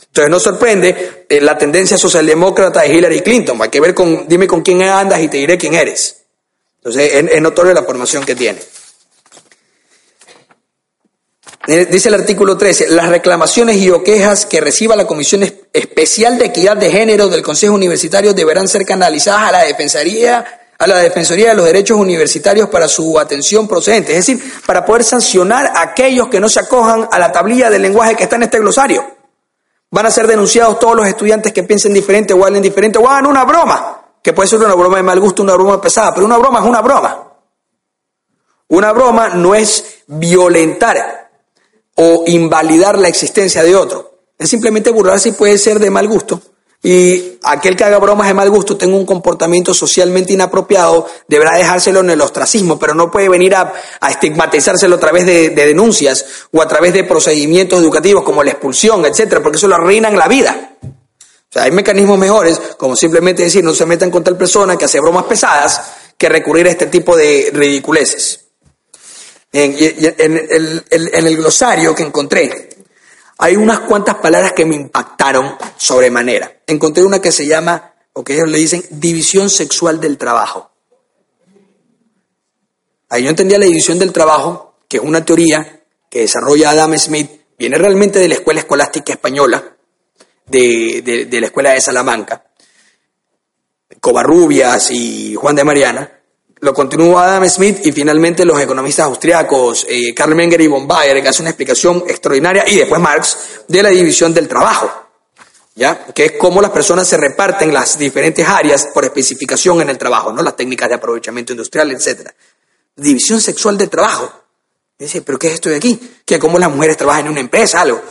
Entonces 0.07 0.31
no 0.31 0.41
sorprende 0.41 1.27
eh, 1.29 1.43
la 1.43 1.59
tendencia 1.59 1.99
socialdemócrata 1.99 2.81
de 2.81 2.95
Hillary 2.95 3.21
Clinton. 3.21 3.61
Hay 3.61 3.69
que 3.69 3.81
ver 3.81 3.93
con, 3.93 4.27
dime 4.27 4.47
con 4.47 4.63
quién 4.63 4.81
andas 4.81 5.21
y 5.21 5.29
te 5.29 5.37
diré 5.37 5.59
quién 5.59 5.75
eres. 5.75 6.23
Entonces 6.79 7.13
es, 7.13 7.33
es 7.33 7.43
notorio 7.43 7.75
la 7.75 7.83
formación 7.83 8.25
que 8.25 8.35
tiene. 8.35 8.61
Eh, 11.67 11.87
dice 11.91 12.09
el 12.09 12.15
artículo 12.15 12.57
13, 12.57 12.89
las 12.89 13.11
reclamaciones 13.11 13.77
y 13.77 13.91
o 13.91 14.03
que 14.03 14.61
reciba 14.63 14.97
la 14.97 15.07
Comisión 15.07 15.43
Especial 15.71 16.39
de 16.39 16.47
Equidad 16.47 16.79
de 16.79 16.91
Género 16.91 17.29
del 17.29 17.43
Consejo 17.43 17.75
Universitario 17.75 18.33
deberán 18.33 18.69
ser 18.69 18.87
canalizadas 18.87 19.51
a 19.51 19.53
la 19.53 19.65
Defensoría 19.65 20.59
a 20.79 20.87
la 20.87 20.99
Defensoría 20.99 21.51
de 21.51 21.57
los 21.57 21.67
Derechos 21.67 21.99
Universitarios 21.99 22.69
para 22.69 22.87
su 22.87 23.19
atención 23.19 23.67
procedente, 23.67 24.17
es 24.17 24.27
decir, 24.27 24.61
para 24.65 24.85
poder 24.85 25.03
sancionar 25.03 25.73
a 25.75 25.83
aquellos 25.83 26.29
que 26.29 26.39
no 26.39 26.49
se 26.49 26.61
acojan 26.61 27.09
a 27.11 27.19
la 27.19 27.33
tablilla 27.33 27.69
del 27.69 27.83
lenguaje 27.83 28.15
que 28.15 28.23
está 28.23 28.37
en 28.37 28.45
este 28.45 28.61
glosario. 28.61 29.05
Van 29.91 30.07
a 30.07 30.11
ser 30.11 30.29
denunciados 30.29 30.79
todos 30.79 30.95
los 30.95 31.09
estudiantes 31.09 31.53
que 31.53 31.65
piensen 31.65 31.93
diferente 31.93 32.33
o 32.33 32.45
hablen 32.45 32.63
diferente 32.63 32.99
o 32.99 33.09
hagan 33.09 33.27
una 33.27 33.45
broma, 33.45 34.03
que 34.23 34.33
puede 34.33 34.49
ser 34.49 34.61
una 34.61 34.75
broma 34.75 34.99
de 34.99 35.03
mal 35.03 35.19
gusto, 35.19 35.43
una 35.43 35.55
broma 35.55 35.81
pesada, 35.81 36.15
pero 36.15 36.27
una 36.27 36.37
broma 36.37 36.61
es 36.61 36.67
una 36.67 36.81
broma. 36.81 37.25
Una 38.69 38.93
broma 38.93 39.31
no 39.31 39.55
es 39.55 40.03
violentar 40.07 41.31
o 41.97 42.23
invalidar 42.27 42.97
la 42.99 43.09
existencia 43.09 43.65
de 43.65 43.75
otro, 43.75 44.21
es 44.39 44.49
simplemente 44.49 44.91
burlarse 44.91 45.31
y 45.31 45.33
puede 45.33 45.59
ser 45.59 45.81
de 45.81 45.91
mal 45.91 46.07
gusto 46.07 46.41
y 46.83 47.39
aquel 47.43 47.77
que 47.77 47.83
haga 47.83 47.99
bromas 47.99 48.29
de 48.29 48.35
mal 48.35 48.49
gusto, 48.51 48.77
tenga 48.77 48.97
un 48.97 49.05
comportamiento 49.05 49.75
socialmente 49.75 50.33
inapropiado, 50.33 51.09
deberá 51.27 51.57
dejárselo 51.57 52.01
en 52.01 52.11
el 52.11 52.21
ostracismo, 52.21 52.79
pero 52.79 52.95
no 52.95 53.11
puede 53.11 53.29
venir 53.29 53.57
a, 53.57 53.73
estigmatizárselo 54.09 54.95
a 54.95 55.01
través 55.01 55.27
de, 55.27 55.51
denuncias 55.51 56.25
o 56.53 56.63
a 56.63 56.69
través 56.69 56.93
de 56.93 57.03
procedimientos 57.03 57.81
educativos 57.81 58.23
como 58.23 58.45
la 58.45 58.53
expulsión, 58.53 59.05
etcétera, 59.05 59.43
porque 59.43 59.57
eso 59.57 59.67
lo 59.67 59.75
arruinan 59.75 60.17
la 60.17 60.29
vida. 60.29 60.77
O 60.81 61.53
sea, 61.53 61.65
hay 61.65 61.73
mecanismos 61.73 62.17
mejores, 62.17 62.61
como 62.77 62.95
simplemente 62.95 63.43
decir 63.43 63.65
no 63.65 63.73
se 63.73 63.87
metan 63.87 64.11
con 64.11 64.23
tal 64.23 64.37
persona 64.37 64.77
que 64.77 64.85
hace 64.85 65.01
bromas 65.01 65.25
pesadas, 65.25 65.83
que 66.17 66.29
recurrir 66.29 66.69
a 66.69 66.71
este 66.71 66.87
tipo 66.87 67.17
de 67.17 67.51
ridiculeces. 67.53 68.45
En, 69.51 69.75
en 69.79 71.27
el 71.27 71.37
glosario 71.37 71.95
que 71.95 72.03
encontré, 72.05 72.69
hay 73.39 73.57
unas 73.57 73.81
cuantas 73.81 74.17
palabras 74.17 74.53
que 74.53 74.65
me 74.65 74.77
impactaron 74.77 75.57
sobremanera. 75.77 76.58
Encontré 76.69 77.03
una 77.03 77.21
que 77.21 77.33
se 77.33 77.47
llama, 77.47 77.95
o 78.13 78.23
que 78.23 78.35
ellos 78.35 78.51
le 78.51 78.59
dicen, 78.59 78.85
división 78.91 79.49
sexual 79.49 80.01
del 80.01 80.19
trabajo. 80.19 80.71
Ahí 83.09 83.25
yo 83.25 83.31
entendía 83.31 83.59
la 83.59 83.65
división 83.65 83.99
del 83.99 84.13
trabajo, 84.13 84.75
que 84.87 84.99
es 84.99 85.03
una 85.03 85.25
teoría 85.25 85.83
que 86.11 86.21
desarrolla 86.21 86.71
Adam 86.71 86.97
Smith, 86.99 87.31
viene 87.59 87.79
realmente 87.79 88.19
de 88.19 88.29
la 88.29 88.35
escuela 88.35 88.61
escolástica 88.61 89.15
española, 89.15 89.77
de, 90.45 91.27
la 91.31 91.47
escuela 91.47 91.71
de 91.71 91.81
Salamanca, 91.81 92.45
Covarrubias 93.99 94.91
y 94.91 95.35
Juan 95.35 95.57
de 95.57 95.65
Mariana, 95.65 96.21
lo 96.61 96.75
continúa 96.75 97.25
Adam 97.25 97.49
Smith 97.49 97.87
y 97.87 97.93
finalmente 97.93 98.45
los 98.45 98.61
economistas 98.61 99.07
austriacos 99.07 99.87
eh, 99.89 100.13
Karl 100.13 100.35
Menger 100.35 100.61
y 100.61 100.67
von 100.67 100.87
Bayer, 100.87 101.23
que 101.23 101.29
hacen 101.29 101.45
una 101.45 101.51
explicación 101.51 102.05
extraordinaria, 102.07 102.65
y 102.69 102.77
después 102.77 103.01
Marx, 103.01 103.39
de 103.69 103.83
la 103.83 103.89
división 103.89 104.35
del 104.35 104.49
trabajo, 104.49 105.08
¿ya? 105.79 106.07
que 106.13 106.25
es 106.27 106.33
cómo 106.33 106.61
las 106.61 106.73
personas 106.73 107.07
se 107.07 107.17
reparten 107.17 107.73
las 107.73 107.97
diferentes 107.97 108.47
áreas 108.47 108.89
por 108.93 109.05
especificación 109.05 109.81
en 109.81 109.89
el 109.89 109.97
trabajo, 109.97 110.33
¿no? 110.33 110.43
las 110.43 110.57
técnicas 110.57 110.89
de 110.89 110.97
aprovechamiento 110.97 111.53
industrial, 111.53 111.93
etc. 111.93 112.31
División 112.97 113.41
sexual 113.41 113.79
del 113.79 113.89
trabajo. 113.89 114.31
dice, 114.99 115.23
¿pero 115.23 115.39
qué 115.39 115.47
es 115.47 115.55
esto 115.55 115.71
de 115.71 115.77
aquí? 115.77 115.99
Que 116.27 116.39
cómo 116.39 116.59
las 116.59 116.71
mujeres 116.71 116.97
trabajan 116.97 117.27
en 117.27 117.33
una 117.33 117.41
empresa, 117.41 117.81
algo. 117.81 118.03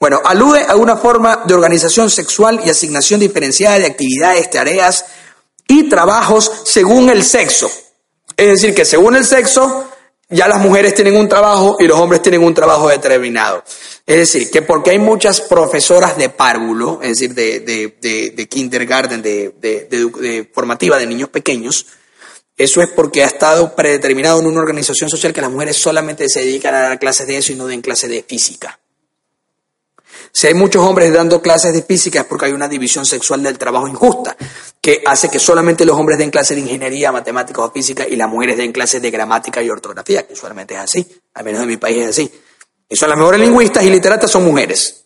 Bueno, 0.00 0.22
alude 0.24 0.64
a 0.66 0.76
una 0.76 0.96
forma 0.96 1.42
de 1.44 1.52
organización 1.52 2.10
sexual 2.10 2.62
y 2.64 2.70
asignación 2.70 3.20
diferenciada 3.20 3.78
de 3.78 3.84
actividades, 3.84 4.48
tareas 4.48 5.04
y 5.68 5.90
trabajos 5.90 6.50
según 6.64 7.10
el 7.10 7.22
sexo. 7.22 7.70
Es 8.34 8.48
decir, 8.48 8.74
que 8.74 8.86
según 8.86 9.14
el 9.14 9.26
sexo, 9.26 9.90
ya 10.30 10.48
las 10.48 10.58
mujeres 10.58 10.94
tienen 10.94 11.16
un 11.16 11.28
trabajo 11.28 11.76
y 11.78 11.86
los 11.86 11.98
hombres 11.98 12.22
tienen 12.22 12.42
un 12.42 12.54
trabajo 12.54 12.88
determinado. 12.88 13.62
Es 14.10 14.16
decir, 14.16 14.50
que 14.50 14.62
porque 14.62 14.90
hay 14.90 14.98
muchas 14.98 15.40
profesoras 15.40 16.16
de 16.16 16.30
párvulo, 16.30 16.98
es 17.00 17.10
decir, 17.10 17.32
de, 17.32 17.60
de, 17.60 18.32
de, 18.34 18.48
kindergarten, 18.48 19.22
de, 19.22 20.50
formativa 20.52 20.98
de 20.98 21.06
niños 21.06 21.28
pequeños, 21.28 21.86
eso 22.56 22.82
es 22.82 22.88
porque 22.88 23.22
ha 23.22 23.26
estado 23.26 23.76
predeterminado 23.76 24.40
en 24.40 24.46
una 24.46 24.62
organización 24.62 25.08
social 25.08 25.32
que 25.32 25.40
las 25.40 25.52
mujeres 25.52 25.76
solamente 25.76 26.28
se 26.28 26.40
dedican 26.40 26.74
a 26.74 26.80
dar 26.80 26.98
clases 26.98 27.28
de 27.28 27.36
eso 27.36 27.52
y 27.52 27.54
no 27.54 27.68
den 27.68 27.82
clases 27.82 28.10
de 28.10 28.24
física. 28.24 28.80
Si 30.32 30.48
hay 30.48 30.54
muchos 30.54 30.84
hombres 30.84 31.12
dando 31.12 31.40
clases 31.40 31.72
de 31.72 31.82
física 31.82 32.22
es 32.22 32.26
porque 32.26 32.46
hay 32.46 32.52
una 32.52 32.66
división 32.66 33.06
sexual 33.06 33.44
del 33.44 33.58
trabajo 33.58 33.86
injusta, 33.86 34.36
que 34.80 35.04
hace 35.06 35.28
que 35.28 35.38
solamente 35.38 35.84
los 35.84 35.96
hombres 35.96 36.18
den 36.18 36.32
clases 36.32 36.56
de 36.56 36.62
ingeniería, 36.62 37.12
matemáticas 37.12 37.64
o 37.64 37.70
física 37.70 38.08
y 38.08 38.16
las 38.16 38.28
mujeres 38.28 38.56
den 38.56 38.72
clases 38.72 39.00
de 39.00 39.12
gramática 39.12 39.62
y 39.62 39.70
ortografía, 39.70 40.26
que 40.26 40.32
usualmente 40.32 40.74
es 40.74 40.80
así, 40.80 41.06
al 41.34 41.44
menos 41.44 41.62
en 41.62 41.68
mi 41.68 41.76
país 41.76 41.98
es 41.98 42.08
así. 42.08 42.32
Y 42.90 42.96
son 42.96 43.08
las 43.08 43.16
mejores 43.16 43.40
lingüistas 43.40 43.84
y 43.84 43.90
literatas 43.90 44.30
son 44.30 44.44
mujeres. 44.44 45.04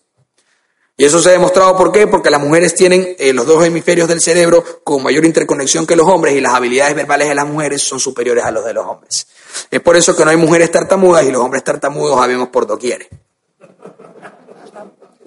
Y 0.97 1.05
eso 1.05 1.21
se 1.21 1.29
ha 1.29 1.33
demostrado 1.33 1.77
por 1.77 1.93
qué, 1.93 2.07
porque 2.07 2.31
las 2.31 2.41
mujeres 2.41 2.75
tienen 2.75 3.15
eh, 3.19 3.33
los 3.33 3.47
dos 3.47 3.65
hemisferios 3.65 4.09
del 4.09 4.21
cerebro 4.21 4.65
con 4.83 5.03
mayor 5.03 5.25
interconexión 5.25 5.87
que 5.87 5.97
los 5.97 6.09
hombres 6.09 6.35
y 6.35 6.41
las 6.41 6.55
habilidades 6.55 6.95
verbales 6.95 7.29
de 7.29 7.35
las 7.35 7.47
mujeres 7.47 7.83
son 7.83 8.01
superiores 8.01 8.45
a 8.45 8.51
los 8.51 8.65
de 8.65 8.73
los 8.73 8.87
hombres. 8.87 9.27
Es 9.71 9.81
por 9.81 9.97
eso 9.97 10.17
que 10.17 10.25
no 10.25 10.31
hay 10.31 10.37
mujeres 10.37 10.71
tartamudas 10.71 11.27
y 11.27 11.31
los 11.33 11.43
hombres 11.43 11.63
tartamudos 11.63 12.19
habemos 12.21 12.49
por 12.49 12.67
doquier. 12.67 13.09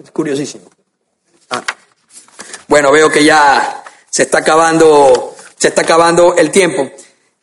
Es 0.02 0.10
curiosísimo. 0.10 0.70
Ah. 1.50 1.62
Bueno, 2.66 2.90
veo 2.90 3.10
que 3.10 3.22
ya 3.22 3.84
se 4.10 4.22
está 4.22 4.38
acabando, 4.38 5.36
se 5.56 5.68
está 5.68 5.82
acabando 5.82 6.34
el 6.34 6.50
tiempo. 6.50 6.90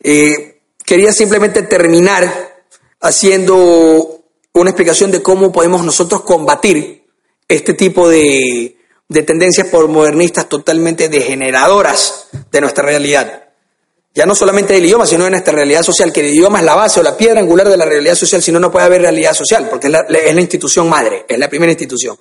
Eh, 0.02 0.62
quería 0.84 1.12
simplemente 1.12 1.62
terminar 1.62 2.64
haciendo 3.00 4.15
una 4.60 4.70
explicación 4.70 5.10
de 5.10 5.22
cómo 5.22 5.52
podemos 5.52 5.84
nosotros 5.84 6.22
combatir 6.22 7.04
este 7.48 7.74
tipo 7.74 8.08
de, 8.08 8.76
de 9.08 9.22
tendencias 9.22 9.72
modernistas 9.72 10.48
totalmente 10.48 11.08
degeneradoras 11.08 12.28
de 12.50 12.60
nuestra 12.60 12.84
realidad. 12.84 13.44
Ya 14.14 14.24
no 14.24 14.34
solamente 14.34 14.72
del 14.72 14.86
idioma, 14.86 15.04
sino 15.06 15.24
de 15.24 15.30
nuestra 15.30 15.52
realidad 15.52 15.82
social, 15.82 16.10
que 16.10 16.20
el 16.20 16.28
idioma 16.28 16.60
es 16.60 16.64
la 16.64 16.74
base 16.74 17.00
o 17.00 17.02
la 17.02 17.16
piedra 17.18 17.40
angular 17.40 17.68
de 17.68 17.76
la 17.76 17.84
realidad 17.84 18.14
social, 18.14 18.42
si 18.42 18.50
no, 18.50 18.58
no 18.58 18.72
puede 18.72 18.86
haber 18.86 19.02
realidad 19.02 19.34
social, 19.34 19.68
porque 19.68 19.88
es 19.88 19.92
la, 19.92 20.00
es 20.00 20.34
la 20.34 20.40
institución 20.40 20.88
madre, 20.88 21.26
es 21.28 21.38
la 21.38 21.50
primera 21.50 21.70
institución. 21.70 22.16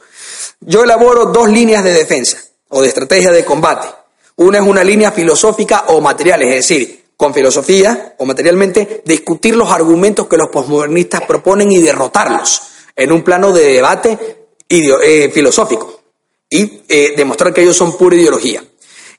Yo 0.60 0.84
elaboro 0.84 1.28
dos 1.28 1.50
líneas 1.50 1.86
de 1.86 1.94
defensa 1.94 2.38
o 2.68 2.82
de 2.82 2.90
estrategia 2.90 3.32
de 3.32 3.46
combate. 3.46 3.88
Una 4.36 4.58
es 4.58 4.66
una 4.66 4.84
línea 4.84 5.14
filosófica 5.14 5.86
o 5.88 6.02
material, 6.02 6.42
es 6.42 6.56
decir, 6.56 6.95
con 7.18 7.34
filosofía 7.34 8.16
o 8.18 8.26
materialmente, 8.26 9.02
discutir 9.06 9.56
los 9.56 9.72
argumentos 9.72 10.28
que 10.28 10.38
los 10.38 10.50
posmodernistas 10.50 11.22
proponen 11.22 11.72
y 11.72 11.82
derrotarlos 11.82 12.62
en 12.96 13.12
un 13.12 13.24
plano 13.24 13.52
de 13.52 13.74
debate 13.74 14.48
eh, 14.68 15.30
filosófico 15.34 16.02
y 16.50 16.82
eh, 16.88 17.14
demostrar 17.16 17.54
que 17.54 17.62
ellos 17.62 17.78
son 17.78 17.98
pura 17.98 18.16
ideología. 18.16 18.64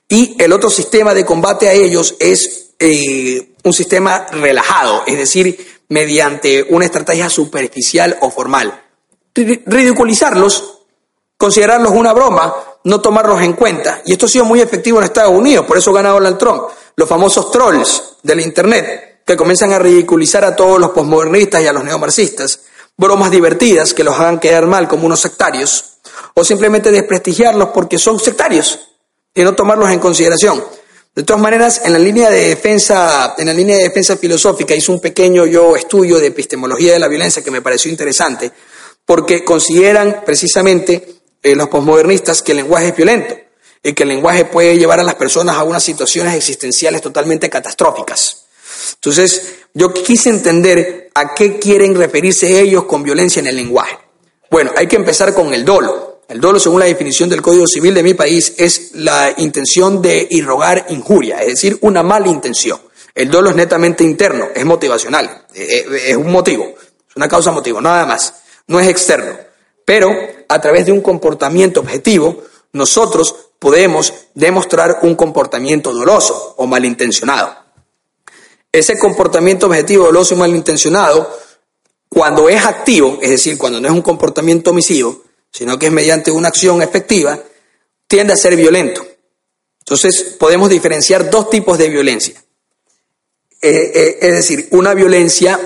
Y 0.09 0.35
el 0.41 0.53
otro 0.53 0.69
sistema 0.69 1.13
de 1.13 1.25
combate 1.25 1.67
a 1.67 1.73
ellos 1.73 2.15
es 2.19 2.71
eh, 2.79 3.55
un 3.63 3.73
sistema 3.73 4.27
relajado, 4.31 5.03
es 5.05 5.17
decir, 5.17 5.81
mediante 5.89 6.65
una 6.69 6.85
estrategia 6.85 7.29
superficial 7.29 8.17
o 8.21 8.31
formal. 8.31 8.83
Ridiculizarlos, 9.33 10.76
considerarlos 11.37 11.91
una 11.91 12.13
broma, 12.13 12.53
no 12.83 12.99
tomarlos 12.99 13.41
en 13.41 13.53
cuenta. 13.53 14.01
Y 14.05 14.13
esto 14.13 14.25
ha 14.25 14.29
sido 14.29 14.45
muy 14.45 14.59
efectivo 14.59 14.97
en 14.97 15.05
Estados 15.05 15.33
Unidos, 15.33 15.65
por 15.65 15.77
eso 15.77 15.93
gana 15.93 16.09
Donald 16.09 16.37
Trump. 16.37 16.63
Los 16.95 17.07
famosos 17.07 17.51
trolls 17.51 18.17
del 18.23 18.41
Internet, 18.41 19.21
que 19.25 19.37
comienzan 19.37 19.71
a 19.73 19.79
ridiculizar 19.79 20.43
a 20.43 20.55
todos 20.55 20.79
los 20.79 20.91
posmodernistas 20.91 21.61
y 21.61 21.67
a 21.67 21.73
los 21.73 21.83
neomarxistas, 21.83 22.61
bromas 22.97 23.29
divertidas 23.29 23.93
que 23.93 24.03
los 24.03 24.15
hagan 24.15 24.39
quedar 24.39 24.65
mal 24.65 24.87
como 24.87 25.05
unos 25.05 25.19
sectarios, 25.19 25.97
o 26.33 26.43
simplemente 26.43 26.91
desprestigiarlos 26.91 27.69
porque 27.69 27.99
son 27.99 28.19
sectarios 28.19 28.79
y 29.33 29.43
no 29.43 29.53
tomarlos 29.53 29.91
en 29.91 29.99
consideración. 29.99 30.63
De 31.13 31.23
todas 31.23 31.41
maneras, 31.41 31.81
en 31.83 31.93
la 31.93 31.99
línea 31.99 32.29
de 32.29 32.49
defensa, 32.49 33.33
en 33.37 33.47
la 33.47 33.53
línea 33.53 33.75
de 33.75 33.83
defensa 33.83 34.17
filosófica 34.17 34.75
hice 34.75 34.91
un 34.91 34.99
pequeño 34.99 35.45
yo 35.45 35.75
estudio 35.75 36.19
de 36.19 36.27
epistemología 36.27 36.93
de 36.93 36.99
la 36.99 37.07
violencia 37.07 37.43
que 37.43 37.51
me 37.51 37.61
pareció 37.61 37.89
interesante, 37.89 38.51
porque 39.03 39.43
consideran 39.43 40.21
precisamente 40.25 41.16
eh, 41.51 41.55
los 41.55 41.69
posmodernistas 41.69 42.41
que 42.41 42.51
el 42.51 42.57
lenguaje 42.57 42.89
es 42.89 42.95
violento 42.95 43.35
y 43.81 43.93
que 43.93 44.03
el 44.03 44.09
lenguaje 44.09 44.45
puede 44.45 44.77
llevar 44.77 44.99
a 44.99 45.03
las 45.03 45.15
personas 45.15 45.55
a 45.55 45.63
unas 45.63 45.81
situaciones 45.81 46.35
existenciales 46.35 47.01
totalmente 47.01 47.49
catastróficas. 47.49 48.47
Entonces, 48.95 49.53
yo 49.73 49.93
quise 49.93 50.29
entender 50.29 51.09
a 51.13 51.33
qué 51.33 51.57
quieren 51.57 51.95
referirse 51.95 52.59
ellos 52.59 52.83
con 52.83 53.03
violencia 53.03 53.39
en 53.39 53.47
el 53.47 53.55
lenguaje. 53.55 53.97
Bueno, 54.51 54.71
hay 54.75 54.87
que 54.87 54.97
empezar 54.97 55.33
con 55.33 55.53
el 55.53 55.63
dolo. 55.63 56.23
El 56.27 56.41
dolo, 56.41 56.59
según 56.59 56.81
la 56.81 56.85
definición 56.85 57.29
del 57.29 57.41
Código 57.41 57.65
Civil 57.65 57.93
de 57.93 58.03
mi 58.03 58.13
país, 58.13 58.53
es 58.57 58.91
la 58.95 59.33
intención 59.37 60.01
de 60.01 60.27
irrogar 60.29 60.87
injuria, 60.89 61.39
es 61.39 61.47
decir, 61.47 61.77
una 61.81 62.03
mala 62.03 62.27
intención. 62.27 62.81
El 63.15 63.31
dolo 63.31 63.51
es 63.51 63.55
netamente 63.55 64.03
interno, 64.03 64.49
es 64.53 64.65
motivacional, 64.65 65.45
eh, 65.53 65.85
eh, 65.89 66.01
es 66.09 66.17
un 66.17 66.29
motivo, 66.29 66.75
es 67.09 67.15
una 67.15 67.29
causa 67.29 67.51
motivo, 67.51 67.79
nada 67.79 68.05
más, 68.05 68.33
no 68.67 68.79
es 68.79 68.87
externo. 68.89 69.46
Pero 69.87 70.13
a 70.49 70.59
través 70.59 70.85
de 70.85 70.91
un 70.91 70.99
comportamiento 70.99 71.79
objetivo, 71.79 72.43
nosotros 72.73 73.33
podemos 73.57 74.13
demostrar 74.33 74.99
un 75.03 75.15
comportamiento 75.15 75.93
doloso 75.93 76.55
o 76.57 76.67
malintencionado. 76.67 77.55
Ese 78.69 78.99
comportamiento 78.99 79.67
objetivo, 79.67 80.07
doloso 80.07 80.35
y 80.35 80.39
malintencionado, 80.39 81.33
cuando 82.09 82.49
es 82.49 82.65
activo, 82.65 83.17
es 83.21 83.29
decir, 83.29 83.57
cuando 83.57 83.79
no 83.79 83.87
es 83.87 83.93
un 83.93 84.01
comportamiento 84.01 84.71
omisivo, 84.71 85.23
sino 85.53 85.79
que 85.79 85.85
es 85.85 85.91
mediante 85.93 86.31
una 86.31 86.49
acción 86.49 86.81
efectiva, 86.81 87.39
tiende 88.09 88.33
a 88.33 88.35
ser 88.35 88.57
violento. 88.57 89.07
Entonces, 89.79 90.35
podemos 90.37 90.69
diferenciar 90.69 91.29
dos 91.29 91.49
tipos 91.49 91.77
de 91.77 91.87
violencia. 91.87 92.43
Eh, 93.61 93.91
eh, 93.95 94.17
es 94.19 94.31
decir, 94.33 94.67
una 94.71 94.93
violencia 94.93 95.57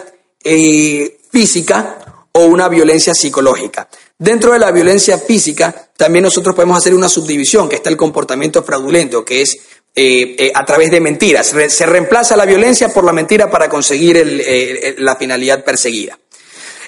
eh, 0.43 1.17
física 1.31 2.27
o 2.33 2.45
una 2.45 2.69
violencia 2.69 3.15
psicológica. 3.15 3.89
Dentro 4.21 4.53
de 4.53 4.59
la 4.59 4.69
violencia 4.69 5.17
física, 5.17 5.89
también 5.97 6.21
nosotros 6.21 6.53
podemos 6.53 6.77
hacer 6.77 6.93
una 6.93 7.09
subdivisión, 7.09 7.67
que 7.67 7.77
está 7.77 7.89
el 7.89 7.97
comportamiento 7.97 8.61
fraudulento, 8.61 9.25
que 9.25 9.41
es 9.41 9.57
eh, 9.95 10.35
eh, 10.37 10.51
a 10.53 10.63
través 10.63 10.91
de 10.91 10.99
mentiras. 10.99 11.47
se 11.47 11.85
reemplaza 11.87 12.37
la 12.37 12.45
violencia 12.45 12.89
por 12.89 13.03
la 13.03 13.13
mentira 13.13 13.49
para 13.49 13.67
conseguir 13.67 14.17
eh, 14.23 14.93
la 14.99 15.15
finalidad 15.15 15.63
perseguida. 15.63 16.19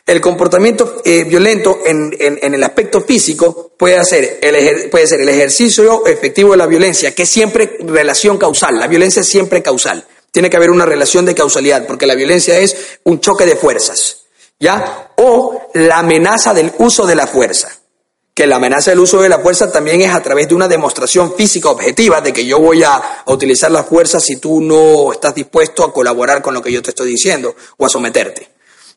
El 0.05 0.21
comportamiento 0.21 1.01
violento 1.03 1.79
en, 1.83 2.53
el 2.53 2.63
aspecto 2.63 3.01
físico 3.01 3.71
puede, 3.79 3.97
puede 4.91 5.07
ser 5.07 5.21
el 5.21 5.29
ejercicio 5.29 6.05
efectivo 6.05 6.51
de 6.51 6.57
la 6.57 6.67
violencia, 6.67 7.15
que 7.15 7.23
es 7.23 7.29
siempre 7.29 7.77
relación 7.79 8.37
causal. 8.37 8.77
La 8.77 8.85
violencia 8.85 9.21
es 9.21 9.27
siempre 9.27 9.63
causal. 9.63 10.05
Tiene 10.31 10.51
que 10.51 10.57
haber 10.57 10.69
una 10.69 10.85
relación 10.85 11.25
de 11.25 11.33
causalidad, 11.33 11.87
porque 11.87 12.05
la 12.05 12.13
violencia 12.13 12.59
es 12.59 12.75
un 13.05 13.19
choque 13.21 13.47
de 13.47 13.55
fuerzas, 13.55 14.22
¿ya? 14.59 15.11
O 15.17 15.69
la 15.73 15.99
amenaza 15.99 16.53
del 16.53 16.71
uso 16.77 17.05
de 17.05 17.15
la 17.15 17.27
fuerza 17.27 17.69
que 18.33 18.47
la 18.47 18.55
amenaza 18.55 18.91
del 18.91 18.99
uso 18.99 19.21
de 19.21 19.29
la 19.29 19.39
fuerza 19.39 19.71
también 19.71 20.01
es 20.01 20.13
a 20.13 20.21
través 20.21 20.47
de 20.47 20.55
una 20.55 20.67
demostración 20.67 21.35
física 21.35 21.69
objetiva 21.69 22.19
de 22.21 22.33
que 22.33 22.45
yo 22.45 22.59
voy 22.59 22.83
a, 22.83 23.23
utilizar 23.27 23.71
la 23.71 23.83
fuerza 23.83 24.19
si 24.19 24.37
tú 24.37 24.59
no 24.59 25.13
estás 25.13 25.35
dispuesto 25.35 25.83
a 25.83 25.93
colaborar 25.93 26.41
con 26.41 26.53
lo 26.53 26.61
que 26.61 26.71
yo 26.71 26.81
te 26.81 26.89
estoy 26.89 27.11
diciendo 27.11 27.55
o 27.77 27.85
a 27.85 27.89
someterte. 27.89 28.49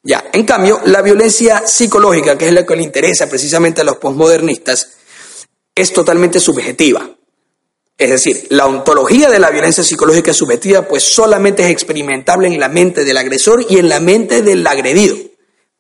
Ya, 0.03 0.25
en 0.33 0.45
cambio, 0.45 0.81
la 0.87 1.03
violencia 1.03 1.67
psicológica, 1.67 2.39
que 2.39 2.47
es 2.47 2.53
la 2.53 2.65
que 2.65 2.77
le 2.77 2.83
interesa 2.83 3.29
precisamente 3.29 3.81
a 3.81 3.85
los 3.85 3.97
posmodernistas, 3.97 4.93
es 5.75 5.93
totalmente 5.93 6.41
subjetiva. 6.41 7.11
Es 7.99 8.11
decir, 8.11 8.47
la 8.51 8.67
ontología 8.67 9.29
de 9.31 9.39
la 9.39 9.51
violencia 9.51 9.83
psicológica 9.83 10.33
subjetiva, 10.33 10.83
pues 10.83 11.03
solamente 11.03 11.65
es 11.65 11.71
experimentable 11.71 12.49
en 12.49 12.61
la 12.61 12.69
mente 12.69 13.05
del 13.05 13.17
agresor 13.17 13.67
y 13.69 13.79
en 13.79 13.89
la 13.89 14.01
mente 14.01 14.43
del 14.43 14.67
agredido. 14.67 15.17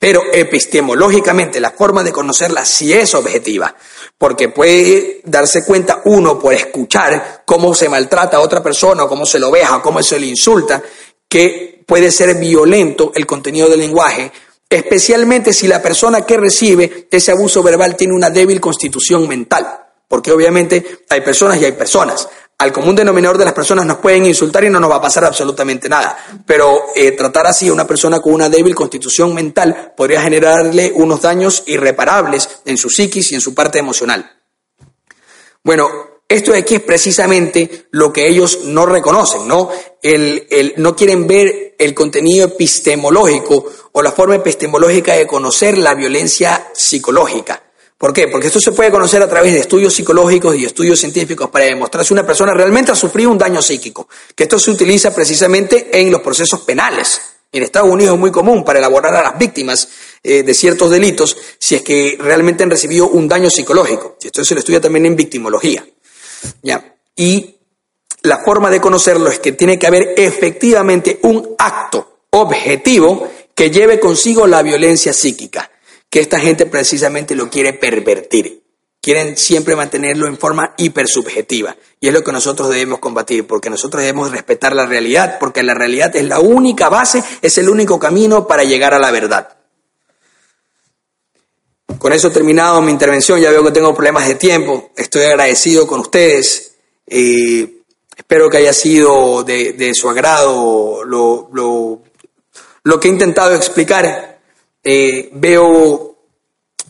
Pero 0.06 0.22
epistemológicamente 0.32 1.58
la 1.58 1.72
forma 1.72 2.04
de 2.04 2.12
conocerla 2.12 2.64
sí 2.64 2.92
es 2.92 3.12
objetiva, 3.16 3.74
porque 4.16 4.50
puede 4.50 5.20
darse 5.24 5.64
cuenta 5.64 6.02
uno 6.04 6.38
por 6.38 6.54
escuchar 6.54 7.42
cómo 7.44 7.74
se 7.74 7.88
maltrata 7.88 8.36
a 8.36 8.40
otra 8.40 8.62
persona, 8.62 9.08
cómo 9.08 9.26
se 9.26 9.40
lo 9.40 9.50
veja, 9.50 9.82
cómo 9.82 10.00
se 10.04 10.20
le 10.20 10.26
insulta, 10.26 10.80
que 11.28 11.82
puede 11.84 12.12
ser 12.12 12.36
violento 12.36 13.10
el 13.16 13.26
contenido 13.26 13.68
del 13.68 13.80
lenguaje, 13.80 14.30
especialmente 14.70 15.52
si 15.52 15.66
la 15.66 15.82
persona 15.82 16.24
que 16.24 16.36
recibe 16.36 17.08
ese 17.10 17.32
abuso 17.32 17.60
verbal 17.64 17.96
tiene 17.96 18.14
una 18.14 18.30
débil 18.30 18.60
constitución 18.60 19.26
mental, 19.26 19.66
porque 20.06 20.30
obviamente 20.30 21.00
hay 21.08 21.20
personas 21.22 21.60
y 21.60 21.64
hay 21.64 21.72
personas 21.72 22.28
al 22.58 22.72
común 22.72 22.96
denominador 22.96 23.36
de 23.36 23.44
las 23.44 23.54
personas 23.54 23.84
nos 23.84 23.98
pueden 23.98 24.24
insultar 24.24 24.64
y 24.64 24.70
no 24.70 24.80
nos 24.80 24.90
va 24.90 24.96
a 24.96 25.00
pasar 25.00 25.24
absolutamente 25.24 25.88
nada. 25.88 26.16
Pero 26.46 26.86
eh, 26.94 27.12
tratar 27.12 27.46
así 27.46 27.68
a 27.68 27.72
una 27.72 27.86
persona 27.86 28.20
con 28.20 28.32
una 28.32 28.48
débil 28.48 28.74
constitución 28.74 29.34
mental 29.34 29.92
podría 29.96 30.22
generarle 30.22 30.92
unos 30.94 31.20
daños 31.20 31.64
irreparables 31.66 32.60
en 32.64 32.78
su 32.78 32.88
psiquis 32.88 33.32
y 33.32 33.34
en 33.34 33.40
su 33.40 33.54
parte 33.54 33.78
emocional. 33.78 34.30
Bueno, 35.62 35.88
esto 36.28 36.52
de 36.52 36.58
aquí 36.58 36.76
es 36.76 36.82
precisamente 36.82 37.88
lo 37.90 38.12
que 38.12 38.26
ellos 38.26 38.60
no 38.64 38.86
reconocen, 38.86 39.46
¿no? 39.46 39.70
el, 40.02 40.74
no 40.76 40.96
quieren 40.96 41.26
ver 41.26 41.74
el 41.78 41.94
contenido 41.94 42.46
epistemológico 42.46 43.66
o 43.92 44.02
la 44.02 44.12
forma 44.12 44.36
epistemológica 44.36 45.14
de 45.14 45.26
conocer 45.26 45.76
la 45.76 45.94
violencia 45.94 46.68
psicológica. 46.72 47.65
¿Por 47.98 48.12
qué? 48.12 48.28
Porque 48.28 48.48
esto 48.48 48.60
se 48.60 48.72
puede 48.72 48.90
conocer 48.90 49.22
a 49.22 49.28
través 49.28 49.54
de 49.54 49.60
estudios 49.60 49.94
psicológicos 49.94 50.54
y 50.54 50.66
estudios 50.66 51.00
científicos 51.00 51.48
para 51.48 51.64
demostrar 51.64 52.04
si 52.04 52.12
una 52.12 52.26
persona 52.26 52.52
realmente 52.52 52.92
ha 52.92 52.94
sufrido 52.94 53.30
un 53.30 53.38
daño 53.38 53.62
psíquico, 53.62 54.06
que 54.34 54.42
esto 54.42 54.58
se 54.58 54.70
utiliza 54.70 55.14
precisamente 55.14 55.98
en 55.98 56.10
los 56.10 56.20
procesos 56.20 56.60
penales. 56.60 57.20
En 57.50 57.62
Estados 57.62 57.88
Unidos 57.88 58.14
es 58.14 58.20
muy 58.20 58.30
común 58.30 58.64
para 58.64 58.80
elaborar 58.80 59.14
a 59.14 59.22
las 59.22 59.38
víctimas 59.38 59.88
eh, 60.22 60.42
de 60.42 60.52
ciertos 60.52 60.90
delitos 60.90 61.38
si 61.58 61.76
es 61.76 61.82
que 61.82 62.18
realmente 62.20 62.64
han 62.64 62.70
recibido 62.70 63.08
un 63.08 63.28
daño 63.28 63.48
psicológico. 63.48 64.18
Esto 64.22 64.44
se 64.44 64.52
lo 64.52 64.60
estudia 64.60 64.80
también 64.80 65.06
en 65.06 65.16
victimología. 65.16 65.86
¿ya? 66.62 66.96
Y 67.14 67.56
la 68.20 68.44
forma 68.44 68.70
de 68.70 68.80
conocerlo 68.80 69.30
es 69.30 69.38
que 69.38 69.52
tiene 69.52 69.78
que 69.78 69.86
haber 69.86 70.12
efectivamente 70.18 71.18
un 71.22 71.54
acto 71.56 72.18
objetivo 72.30 73.30
que 73.54 73.70
lleve 73.70 73.98
consigo 73.98 74.46
la 74.46 74.60
violencia 74.62 75.14
psíquica 75.14 75.70
que 76.16 76.22
esta 76.22 76.40
gente 76.40 76.64
precisamente 76.64 77.34
lo 77.34 77.50
quiere 77.50 77.74
pervertir, 77.74 78.62
quieren 79.02 79.36
siempre 79.36 79.76
mantenerlo 79.76 80.26
en 80.26 80.38
forma 80.38 80.72
hipersubjetiva. 80.78 81.76
Y 82.00 82.08
es 82.08 82.14
lo 82.14 82.24
que 82.24 82.32
nosotros 82.32 82.70
debemos 82.70 83.00
combatir, 83.00 83.46
porque 83.46 83.68
nosotros 83.68 84.00
debemos 84.00 84.30
respetar 84.30 84.74
la 84.74 84.86
realidad, 84.86 85.36
porque 85.38 85.62
la 85.62 85.74
realidad 85.74 86.16
es 86.16 86.24
la 86.24 86.40
única 86.40 86.88
base, 86.88 87.22
es 87.42 87.58
el 87.58 87.68
único 87.68 87.98
camino 87.98 88.46
para 88.46 88.64
llegar 88.64 88.94
a 88.94 88.98
la 88.98 89.10
verdad. 89.10 89.58
Con 91.98 92.14
eso 92.14 92.32
terminado 92.32 92.80
mi 92.80 92.92
intervención, 92.92 93.38
ya 93.38 93.50
veo 93.50 93.62
que 93.62 93.72
tengo 93.72 93.94
problemas 93.94 94.26
de 94.26 94.36
tiempo, 94.36 94.92
estoy 94.96 95.24
agradecido 95.24 95.86
con 95.86 96.00
ustedes, 96.00 96.76
espero 97.06 98.48
que 98.48 98.56
haya 98.56 98.72
sido 98.72 99.42
de, 99.42 99.92
su 99.92 100.08
agrado 100.08 101.04
lo, 101.04 102.00
que 103.02 103.08
he 103.08 103.10
intentado 103.10 103.54
explicar. 103.54 104.35
Eh, 104.88 105.30
veo 105.32 106.14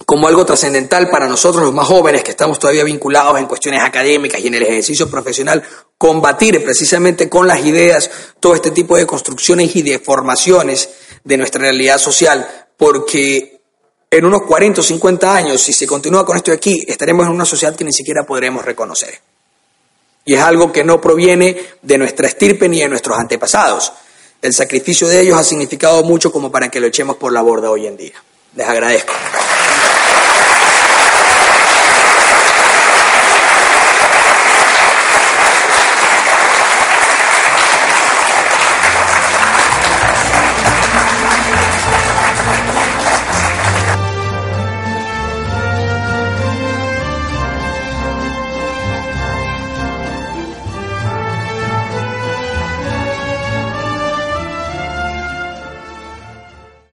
como 0.05 0.29
algo 0.29 0.45
trascendental 0.45 1.09
para 1.09 1.27
nosotros 1.27 1.65
los 1.65 1.73
más 1.73 1.87
jóvenes 1.87 2.23
que 2.23 2.33
estamos 2.33 2.59
todavía 2.59 2.85
vinculados 2.85 3.39
en 3.39 3.47
cuestiones 3.47 3.83
académicas 3.83 4.39
y 4.39 4.49
en 4.49 4.55
el 4.55 4.65
ejercicio 4.65 5.11
profesional, 5.11 5.63
combatir 5.97 6.63
precisamente 6.63 7.31
con 7.31 7.49
las 7.49 7.65
ideas 7.65 8.11
todo 8.39 8.55
este 8.55 8.71
tipo 8.71 8.99
de 8.99 9.07
construcciones 9.07 9.75
y 9.77 9.81
de 9.81 9.99
formaciones 9.99 10.91
de 11.25 11.39
nuestra 11.39 11.63
realidad 11.63 11.97
social, 11.97 12.67
porque 12.77 13.63
en 14.11 14.25
unos 14.27 14.43
40 14.43 14.83
o 14.83 14.85
50 14.85 15.35
años, 15.35 15.63
si 15.63 15.73
se 15.73 15.87
continúa 15.87 16.27
con 16.27 16.37
esto 16.37 16.53
aquí, 16.53 16.85
estaremos 16.87 17.25
en 17.25 17.33
una 17.33 17.47
sociedad 17.47 17.75
que 17.75 17.85
ni 17.85 17.95
siquiera 17.95 18.25
podremos 18.27 18.63
reconocer. 18.63 19.19
Y 20.27 20.35
es 20.35 20.41
algo 20.43 20.71
que 20.71 20.85
no 20.85 21.01
proviene 21.01 21.57
de 21.81 21.97
nuestra 21.97 22.27
estirpe 22.27 22.69
ni 22.69 22.81
de 22.81 22.91
nuestros 22.91 23.19
antepasados. 23.19 23.91
El 24.43 24.53
sacrificio 24.53 25.09
de 25.09 25.21
ellos 25.21 25.39
ha 25.39 25.45
significado 25.45 26.03
mucho 26.05 26.31
como 26.31 26.51
para 26.51 26.69
que 26.69 26.81
lo 26.81 26.87
echemos 26.87 27.17
por 27.17 27.33
la 27.33 27.43
borda 27.43 27.71
hoy 27.71 27.87
en 27.87 27.97
día. 27.97 28.15
Les 28.55 28.67
agradezco. 28.67 29.13